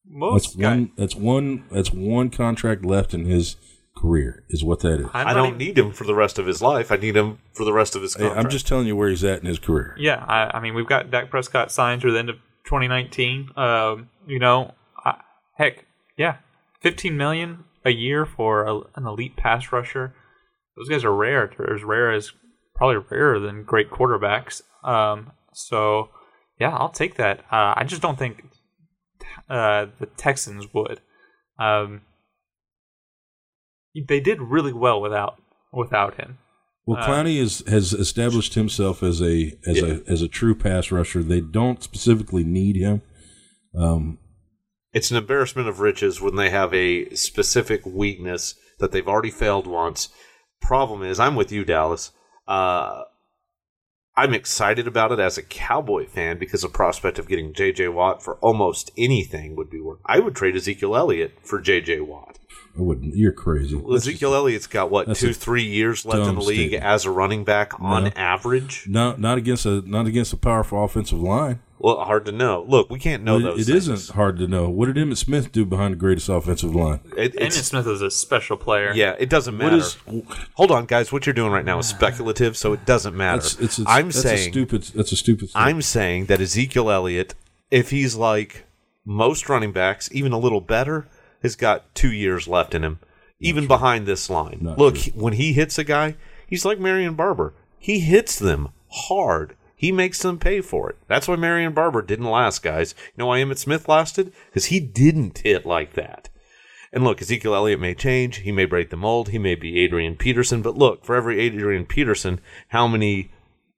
most 0.08 0.44
That's 0.46 0.56
guy- 0.56 0.70
one. 0.70 0.92
That's 0.98 1.16
one. 1.16 1.66
That's 1.72 1.92
one 1.92 2.30
contract 2.30 2.86
left 2.86 3.14
in 3.14 3.26
his 3.26 3.58
career. 3.98 4.44
Is 4.50 4.64
what 4.64 4.80
that 4.82 5.00
is. 5.02 5.08
I'm 5.14 5.28
I 5.28 5.34
not 5.34 5.34
don't 5.34 5.46
even- 5.48 5.58
need 5.60 5.78
him 5.78 5.92
for 5.92 6.06
the 6.06 6.16
rest 6.16 6.40
of 6.40 6.46
his 6.48 6.62
life. 6.62 6.92
I 6.92 6.96
need 6.98 7.16
him 7.16 7.40
for 7.54 7.66
the 7.66 7.74
rest 7.74 7.96
of 7.96 8.02
his 8.02 8.16
contract. 8.16 8.40
I'm 8.40 8.50
just 8.50 8.68
telling 8.68 8.88
you 8.88 8.96
where 8.96 9.10
he's 9.10 9.24
at 9.24 9.40
in 9.40 9.46
his 9.46 9.60
career. 9.60 9.96
Yeah, 9.98 10.24
I, 10.28 10.58
I 10.58 10.60
mean, 10.60 10.74
we've 10.76 10.88
got 10.88 11.12
Dak 11.12 11.30
Prescott 11.30 11.72
signed 11.72 12.02
through 12.02 12.14
the 12.14 12.20
end 12.20 12.30
of 12.30 12.38
2019. 12.66 13.52
Um, 13.58 14.10
you 14.28 14.40
know, 14.40 14.74
I, 15.04 15.16
heck, 15.54 15.86
yeah, 16.18 16.38
15 16.82 17.16
million 17.18 17.64
a 17.84 17.92
year 17.92 18.26
for 18.26 18.66
a, 18.66 18.76
an 18.96 19.06
elite 19.06 19.36
pass 19.38 19.72
rusher. 19.72 20.14
Those 20.78 20.90
guys 20.90 21.04
are 21.04 21.14
rare. 21.14 21.52
They're 21.58 21.74
as 21.74 21.84
rare 21.84 22.12
as 22.12 22.32
probably 22.76 22.98
rarer 23.10 23.40
than 23.40 23.64
great 23.64 23.90
quarterbacks. 23.90 24.62
Um, 24.84 25.32
so 25.54 26.10
yeah, 26.60 26.76
I'll 26.76 26.90
take 26.90 27.16
that. 27.16 27.40
Uh, 27.52 27.74
I 27.76 27.84
just 27.86 28.02
don't 28.02 28.20
think 28.20 28.44
uh, 29.50 29.88
the 30.00 30.08
Texans 30.18 30.74
would. 30.74 31.02
Um, 31.60 32.02
they 34.08 34.20
did 34.20 34.42
really 34.42 34.74
well 34.74 35.00
without 35.02 35.42
without 35.72 36.16
him. 36.16 36.40
Well, 36.86 37.02
Clowney 37.04 37.38
is, 37.38 37.64
has 37.68 37.94
established 37.94 38.54
himself 38.54 39.02
as 39.02 39.22
a 39.22 39.58
as 39.66 39.82
a 39.82 40.04
as 40.08 40.22
a 40.22 40.28
true 40.28 40.54
pass 40.54 40.92
rusher. 40.92 41.24
They 41.24 41.42
don't 41.42 41.82
specifically 41.82 42.44
need 42.44 42.76
him. 42.76 43.02
Um, 43.76 44.20
It's 44.94 45.10
an 45.10 45.18
embarrassment 45.18 45.68
of 45.68 45.80
riches 45.80 46.22
when 46.22 46.36
they 46.36 46.50
have 46.52 46.74
a 46.74 47.10
specific 47.16 47.86
weakness 47.86 48.56
that 48.80 48.92
they've 48.92 49.08
already 49.08 49.32
failed 49.32 49.66
once. 49.66 50.10
Problem 50.66 51.04
is, 51.04 51.20
I'm 51.20 51.36
with 51.36 51.52
you, 51.52 51.64
Dallas. 51.66 52.12
Uh, 52.48 53.04
I'm 54.18 54.34
excited 54.34 54.88
about 54.88 55.12
it 55.12 55.20
as 55.20 55.38
a 55.38 55.44
Cowboy 55.44 56.08
fan 56.08 56.38
because 56.40 56.62
the 56.62 56.70
prospect 56.70 57.20
of 57.20 57.28
getting 57.28 57.54
J.J. 57.54 57.90
Watt 57.90 58.24
for 58.24 58.36
almost 58.36 58.92
anything 58.98 59.56
would 59.58 59.70
be 59.70 59.82
worth. 59.82 60.00
I 60.06 60.20
would 60.20 60.36
trade 60.36 60.56
Ezekiel 60.56 60.96
Elliott 60.96 61.38
for 61.44 61.60
J.J. 61.60 62.00
Watt. 62.02 62.40
I 62.78 62.82
wouldn't. 62.82 63.16
You're 63.16 63.32
crazy. 63.34 63.76
Well, 63.76 63.96
Ezekiel 63.96 64.34
Elliott's 64.34 64.68
got 64.68 64.90
what 64.90 65.14
two, 65.16 65.34
three 65.34 65.64
years 65.64 66.06
left 66.06 66.28
in 66.28 66.36
the 66.36 66.42
league 66.42 66.70
statement. 66.72 66.84
as 66.84 67.06
a 67.06 67.12
running 67.12 67.44
back 67.44 67.78
on 67.80 68.06
No. 68.06 68.10
average. 68.16 68.86
No, 68.88 69.16
not 69.18 69.38
against 69.38 69.66
a 69.66 69.82
not 69.82 70.08
against 70.08 70.34
a 70.34 70.38
powerful 70.38 70.84
offensive 70.84 71.20
line. 71.20 71.60
Well, 71.78 71.98
hard 72.06 72.26
to 72.26 72.32
know. 72.32 72.64
Look, 72.68 72.90
we 72.90 73.00
can't 73.00 73.24
know 73.24 73.34
Well, 73.38 73.56
those. 73.56 73.68
it 73.68 73.72
things. 73.74 73.90
isn't 73.90 74.16
hard 74.16 74.38
to 74.38 74.48
know. 74.48 74.70
What 74.70 74.86
did 74.86 74.96
Emmitt 74.96 75.18
Smith 75.18 75.52
do 75.52 75.66
behind 75.66 75.92
the 75.94 75.98
greatest 75.98 76.30
offensive 76.30 76.74
line? 76.74 77.02
It, 77.18 77.34
Emmitt 77.36 77.52
Smith 77.64 77.86
is 77.86 78.02
a 78.02 78.10
special 78.10 78.56
player. 78.56 78.94
yeah, 78.94 79.16
it 79.20 79.30
doesn't 79.30 79.58
matter. 79.58 79.76
is 79.78 79.98
Hold 80.54 80.72
on, 80.72 80.86
guys. 80.86 81.12
What 81.12 81.26
you're 81.26 81.34
doing 81.34 81.52
right 81.52 81.66
now 81.66 81.78
is 81.80 81.88
speculative, 81.90 82.56
so 82.56 82.72
it 82.74 82.86
doesn't 82.86 83.16
matter. 83.16 83.42
that's 83.42 83.60
it's, 83.60 83.80
it's 83.80 83.90
I'm 83.90 84.06
that's 84.06 84.22
saying 84.22 84.50
a 84.50 84.52
stupid 84.52 84.84
that's 84.96 85.12
a 85.12 85.18
stupid. 85.18 85.50
Thing. 85.50 85.62
I'm 85.62 85.82
saying 85.82 86.26
that 86.28 86.40
Ezekiel 86.40 86.90
Elliott, 86.90 87.36
if 87.70 87.90
he's 87.90 88.16
like 88.16 88.66
most 89.04 89.50
running 89.50 89.72
backs, 89.74 90.10
even 90.14 90.32
a 90.32 90.40
little 90.40 90.62
better, 90.62 91.08
has 91.44 91.56
got 91.58 91.94
two 91.94 92.12
years 92.12 92.48
left 92.48 92.74
in 92.74 92.84
him, 92.86 93.00
even 93.42 93.68
behind 93.68 94.06
this 94.06 94.30
line. 94.30 94.60
Not 94.62 94.78
Look, 94.80 94.96
true. 94.96 95.04
he- 95.04 95.12
when 95.12 95.34
he 95.34 95.52
hits 95.54 95.78
a 95.78 95.84
guy, 95.84 96.16
he's 96.48 96.64
like 96.64 96.80
Marion 96.80 97.16
Barber. 97.16 97.54
He 97.78 98.00
hits 98.00 98.40
them 98.40 98.70
hard. 98.90 99.56
He 99.76 99.92
makes 99.92 100.22
them 100.22 100.40
pay 100.40 100.62
for 100.62 100.90
it. 100.90 100.98
That's 101.08 101.28
why 101.28 101.36
Marion 101.36 101.74
Barber 101.74 102.02
didn't 102.02 102.30
last, 102.30 102.64
guys. 102.64 102.96
You 103.08 103.14
know 103.18 103.28
why 103.28 103.40
Emmitt 103.40 103.58
Smith 103.58 103.90
lasted? 103.90 104.32
Because 104.48 104.66
he 104.66 104.80
didn't 104.80 105.40
hit 105.40 105.66
like 105.66 105.94
that. 105.94 106.30
And 106.94 107.04
look, 107.04 107.22
Ezekiel 107.22 107.56
Elliott 107.56 107.82
may 107.82 107.94
change. 107.94 108.38
He 108.38 108.54
may 108.54 108.64
break 108.64 108.90
the 108.90 108.96
mold. 108.96 109.30
He 109.30 109.38
may 109.38 109.56
be 109.56 109.80
Adrian 109.80 110.16
Peterson. 110.16 110.62
But 110.62 110.78
look, 110.78 111.04
for 111.04 111.16
every 111.16 111.42
Adrian 111.42 111.86
Peterson, 111.86 112.40
how 112.70 112.88
many, 112.88 113.32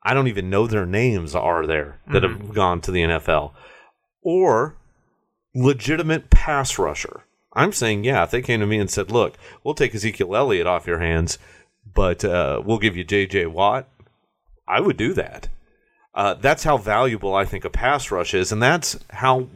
I 0.03 0.13
don't 0.13 0.27
even 0.27 0.51
know 0.51 0.67
their 0.67 0.85
names, 0.85 1.33
are 1.33 1.65
there 1.65 1.99
that 2.11 2.21
have 2.21 2.53
gone 2.53 2.79
to 2.81 2.91
the 2.91 3.01
NFL? 3.01 3.53
Or 4.21 4.75
legitimate 5.55 6.29
pass 6.29 6.77
rusher. 6.77 7.23
I'm 7.53 7.71
saying, 7.71 8.03
yeah, 8.03 8.23
if 8.23 8.29
they 8.29 8.43
came 8.43 8.59
to 8.59 8.67
me 8.67 8.77
and 8.77 8.91
said, 8.91 9.09
look, 9.09 9.35
we'll 9.63 9.73
take 9.73 9.95
Ezekiel 9.95 10.35
Elliott 10.35 10.67
off 10.67 10.85
your 10.85 10.99
hands, 10.99 11.39
but 11.91 12.23
uh, 12.23 12.61
we'll 12.63 12.77
give 12.77 12.95
you 12.95 13.03
J.J. 13.03 13.47
Watt, 13.47 13.87
I 14.67 14.79
would 14.79 14.97
do 14.97 15.13
that. 15.13 15.47
Uh, 16.18 16.34
that's 16.34 16.63
how 16.63 16.78
valuable 16.78 17.34
I 17.36 17.45
think 17.45 17.63
a 17.63 17.70
pass 17.70 18.09
rush 18.11 18.34
is, 18.34 18.51
and 18.51 18.61
that's 18.61 18.97
how 19.11 19.47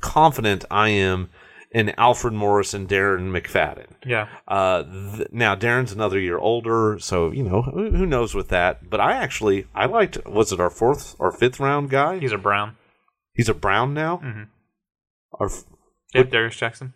confident 0.00 0.64
I 0.70 0.90
am 0.90 1.30
in 1.70 1.88
Alfred 1.98 2.34
Morris 2.34 2.74
and 2.74 2.86
Darren 2.86 3.30
McFadden. 3.30 3.86
Yeah. 4.04 4.28
Uh, 4.46 4.82
th- 5.16 5.28
now 5.32 5.56
Darren's 5.56 5.90
another 5.90 6.20
year 6.20 6.36
older, 6.38 6.98
so 7.00 7.30
you 7.30 7.42
know 7.42 7.62
who, 7.62 7.90
who 7.92 8.04
knows 8.04 8.34
with 8.34 8.48
that. 8.48 8.90
But 8.90 9.00
I 9.00 9.12
actually 9.16 9.66
I 9.74 9.86
liked 9.86 10.24
was 10.26 10.52
it 10.52 10.60
our 10.60 10.68
fourth 10.70 11.16
or 11.18 11.32
fifth 11.32 11.58
round 11.58 11.88
guy? 11.88 12.18
He's 12.18 12.32
a 12.32 12.38
Brown. 12.38 12.76
He's 13.34 13.48
a 13.48 13.54
Brown 13.54 13.94
now. 13.94 14.18
Mhm. 14.22 14.48
Our 15.40 15.46
f- 15.46 15.64
Yep, 16.14 16.30
Darius 16.30 16.56
Jackson. 16.56 16.92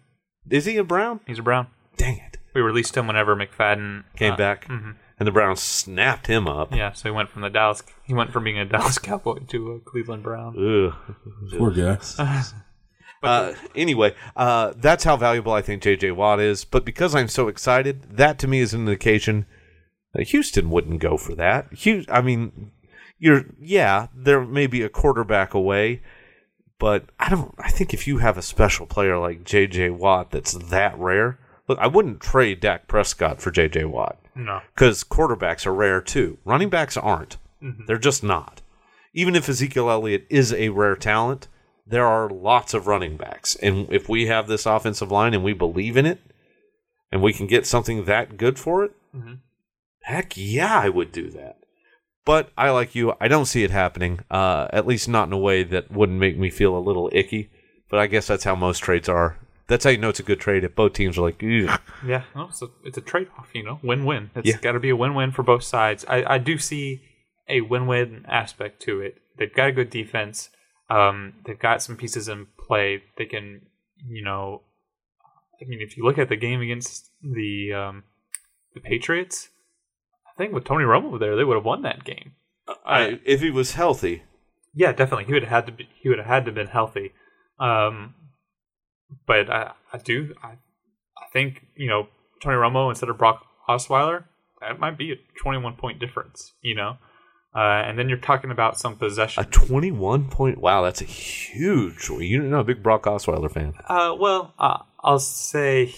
is 0.51 0.67
he 0.67 0.77
a 0.77 0.85
Brown? 0.85 1.21
He's 1.27 1.39
a 1.39 1.43
Brown. 1.43 1.69
Dang 1.97 2.19
it! 2.19 2.37
We 2.55 2.61
released 2.61 2.95
him 2.95 3.07
whenever 3.07 3.35
McFadden 3.35 4.05
Came 4.15 4.35
uh, 4.35 4.37
back, 4.37 4.69
mhm. 4.69 4.97
And 5.19 5.27
the 5.27 5.33
Browns 5.33 5.61
snapped 5.63 6.27
him 6.27 6.47
up. 6.47 6.75
Yeah, 6.75 6.93
so 6.93 7.09
he 7.09 7.15
went 7.15 7.31
from 7.31 7.43
the 7.43 7.51
Dallas. 7.51 7.83
He 8.05 8.15
went 8.15 8.33
from 8.33 8.45
being 8.45 8.59
a 8.59 8.65
Dallas 8.67 8.99
Cowboy 8.99 9.41
to 9.49 9.73
a 9.73 9.81
Cleveland 9.81 10.23
Brown. 10.23 10.55
Ugh. 10.57 11.17
Poor 11.57 11.71
guy. 11.71 11.99
Uh, 13.23 13.55
anyway, 13.75 14.15
uh, 14.37 14.73
that's 14.77 15.03
how 15.03 15.17
valuable 15.17 15.51
I 15.51 15.63
think 15.63 15.83
J.J. 15.83 16.13
Watt 16.13 16.39
is. 16.39 16.65
But 16.65 16.85
because 16.85 17.15
I'm 17.15 17.29
so 17.29 17.49
excited, 17.49 18.03
that 18.19 18.39
to 18.41 18.47
me 18.47 18.61
is 18.61 18.73
an 18.75 18.81
indication 18.83 19.47
that 20.13 20.29
Houston 20.29 20.71
wouldn't 20.71 21.01
go 21.01 21.17
for 21.17 21.35
that. 21.35 21.67
Hu- 21.83 22.05
I 22.09 22.21
mean, 22.21 22.71
you're 23.19 23.47
yeah, 23.59 24.09
there 24.15 24.45
may 24.45 24.67
be 24.67 24.83
a 24.83 24.89
quarterback 24.89 25.55
away, 25.55 26.03
but 26.79 27.07
I 27.19 27.29
don't. 27.31 27.55
I 27.59 27.71
think 27.71 27.93
if 27.93 28.07
you 28.07 28.19
have 28.19 28.37
a 28.39 28.43
special 28.43 28.87
player 28.87 29.19
like 29.19 29.45
J.J. 29.45 29.91
Watt 29.91 30.31
that's 30.31 30.53
that 30.53 30.97
rare, 30.97 31.39
look, 31.69 31.79
I 31.79 31.87
wouldn't 31.87 32.21
trade 32.21 32.61
Dak 32.61 32.89
Prescott 32.89 33.41
for 33.41 33.51
J.J. 33.51 33.85
Watt 33.87 34.19
No. 34.35 34.61
because 34.75 35.05
quarterbacks 35.05 35.67
are 35.67 35.75
rare 35.75 36.01
too. 36.01 36.39
Running 36.45 36.69
backs 36.71 36.97
aren't. 36.97 37.37
They're 37.87 37.99
just 37.99 38.23
not. 38.23 38.63
Even 39.13 39.35
if 39.35 39.49
Ezekiel 39.49 39.91
Elliott 39.91 40.27
is 40.31 40.53
a 40.53 40.69
rare 40.69 40.95
talent, 40.95 41.49
there 41.87 42.07
are 42.07 42.29
lots 42.31 42.75
of 42.75 42.87
running 42.87 43.17
backs. 43.17 43.57
And 43.57 43.91
if 43.93 44.09
we 44.09 44.27
have 44.27 44.47
this 44.47 44.67
offensive 44.67 45.11
line 45.11 45.35
and 45.35 45.43
we 45.43 45.53
believe 45.53 45.97
in 45.97 46.07
it, 46.07 46.21
and 47.11 47.23
we 47.23 47.33
can 47.33 47.47
get 47.47 47.67
something 47.67 48.05
that 48.05 48.37
good 48.37 48.59
for 48.59 48.85
it, 48.85 48.93
heck 50.03 50.35
yeah, 50.37 50.79
I 50.79 50.89
would 50.89 51.13
do 51.13 51.31
that. 51.31 51.59
But 52.25 52.51
I 52.59 52.71
like 52.71 52.95
you. 52.95 53.15
I 53.21 53.29
don't 53.29 53.47
see 53.47 53.63
it 53.65 53.71
happening. 53.71 54.21
Uh, 54.31 54.67
at 54.73 54.87
least 54.87 55.09
not 55.09 55.29
in 55.29 55.33
a 55.33 55.39
way 55.39 55.63
that 55.63 55.91
wouldn't 55.91 56.19
make 56.19 56.37
me 56.39 56.51
feel 56.51 56.77
a 56.77 56.79
little 56.79 57.09
icky. 57.13 57.51
But 57.89 58.01
I 58.01 58.07
guess 58.09 58.27
that's 58.27 58.45
how 58.45 58.55
most 58.57 58.81
trades 58.81 59.09
are. 59.09 59.39
That's 59.69 59.85
how 59.85 59.91
you 59.91 59.99
know 59.99 60.11
it's 60.11 60.21
a 60.21 60.25
good 60.25 60.39
trade. 60.41 60.63
If 60.65 60.75
both 60.77 60.93
teams 60.93 61.19
are 61.19 61.23
like, 61.23 61.43
Ugh. 61.43 61.81
Yeah, 62.07 62.23
no, 62.35 62.45
it's 62.49 62.63
a, 62.63 62.69
it's 62.85 62.99
a 62.99 63.01
trade 63.01 63.29
off, 63.39 63.49
you 63.53 63.65
know, 63.65 63.81
win 63.83 64.05
win. 64.05 64.31
It's 64.35 64.49
Yeah. 64.49 64.59
got 64.61 64.73
to 64.73 64.81
be 64.81 64.91
a 64.91 64.97
win 64.97 65.15
win 65.15 65.33
for 65.33 65.43
both 65.43 65.65
sides. 65.65 66.05
I, 66.09 66.35
I 66.35 66.39
do 66.39 66.57
see 66.59 67.01
a 67.49 67.63
win 67.63 67.87
win 67.87 68.25
aspect 68.29 68.81
to 68.83 69.01
it. 69.01 69.19
They've 69.37 69.53
got 69.53 69.69
a 69.69 69.73
good 69.73 69.91
defense. 69.91 70.51
Um, 70.89 71.35
they've 71.45 71.59
got 71.59 71.83
some 71.83 71.97
pieces 71.97 72.29
in 72.29 72.47
play. 72.59 73.03
They 73.19 73.25
can, 73.27 73.63
you 74.07 74.23
know, 74.25 74.63
I 75.61 75.65
mean, 75.67 75.81
if 75.81 75.97
you 75.97 76.05
look 76.05 76.19
at 76.19 76.29
the 76.29 76.37
game 76.37 76.61
against 76.61 77.11
the 77.23 77.73
um, 77.73 78.05
the 78.75 78.81
Patriots, 78.81 79.49
I 80.29 80.37
think 80.39 80.53
with 80.53 80.65
Tony 80.65 80.85
Romo 80.85 81.19
there, 81.19 81.35
they 81.35 81.45
would 81.45 81.57
have 81.57 81.65
won 81.65 81.83
that 81.83 82.05
game. 82.05 82.33
I, 82.85 83.21
if 83.25 83.41
he 83.41 83.51
was 83.51 83.73
healthy, 83.73 84.23
Yeah, 84.75 84.93
definitely. 84.93 85.25
He 85.25 85.33
would 85.33 85.43
have 85.45 85.51
had 85.51 85.67
to 85.67 85.73
be. 85.73 85.89
He 85.95 86.09
would 86.09 86.19
have 86.19 86.27
had 86.27 86.45
to 86.45 86.53
been 86.53 86.67
healthy. 86.69 87.13
Um, 87.59 88.15
but 89.27 89.51
I, 89.51 89.73
I 89.93 89.99
do. 89.99 90.35
I, 90.43 90.49
I 90.49 91.27
think 91.33 91.67
you 91.77 91.89
know 91.89 92.09
Tony 92.43 92.57
Romo 92.57 92.91
instead 92.91 93.09
of 93.09 93.19
Brock 93.19 93.45
Osweiler. 93.69 94.25
That 94.61 94.81
might 94.81 94.97
be 94.99 95.13
a 95.13 95.17
twenty-one 95.43 95.75
point 95.75 95.99
difference. 95.99 96.53
You 96.63 96.75
know, 96.75 96.97
uh, 97.55 97.83
and 97.87 97.99
then 97.99 98.09
you're 98.09 98.19
talking 98.19 98.51
about 98.51 98.79
some 98.79 98.97
possession 98.97 99.43
a 99.45 99.47
21 99.47 100.29
point. 100.29 100.59
Wow, 100.59 100.83
that's 100.83 101.01
a 101.01 101.05
huge. 101.05 102.09
You 102.09 102.43
know, 102.43 102.61
a 102.61 102.65
big 102.65 102.83
Brock 102.83 103.05
Osweiler 103.05 103.51
fan. 103.51 103.75
Uh, 103.87 104.15
well, 104.19 104.55
uh, 104.59 104.79
I'll 105.01 105.19
say 105.19 105.95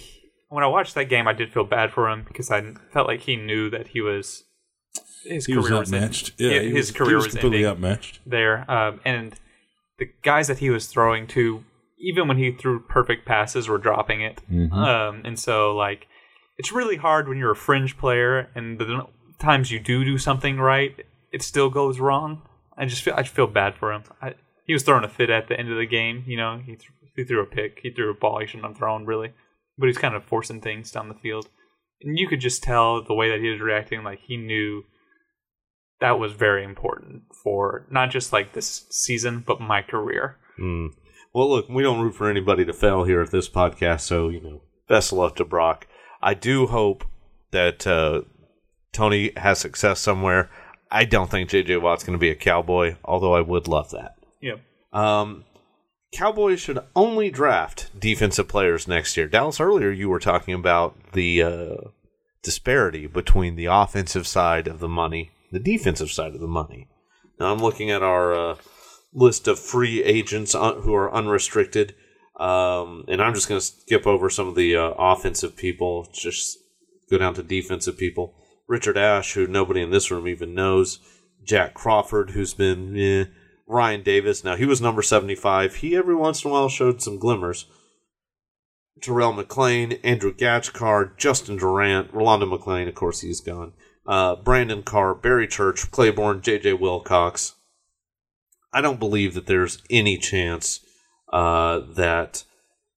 when 0.48 0.64
I 0.64 0.66
watched 0.66 0.94
that 0.94 1.06
game, 1.06 1.26
I 1.28 1.32
did 1.32 1.52
feel 1.52 1.64
bad 1.64 1.92
for 1.92 2.08
him 2.10 2.24
because 2.26 2.50
I 2.50 2.74
felt 2.92 3.06
like 3.06 3.20
he 3.20 3.36
knew 3.36 3.70
that 3.70 3.88
he 3.88 4.00
was 4.00 4.44
his 5.24 5.46
He 5.46 5.52
career 5.52 5.62
was 5.62 5.70
was, 5.70 5.92
outmatched. 5.94 6.32
Yeah, 6.38 6.50
yeah, 6.52 6.60
his 6.60 6.88
was, 6.88 6.90
career 6.92 7.08
he 7.10 7.14
was 7.16 7.24
was 7.26 7.34
completely 7.34 7.58
ending. 7.66 7.70
outmatched. 7.70 8.20
there. 8.26 8.70
Um, 8.70 9.00
and 9.04 9.34
the 9.98 10.08
guys 10.22 10.46
that 10.48 10.58
he 10.58 10.70
was 10.70 10.86
throwing 10.86 11.26
to, 11.28 11.64
even 12.00 12.28
when 12.28 12.38
he 12.38 12.52
threw 12.52 12.80
perfect 12.80 13.26
passes, 13.26 13.68
were 13.68 13.78
dropping 13.78 14.20
it. 14.20 14.40
Um, 14.72 15.22
and 15.24 15.38
so, 15.38 15.74
like, 15.74 16.06
it's 16.56 16.72
really 16.72 16.96
hard 16.96 17.28
when 17.28 17.38
you're 17.38 17.52
a 17.52 17.56
fringe 17.56 17.96
player, 17.98 18.48
and 18.54 18.78
the 18.78 19.06
times 19.38 19.70
you 19.70 19.78
do 19.78 20.04
do 20.04 20.18
something 20.18 20.58
right, 20.58 20.94
it 21.32 21.42
still 21.42 21.70
goes 21.70 22.00
wrong. 22.00 22.42
I 22.76 22.86
just 22.86 23.02
feel 23.02 23.14
I 23.16 23.22
feel 23.24 23.46
bad 23.46 23.74
for 23.74 23.92
him. 23.92 24.04
I, 24.22 24.34
he 24.64 24.72
was 24.72 24.82
throwing 24.82 25.04
a 25.04 25.08
fit 25.08 25.30
at 25.30 25.48
the 25.48 25.58
end 25.58 25.70
of 25.70 25.78
the 25.78 25.86
game. 25.86 26.24
You 26.26 26.36
know, 26.36 26.58
he, 26.58 26.76
th- 26.76 26.90
he 27.16 27.24
threw 27.24 27.42
a 27.42 27.46
pick, 27.46 27.80
he 27.82 27.90
threw 27.90 28.10
a 28.10 28.14
ball 28.14 28.40
he 28.40 28.46
shouldn't 28.46 28.66
have 28.68 28.76
thrown, 28.76 29.06
really. 29.06 29.32
But 29.76 29.86
he's 29.86 29.98
kind 29.98 30.14
of 30.14 30.24
forcing 30.24 30.60
things 30.60 30.90
down 30.90 31.08
the 31.08 31.14
field, 31.14 31.48
and 32.02 32.18
you 32.18 32.28
could 32.28 32.40
just 32.40 32.62
tell 32.62 33.02
the 33.02 33.14
way 33.14 33.30
that 33.30 33.40
he 33.40 33.48
was 33.48 33.60
reacting, 33.60 34.02
like 34.02 34.20
he 34.20 34.36
knew 34.36 34.84
that 36.00 36.18
was 36.18 36.32
very 36.32 36.64
important 36.64 37.22
for 37.42 37.86
not 37.90 38.10
just 38.10 38.32
like 38.32 38.52
this 38.52 38.86
season, 38.90 39.42
but 39.46 39.60
my 39.60 39.82
career. 39.82 40.36
Mm. 40.60 40.88
Well, 41.34 41.48
look, 41.48 41.68
we 41.68 41.82
don't 41.82 42.00
root 42.00 42.14
for 42.14 42.30
anybody 42.30 42.64
to 42.64 42.72
fail 42.72 43.04
here 43.04 43.20
at 43.20 43.30
this 43.30 43.48
podcast, 43.48 44.00
so 44.00 44.28
you 44.28 44.40
know, 44.40 44.62
best 44.88 45.12
of 45.12 45.18
luck 45.18 45.36
to 45.36 45.44
Brock. 45.44 45.86
I 46.22 46.34
do 46.34 46.66
hope 46.66 47.04
that 47.50 47.86
uh, 47.86 48.22
Tony 48.92 49.32
has 49.36 49.58
success 49.58 50.00
somewhere. 50.00 50.50
I 50.90 51.04
don't 51.04 51.30
think 51.30 51.50
JJ 51.50 51.80
Watt's 51.82 52.04
going 52.04 52.18
to 52.18 52.20
be 52.20 52.30
a 52.30 52.34
cowboy, 52.34 52.96
although 53.04 53.34
I 53.34 53.40
would 53.40 53.68
love 53.68 53.90
that. 53.90 54.16
Yep. 54.40 54.60
Um, 54.92 55.44
Cowboys 56.12 56.60
should 56.60 56.78
only 56.96 57.30
draft 57.30 57.90
defensive 57.98 58.48
players 58.48 58.88
next 58.88 59.16
year. 59.16 59.28
Dallas, 59.28 59.60
earlier 59.60 59.90
you 59.90 60.08
were 60.08 60.18
talking 60.18 60.54
about 60.54 60.96
the 61.12 61.42
uh, 61.42 61.76
disparity 62.42 63.06
between 63.06 63.56
the 63.56 63.66
offensive 63.66 64.26
side 64.26 64.66
of 64.66 64.80
the 64.80 64.88
money, 64.88 65.30
the 65.52 65.58
defensive 65.58 66.10
side 66.10 66.34
of 66.34 66.40
the 66.40 66.46
money. 66.46 66.88
Now 67.38 67.52
I'm 67.52 67.58
looking 67.58 67.90
at 67.90 68.02
our 68.02 68.32
uh, 68.32 68.56
list 69.12 69.48
of 69.48 69.58
free 69.58 70.02
agents 70.02 70.54
uh, 70.54 70.74
who 70.74 70.94
are 70.94 71.12
unrestricted, 71.12 71.94
um, 72.38 73.04
and 73.08 73.20
I'm 73.20 73.34
just 73.34 73.48
going 73.48 73.60
to 73.60 73.66
skip 73.66 74.06
over 74.06 74.30
some 74.30 74.48
of 74.48 74.54
the 74.54 74.76
uh, 74.76 74.90
offensive 74.98 75.56
people, 75.56 76.08
just 76.12 76.58
go 77.10 77.18
down 77.18 77.34
to 77.34 77.42
defensive 77.42 77.98
people. 77.98 78.34
Richard 78.66 78.98
Ash, 78.98 79.32
who 79.32 79.46
nobody 79.46 79.80
in 79.80 79.90
this 79.90 80.10
room 80.10 80.28
even 80.28 80.54
knows. 80.54 81.00
Jack 81.42 81.72
Crawford, 81.72 82.30
who's 82.30 82.52
been 82.52 82.96
eh. 82.98 83.24
Ryan 83.66 84.02
Davis. 84.02 84.44
Now 84.44 84.56
he 84.56 84.66
was 84.66 84.80
number 84.80 85.02
75. 85.02 85.76
He 85.76 85.96
every 85.96 86.14
once 86.14 86.44
in 86.44 86.50
a 86.50 86.52
while 86.52 86.68
showed 86.68 87.02
some 87.02 87.18
glimmers. 87.18 87.66
Terrell 89.00 89.32
McClain, 89.32 90.00
Andrew 90.02 90.34
Gachkar, 90.34 91.16
Justin 91.16 91.56
Durant, 91.56 92.12
Rolando 92.12 92.46
McClain, 92.46 92.88
of 92.88 92.94
course 92.94 93.20
he's 93.20 93.40
gone. 93.40 93.72
Uh, 94.06 94.36
Brandon 94.36 94.82
Carr, 94.82 95.14
Barry 95.14 95.46
Church, 95.46 95.90
Claiborne, 95.90 96.40
J.J. 96.40 96.72
Wilcox. 96.74 97.54
I 98.72 98.80
don't 98.80 98.98
believe 98.98 99.34
that 99.34 99.46
there's 99.46 99.82
any 99.90 100.18
chance 100.18 100.80
uh, 101.32 101.80
that 101.96 102.44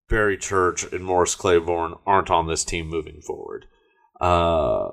Barry 0.10 0.38
Church 0.38 0.84
and 0.92 1.04
Morris 1.04 1.36
Claiborne 1.36 1.96
aren't 2.06 2.30
on 2.30 2.48
this 2.48 2.66
team 2.66 2.88
moving 2.88 3.22
forward. 3.22 3.66
Uh, 4.20 4.92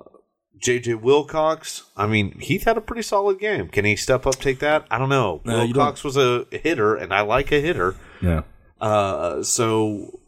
JJ 0.63 1.01
Wilcox, 1.01 1.85
I 1.97 2.07
mean, 2.07 2.39
Heath 2.41 2.65
had 2.65 2.77
a 2.77 2.81
pretty 2.81 3.03
solid 3.03 3.39
game. 3.39 3.69
Can 3.69 3.85
he 3.85 3.97
step 3.97 4.27
up, 4.27 4.37
take 4.37 4.61
that? 4.61 4.87
I 4.91 4.99
don't 4.99 5.09
know. 5.09 5.41
No, 5.45 5.59
Wilcox 5.59 6.03
was 6.03 6.17
a 6.17 6.47
hitter, 6.51 6.95
and 6.95 7.13
I 7.13 7.21
like 7.21 7.53
a 7.53 7.61
hitter. 7.61 7.97
Yeah. 8.21 8.43
Uh, 8.81 9.43
so, 9.43 10.21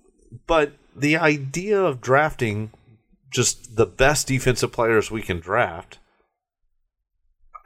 but 0.46 0.72
the 0.94 1.16
idea 1.16 1.80
of 1.80 2.01
drafting 2.01 2.70
just 3.30 3.76
the 3.76 3.86
best 3.86 4.26
defensive 4.26 4.72
players 4.72 5.11
we 5.11 5.22
can 5.22 5.40
draft, 5.40 5.98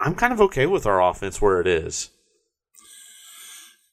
I'm 0.00 0.14
kind 0.14 0.32
of 0.32 0.40
okay 0.42 0.66
with 0.66 0.86
our 0.86 1.02
offense 1.02 1.40
where 1.40 1.60
it 1.60 1.66
is. 1.66 2.10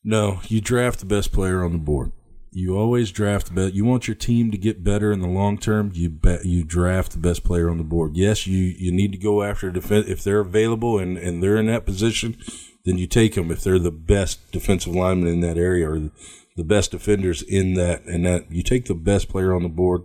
No, 0.03 0.41
you 0.47 0.61
draft 0.61 0.99
the 0.99 1.05
best 1.05 1.31
player 1.31 1.63
on 1.63 1.73
the 1.73 1.77
board. 1.77 2.11
You 2.53 2.77
always 2.77 3.11
draft 3.11 3.47
the 3.47 3.53
best. 3.53 3.73
You 3.73 3.85
want 3.85 4.07
your 4.07 4.15
team 4.15 4.51
to 4.51 4.57
get 4.57 4.83
better 4.83 5.11
in 5.11 5.21
the 5.21 5.27
long 5.27 5.57
term. 5.57 5.91
You 5.93 6.09
bet 6.09 6.43
you 6.43 6.63
draft 6.63 7.13
the 7.13 7.19
best 7.19 7.43
player 7.43 7.69
on 7.69 7.77
the 7.77 7.83
board. 7.83 8.17
Yes, 8.17 8.45
you, 8.45 8.57
you 8.57 8.91
need 8.91 9.11
to 9.13 9.17
go 9.17 9.43
after 9.43 9.71
defense 9.71 10.07
if 10.09 10.23
they're 10.23 10.39
available 10.39 10.99
and, 10.99 11.17
and 11.17 11.41
they're 11.41 11.55
in 11.55 11.67
that 11.67 11.85
position. 11.85 12.35
Then 12.83 12.97
you 12.97 13.07
take 13.07 13.35
them 13.35 13.51
if 13.51 13.63
they're 13.63 13.79
the 13.79 13.91
best 13.91 14.51
defensive 14.51 14.93
lineman 14.93 15.27
in 15.27 15.39
that 15.41 15.57
area 15.57 15.89
or 15.89 16.11
the 16.57 16.63
best 16.63 16.91
defenders 16.91 17.41
in 17.41 17.75
that 17.75 18.03
and 18.03 18.25
that. 18.25 18.51
You 18.51 18.63
take 18.63 18.85
the 18.85 18.95
best 18.95 19.29
player 19.29 19.53
on 19.53 19.63
the 19.63 19.69
board 19.69 20.01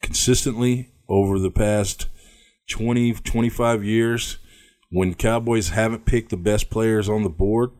consistently 0.00 0.92
over 1.08 1.38
the 1.38 1.50
past 1.50 2.08
20, 2.68 3.14
25 3.14 3.84
years. 3.84 4.38
When 4.90 5.14
Cowboys 5.14 5.70
haven't 5.70 6.04
picked 6.04 6.30
the 6.30 6.36
best 6.36 6.68
players 6.68 7.08
on 7.08 7.22
the 7.22 7.28
board, 7.30 7.70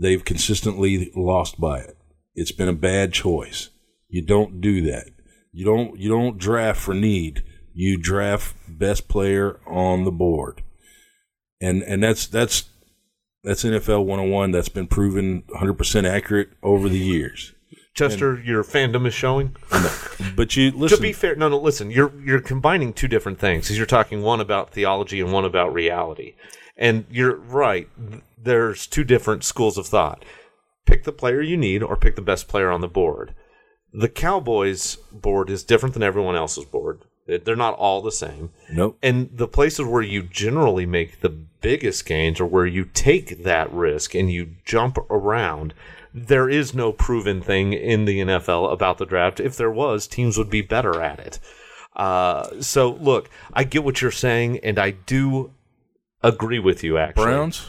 they've 0.00 0.24
consistently 0.24 1.12
lost 1.14 1.60
by 1.60 1.80
it. 1.80 1.96
It's 2.34 2.52
been 2.52 2.68
a 2.68 2.72
bad 2.72 3.12
choice. 3.12 3.70
You 4.08 4.22
don't 4.22 4.60
do 4.60 4.80
that. 4.82 5.10
You 5.52 5.64
don't 5.64 5.98
you 5.98 6.08
don't 6.08 6.38
draft 6.38 6.80
for 6.80 6.94
need. 6.94 7.44
You 7.74 7.98
draft 7.98 8.54
best 8.68 9.08
player 9.08 9.60
on 9.66 10.04
the 10.04 10.10
board. 10.10 10.62
And 11.60 11.82
and 11.82 12.02
that's 12.02 12.26
that's 12.26 12.64
that's 13.44 13.64
NFL 13.64 14.04
101 14.04 14.50
that's 14.50 14.68
been 14.68 14.86
proven 14.86 15.42
100% 15.54 16.08
accurate 16.08 16.50
over 16.62 16.88
the 16.88 16.98
years. 16.98 17.54
Chester, 17.94 18.40
your 18.40 18.62
fandom 18.62 19.06
is 19.06 19.14
showing. 19.14 19.56
But 20.36 20.56
you 20.56 20.70
listen 20.70 20.98
to 20.98 21.02
be 21.02 21.12
fair, 21.12 21.34
no, 21.34 21.48
no. 21.48 21.58
Listen, 21.58 21.90
you're 21.90 22.12
you're 22.24 22.40
combining 22.40 22.92
two 22.92 23.08
different 23.08 23.38
things. 23.38 23.64
Because 23.64 23.76
you're 23.76 23.86
talking 23.86 24.22
one 24.22 24.40
about 24.40 24.70
theology 24.70 25.20
and 25.20 25.32
one 25.32 25.44
about 25.44 25.72
reality, 25.72 26.34
and 26.76 27.04
you're 27.10 27.36
right. 27.36 27.88
There's 28.42 28.86
two 28.86 29.04
different 29.04 29.44
schools 29.44 29.76
of 29.76 29.86
thought. 29.86 30.24
Pick 30.86 31.04
the 31.04 31.12
player 31.12 31.42
you 31.42 31.56
need, 31.56 31.82
or 31.82 31.96
pick 31.96 32.16
the 32.16 32.22
best 32.22 32.48
player 32.48 32.70
on 32.70 32.80
the 32.80 32.88
board. 32.88 33.34
The 33.92 34.08
Cowboys 34.08 34.96
board 35.12 35.50
is 35.50 35.64
different 35.64 35.94
than 35.94 36.02
everyone 36.02 36.36
else's 36.36 36.64
board. 36.64 37.02
They're 37.26 37.56
not 37.56 37.74
all 37.74 38.02
the 38.02 38.12
same. 38.12 38.50
Nope. 38.72 38.98
And 39.02 39.30
the 39.32 39.46
places 39.46 39.86
where 39.86 40.02
you 40.02 40.22
generally 40.22 40.86
make 40.86 41.20
the 41.20 41.28
biggest 41.28 42.06
gains 42.06 42.40
are 42.40 42.46
where 42.46 42.66
you 42.66 42.84
take 42.84 43.44
that 43.44 43.72
risk 43.72 44.14
and 44.14 44.32
you 44.32 44.56
jump 44.64 44.98
around. 45.10 45.74
There 46.12 46.48
is 46.48 46.74
no 46.74 46.92
proven 46.92 47.40
thing 47.40 47.72
in 47.72 48.04
the 48.04 48.20
NFL 48.20 48.72
about 48.72 48.98
the 48.98 49.06
draft. 49.06 49.38
If 49.38 49.56
there 49.56 49.70
was, 49.70 50.08
teams 50.08 50.36
would 50.38 50.50
be 50.50 50.62
better 50.62 51.00
at 51.00 51.20
it. 51.20 51.38
Uh, 51.94 52.60
so, 52.60 52.94
look, 52.94 53.30
I 53.52 53.62
get 53.64 53.84
what 53.84 54.00
you're 54.00 54.10
saying, 54.10 54.58
and 54.60 54.78
I 54.78 54.90
do 54.90 55.52
agree 56.22 56.58
with 56.58 56.82
you, 56.82 56.98
actually. 56.98 57.24
Browns 57.24 57.68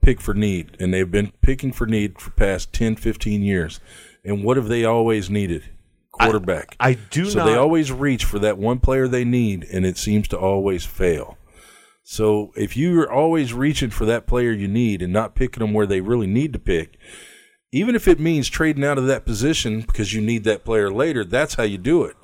pick 0.00 0.20
for 0.20 0.34
need, 0.34 0.76
and 0.80 0.92
they've 0.92 1.10
been 1.10 1.32
picking 1.42 1.72
for 1.72 1.86
need 1.86 2.20
for 2.20 2.30
past 2.30 2.72
10, 2.72 2.96
15 2.96 3.42
years. 3.42 3.80
And 4.24 4.44
what 4.44 4.56
have 4.56 4.68
they 4.68 4.84
always 4.84 5.30
needed? 5.30 5.70
Quarterback. 6.12 6.76
I 6.78 6.94
do 6.94 7.26
so 7.26 7.38
not. 7.38 7.44
they 7.46 7.54
always 7.54 7.92
reach 7.92 8.24
for 8.24 8.38
that 8.40 8.58
one 8.58 8.80
player 8.80 9.08
they 9.08 9.24
need, 9.24 9.64
and 9.64 9.86
it 9.86 9.96
seems 9.96 10.28
to 10.28 10.38
always 10.38 10.84
fail. 10.84 11.38
So 12.02 12.52
if 12.56 12.76
you're 12.76 13.10
always 13.10 13.54
reaching 13.54 13.90
for 13.90 14.04
that 14.06 14.26
player 14.26 14.50
you 14.50 14.68
need 14.68 15.00
and 15.00 15.12
not 15.12 15.34
picking 15.34 15.60
them 15.60 15.72
where 15.72 15.86
they 15.86 16.00
really 16.00 16.26
need 16.26 16.52
to 16.52 16.58
pick, 16.58 16.98
even 17.72 17.94
if 17.94 18.08
it 18.08 18.18
means 18.18 18.48
trading 18.48 18.84
out 18.84 18.98
of 18.98 19.06
that 19.06 19.24
position 19.24 19.82
because 19.82 20.12
you 20.12 20.20
need 20.20 20.44
that 20.44 20.64
player 20.64 20.90
later, 20.90 21.24
that's 21.24 21.54
how 21.54 21.62
you 21.62 21.78
do 21.78 22.02
it. 22.02 22.16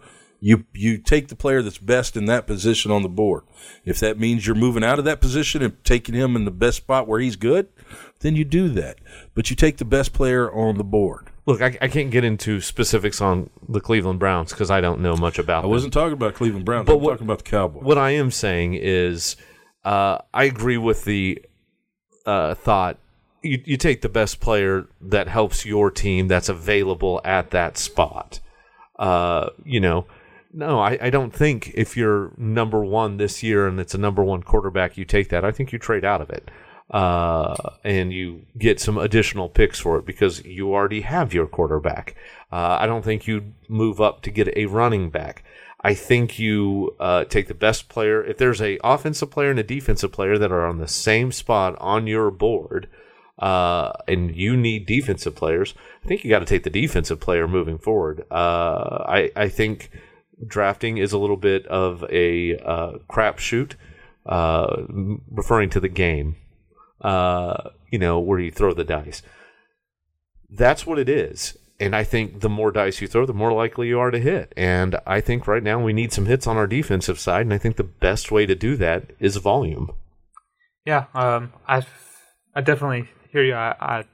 You 0.46 0.64
you 0.72 0.98
take 0.98 1.26
the 1.26 1.34
player 1.34 1.60
that's 1.60 1.78
best 1.78 2.16
in 2.16 2.26
that 2.26 2.46
position 2.46 2.92
on 2.92 3.02
the 3.02 3.08
board. 3.08 3.42
If 3.84 3.98
that 3.98 4.16
means 4.16 4.46
you're 4.46 4.54
moving 4.54 4.84
out 4.84 5.00
of 5.00 5.04
that 5.04 5.20
position 5.20 5.60
and 5.60 5.82
taking 5.82 6.14
him 6.14 6.36
in 6.36 6.44
the 6.44 6.52
best 6.52 6.76
spot 6.76 7.08
where 7.08 7.18
he's 7.18 7.34
good, 7.34 7.66
then 8.20 8.36
you 8.36 8.44
do 8.44 8.68
that. 8.68 8.98
But 9.34 9.50
you 9.50 9.56
take 9.56 9.78
the 9.78 9.84
best 9.84 10.12
player 10.12 10.48
on 10.52 10.78
the 10.78 10.84
board. 10.84 11.30
look, 11.46 11.60
I, 11.60 11.76
I 11.80 11.88
can't 11.88 12.12
get 12.12 12.22
into 12.22 12.60
specifics 12.60 13.20
on 13.20 13.50
the 13.68 13.80
Cleveland 13.80 14.20
Browns 14.20 14.52
because 14.52 14.70
I 14.70 14.80
don't 14.80 15.00
know 15.00 15.16
much 15.16 15.40
about 15.40 15.62
them. 15.62 15.70
I 15.70 15.72
wasn't 15.72 15.92
talking 15.92 16.12
about 16.12 16.34
Cleveland 16.34 16.64
Browns. 16.64 16.86
But 16.86 16.94
I'm 16.96 17.00
what- 17.02 17.10
talking 17.14 17.26
about 17.26 17.38
the 17.38 17.50
Cowboys. 17.50 17.82
What 17.82 17.98
I 17.98 18.10
am 18.10 18.30
saying 18.30 18.74
is, 18.74 19.34
uh, 19.84 20.18
I 20.32 20.44
agree 20.44 20.78
with 20.78 21.04
the 21.04 21.42
uh, 22.24 22.54
thought. 22.54 22.98
You, 23.42 23.60
you 23.64 23.76
take 23.76 24.00
the 24.00 24.08
best 24.08 24.38
player 24.38 24.86
that 25.00 25.26
helps 25.26 25.66
your 25.66 25.90
team 25.90 26.28
that's 26.28 26.48
available 26.48 27.20
at 27.24 27.50
that 27.50 27.76
spot. 27.78 28.38
Uh, 28.96 29.50
you 29.64 29.80
know, 29.80 30.06
no, 30.56 30.80
I, 30.80 30.98
I 31.00 31.10
don't 31.10 31.34
think 31.34 31.72
if 31.74 31.96
you're 31.96 32.32
number 32.38 32.82
one 32.82 33.18
this 33.18 33.42
year 33.42 33.66
and 33.68 33.78
it's 33.78 33.94
a 33.94 33.98
number 33.98 34.24
one 34.24 34.42
quarterback, 34.42 34.96
you 34.96 35.04
take 35.04 35.28
that. 35.28 35.44
I 35.44 35.52
think 35.52 35.70
you 35.70 35.78
trade 35.78 36.04
out 36.04 36.22
of 36.22 36.30
it. 36.30 36.50
Uh, 36.90 37.54
and 37.84 38.12
you 38.12 38.46
get 38.56 38.80
some 38.80 38.96
additional 38.96 39.48
picks 39.48 39.78
for 39.80 39.98
it 39.98 40.06
because 40.06 40.44
you 40.44 40.72
already 40.72 41.02
have 41.02 41.34
your 41.34 41.46
quarterback. 41.46 42.14
Uh, 42.50 42.78
I 42.80 42.86
don't 42.86 43.04
think 43.04 43.26
you 43.26 43.52
move 43.68 44.00
up 44.00 44.22
to 44.22 44.30
get 44.30 44.56
a 44.56 44.66
running 44.66 45.10
back. 45.10 45.42
I 45.82 45.94
think 45.94 46.38
you 46.38 46.96
uh, 46.98 47.24
take 47.24 47.48
the 47.48 47.54
best 47.54 47.88
player. 47.88 48.24
If 48.24 48.38
there's 48.38 48.62
a 48.62 48.78
offensive 48.82 49.30
player 49.30 49.50
and 49.50 49.58
a 49.58 49.64
defensive 49.64 50.12
player 50.12 50.38
that 50.38 50.52
are 50.52 50.64
on 50.64 50.78
the 50.78 50.88
same 50.88 51.32
spot 51.32 51.76
on 51.80 52.06
your 52.06 52.30
board, 52.30 52.88
uh, 53.38 53.92
and 54.08 54.34
you 54.34 54.56
need 54.56 54.86
defensive 54.86 55.34
players, 55.34 55.74
I 56.04 56.08
think 56.08 56.24
you 56.24 56.30
got 56.30 56.38
to 56.38 56.46
take 56.46 56.62
the 56.62 56.70
defensive 56.70 57.20
player 57.20 57.46
moving 57.46 57.78
forward. 57.78 58.24
Uh, 58.30 59.04
I 59.06 59.30
I 59.36 59.48
think 59.48 59.90
drafting 60.44 60.98
is 60.98 61.12
a 61.12 61.18
little 61.18 61.36
bit 61.36 61.66
of 61.66 62.04
a 62.10 62.56
uh, 62.58 62.98
crapshoot, 63.08 63.74
uh, 64.26 64.82
referring 65.30 65.70
to 65.70 65.80
the 65.80 65.88
game. 65.88 66.36
Uh, 67.00 67.70
you 67.90 67.98
know 67.98 68.18
where 68.18 68.40
you 68.40 68.50
throw 68.50 68.74
the 68.74 68.84
dice. 68.84 69.22
That's 70.50 70.86
what 70.86 70.98
it 70.98 71.08
is. 71.08 71.56
And 71.78 71.94
I 71.94 72.04
think 72.04 72.40
the 72.40 72.48
more 72.48 72.70
dice 72.70 73.02
you 73.02 73.06
throw, 73.06 73.26
the 73.26 73.34
more 73.34 73.52
likely 73.52 73.88
you 73.88 74.00
are 74.00 74.10
to 74.10 74.18
hit. 74.18 74.52
And 74.56 74.96
I 75.06 75.20
think 75.20 75.46
right 75.46 75.62
now 75.62 75.82
we 75.82 75.92
need 75.92 76.12
some 76.12 76.24
hits 76.24 76.46
on 76.46 76.56
our 76.56 76.66
defensive 76.66 77.18
side. 77.20 77.42
And 77.42 77.52
I 77.52 77.58
think 77.58 77.76
the 77.76 77.84
best 77.84 78.32
way 78.32 78.46
to 78.46 78.54
do 78.54 78.76
that 78.76 79.10
is 79.20 79.36
volume. 79.36 79.90
Yeah, 80.86 81.06
um, 81.14 81.52
I, 81.68 81.84
I 82.54 82.62
definitely 82.62 83.10
hear 83.30 83.44
you. 83.44 83.54
I, 83.54 83.74
I, 83.78 84.04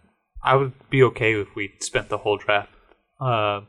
I 0.43 0.57
would 0.57 0.73
be 0.91 1.03
okay 1.05 1.35
if 1.41 1.55
we 1.55 1.73
spent 1.81 2.09
the 2.09 2.19
whole 2.19 2.37
draft, 2.37 2.71
uh, 3.21 3.61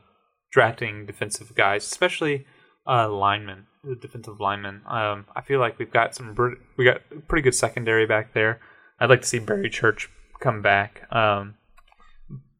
drafting 0.54 1.04
defensive 1.04 1.52
guys, 1.56 1.84
especially 1.84 2.46
uh, 2.86 3.10
linemen, 3.10 3.66
defensive 4.00 4.38
linemen. 4.38 4.82
Um, 4.86 5.26
I 5.34 5.40
feel 5.40 5.58
like 5.58 5.80
we've 5.80 5.90
got 5.90 6.14
some, 6.14 6.36
we 6.76 6.84
got 6.84 7.00
pretty 7.26 7.42
good 7.42 7.56
secondary 7.56 8.06
back 8.06 8.34
there. 8.34 8.60
I'd 9.00 9.10
like 9.10 9.22
to 9.22 9.26
see 9.26 9.40
Barry 9.40 9.68
Church 9.68 10.08
come 10.40 10.62
back, 10.62 11.12
um, 11.12 11.56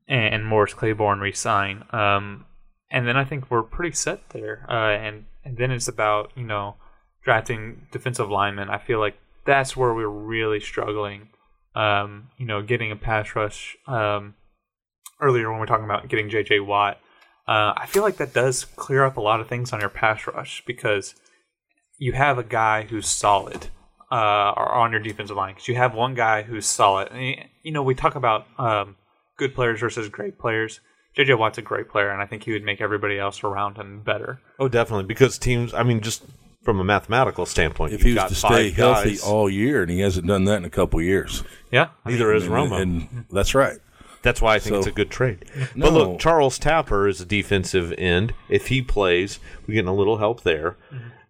and, 0.09 0.35
and 0.35 0.45
Morris 0.45 0.75
Claiborne 0.75 1.21
resign. 1.21 1.85
Um, 1.91 2.47
and 2.91 3.07
then 3.07 3.16
I 3.16 3.25
think 3.25 3.49
we're 3.49 3.62
pretty 3.62 3.95
set 3.95 4.29
there. 4.31 4.66
Uh, 4.69 4.91
and 4.91 5.27
and 5.45 5.57
then 5.57 5.71
it's 5.71 5.87
about 5.87 6.33
you 6.35 6.43
know 6.45 6.75
drafting 7.23 7.87
defensive 7.93 8.29
linemen. 8.29 8.71
I 8.71 8.79
feel 8.79 8.99
like 8.99 9.16
that's 9.47 9.77
where 9.77 9.95
we're 9.95 10.09
really 10.09 10.59
struggling. 10.59 11.29
Um, 11.77 12.31
you 12.39 12.47
know, 12.47 12.61
getting 12.61 12.91
a 12.91 12.97
pass 12.97 13.37
rush. 13.37 13.77
Um, 13.87 14.35
earlier 15.21 15.49
when 15.49 15.61
we 15.61 15.65
are 15.65 15.66
talking 15.66 15.85
about 15.85 16.09
getting 16.09 16.29
J.J. 16.29 16.61
Watt, 16.61 16.99
uh, 17.47 17.75
I 17.77 17.87
feel 17.87 18.03
like 18.03 18.16
that 18.16 18.33
does 18.33 18.65
clear 18.65 19.05
up 19.05 19.16
a 19.16 19.21
lot 19.21 19.41
of 19.41 19.49
things 19.49 19.73
on 19.73 19.81
your 19.81 19.89
pass 19.89 20.27
rush 20.27 20.62
because 20.66 21.15
you 21.99 22.12
have 22.12 22.39
a 22.39 22.45
guy 22.45 22.83
who's 22.83 23.07
solid 23.07 23.69
uh, 24.11 24.53
or 24.57 24.73
on 24.73 24.91
your 24.93 25.01
defensive 25.01 25.37
line 25.37 25.55
because 25.55 25.69
you 25.69 25.75
have 25.77 25.95
one 25.95 26.15
guy 26.15 26.43
who's 26.43 26.66
solid. 26.66 27.09
And, 27.12 27.37
you 27.62 27.73
know, 27.73 27.83
we 27.83 27.95
talk 27.95 28.15
about 28.15 28.47
um, 28.59 28.97
good 29.37 29.55
players 29.55 29.81
versus 29.81 30.09
great 30.09 30.39
players. 30.39 30.81
J.J. 31.16 31.35
Watt's 31.35 31.59
a 31.59 31.62
great 31.62 31.89
player, 31.89 32.11
and 32.11 32.21
I 32.21 32.27
think 32.27 32.43
he 32.43 32.53
would 32.53 32.65
make 32.65 32.81
everybody 32.81 33.19
else 33.21 33.45
around 33.45 33.77
him 33.77 34.03
better. 34.03 34.41
Oh, 34.59 34.66
definitely. 34.66 35.05
Because 35.05 35.39
teams, 35.39 35.73
I 35.73 35.85
mean, 35.85 36.01
just 36.01 36.25
from 36.65 36.81
a 36.81 36.85
mathematical 36.85 37.47
standpoint, 37.47 37.93
if 37.93 38.01
you've 38.01 38.07
he 38.07 38.12
was 38.15 38.23
got 38.23 38.29
to 38.31 38.35
stay 38.35 38.71
healthy 38.71 39.11
guys. 39.11 39.23
all 39.23 39.49
year, 39.49 39.83
and 39.83 39.91
he 39.93 40.01
hasn't 40.01 40.27
done 40.27 40.45
that 40.47 40.57
in 40.57 40.65
a 40.65 40.71
couple 40.71 41.01
years, 41.01 41.45
Yeah, 41.71 41.91
Neither 42.05 42.35
is 42.35 42.45
and, 42.47 42.53
Romo. 42.53 42.81
and 42.81 43.27
that's 43.31 43.55
right. 43.55 43.79
That's 44.25 44.43
why 44.43 44.57
I 44.57 44.59
think 44.59 44.73
So- 44.75 44.79
it's 44.79 44.87
a 44.89 44.91
good 44.93 45.11
trade. 45.11 45.45
No. 45.77 45.85
But 45.91 45.93
look, 45.93 46.19
Charles 46.19 46.59
Tapper 46.59 47.07
is 47.07 47.21
a 47.21 47.25
defensive 47.27 47.95
end. 47.97 48.35
If 48.49 48.67
he 48.67 48.83
plays, 48.83 49.39
we're 49.69 49.75
getting 49.75 49.89
a 49.89 49.95
little 49.95 50.19
help 50.19 50.43
there. 50.43 50.77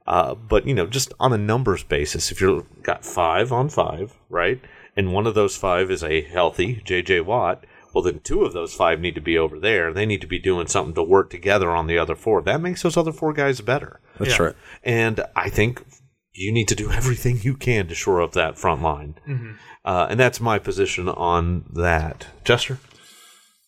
Uh, 0.07 0.35
but 0.35 0.66
you 0.66 0.75
know, 0.75 0.87
just 0.87 1.12
on 1.21 1.33
a 1.33 1.39
numbers 1.39 1.83
basis, 1.83 2.31
if 2.31 2.41
you've 2.41 2.66
got 2.83 3.05
five 3.05 3.53
on 3.53 3.69
five, 3.69 4.15
right, 4.29 4.61
and 4.97 5.12
one 5.12 5.27
of 5.27 5.35
those 5.35 5.57
five 5.57 5.91
is 5.91 6.03
a 6.05 6.21
healthy 6.23 6.83
J.J. 6.85 7.21
Watt, 7.23 7.65
well, 7.95 8.03
then 8.05 8.21
two 8.21 8.43
of 8.45 8.53
those 8.53 8.75
five 8.75 9.01
need 9.01 9.15
to 9.15 9.21
be 9.21 9.39
over 9.39 9.59
there. 9.59 9.93
They 9.93 10.05
need 10.05 10.21
to 10.21 10.27
be 10.27 10.39
doing 10.39 10.66
something 10.66 10.95
to 10.95 11.03
work 11.03 11.31
together 11.31 11.71
on 11.71 11.87
the 11.87 11.97
other 11.99 12.15
four. 12.15 12.43
That 12.43 12.61
makes 12.61 12.83
those 12.83 12.97
other 12.97 13.12
four 13.12 13.33
guys 13.33 13.61
better. 13.61 14.01
That's 14.19 14.39
Yeah. 14.39 14.45
right. 14.47 14.55
And 14.83 15.21
I 15.35 15.49
think 15.49 15.83
you 16.33 16.53
need 16.53 16.69
to 16.69 16.75
do 16.75 16.91
everything 16.91 17.39
you 17.43 17.55
can 17.57 17.87
to 17.89 17.95
shore 17.95 18.21
up 18.21 18.33
that 18.33 18.59
front 18.59 18.83
line. 18.83 19.15
Uh, 19.85 20.06
and 20.09 20.19
that's 20.19 20.40
my 20.40 20.59
position 20.59 21.09
on 21.09 21.65
that. 21.73 22.27
Chester? 22.44 22.78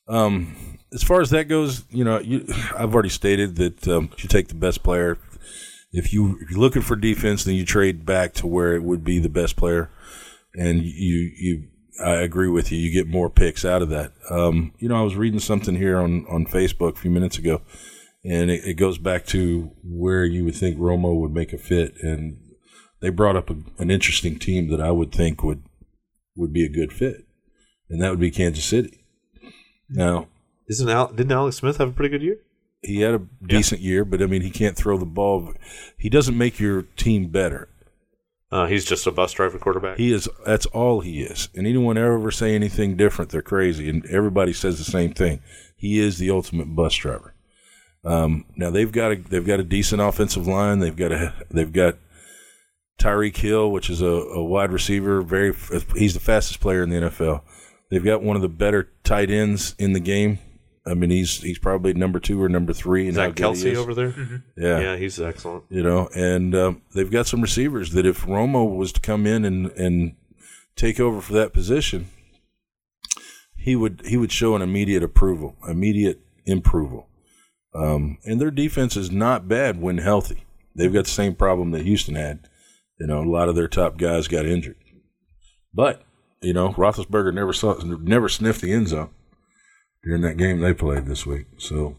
Um, 0.09 0.79
as 0.93 1.03
far 1.03 1.21
as 1.21 1.31
that 1.31 1.45
goes, 1.45 1.85
you 1.91 2.05
know, 2.05 2.19
you, 2.21 2.47
I've 2.77 2.95
already 2.95 3.09
stated 3.09 3.57
that 3.57 3.87
um, 3.89 4.11
you 4.19 4.29
take 4.29 4.49
the 4.49 4.55
best 4.55 4.83
player. 4.83 5.19
If 5.93 6.13
you 6.13 6.39
if 6.41 6.51
you're 6.51 6.61
looking 6.61 6.83
for 6.83 6.97
defense, 6.97 7.45
then 7.45 7.55
you 7.55 7.65
trade 7.65 8.05
back 8.05 8.35
to 8.35 8.47
where 8.47 8.75
it 8.75 8.83
would 8.83 9.05
be 9.05 9.19
the 9.19 9.29
best 9.29 9.57
player, 9.57 9.91
and 10.55 10.83
you 10.83 11.33
you. 11.37 11.69
I 12.05 12.17
agree 12.17 12.49
with 12.49 12.71
you. 12.71 12.79
You 12.79 12.93
get 12.93 13.09
more 13.09 13.31
picks 13.31 13.65
out 13.65 13.81
of 13.81 13.89
that. 13.89 14.13
Um, 14.31 14.75
you 14.79 14.87
know, 14.87 14.97
I 14.97 15.03
was 15.03 15.17
reading 15.17 15.41
something 15.41 15.77
here 15.77 15.99
on 15.99 16.27
on 16.29 16.45
Facebook 16.45 16.97
a 16.97 17.01
few 17.01 17.11
minutes 17.11 17.39
ago, 17.39 17.63
and 18.25 18.51
it, 18.51 18.65
it 18.65 18.75
goes 18.75 18.99
back 18.99 19.25
to 19.27 19.71
where 19.83 20.25
you 20.25 20.45
would 20.45 20.57
think 20.57 20.77
Romo 20.77 21.19
would 21.19 21.33
make 21.33 21.55
a 21.55 21.59
fit, 21.59 21.95
and 22.03 22.37
they 23.01 23.09
brought 23.09 23.37
up 23.37 23.49
a, 23.49 23.57
an 23.79 23.91
interesting 23.91 24.39
team 24.39 24.69
that 24.69 24.81
I 24.81 24.91
would 24.91 25.13
think 25.13 25.43
would 25.43 25.63
would 26.37 26.53
be 26.53 26.65
a 26.65 26.69
good 26.69 26.93
fit, 26.93 27.25
and 27.89 28.01
that 28.03 28.11
would 28.11 28.21
be 28.21 28.31
Kansas 28.31 28.65
City. 28.65 29.05
Now, 29.89 30.29
Isn't 30.69 30.89
Al- 30.89 31.13
didn't 31.13 31.33
Alex 31.33 31.57
Smith 31.57 31.79
have 31.79 31.89
a 31.89 31.93
pretty 31.93 32.11
good 32.11 32.23
year? 32.23 32.39
he 32.83 33.01
had 33.01 33.15
a 33.15 33.23
decent 33.45 33.81
year, 33.81 34.05
but 34.05 34.23
I 34.23 34.27
mean, 34.27 34.43
he 34.43 34.51
can't 34.51 34.77
throw 34.77 34.97
the 34.97 35.05
ball. 35.07 35.53
He 35.99 36.09
doesn't 36.09 36.37
make 36.39 36.61
your 36.61 36.83
team 36.83 37.29
better. 37.29 37.69
Uh, 38.53 38.67
he's 38.67 38.85
just 38.85 39.07
a 39.09 39.11
bus 39.11 39.33
driver 39.33 39.59
quarterback. 39.59 39.97
He 39.97 40.13
is. 40.13 40.29
That's 40.45 40.67
all 40.67 41.01
he 41.01 41.23
is. 41.23 41.49
And 41.55 41.67
anyone 41.67 41.99
ever 41.99 42.31
say 42.31 42.55
anything 42.55 42.97
different, 42.97 43.33
they're 43.33 43.43
crazy. 43.43 43.89
And 43.89 44.07
everybody 44.07 44.53
says 44.53 44.79
the 44.79 44.85
same 44.85 45.13
thing. 45.15 45.41
He 45.77 45.99
is 45.99 46.19
the 46.19 46.31
ultimate 46.31 46.77
bus 46.77 46.95
driver. 46.95 47.35
Um, 48.05 48.45
now 48.57 48.71
they've 48.71 48.93
got 48.93 49.11
a 49.13 49.17
they've 49.17 49.45
got 49.47 49.59
a 49.59 49.65
decent 49.65 50.01
offensive 50.01 50.47
line. 50.47 50.79
They've 50.79 50.95
got 50.95 51.11
a 51.11 51.35
they've 51.51 51.73
got 51.73 51.97
Tyreek 52.99 53.37
Hill, 53.37 53.71
which 53.71 53.91
is 53.91 54.01
a, 54.01 54.07
a 54.07 54.43
wide 54.45 54.73
receiver. 54.73 55.23
Very 55.23 55.55
he's 55.97 56.15
the 56.15 56.21
fastest 56.21 56.61
player 56.61 56.83
in 56.83 56.91
the 56.91 56.97
NFL. 56.97 57.43
They've 57.91 58.05
got 58.05 58.23
one 58.23 58.37
of 58.37 58.43
the 58.43 58.49
better 58.49 58.91
tight 59.05 59.31
ends 59.31 59.75
in 59.79 59.93
the 59.93 60.01
game. 60.01 60.39
I 60.87 60.95
mean, 60.95 61.11
he's 61.11 61.43
he's 61.43 61.59
probably 61.59 61.95
number 61.95 62.21
two 62.21 62.41
or 62.41 62.49
number 62.49 62.73
three. 62.73 63.09
is 63.09 63.17
that 63.17 63.35
Kelce 63.35 63.73
is. 63.73 63.79
over 63.79 63.95
there? 63.95 64.15
Yeah, 64.57 64.81
Yeah, 64.81 64.97
he's 64.97 65.21
excellent. 65.21 65.65
you 65.69 65.83
know, 65.83 66.09
and 66.15 66.55
um, 66.55 66.83
they've 66.95 67.11
got 67.11 67.27
some 67.27 67.43
receivers 67.43 67.91
that 67.93 68.07
if 68.07 68.25
Romo 68.25 68.77
was 68.77 68.93
to 68.93 69.01
come 69.01 69.27
in 69.27 69.45
and, 69.45 69.67
and 69.73 70.15
take 70.77 71.01
over 71.01 71.21
for 71.21 71.33
that 71.33 71.53
position, 71.53 72.09
he 73.57 73.75
would 73.75 74.03
he 74.07 74.17
would 74.17 74.31
show 74.31 74.55
an 74.55 74.63
immediate 74.63 75.03
approval, 75.03 75.57
immediate 75.69 76.21
improval. 76.47 77.07
Um, 77.75 78.19
and 78.25 78.41
their 78.41 78.53
defense 78.53 78.97
is 78.97 79.11
not 79.11 79.49
bad 79.49 79.81
when 79.81 79.99
healthy. 79.99 80.45
They've 80.75 80.93
got 80.93 81.05
the 81.05 81.11
same 81.11 81.35
problem 81.35 81.73
that 81.73 81.83
Houston 81.83 82.15
had. 82.15 82.49
You 82.99 83.07
know, 83.07 83.23
a 83.23 83.31
lot 83.31 83.49
of 83.49 83.57
their 83.57 83.69
top 83.69 83.99
guys 83.99 84.29
got 84.29 84.47
injured, 84.47 84.77
but 85.75 86.03
you 86.41 86.53
know, 86.53 86.71
Roethlisberger 86.71 87.35
never 87.35 87.53
saw 87.53 87.75
never 87.83 88.29
sniffed 88.29 88.61
the 88.61 88.73
end 88.73 88.89
zone 88.89 89.11
during 90.05 90.23
that 90.23 90.37
game 90.37 90.61
they 90.61 90.73
played 90.73 91.07
this 91.07 91.27
week. 91.27 91.47
So 91.59 91.97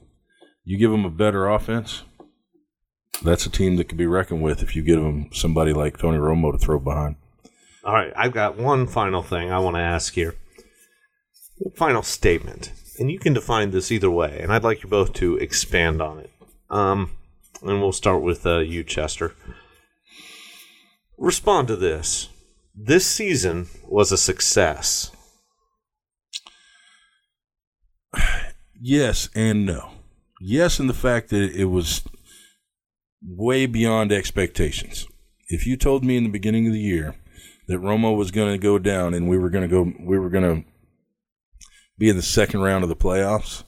you 0.64 0.78
give 0.78 0.91
them 0.91 1.06
a 1.06 1.10
better 1.10 1.48
offense, 1.48 2.03
that's 3.24 3.45
a 3.45 3.49
team 3.49 3.78
that 3.78 3.86
could 3.90 3.98
be 3.98 4.06
reckoned 4.06 4.41
with 4.41 4.61
if 4.61 4.76
you 4.76 4.84
give 4.84 5.02
them 5.02 5.30
somebody 5.34 5.74
like 5.74 5.98
Tony 5.98 6.18
Romo 6.18 6.52
to 6.52 6.57
throw 6.57 6.80
behind. 6.80 7.15
All 7.84 7.94
right, 7.94 8.14
I've 8.15 8.34
got 8.34 8.57
one 8.57 8.88
final 8.88 9.24
thing 9.24 9.52
I 9.52 9.60
want 9.60 9.76
to 9.76 9.82
ask 9.82 10.14
here. 10.14 10.36
Final 11.76 12.03
statement, 12.03 12.72
and 12.99 13.10
you 13.10 13.18
can 13.18 13.34
define 13.34 13.72
this 13.72 13.91
either 13.91 14.11
way, 14.11 14.40
and 14.41 14.52
I'd 14.52 14.64
like 14.64 14.84
you 14.84 14.90
both 14.90 15.14
to 15.14 15.38
expand 15.38 16.02
on 16.02 16.19
it. 16.19 16.32
Um, 16.69 17.11
and 17.64 17.82
we'll 17.82 17.94
start 17.94 18.22
with 18.22 18.45
uh, 18.45 18.60
you, 18.60 18.84
Chester. 18.84 19.34
Respond 21.18 21.68
to 21.69 21.76
this. 21.76 22.30
This 22.76 23.07
season 23.07 23.68
was 23.88 24.11
a 24.11 24.18
success. 24.18 25.11
Yes 28.80 29.30
and 29.34 29.65
no. 29.65 29.91
Yes, 30.39 30.80
in 30.80 30.85
the 30.85 30.94
fact 30.94 31.30
that 31.30 31.52
it 31.52 31.65
was 31.65 32.03
way 33.22 33.65
beyond 33.65 34.11
expectations. 34.11 35.07
If 35.48 35.65
you 35.65 35.76
told 35.77 36.03
me 36.06 36.18
in 36.18 36.23
the 36.23 36.30
beginning 36.30 36.68
of 36.68 36.73
the 36.73 36.80
year 36.80 37.15
that 37.68 37.81
Romo 37.81 38.15
was 38.15 38.30
going 38.30 38.52
to 38.52 38.60
go 38.60 38.77
down 38.77 39.15
and 39.15 39.27
we 39.27 39.39
were 39.39 39.49
going 39.49 39.68
to 39.68 39.76
go, 39.76 39.91
we 39.99 40.19
were 40.19 40.30
going 40.30 40.44
to 40.44 40.69
be 41.98 42.10
in 42.10 42.15
the 42.15 42.22
second 42.22 42.61
round 42.61 42.84
of 42.84 42.89
the 42.89 42.95
playoffs, 42.95 43.64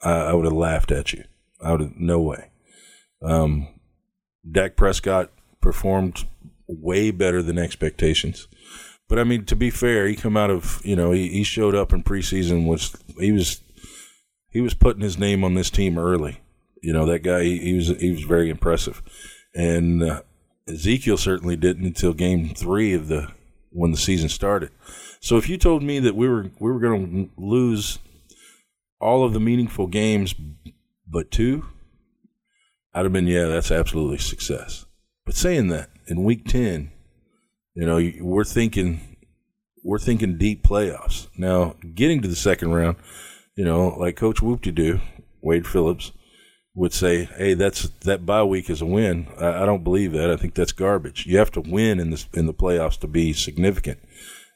I, 0.00 0.12
I 0.12 0.32
would 0.34 0.44
have 0.44 0.54
laughed 0.54 0.92
at 0.92 1.12
you. 1.12 1.24
I 1.60 1.72
would 1.72 1.80
have 1.80 1.96
no 1.96 2.20
way. 2.20 2.50
Um, 3.20 3.68
Dak 4.48 4.76
Prescott 4.76 5.30
performed 5.60 6.26
way 6.66 7.10
better 7.10 7.42
than 7.42 7.58
expectations. 7.58 8.48
But 9.08 9.18
I 9.18 9.24
mean, 9.24 9.44
to 9.46 9.56
be 9.56 9.70
fair, 9.70 10.06
he 10.06 10.16
come 10.16 10.36
out 10.36 10.50
of 10.50 10.80
you 10.84 10.96
know 10.96 11.10
he, 11.10 11.28
he 11.28 11.44
showed 11.44 11.74
up 11.74 11.92
in 11.92 12.02
preseason 12.02 12.66
was 12.66 12.96
he 13.18 13.32
was 13.32 13.60
he 14.48 14.60
was 14.60 14.74
putting 14.74 15.02
his 15.02 15.18
name 15.18 15.44
on 15.44 15.54
this 15.54 15.70
team 15.70 15.98
early. 15.98 16.38
You 16.82 16.92
know 16.92 17.06
that 17.06 17.20
guy 17.20 17.42
he, 17.44 17.58
he 17.58 17.74
was 17.74 17.88
he 17.88 18.10
was 18.10 18.22
very 18.22 18.48
impressive, 18.48 19.02
and 19.54 20.02
uh, 20.02 20.22
Ezekiel 20.68 21.16
certainly 21.16 21.56
didn't 21.56 21.86
until 21.86 22.12
game 22.12 22.54
three 22.54 22.94
of 22.94 23.08
the 23.08 23.28
when 23.70 23.90
the 23.90 23.96
season 23.96 24.28
started. 24.28 24.70
So 25.20 25.36
if 25.36 25.48
you 25.48 25.56
told 25.56 25.82
me 25.82 25.98
that 25.98 26.16
we 26.16 26.28
were 26.28 26.50
we 26.58 26.70
were 26.70 26.80
going 26.80 27.26
to 27.26 27.42
lose 27.42 27.98
all 29.00 29.24
of 29.24 29.32
the 29.32 29.40
meaningful 29.40 29.88
games 29.88 30.34
but 31.06 31.30
two, 31.30 31.66
I'd 32.94 33.04
have 33.04 33.12
been 33.12 33.26
yeah, 33.26 33.46
that's 33.46 33.70
absolutely 33.70 34.18
success. 34.18 34.86
But 35.26 35.34
saying 35.34 35.68
that 35.68 35.90
in 36.12 36.24
week 36.24 36.46
ten, 36.46 36.92
you 37.74 37.86
know, 37.86 37.98
we're 38.20 38.44
thinking 38.44 39.16
we're 39.82 39.98
thinking 39.98 40.36
deep 40.38 40.62
playoffs. 40.62 41.26
Now, 41.36 41.74
getting 41.94 42.20
to 42.20 42.28
the 42.28 42.36
second 42.36 42.72
round, 42.72 42.96
you 43.56 43.64
know, 43.64 43.96
like 43.98 44.14
Coach 44.16 44.40
Whoop 44.42 44.60
do, 44.60 45.00
Wade 45.40 45.66
Phillips 45.66 46.12
would 46.74 46.92
say, 46.92 47.24
"Hey, 47.24 47.54
that's 47.54 47.88
that 48.04 48.26
bye 48.26 48.44
week 48.44 48.68
is 48.68 48.82
a 48.82 48.86
win." 48.86 49.26
I, 49.40 49.62
I, 49.62 49.66
don't 49.66 49.82
believe 49.82 50.12
that. 50.12 50.30
I 50.30 50.36
think 50.36 50.54
that's 50.54 50.72
garbage. 50.72 51.26
You 51.26 51.38
have 51.38 51.50
to 51.52 51.60
win 51.60 51.98
in 51.98 52.10
the 52.10 52.24
in 52.34 52.46
the 52.46 52.54
playoffs 52.54 53.00
to 53.00 53.06
be 53.06 53.32
significant, 53.32 53.98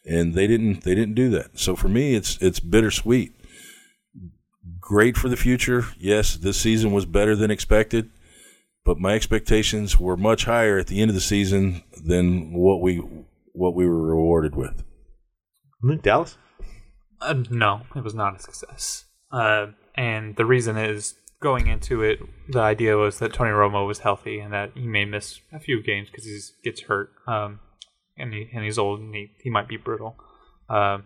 and 0.04 0.34
they 0.34 0.46
didn't. 0.46 0.84
They 0.84 0.94
didn't 0.94 1.14
do 1.14 1.30
that. 1.30 1.58
So 1.58 1.74
for 1.74 1.88
me, 1.88 2.14
it's 2.14 2.36
it's 2.42 2.60
bittersweet. 2.60 3.32
Great 4.78 5.16
for 5.16 5.30
the 5.30 5.36
future. 5.36 5.86
Yes, 5.98 6.36
this 6.36 6.60
season 6.60 6.92
was 6.92 7.06
better 7.06 7.34
than 7.34 7.50
expected 7.50 8.10
but 8.86 9.00
my 9.00 9.14
expectations 9.14 9.98
were 9.98 10.16
much 10.16 10.44
higher 10.44 10.78
at 10.78 10.86
the 10.86 11.02
end 11.02 11.10
of 11.10 11.14
the 11.16 11.20
season 11.20 11.82
than 12.04 12.52
what 12.52 12.80
we 12.80 13.02
what 13.52 13.74
we 13.74 13.86
were 13.86 14.00
rewarded 14.00 14.54
with. 14.54 14.84
Luke 15.82 16.02
Dallas? 16.02 16.38
Uh, 17.20 17.42
no, 17.50 17.82
it 17.94 18.04
was 18.04 18.14
not 18.14 18.36
a 18.36 18.38
success. 18.38 19.04
Uh, 19.32 19.66
and 19.96 20.36
the 20.36 20.44
reason 20.44 20.76
is 20.76 21.14
going 21.42 21.66
into 21.66 22.02
it, 22.02 22.20
the 22.48 22.60
idea 22.60 22.96
was 22.96 23.18
that 23.18 23.32
Tony 23.32 23.50
Romo 23.50 23.86
was 23.86 24.00
healthy 24.00 24.38
and 24.38 24.52
that 24.52 24.72
he 24.74 24.86
may 24.86 25.04
miss 25.04 25.40
a 25.52 25.58
few 25.58 25.82
games 25.82 26.08
because 26.08 26.24
he 26.24 26.38
gets 26.62 26.82
hurt, 26.82 27.10
um, 27.26 27.58
and 28.16 28.32
he 28.32 28.48
and 28.54 28.64
he's 28.64 28.78
old 28.78 29.00
and 29.00 29.14
he, 29.14 29.32
he 29.42 29.50
might 29.50 29.68
be 29.68 29.76
brutal. 29.76 30.16
Uh, 30.70 30.98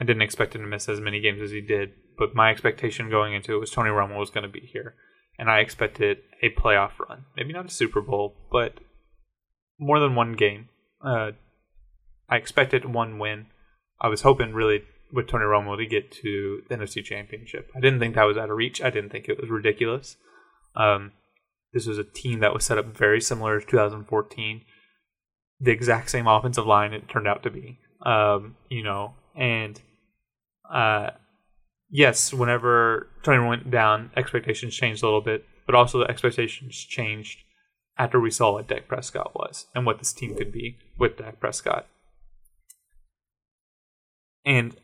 I 0.00 0.04
didn't 0.04 0.22
expect 0.22 0.56
him 0.56 0.62
to 0.62 0.66
miss 0.66 0.88
as 0.88 1.00
many 1.00 1.20
games 1.20 1.40
as 1.40 1.52
he 1.52 1.60
did, 1.60 1.92
but 2.18 2.34
my 2.34 2.50
expectation 2.50 3.08
going 3.08 3.34
into 3.34 3.54
it 3.54 3.60
was 3.60 3.70
Tony 3.70 3.90
Romo 3.90 4.18
was 4.18 4.30
going 4.30 4.42
to 4.42 4.48
be 4.48 4.68
here 4.72 4.96
and 5.38 5.50
I 5.50 5.60
expected 5.60 6.18
a 6.42 6.50
playoff 6.50 6.98
run. 6.98 7.24
Maybe 7.36 7.52
not 7.52 7.66
a 7.66 7.70
Super 7.70 8.00
Bowl, 8.00 8.34
but 8.50 8.80
more 9.78 10.00
than 10.00 10.14
one 10.14 10.32
game. 10.32 10.68
Uh, 11.04 11.32
I 12.28 12.36
expected 12.36 12.84
one 12.84 13.18
win. 13.18 13.46
I 14.00 14.08
was 14.08 14.22
hoping 14.22 14.54
really 14.54 14.82
with 15.12 15.28
Tony 15.28 15.44
Romo 15.44 15.76
to 15.76 15.86
get 15.86 16.10
to 16.10 16.62
the 16.68 16.76
NFC 16.76 17.04
Championship. 17.04 17.70
I 17.74 17.80
didn't 17.80 18.00
think 18.00 18.14
that 18.14 18.24
was 18.24 18.36
out 18.36 18.50
of 18.50 18.56
reach. 18.56 18.82
I 18.82 18.90
didn't 18.90 19.10
think 19.10 19.28
it 19.28 19.40
was 19.40 19.50
ridiculous. 19.50 20.16
Um, 20.74 21.12
this 21.72 21.86
was 21.86 21.98
a 21.98 22.04
team 22.04 22.40
that 22.40 22.54
was 22.54 22.64
set 22.64 22.78
up 22.78 22.86
very 22.96 23.20
similar 23.20 23.60
to 23.60 23.66
2014. 23.66 24.62
The 25.60 25.70
exact 25.70 26.10
same 26.10 26.26
offensive 26.26 26.66
line 26.66 26.92
it 26.92 27.08
turned 27.08 27.28
out 27.28 27.42
to 27.44 27.50
be. 27.50 27.78
Um, 28.04 28.56
you 28.68 28.82
know, 28.82 29.14
and 29.36 29.80
uh, 30.72 31.10
yes, 31.94 32.34
whenever 32.34 33.06
Tony 33.22 33.46
went 33.46 33.70
down, 33.70 34.10
expectations 34.16 34.74
changed 34.74 35.02
a 35.02 35.06
little 35.06 35.20
bit, 35.20 35.46
but 35.64 35.76
also 35.76 36.00
the 36.00 36.10
expectations 36.10 36.76
changed 36.76 37.38
after 37.96 38.18
we 38.20 38.32
saw 38.32 38.52
what 38.52 38.66
Dak 38.66 38.88
Prescott 38.88 39.32
was 39.34 39.66
and 39.74 39.86
what 39.86 39.98
this 39.98 40.12
team 40.12 40.36
could 40.36 40.50
be 40.50 40.76
with 40.98 41.16
Dak 41.16 41.38
Prescott. 41.38 41.86
And 44.44 44.76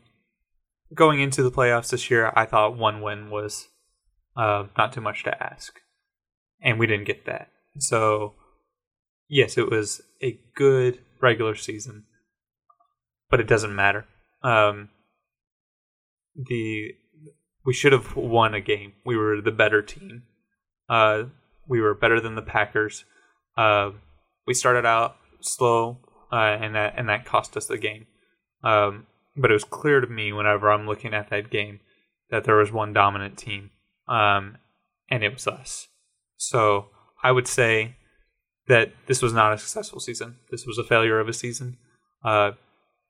going 0.93 1.19
into 1.19 1.43
the 1.43 1.51
playoffs 1.51 1.89
this 1.89 2.09
year, 2.09 2.31
I 2.33 2.45
thought 2.45 2.77
one 2.77 3.01
win 3.01 3.29
was 3.29 3.67
uh, 4.37 4.67
not 4.77 4.93
too 4.93 5.01
much 5.01 5.25
to 5.25 5.43
ask, 5.43 5.81
and 6.61 6.79
we 6.79 6.87
didn't 6.87 7.07
get 7.07 7.25
that. 7.25 7.49
So, 7.77 8.35
yes, 9.27 9.57
it 9.57 9.69
was 9.69 10.01
a 10.23 10.39
good 10.55 10.99
regular 11.19 11.55
season, 11.55 12.05
but 13.29 13.41
it 13.41 13.47
doesn't 13.47 13.75
matter. 13.75 14.05
Um, 14.43 14.89
the 16.35 16.93
we 17.65 17.73
should 17.73 17.93
have 17.93 18.15
won 18.15 18.53
a 18.53 18.61
game. 18.61 18.93
We 19.05 19.17
were 19.17 19.41
the 19.41 19.51
better 19.51 19.81
team. 19.81 20.23
Uh, 20.89 21.23
we 21.67 21.79
were 21.79 21.93
better 21.93 22.19
than 22.19 22.35
the 22.35 22.41
Packers. 22.41 23.05
Uh, 23.57 23.91
we 24.47 24.53
started 24.53 24.85
out 24.85 25.15
slow, 25.41 25.99
uh, 26.31 26.35
and 26.35 26.75
that 26.75 26.95
and 26.97 27.09
that 27.09 27.25
cost 27.25 27.55
us 27.55 27.67
the 27.67 27.77
game. 27.77 28.07
Um, 28.63 29.07
but 29.35 29.51
it 29.51 29.53
was 29.53 29.63
clear 29.63 30.01
to 30.01 30.07
me 30.07 30.33
whenever 30.33 30.71
I'm 30.71 30.85
looking 30.87 31.13
at 31.13 31.29
that 31.29 31.49
game 31.49 31.79
that 32.29 32.43
there 32.43 32.55
was 32.55 32.71
one 32.71 32.93
dominant 32.93 33.37
team, 33.37 33.71
um, 34.07 34.57
and 35.09 35.23
it 35.23 35.33
was 35.33 35.47
us. 35.47 35.87
So 36.37 36.87
I 37.23 37.31
would 37.31 37.47
say 37.47 37.95
that 38.67 38.93
this 39.07 39.21
was 39.21 39.33
not 39.33 39.53
a 39.53 39.57
successful 39.57 39.99
season. 39.99 40.37
This 40.49 40.65
was 40.65 40.77
a 40.77 40.83
failure 40.83 41.19
of 41.19 41.27
a 41.27 41.33
season. 41.33 41.77
Uh, 42.23 42.51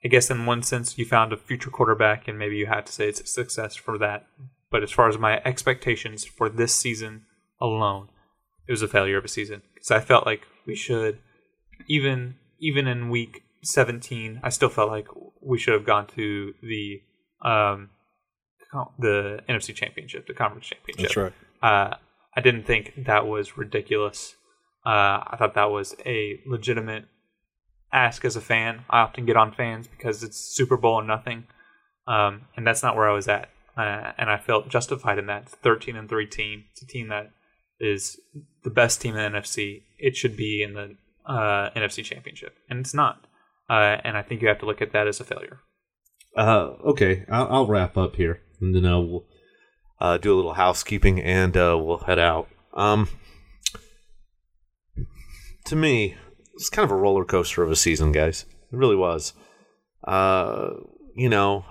I 0.03 0.07
guess 0.07 0.29
in 0.29 0.45
one 0.45 0.63
sense 0.63 0.97
you 0.97 1.05
found 1.05 1.31
a 1.31 1.37
future 1.37 1.69
quarterback, 1.69 2.27
and 2.27 2.37
maybe 2.37 2.57
you 2.57 2.65
had 2.65 2.85
to 2.87 2.91
say 2.91 3.07
it's 3.07 3.21
a 3.21 3.27
success 3.27 3.75
for 3.75 3.97
that. 3.99 4.25
But 4.69 4.83
as 4.83 4.91
far 4.91 5.09
as 5.09 5.17
my 5.17 5.41
expectations 5.43 6.25
for 6.25 6.49
this 6.49 6.73
season 6.73 7.25
alone, 7.59 8.09
it 8.67 8.71
was 8.71 8.81
a 8.81 8.87
failure 8.87 9.17
of 9.17 9.25
a 9.25 9.29
season 9.29 9.61
because 9.73 9.91
I 9.91 9.99
felt 9.99 10.25
like 10.25 10.47
we 10.65 10.75
should, 10.75 11.19
even 11.87 12.35
even 12.59 12.87
in 12.87 13.09
week 13.09 13.43
17, 13.63 14.39
I 14.43 14.49
still 14.49 14.69
felt 14.69 14.89
like 14.89 15.07
we 15.41 15.57
should 15.57 15.73
have 15.73 15.85
gone 15.85 16.07
to 16.15 16.53
the 16.63 17.01
um, 17.41 17.89
the 18.97 19.41
NFC 19.49 19.75
Championship, 19.75 20.27
the 20.27 20.33
Conference 20.33 20.67
Championship. 20.67 21.03
That's 21.03 21.17
right. 21.17 21.33
Uh, 21.61 21.95
I 22.35 22.41
didn't 22.41 22.63
think 22.63 22.93
that 23.05 23.27
was 23.27 23.57
ridiculous. 23.57 24.35
Uh, 24.85 25.21
I 25.27 25.35
thought 25.37 25.53
that 25.55 25.69
was 25.69 25.95
a 26.05 26.39
legitimate 26.45 27.05
ask 27.91 28.23
as 28.25 28.35
a 28.35 28.41
fan. 28.41 28.83
I 28.89 28.99
often 28.99 29.25
get 29.25 29.37
on 29.37 29.51
fans 29.51 29.87
because 29.87 30.23
it's 30.23 30.37
Super 30.37 30.77
Bowl 30.77 30.99
and 30.99 31.07
nothing, 31.07 31.45
um, 32.07 32.41
and 32.55 32.65
that's 32.65 32.83
not 32.83 32.95
where 32.95 33.09
I 33.09 33.13
was 33.13 33.27
at. 33.27 33.49
Uh, 33.77 34.11
and 34.17 34.29
I 34.29 34.37
felt 34.37 34.69
justified 34.69 35.17
in 35.17 35.27
that. 35.27 35.49
13 35.49 35.95
and 35.95 36.09
three 36.09 36.27
team. 36.27 36.65
It's 36.71 36.81
a 36.81 36.85
team 36.85 37.07
that 37.07 37.31
is 37.79 38.19
the 38.63 38.69
best 38.69 39.01
team 39.01 39.15
in 39.15 39.31
the 39.31 39.39
NFC. 39.39 39.83
It 39.97 40.15
should 40.15 40.35
be 40.35 40.61
in 40.61 40.73
the 40.73 40.95
uh, 41.25 41.69
NFC 41.75 42.03
Championship, 42.03 42.55
and 42.69 42.79
it's 42.79 42.93
not. 42.93 43.25
Uh, 43.69 43.97
and 44.03 44.17
I 44.17 44.21
think 44.21 44.41
you 44.41 44.49
have 44.49 44.59
to 44.59 44.65
look 44.65 44.81
at 44.81 44.91
that 44.91 45.07
as 45.07 45.19
a 45.19 45.23
failure. 45.23 45.59
Uh, 46.35 46.73
okay, 46.85 47.25
I'll, 47.31 47.47
I'll, 47.49 47.67
wrap 47.67 47.97
up 47.97 48.15
here, 48.15 48.41
and 48.59 48.75
then 48.75 48.85
uh, 48.85 48.99
we'll 48.99 49.25
uh, 49.99 50.17
do 50.17 50.33
a 50.33 50.35
little 50.35 50.53
housekeeping, 50.53 51.21
and 51.21 51.53
we'll 51.53 52.03
head 52.05 52.19
out. 52.19 52.47
Um, 52.73 53.09
to 55.65 55.75
me, 55.75 56.15
it's 56.53 56.69
kind 56.69 56.83
of 56.83 56.91
a 56.91 56.95
roller 56.95 57.25
coaster 57.25 57.63
of 57.63 57.71
a 57.71 57.75
season, 57.75 58.11
guys. 58.11 58.45
It 58.71 58.77
really 58.77 58.95
was. 58.95 59.33
Uh, 60.03 60.71
you 61.15 61.29
know, 61.29 61.65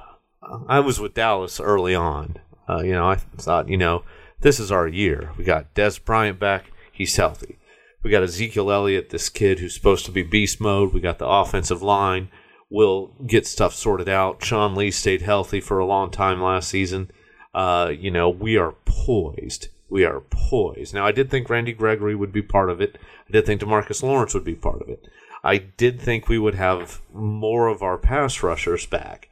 I 0.69 0.81
was 0.81 1.01
with 1.01 1.15
Dallas 1.15 1.61
early 1.61 1.94
on. 1.94 2.36
Uh, 2.69 2.82
you 2.82 2.93
know, 2.93 3.09
I 3.09 3.16
thought, 3.16 3.69
you 3.69 3.77
know, 3.77 4.05
this 4.40 4.61
is 4.61 4.70
our 4.70 4.86
year. 4.86 5.32
We 5.36 5.44
got 5.44 5.74
Dez 5.74 6.02
Bryant 6.02 6.39
back. 6.39 6.70
He's 6.93 7.16
healthy. 7.16 7.59
We 8.02 8.11
got 8.11 8.23
Ezekiel 8.23 8.70
Elliott, 8.70 9.11
this 9.11 9.28
kid 9.28 9.59
who's 9.59 9.74
supposed 9.74 10.07
to 10.07 10.12
be 10.12 10.23
beast 10.23 10.61
mode. 10.61 10.94
We 10.94 11.01
got 11.01 11.19
the 11.19 11.28
offensive 11.28 11.82
line. 11.82 12.31
We'll 12.70 13.09
get 13.27 13.47
stuff 13.47 13.74
sorted 13.74 14.09
out. 14.09 14.43
Sean 14.44 14.74
Lee 14.74 14.90
stayed 14.90 15.23
healthy 15.23 15.61
for 15.61 15.78
a 15.78 15.86
long 15.86 16.11
time 16.11 16.40
last 16.40 16.69
season. 16.69 17.11
Uh, 17.52 17.93
you 17.97 18.11
know, 18.11 18.31
we 18.31 18.57
are 18.57 18.77
poised 18.85 19.69
we 19.91 20.05
are 20.05 20.21
poised. 20.21 20.95
Now, 20.95 21.05
I 21.05 21.12
did 21.12 21.31
think 21.31 21.51
Randy 21.51 21.73
Gregory 21.73 22.15
would 22.15 22.33
be 22.33 22.43
part 22.43 22.71
of 22.71 22.81
it. 22.81 22.97
I 23.29 23.33
did 23.33 23.47
think 23.47 23.61
Demarcus 23.61 24.03
Lawrence 24.03 24.35
would 24.35 24.45
be 24.45 24.55
part 24.55 24.81
of 24.81 24.89
it. 24.89 25.07
I 25.43 25.59
did 25.59 26.01
think 26.01 26.29
we 26.29 26.39
would 26.39 26.55
have 26.55 27.01
more 27.12 27.69
of 27.69 27.83
our 27.83 27.99
pass 27.99 28.43
rushers 28.43 28.87
back. 28.87 29.29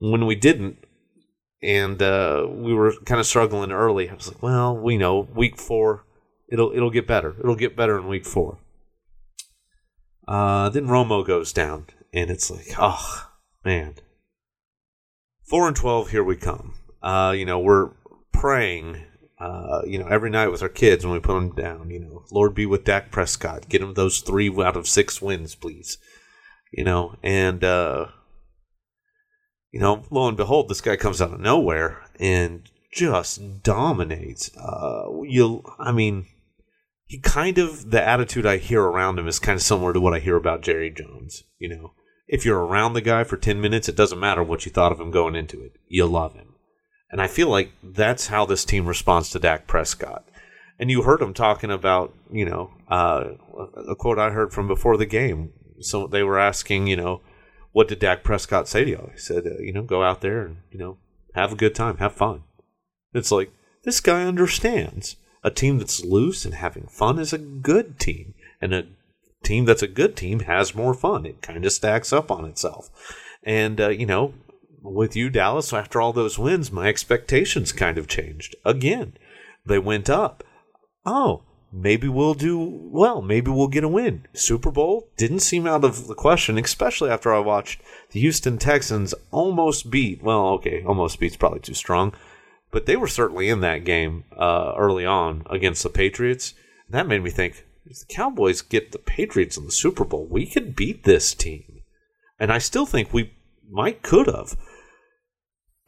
When 0.00 0.26
we 0.26 0.34
didn't, 0.34 0.78
and 1.62 2.00
uh, 2.02 2.46
we 2.48 2.74
were 2.74 2.94
kind 3.04 3.20
of 3.20 3.26
struggling 3.26 3.72
early, 3.72 4.08
I 4.08 4.14
was 4.14 4.28
like, 4.28 4.42
well, 4.42 4.76
we 4.76 4.96
know 4.96 5.28
week 5.34 5.58
four, 5.58 6.04
it'll 6.48 6.72
it'll 6.72 6.90
get 6.90 7.06
better. 7.06 7.34
It'll 7.40 7.56
get 7.56 7.76
better 7.76 7.98
in 7.98 8.06
week 8.06 8.24
four. 8.24 8.58
Uh, 10.26 10.68
then 10.68 10.86
Romo 10.86 11.26
goes 11.26 11.52
down, 11.52 11.86
and 12.12 12.30
it's 12.30 12.50
like, 12.50 12.74
oh 12.78 13.30
man, 13.64 13.94
four 15.42 15.66
and 15.66 15.76
twelve, 15.76 16.10
here 16.10 16.22
we 16.22 16.36
come. 16.36 16.74
Uh, 17.02 17.34
you 17.36 17.44
know, 17.44 17.58
we're 17.58 17.90
praying 18.32 19.04
uh, 19.40 19.82
you 19.86 19.98
know, 19.98 20.08
every 20.08 20.30
night 20.30 20.48
with 20.48 20.62
our 20.62 20.68
kids 20.68 21.04
when 21.04 21.14
we 21.14 21.20
put 21.20 21.34
them 21.34 21.54
down. 21.54 21.90
You 21.90 22.00
know, 22.00 22.24
Lord 22.30 22.54
be 22.54 22.66
with 22.66 22.84
Dak 22.84 23.10
Prescott. 23.10 23.68
Get 23.68 23.82
him 23.82 23.94
those 23.94 24.20
three 24.20 24.50
out 24.62 24.76
of 24.76 24.88
six 24.88 25.22
wins, 25.22 25.54
please. 25.54 25.98
You 26.72 26.84
know, 26.84 27.16
and 27.22 27.64
uh, 27.64 28.06
you 29.70 29.80
know, 29.80 30.04
lo 30.10 30.28
and 30.28 30.36
behold, 30.36 30.68
this 30.68 30.80
guy 30.80 30.96
comes 30.96 31.22
out 31.22 31.32
of 31.32 31.40
nowhere 31.40 32.02
and 32.18 32.68
just 32.92 33.62
dominates. 33.62 34.54
Uh, 34.56 35.22
you, 35.22 35.62
I 35.78 35.92
mean, 35.92 36.26
he 37.06 37.18
kind 37.18 37.58
of 37.58 37.90
the 37.90 38.06
attitude 38.06 38.44
I 38.44 38.58
hear 38.58 38.82
around 38.82 39.18
him 39.18 39.28
is 39.28 39.38
kind 39.38 39.56
of 39.56 39.62
similar 39.62 39.92
to 39.92 40.00
what 40.00 40.14
I 40.14 40.18
hear 40.18 40.36
about 40.36 40.62
Jerry 40.62 40.90
Jones. 40.90 41.44
You 41.58 41.68
know, 41.68 41.92
if 42.26 42.44
you're 42.44 42.64
around 42.64 42.92
the 42.92 43.00
guy 43.00 43.24
for 43.24 43.36
ten 43.36 43.60
minutes, 43.60 43.88
it 43.88 43.96
doesn't 43.96 44.20
matter 44.20 44.42
what 44.42 44.66
you 44.66 44.72
thought 44.72 44.92
of 44.92 45.00
him 45.00 45.10
going 45.10 45.34
into 45.34 45.62
it. 45.62 45.72
You 45.86 46.06
love 46.06 46.34
him, 46.34 46.47
and 47.10 47.20
I 47.20 47.26
feel 47.26 47.48
like 47.48 47.70
that's 47.82 48.28
how 48.28 48.44
this 48.44 48.64
team 48.64 48.86
responds 48.86 49.30
to 49.30 49.38
Dak 49.38 49.66
Prescott. 49.66 50.24
And 50.78 50.90
you 50.90 51.02
heard 51.02 51.20
him 51.20 51.34
talking 51.34 51.70
about, 51.70 52.14
you 52.30 52.44
know, 52.44 52.70
uh, 52.88 53.32
a 53.88 53.96
quote 53.96 54.18
I 54.18 54.30
heard 54.30 54.52
from 54.52 54.68
before 54.68 54.96
the 54.96 55.06
game. 55.06 55.52
So 55.80 56.06
they 56.06 56.22
were 56.22 56.38
asking, 56.38 56.86
you 56.86 56.96
know, 56.96 57.20
what 57.72 57.88
did 57.88 57.98
Dak 57.98 58.22
Prescott 58.22 58.68
say 58.68 58.84
to 58.84 58.90
y'all? 58.90 59.10
He 59.12 59.18
said, 59.18 59.46
uh, 59.46 59.58
you 59.60 59.72
know, 59.72 59.82
go 59.82 60.02
out 60.02 60.20
there 60.20 60.42
and 60.42 60.58
you 60.70 60.78
know 60.78 60.98
have 61.34 61.52
a 61.52 61.56
good 61.56 61.74
time, 61.74 61.98
have 61.98 62.12
fun. 62.12 62.42
It's 63.12 63.30
like 63.30 63.52
this 63.84 64.00
guy 64.00 64.24
understands 64.24 65.16
a 65.44 65.50
team 65.50 65.78
that's 65.78 66.04
loose 66.04 66.44
and 66.44 66.54
having 66.54 66.86
fun 66.86 67.18
is 67.18 67.32
a 67.32 67.38
good 67.38 67.98
team, 67.98 68.34
and 68.60 68.74
a 68.74 68.86
team 69.42 69.64
that's 69.64 69.82
a 69.82 69.88
good 69.88 70.16
team 70.16 70.40
has 70.40 70.74
more 70.74 70.94
fun. 70.94 71.26
It 71.26 71.42
kind 71.42 71.64
of 71.64 71.72
stacks 71.72 72.12
up 72.12 72.30
on 72.30 72.44
itself. 72.44 72.90
And 73.44 73.80
uh, 73.80 73.90
you 73.90 74.06
know, 74.06 74.34
with 74.82 75.16
you, 75.16 75.30
Dallas, 75.30 75.72
after 75.72 76.00
all 76.00 76.12
those 76.12 76.38
wins, 76.38 76.72
my 76.72 76.88
expectations 76.88 77.72
kind 77.72 77.98
of 77.98 78.08
changed 78.08 78.56
again. 78.64 79.14
They 79.66 79.78
went 79.78 80.08
up. 80.08 80.44
Oh, 81.04 81.42
maybe 81.72 82.08
we'll 82.08 82.34
do 82.34 82.58
well. 82.58 83.20
Maybe 83.22 83.50
we'll 83.50 83.68
get 83.68 83.84
a 83.84 83.88
win. 83.88 84.26
Super 84.32 84.70
Bowl 84.70 85.08
didn't 85.16 85.40
seem 85.40 85.66
out 85.66 85.84
of 85.84 86.06
the 86.06 86.14
question, 86.14 86.58
especially 86.58 87.10
after 87.10 87.32
I 87.32 87.38
watched 87.38 87.80
the 88.10 88.20
Houston 88.20 88.58
Texans 88.58 89.14
almost 89.30 89.90
beat. 89.90 90.22
Well, 90.22 90.48
okay, 90.54 90.82
almost 90.84 91.20
beat's 91.20 91.36
probably 91.36 91.60
too 91.60 91.74
strong, 91.74 92.14
but 92.70 92.86
they 92.86 92.96
were 92.96 93.08
certainly 93.08 93.48
in 93.48 93.60
that 93.60 93.84
game 93.84 94.24
uh, 94.36 94.74
early 94.76 95.04
on 95.04 95.44
against 95.50 95.82
the 95.82 95.90
Patriots. 95.90 96.54
That 96.88 97.06
made 97.06 97.22
me 97.22 97.30
think: 97.30 97.64
if 97.84 98.00
the 98.00 98.14
Cowboys 98.14 98.62
get 98.62 98.92
the 98.92 98.98
Patriots 98.98 99.56
in 99.56 99.64
the 99.66 99.72
Super 99.72 100.04
Bowl, 100.04 100.26
we 100.26 100.46
could 100.46 100.76
beat 100.76 101.04
this 101.04 101.34
team, 101.34 101.82
and 102.38 102.52
I 102.52 102.58
still 102.58 102.86
think 102.86 103.12
we 103.12 103.32
might 103.70 104.02
could 104.02 104.26
have. 104.26 104.56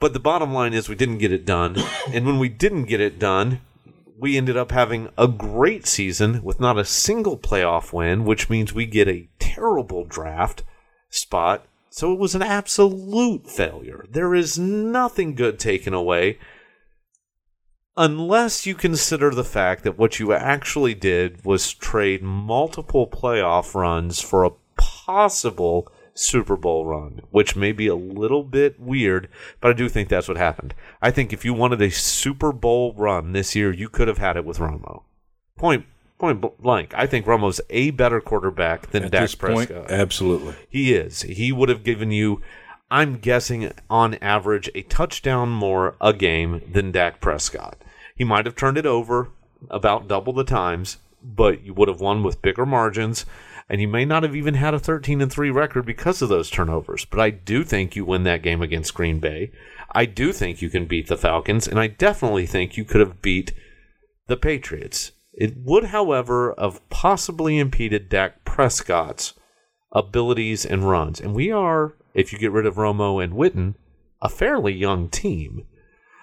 But 0.01 0.15
the 0.15 0.19
bottom 0.19 0.53
line 0.53 0.73
is 0.73 0.89
we 0.89 0.95
didn't 0.95 1.19
get 1.19 1.33
it 1.33 1.45
done, 1.45 1.77
and 2.13 2.27
when 2.27 2.39
we 2.39 2.49
didn't 2.49 2.85
get 2.85 3.01
it 3.01 3.19
done, 3.19 3.61
we 4.19 4.37
ended 4.37 4.57
up 4.57 4.73
having 4.73 5.11
a 5.17 5.29
great 5.29 5.87
season 5.87 6.43
with 6.43 6.59
not 6.59 6.79
a 6.79 6.85
single 6.85 7.39
playoff 7.39 7.93
win, 7.93 8.25
which 8.25 8.51
means 8.51 8.73
we 8.73 8.87
get 8.87 9.09
a 9.09 9.29
terrible 9.39 10.05
draft 10.05 10.65
spot. 11.11 11.67
So 11.91 12.13
it 12.13 12.19
was 12.19 12.35
an 12.35 12.43
absolute 12.43 13.49
failure. 13.49 14.07
There 14.11 14.35
is 14.35 14.59
nothing 14.59 15.35
good 15.35 15.59
taken 15.59 15.93
away 15.95 16.39
unless 17.97 18.65
you 18.65 18.75
consider 18.75 19.31
the 19.31 19.45
fact 19.45 19.85
that 19.85 19.99
what 19.99 20.19
you 20.19 20.33
actually 20.33 20.95
did 20.95 21.45
was 21.45 21.75
trade 21.75 22.23
multiple 22.23 23.07
playoff 23.07 23.75
runs 23.75 24.21
for 24.21 24.45
a 24.45 24.53
possible 24.77 25.91
Super 26.15 26.57
Bowl 26.57 26.87
run, 26.87 27.23
which 27.31 27.57
may 27.57 27.73
be 27.73 27.87
a 27.87 27.95
little 27.95 28.43
bit 28.45 28.79
weird, 28.81 29.29
but 29.61 29.71
I 29.71 29.75
do 29.75 29.89
think 29.89 30.09
that's 30.09 30.29
what 30.29 30.37
happened. 30.37 30.75
I 31.01 31.11
think 31.11 31.33
if 31.33 31.45
you 31.45 31.55
wanted 31.55 31.81
a 31.81 31.91
Super 31.91 32.53
Bowl 32.53 32.95
run 32.95 33.33
this 33.33 33.55
year, 33.55 33.73
you 33.73 33.89
could 33.89 34.09
have 34.09 34.19
had 34.19 34.37
it 34.37 34.45
with 34.45 34.59
Romo. 34.59 35.03
Point 35.57 35.87
point 36.19 36.41
blank. 36.63 36.93
I 36.95 37.07
think 37.07 37.27
Romo's 37.27 37.61
a 37.71 37.91
better 37.91 38.21
quarterback 38.21 38.91
than 38.91 39.05
At 39.05 39.11
Dak 39.13 39.23
this 39.23 39.35
point, 39.35 39.71
Prescott. 39.71 39.91
absolutely. 39.91 40.55
He 40.69 40.93
is. 40.95 41.23
He 41.23 41.51
would 41.51 41.71
have 41.71 41.83
given 41.83 42.11
you, 42.11 42.43
I'm 42.91 43.17
guessing, 43.17 43.73
on 43.89 44.15
average, 44.17 44.71
a 44.75 44.83
touchdown 44.83 45.49
more 45.49 45.97
a 46.01 46.13
game 46.13 46.61
than 46.71 46.93
Dak 46.93 47.21
Prescott. 47.21 47.83
He 48.15 48.25
might 48.25 48.45
have 48.45 48.55
turned 48.55 48.77
it 48.77 48.85
over 48.87 49.31
about 49.71 50.09
double 50.09 50.35
the 50.35 50.45
times, 50.45 50.99
but 51.23 51.65
you 51.65 51.73
would 51.73 51.89
have 51.89 52.01
won 52.01 52.23
with 52.23 52.43
bigger 52.43 52.67
margins. 52.67 53.25
And 53.71 53.81
you 53.81 53.87
may 53.87 54.05
not 54.05 54.25
have 54.25 54.35
even 54.35 54.55
had 54.55 54.75
a 54.75 54.81
13 54.81 55.21
and 55.21 55.31
3 55.31 55.49
record 55.51 55.87
because 55.87 56.21
of 56.21 56.29
those 56.29 56.51
turnovers. 56.51 57.05
But 57.05 57.21
I 57.21 57.31
do 57.31 57.63
think 57.63 57.95
you 57.95 58.05
win 58.05 58.25
that 58.25 58.43
game 58.43 58.63
against 58.63 58.95
Green 58.95 59.21
Bay. 59.21 59.53
I 59.93 60.07
do 60.07 60.33
think 60.33 60.61
you 60.61 60.69
can 60.71 60.87
beat 60.87 61.07
the 61.07 61.17
Falcons. 61.17 61.69
And 61.69 61.79
I 61.79 61.87
definitely 61.87 62.47
think 62.47 62.77
you 62.77 62.85
could 62.85 63.01
have 63.01 63.23
beat 63.23 63.53
the 64.27 64.37
Patriots. 64.37 65.13
It 65.33 65.55
would, 65.57 65.85
however, 65.85 66.53
have 66.59 66.87
possibly 66.91 67.59
impeded 67.59 68.09
Dak 68.09 68.45
Prescott's 68.45 69.35
abilities 69.93 70.67
and 70.67 70.91
runs. 70.91 71.21
And 71.21 71.33
we 71.33 71.53
are, 71.53 71.95
if 72.13 72.33
you 72.33 72.41
get 72.41 72.51
rid 72.51 72.67
of 72.67 72.75
Romo 72.75 73.23
and 73.23 73.35
Witten, 73.35 73.77
a 74.21 74.29
fairly 74.29 74.73
young 74.73 75.09
team, 75.09 75.65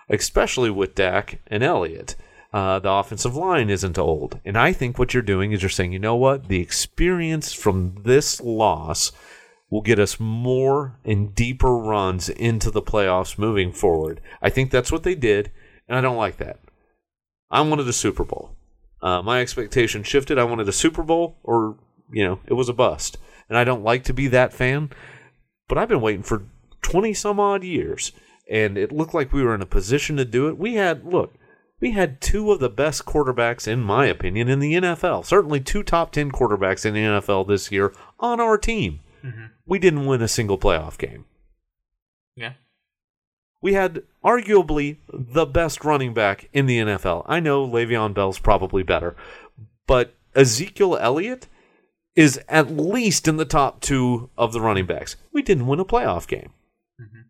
especially 0.10 0.70
with 0.70 0.96
Dak 0.96 1.40
and 1.48 1.64
Elliott. 1.64 2.18
Uh, 2.58 2.80
the 2.80 2.90
offensive 2.90 3.36
line 3.36 3.70
isn't 3.70 4.00
old. 4.00 4.40
And 4.44 4.58
I 4.58 4.74
think 4.74 4.98
what 4.98 5.14
you're 5.14 5.22
doing 5.22 5.52
is 5.52 5.62
you're 5.62 5.70
saying, 5.70 5.94
you 5.94 6.00
know 6.00 6.16
what? 6.16 6.48
The 6.48 6.60
experience 6.60 7.54
from 7.54 8.02
this 8.04 8.42
loss 8.42 9.12
will 9.70 9.84
get 9.84 10.00
us 10.00 10.20
more 10.20 10.98
and 11.06 11.36
deeper 11.36 11.78
runs 11.78 12.30
into 12.30 12.72
the 12.72 12.82
playoffs 12.82 13.38
moving 13.38 13.72
forward. 13.72 14.22
I 14.42 14.50
think 14.50 14.72
that's 14.72 14.92
what 14.92 15.04
they 15.04 15.14
did, 15.14 15.52
and 15.88 15.96
I 15.96 16.02
don't 16.02 16.18
like 16.18 16.38
that. 16.38 16.60
I 17.52 17.62
wanted 17.62 17.88
a 17.88 17.94
Super 17.94 18.24
Bowl. 18.24 18.56
Uh, 19.04 19.22
my 19.22 19.40
expectation 19.40 20.02
shifted. 20.02 20.40
I 20.40 20.44
wanted 20.44 20.68
a 20.68 20.74
Super 20.74 21.04
Bowl, 21.04 21.38
or, 21.44 21.78
you 22.12 22.24
know, 22.24 22.40
it 22.48 22.54
was 22.54 22.70
a 22.70 22.74
bust. 22.74 23.20
And 23.50 23.56
I 23.56 23.66
don't 23.66 23.84
like 23.84 24.04
to 24.06 24.16
be 24.16 24.30
that 24.30 24.52
fan, 24.52 24.90
but 25.68 25.78
I've 25.78 25.90
been 25.90 26.02
waiting 26.02 26.24
for 26.24 26.48
20 26.82 27.14
some 27.14 27.40
odd 27.40 27.64
years, 27.64 28.14
and 28.50 28.80
it 28.80 28.92
looked 28.92 29.14
like 29.14 29.32
we 29.32 29.44
were 29.44 29.54
in 29.54 29.62
a 29.62 29.68
position 29.68 30.18
to 30.18 30.26
do 30.26 30.48
it. 30.48 30.58
We 30.58 30.74
had, 30.74 31.06
look, 31.06 31.36
we 31.80 31.92
had 31.92 32.22
two 32.22 32.52
of 32.52 32.60
the 32.60 32.70
best 32.70 33.06
quarterbacks, 33.06 33.68
in 33.68 33.82
my 33.82 34.06
opinion, 34.08 34.50
in 34.50 34.60
the 34.60 34.74
NFL. 34.74 35.26
Certainly 35.26 35.62
two 35.62 35.84
top 35.84 36.12
10 36.12 36.32
quarterbacks 36.32 36.86
in 36.86 36.94
the 36.94 37.02
NFL 37.02 37.48
this 37.48 37.72
year 37.72 37.94
on 38.20 38.40
our 38.40 38.58
team. 38.58 39.00
Mm-hmm. 39.24 39.46
We 39.66 39.80
didn't 39.80 40.06
win 40.06 40.22
a 40.22 40.28
single 40.28 40.58
playoff 40.58 40.98
game. 40.98 41.26
Yeah. 42.36 42.54
We 43.62 43.74
had 43.74 44.04
arguably 44.24 44.98
the 45.10 45.46
best 45.46 45.84
running 45.84 46.14
back 46.14 46.50
in 46.54 46.66
the 46.66 46.80
NFL. 46.80 47.24
I 47.26 47.40
know 47.40 47.68
Le'Veon 47.68 48.14
Bell's 48.14 48.40
probably 48.40 48.84
better, 48.84 49.16
but 49.86 50.16
Ezekiel 50.36 50.98
Elliott 50.98 51.48
is 52.16 52.40
at 52.48 52.72
least 52.72 53.28
in 53.28 53.38
the 53.38 53.46
top 53.46 53.82
two 53.82 54.30
of 54.38 54.54
the 54.54 54.62
running 54.62 54.86
backs. 54.86 55.16
We 55.32 55.42
didn't 55.42 55.68
win 55.68 55.80
a 55.80 55.86
playoff 55.86 56.28
game. 56.28 56.52
Mm-hmm. 57.00 57.22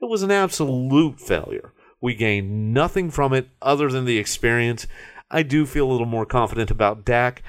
It 0.00 0.10
was 0.10 0.22
an 0.22 0.30
absolute 0.30 1.20
failure. 1.20 1.72
We 2.00 2.14
gained 2.14 2.74
nothing 2.74 3.10
from 3.10 3.32
it 3.32 3.48
other 3.62 3.90
than 3.90 4.04
the 4.04 4.18
experience. 4.18 4.86
I 5.30 5.42
do 5.42 5.66
feel 5.66 5.90
a 5.90 5.92
little 5.92 6.06
more 6.06 6.26
confident 6.26 6.70
about 6.70 7.04
Dak, 7.04 7.42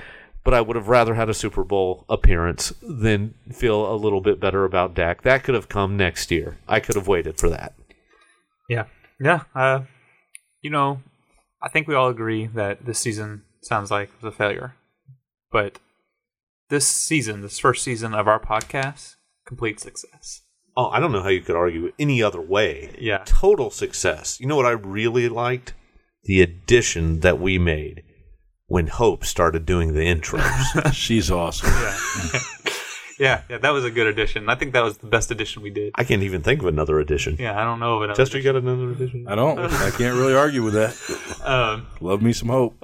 but 0.44 0.54
I 0.54 0.62
would 0.62 0.76
have 0.76 0.88
rather 0.88 1.16
had 1.16 1.30
a 1.30 1.34
Super 1.34 1.64
Bowl 1.64 2.06
appearance 2.10 2.74
than 2.82 3.36
feel 3.52 3.94
a 3.94 3.96
little 3.96 4.22
bit 4.22 4.40
better 4.40 4.64
about 4.64 4.94
Dak. 4.94 5.22
That 5.24 5.44
could 5.44 5.56
have 5.56 5.70
come 5.70 5.98
next 5.98 6.32
year. 6.32 6.58
I 6.68 6.80
could 6.80 6.96
have 6.96 7.08
waited 7.08 7.38
for 7.38 7.50
that. 7.50 7.74
Yeah. 8.70 8.86
Yeah. 9.20 9.42
Uh, 9.54 9.82
you 10.62 10.70
know, 10.70 11.02
I 11.62 11.70
think 11.70 11.88
we 11.88 11.96
all 11.96 12.10
agree 12.10 12.48
that 12.48 12.86
this 12.86 13.00
season 13.00 13.44
sounds 13.62 13.92
like 13.92 14.10
it 14.10 14.24
was 14.24 14.34
a 14.34 14.38
failure. 14.38 14.76
But 15.52 15.80
this 16.70 16.88
season, 16.88 17.42
this 17.42 17.60
first 17.60 17.84
season 17.84 18.14
of 18.14 18.28
our 18.28 18.40
podcast, 18.40 19.16
complete 19.46 19.80
success. 19.80 20.42
Oh, 20.78 20.90
I 20.92 21.00
don't 21.00 21.12
know 21.12 21.24
how 21.24 21.30
you 21.30 21.42
could 21.42 21.56
argue 21.56 21.92
any 21.98 22.22
other 22.22 22.40
way. 22.40 22.96
Yeah. 23.00 23.24
Total 23.26 23.72
success. 23.72 24.40
You 24.40 24.46
know 24.46 24.56
what 24.56 24.68
I 24.68 24.72
really 24.72 25.28
liked? 25.28 25.74
The 26.26 26.44
addition 26.44 27.22
that 27.22 27.40
we 27.40 27.58
made 27.58 28.04
when 28.68 28.86
Hope 28.86 29.26
started 29.26 29.66
doing 29.66 29.96
the 29.96 30.02
intros. 30.02 30.94
She's 30.94 31.32
awesome. 31.32 31.72
Yeah, 33.20 33.42
yeah, 33.50 33.58
that 33.58 33.72
was 33.72 33.84
a 33.84 33.90
good 33.90 34.06
addition. 34.06 34.48
I 34.48 34.54
think 34.54 34.74
that 34.74 34.84
was 34.84 35.00
the 35.00 35.08
best 35.08 35.32
addition 35.32 35.64
we 35.64 35.72
did. 35.72 35.92
I 35.96 36.04
can't 36.04 36.22
even 36.22 36.44
think 36.44 36.62
of 36.62 36.68
another 36.68 37.00
addition. 37.00 37.38
Yeah, 37.40 37.60
I 37.60 37.64
don't 37.64 37.80
know 37.80 37.96
of 37.96 38.04
another. 38.04 38.16
Chester, 38.16 38.38
you 38.38 38.44
got 38.44 38.56
another 38.56 38.92
addition? 38.92 39.28
I 39.28 39.34
don't. 39.34 39.58
I 39.58 39.90
can't 39.90 40.16
really 40.16 40.36
argue 40.36 40.62
with 40.64 40.76
that. 40.76 41.42
Um, 41.44 41.88
Love 42.00 42.22
me 42.22 42.32
some 42.32 42.50
hope. 42.50 42.76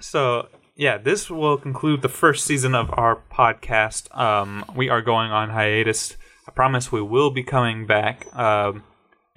So 0.00 0.48
yeah, 0.76 0.98
this 0.98 1.30
will 1.30 1.56
conclude 1.56 2.02
the 2.02 2.10
first 2.10 2.44
season 2.44 2.74
of 2.74 2.90
our 2.92 3.22
podcast. 3.32 4.14
Um, 4.14 4.66
we 4.76 4.90
are 4.90 5.00
going 5.00 5.30
on 5.30 5.48
hiatus. 5.48 6.18
I 6.50 6.52
promise 6.52 6.90
we 6.90 7.00
will 7.00 7.30
be 7.30 7.44
coming 7.44 7.86
back. 7.86 8.26
Um, 8.36 8.82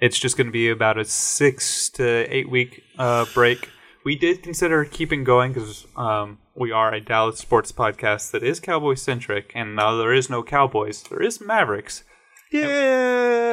it's 0.00 0.18
just 0.18 0.36
going 0.36 0.48
to 0.48 0.52
be 0.52 0.68
about 0.68 0.98
a 0.98 1.04
six 1.04 1.88
to 1.90 2.04
eight 2.04 2.50
week 2.50 2.82
uh, 2.98 3.26
break. 3.32 3.70
We 4.04 4.16
did 4.16 4.42
consider 4.42 4.84
keeping 4.84 5.22
going 5.22 5.52
because 5.52 5.86
um, 5.96 6.38
we 6.56 6.72
are 6.72 6.92
a 6.92 7.00
Dallas 7.00 7.38
sports 7.38 7.70
podcast 7.70 8.32
that 8.32 8.42
is 8.42 8.58
Cowboy 8.58 8.94
centric, 8.94 9.52
and 9.54 9.76
now 9.76 9.96
there 9.96 10.12
is 10.12 10.28
no 10.28 10.42
Cowboys. 10.42 11.04
There 11.04 11.22
is 11.22 11.40
Mavericks. 11.40 12.02
Yeah. 12.50 12.66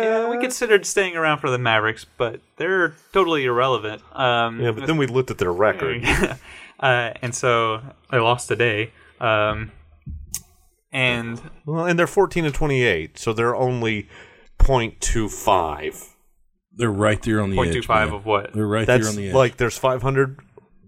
Yeah, 0.01 0.29
we 0.29 0.39
considered 0.39 0.87
staying 0.87 1.15
around 1.15 1.37
for 1.37 1.51
the 1.51 1.59
Mavericks, 1.59 2.03
but 2.17 2.41
they're 2.57 2.95
totally 3.13 3.45
irrelevant. 3.45 4.01
Um, 4.17 4.59
Yeah, 4.59 4.71
but 4.71 4.87
then 4.87 4.97
we 4.97 5.05
looked 5.05 5.29
at 5.29 5.37
their 5.37 5.53
record. 5.53 6.03
uh, 6.79 7.13
and 7.21 7.35
so 7.35 7.81
they 8.09 8.17
lost 8.17 8.47
today. 8.47 8.91
Um, 9.19 9.71
and 10.91 11.41
Well, 11.65 11.85
and 11.85 11.97
they're 11.97 12.07
14 12.07 12.43
to 12.45 12.51
28, 12.51 13.17
so 13.17 13.33
they're 13.33 13.55
only 13.55 14.07
0.25 14.59 16.09
They're 16.75 16.91
right 16.91 17.21
there 17.21 17.41
on 17.41 17.49
the 17.51 17.55
Point 17.55 17.69
edge. 17.69 17.75
two 17.75 17.81
five 17.83 18.13
of 18.13 18.25
what? 18.25 18.53
They're 18.53 18.65
right 18.67 18.85
there 18.87 18.97
That's 18.97 19.09
on 19.09 19.15
the 19.15 19.29
edge. 19.29 19.33
like 19.35 19.57
there's 19.57 19.77
500 19.77 20.39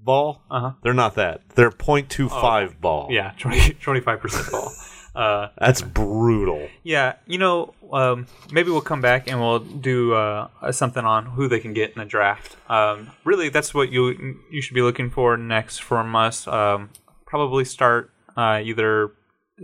ball. 0.03 0.41
Uh-huh. 0.49 0.71
They're 0.83 0.93
not 0.93 1.15
that. 1.15 1.41
They're 1.55 1.71
0.25 1.71 2.79
ball. 2.81 3.07
Yeah, 3.11 3.31
25 3.37 4.19
percent 4.19 4.51
ball. 4.51 4.71
Uh, 5.15 5.49
That's 5.59 5.81
brutal. 5.83 6.67
yeah, 6.81 7.13
you 7.27 7.37
know, 7.37 7.75
um, 7.91 8.25
maybe 8.51 8.71
we'll 8.71 8.81
come 8.81 8.99
back 9.01 9.29
and 9.29 9.39
we'll 9.39 9.59
do 9.59 10.13
uh, 10.15 10.47
something 10.71 11.05
on 11.05 11.27
who 11.27 11.47
they 11.47 11.59
can 11.59 11.71
get 11.73 11.91
in 11.93 11.99
the 11.99 12.05
draft. 12.05 12.57
Um, 12.67 13.11
really, 13.23 13.49
that's 13.49 13.75
what 13.75 13.91
you 13.91 14.39
you 14.51 14.59
should 14.61 14.73
be 14.73 14.81
looking 14.81 15.11
for 15.11 15.37
next 15.37 15.79
from 15.83 16.15
us. 16.15 16.47
Um, 16.47 16.89
probably 17.27 17.63
start 17.63 18.09
uh, 18.35 18.61
either 18.63 19.05
at 19.05 19.11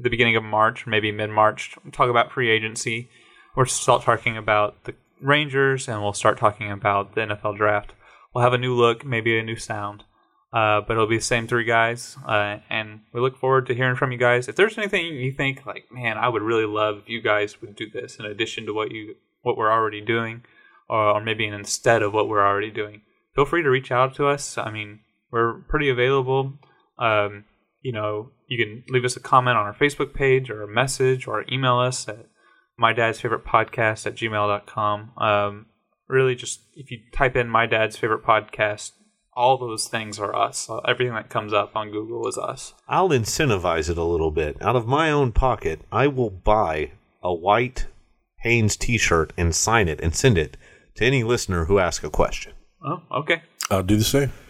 the 0.02 0.10
beginning 0.10 0.36
of 0.36 0.44
March, 0.44 0.88
maybe 0.88 1.12
mid 1.12 1.30
March. 1.30 1.76
Talk 1.92 2.10
about 2.10 2.32
free 2.32 2.50
agency. 2.50 3.10
We'll 3.56 3.66
start 3.66 4.04
talking 4.04 4.38
about 4.38 4.84
the 4.86 4.96
Rangers, 5.22 5.88
and 5.88 6.02
we'll 6.02 6.14
start 6.14 6.38
talking 6.38 6.72
about 6.72 7.16
the 7.16 7.22
NFL 7.22 7.58
draft. 7.58 7.94
We'll 8.34 8.44
have 8.44 8.54
a 8.54 8.58
new 8.58 8.74
look, 8.74 9.06
maybe 9.06 9.38
a 9.38 9.44
new 9.44 9.56
sound. 9.56 10.04
Uh, 10.52 10.82
but 10.82 10.94
it'll 10.94 11.06
be 11.06 11.18
the 11.18 11.24
same 11.24 11.48
three 11.48 11.64
guys, 11.64 12.18
uh, 12.28 12.58
and 12.72 13.02
we 13.14 13.22
look 13.22 13.38
forward 13.38 13.68
to 13.68 13.76
hearing 13.76 13.96
from 13.96 14.12
you 14.12 14.18
guys. 14.18 14.48
If 14.48 14.56
there's 14.56 14.80
anything 14.80 15.06
you 15.06 15.32
think 15.32 15.64
like, 15.64 15.86
man, 15.92 16.18
I 16.18 16.28
would 16.28 16.42
really 16.42 16.66
love 16.66 16.98
if 16.98 17.10
you 17.10 17.22
guys 17.22 17.62
would 17.62 17.76
do 17.76 17.88
this 17.88 18.18
in 18.18 18.26
addition 18.26 18.66
to 18.66 18.74
what 18.74 18.92
you 18.92 19.14
what 19.44 19.58
we're 19.58 19.72
already 19.72 20.02
doing, 20.02 20.44
or, 20.90 21.18
or 21.18 21.22
maybe 21.24 21.46
instead 21.46 22.02
of 22.02 22.14
what 22.14 22.28
we're 22.28 22.46
already 22.46 22.72
doing, 22.72 23.02
feel 23.36 23.46
free 23.46 23.62
to 23.62 23.70
reach 23.70 23.92
out 23.92 24.16
to 24.16 24.26
us. 24.26 24.58
I 24.58 24.72
mean, 24.72 25.02
we're 25.32 25.62
pretty 25.70 25.88
available. 25.88 26.54
Um, 26.98 27.46
you 27.84 27.92
know, 27.92 28.32
you 28.50 28.58
can 28.58 28.84
leave 28.90 29.06
us 29.06 29.16
a 29.16 29.20
comment 29.22 29.58
on 29.58 29.66
our 29.66 29.74
Facebook 29.76 30.14
page 30.14 30.50
or 30.50 30.64
a 30.64 30.68
message 30.68 31.28
or 31.28 31.46
email 31.52 31.80
us 31.80 32.08
at 32.10 32.26
my 32.78 32.92
dad's 32.94 33.22
favorite 33.22 33.46
podcast 33.46 34.06
at 34.08 34.16
gmail.com. 34.16 35.12
Um, 35.18 35.66
really, 36.08 36.36
just 36.36 36.62
if 36.74 36.90
you 36.92 37.00
type 37.14 37.36
in 37.36 37.48
my 37.48 37.68
dad's 37.68 37.96
favorite 37.96 38.24
podcast, 38.24 38.94
all 39.34 39.58
those 39.58 39.88
things 39.88 40.20
are 40.20 40.36
us. 40.36 40.70
Uh, 40.70 40.78
everything 40.80 41.14
that 41.14 41.30
comes 41.30 41.54
up 41.54 41.76
on 41.76 41.92
Google 41.92 42.28
is 42.28 42.38
us. 42.38 42.74
I'll 42.88 43.10
incentivize 43.10 43.90
it 43.90 43.98
a 43.98 44.04
little 44.04 44.32
bit. 44.32 44.62
Out 44.62 44.76
of 44.76 44.88
my 44.88 45.12
own 45.12 45.32
pocket, 45.32 45.82
I 45.92 46.08
will 46.08 46.32
buy 46.32 46.92
a 47.24 47.34
white 47.34 47.88
Hanes 48.38 48.76
T-shirt 48.76 49.32
and 49.38 49.54
sign 49.54 49.88
it 49.88 50.00
and 50.02 50.16
send 50.16 50.38
it 50.38 50.58
to 50.96 51.06
any 51.06 51.24
listener 51.24 51.66
who 51.66 51.78
asks 51.78 52.04
a 52.04 52.10
question 52.10 52.54
Oh, 52.84 53.02
okay. 53.12 53.44
I'll 53.70 53.84
do 53.84 53.98
the 53.98 54.04
same 54.04 54.32
All 54.32 54.49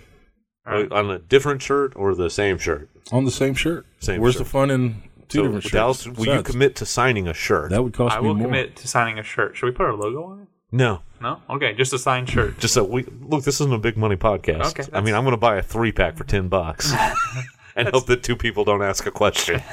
right. 0.70 0.91
on 0.91 1.10
a 1.12 1.20
different 1.20 1.62
shirt 1.62 1.94
or 1.96 2.16
the 2.16 2.30
same 2.30 2.58
shirt. 2.58 2.90
on 3.12 3.26
the 3.26 3.32
same 3.32 3.54
shirt. 3.56 3.86
Same 4.00 4.22
Where's 4.22 4.36
shirt. 4.36 4.44
the 4.44 4.50
fun 4.50 4.72
in 4.72 5.02
two 5.28 5.40
So, 5.40 5.44
different 5.44 5.64
shirts? 5.64 5.74
Dallas, 5.74 6.08
will 6.08 6.36
you 6.36 6.44
commit 6.44 6.76
to 6.78 6.86
signing 6.86 7.28
a 7.28 7.34
shirt? 7.34 7.70
That 7.72 7.84
would 7.84 7.94
cost 7.94 8.16
I 8.16 8.20
me 8.20 8.24
more. 8.24 8.30
I 8.30 8.34
will 8.34 8.40
more. 8.40 8.48
commit 8.48 8.76
to 8.78 8.88
signing 8.88 9.20
a 9.20 9.24
shirt. 9.24 9.56
Should 9.58 9.66
we 9.68 9.72
put 9.72 9.86
our 9.86 9.94
logo 9.96 10.24
on 10.24 10.41
it? 10.41 10.48
no, 10.72 11.02
No? 11.22 11.41
Okay, 11.50 11.74
just 11.74 11.94
a 11.94 11.98
signed 12.00 12.30
shirt. 12.30 12.60
just 12.60 12.74
so 12.76 12.84
we 12.84 13.04
look. 13.22 13.44
This 13.44 13.60
isn't 13.62 13.74
a 13.74 13.78
big 13.80 13.98
money 13.98 14.16
podcast. 14.16 14.68
Okay, 14.80 14.84
I 14.94 15.02
mean, 15.02 15.16
I'm 15.16 15.24
going 15.24 15.34
to 15.34 15.38
buy 15.38 15.58
a 15.58 15.64
three 15.64 15.91
pack 15.91 16.16
for 16.16 16.24
ten 16.26 16.48
bucks, 16.48 16.94
and 17.76 17.88
hope 17.90 18.06
that 18.06 18.22
two 18.22 18.36
people 18.36 18.64
don't 18.66 18.84
ask 18.84 19.06
a 19.08 19.12
question. 19.12 19.62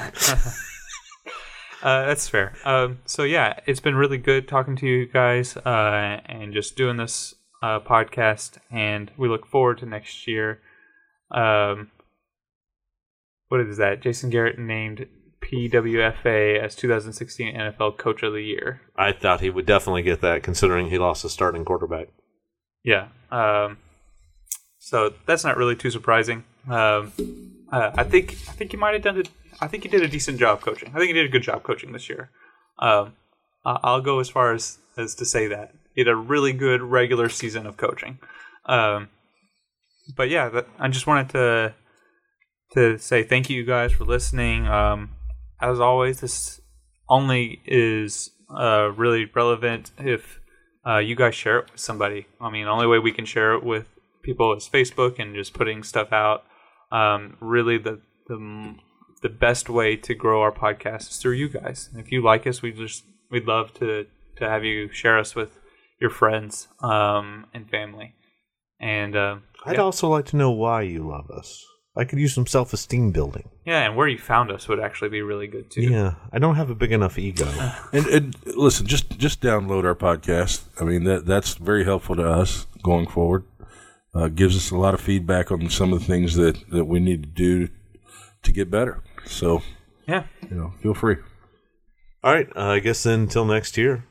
Uh, 1.83 2.05
that's 2.07 2.27
fair. 2.27 2.53
Um, 2.65 2.99
so 3.05 3.21
yeah, 3.23 3.59
it's 3.67 3.79
been 3.79 3.95
really 3.95 4.17
good 4.17 4.47
talking 4.47 4.75
to 4.77 4.87
you 4.87 5.05
guys 5.05 5.55
uh, 5.57 6.19
and 6.25 6.51
just 6.51 6.75
doing 6.75 6.97
this 6.97 7.35
uh, 7.61 7.79
podcast, 7.79 8.57
and 8.71 9.11
we 9.15 9.29
look 9.29 9.45
forward 9.45 9.77
to 9.79 9.85
next 9.85 10.27
year. 10.27 10.59
Um, 11.31 11.91
what 13.49 13.61
is 13.61 13.77
that? 13.77 14.01
Jason 14.01 14.29
Garrett 14.29 14.59
named 14.59 15.07
PWFA 15.41 16.59
as 16.61 16.75
2016 16.75 17.55
NFL 17.55 17.97
Coach 17.97 18.23
of 18.23 18.33
the 18.33 18.41
Year. 18.41 18.81
I 18.95 19.11
thought 19.11 19.41
he 19.41 19.49
would 19.49 19.65
definitely 19.65 20.01
get 20.01 20.21
that, 20.21 20.43
considering 20.43 20.89
he 20.89 20.97
lost 20.97 21.23
a 21.23 21.29
starting 21.29 21.63
quarterback. 21.63 22.09
Yeah. 22.83 23.07
Um, 23.31 23.77
so 24.79 25.13
that's 25.25 25.43
not 25.43 25.57
really 25.57 25.75
too 25.75 25.91
surprising. 25.91 26.43
Um, 26.69 27.11
uh, 27.71 27.91
I 27.95 28.03
think 28.03 28.31
I 28.47 28.53
think 28.53 28.71
he 28.71 28.77
might 28.77 28.93
have 28.93 29.03
done 29.03 29.17
it. 29.17 29.29
I 29.59 29.67
think 29.67 29.83
he 29.83 29.89
did 29.89 30.03
a 30.03 30.07
decent 30.07 30.39
job 30.39 30.61
coaching. 30.61 30.89
I 30.89 30.97
think 30.97 31.07
he 31.07 31.13
did 31.13 31.25
a 31.25 31.31
good 31.31 31.43
job 31.43 31.63
coaching 31.63 31.91
this 31.91 32.09
year. 32.09 32.29
Um, 32.79 33.13
I'll 33.65 34.01
go 34.01 34.19
as 34.19 34.29
far 34.29 34.53
as 34.53 34.77
as 34.95 35.15
to 35.15 35.25
say 35.25 35.47
that 35.47 35.73
he 35.93 36.01
had 36.01 36.07
a 36.07 36.15
really 36.15 36.53
good 36.53 36.81
regular 36.81 37.27
season 37.27 37.65
of 37.65 37.75
coaching. 37.75 38.19
Um, 38.65 39.09
but 40.15 40.29
yeah, 40.29 40.49
that, 40.49 40.67
I 40.79 40.87
just 40.87 41.07
wanted 41.07 41.29
to 41.29 41.75
to 42.73 42.97
say 42.97 43.23
thank 43.23 43.49
you 43.49 43.63
guys 43.65 43.93
for 43.93 44.03
listening. 44.03 44.67
Um, 44.67 45.11
as 45.61 45.79
always, 45.79 46.19
this 46.19 46.61
only 47.09 47.61
is 47.65 48.31
uh, 48.49 48.91
really 48.95 49.29
relevant 49.33 49.91
if 49.97 50.39
uh, 50.85 50.97
you 50.97 51.15
guys 51.15 51.35
share 51.35 51.59
it 51.59 51.71
with 51.71 51.81
somebody. 51.81 52.27
I 52.39 52.49
mean, 52.49 52.65
the 52.65 52.71
only 52.71 52.87
way 52.87 52.99
we 52.99 53.11
can 53.11 53.25
share 53.25 53.53
it 53.53 53.63
with 53.63 53.87
people 54.23 54.53
is 54.55 54.69
Facebook 54.71 55.19
and 55.19 55.35
just 55.35 55.53
putting 55.53 55.83
stuff 55.83 56.11
out. 56.11 56.43
Um, 56.91 57.37
really, 57.39 57.77
the 57.77 58.01
the 58.27 58.75
the 59.21 59.29
best 59.29 59.69
way 59.69 59.95
to 59.95 60.13
grow 60.13 60.41
our 60.41 60.51
podcast 60.51 61.09
is 61.09 61.17
through 61.17 61.33
you 61.33 61.49
guys. 61.49 61.89
And 61.91 62.03
if 62.03 62.11
you 62.11 62.21
like 62.23 62.45
us, 62.45 62.61
we 62.61 62.71
just 62.71 63.03
we'd 63.31 63.45
love 63.45 63.73
to 63.75 64.05
to 64.37 64.49
have 64.49 64.63
you 64.63 64.91
share 64.91 65.17
us 65.17 65.35
with 65.35 65.59
your 65.99 66.09
friends 66.09 66.67
um, 66.81 67.45
and 67.53 67.69
family. 67.69 68.13
And 68.79 69.15
uh, 69.15 69.37
I'd 69.65 69.75
yeah. 69.75 69.81
also 69.81 70.07
like 70.09 70.25
to 70.27 70.37
know 70.37 70.51
why 70.51 70.83
you 70.83 71.07
love 71.07 71.29
us. 71.31 71.65
I 71.95 72.03
could 72.05 72.19
use 72.19 72.35
some 72.35 72.45
self-esteem 72.45 73.11
building. 73.11 73.49
yeah, 73.65 73.85
and 73.87 73.95
where 73.95 74.07
you 74.07 74.19
found 74.19 74.51
us 74.51 74.67
would 74.67 74.79
actually 74.79 75.09
be 75.09 75.23
really 75.23 75.47
good 75.47 75.71
too. 75.71 75.81
Yeah, 75.81 76.13
I 76.31 76.37
don't 76.37 76.53
have 76.55 76.69
a 76.69 76.75
big 76.75 76.91
enough 76.91 77.17
ego. 77.17 77.45
And, 77.91 78.05
and 78.07 78.35
listen, 78.55 78.85
just 78.85 79.17
just 79.17 79.41
download 79.41 79.83
our 79.83 79.95
podcast. 79.95 80.65
I 80.79 80.83
mean 80.83 81.05
that 81.05 81.25
that's 81.25 81.55
very 81.55 81.85
helpful 81.85 82.15
to 82.17 82.29
us 82.29 82.67
going 82.83 83.07
forward. 83.07 83.45
Uh, 84.13 84.27
gives 84.27 84.55
us 84.55 84.69
a 84.71 84.77
lot 84.77 84.93
of 84.93 85.01
feedback 85.01 85.51
on 85.51 85.69
some 85.69 85.91
of 85.93 85.99
the 85.99 86.05
things 86.05 86.35
that, 86.35 86.57
that 86.71 86.85
we 86.85 86.99
need 86.99 87.23
to 87.23 87.29
do 87.29 87.69
to 88.43 88.51
get 88.51 88.69
better. 88.69 89.01
So 89.25 89.61
Yeah. 90.07 90.23
you 90.49 90.55
know, 90.55 90.73
feel 90.81 90.93
free. 90.93 91.17
All 92.23 92.33
right, 92.33 92.47
uh, 92.55 92.61
I 92.61 92.79
guess 92.79 93.03
then 93.03 93.21
until 93.21 93.45
next 93.45 93.75
year. 93.77 94.05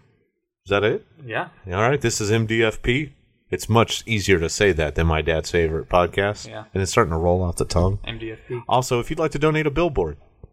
Is 0.65 0.71
that 0.71 0.83
it? 0.85 1.07
Yeah. 1.25 1.49
All 1.69 1.89
right, 1.89 2.01
this 2.01 2.21
is 2.21 2.31
MDFP. 2.33 3.13
It's 3.51 3.69
much 3.69 4.03
easier 4.07 4.41
to 4.41 4.49
say 4.49 4.73
that 4.73 4.97
than 4.97 5.07
my 5.07 5.23
dad's 5.23 5.51
favorite 5.51 5.89
podcast. 5.89 6.49
Yeah. 6.49 6.65
And 6.75 6.83
it's 6.83 6.91
starting 6.91 7.13
to 7.13 7.19
roll 7.19 7.43
off 7.43 7.57
the 7.57 7.65
tongue. 7.65 7.99
MDFP. 8.07 8.65
Also, 8.69 8.99
if 8.99 9.09
you'd 9.09 9.21
like 9.21 9.31
to 9.33 9.39
donate 9.39 9.67
a 9.67 9.71
billboard, 9.71 10.17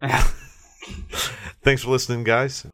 thanks 1.62 1.82
for 1.82 1.90
listening, 1.90 2.22
guys. 2.22 2.66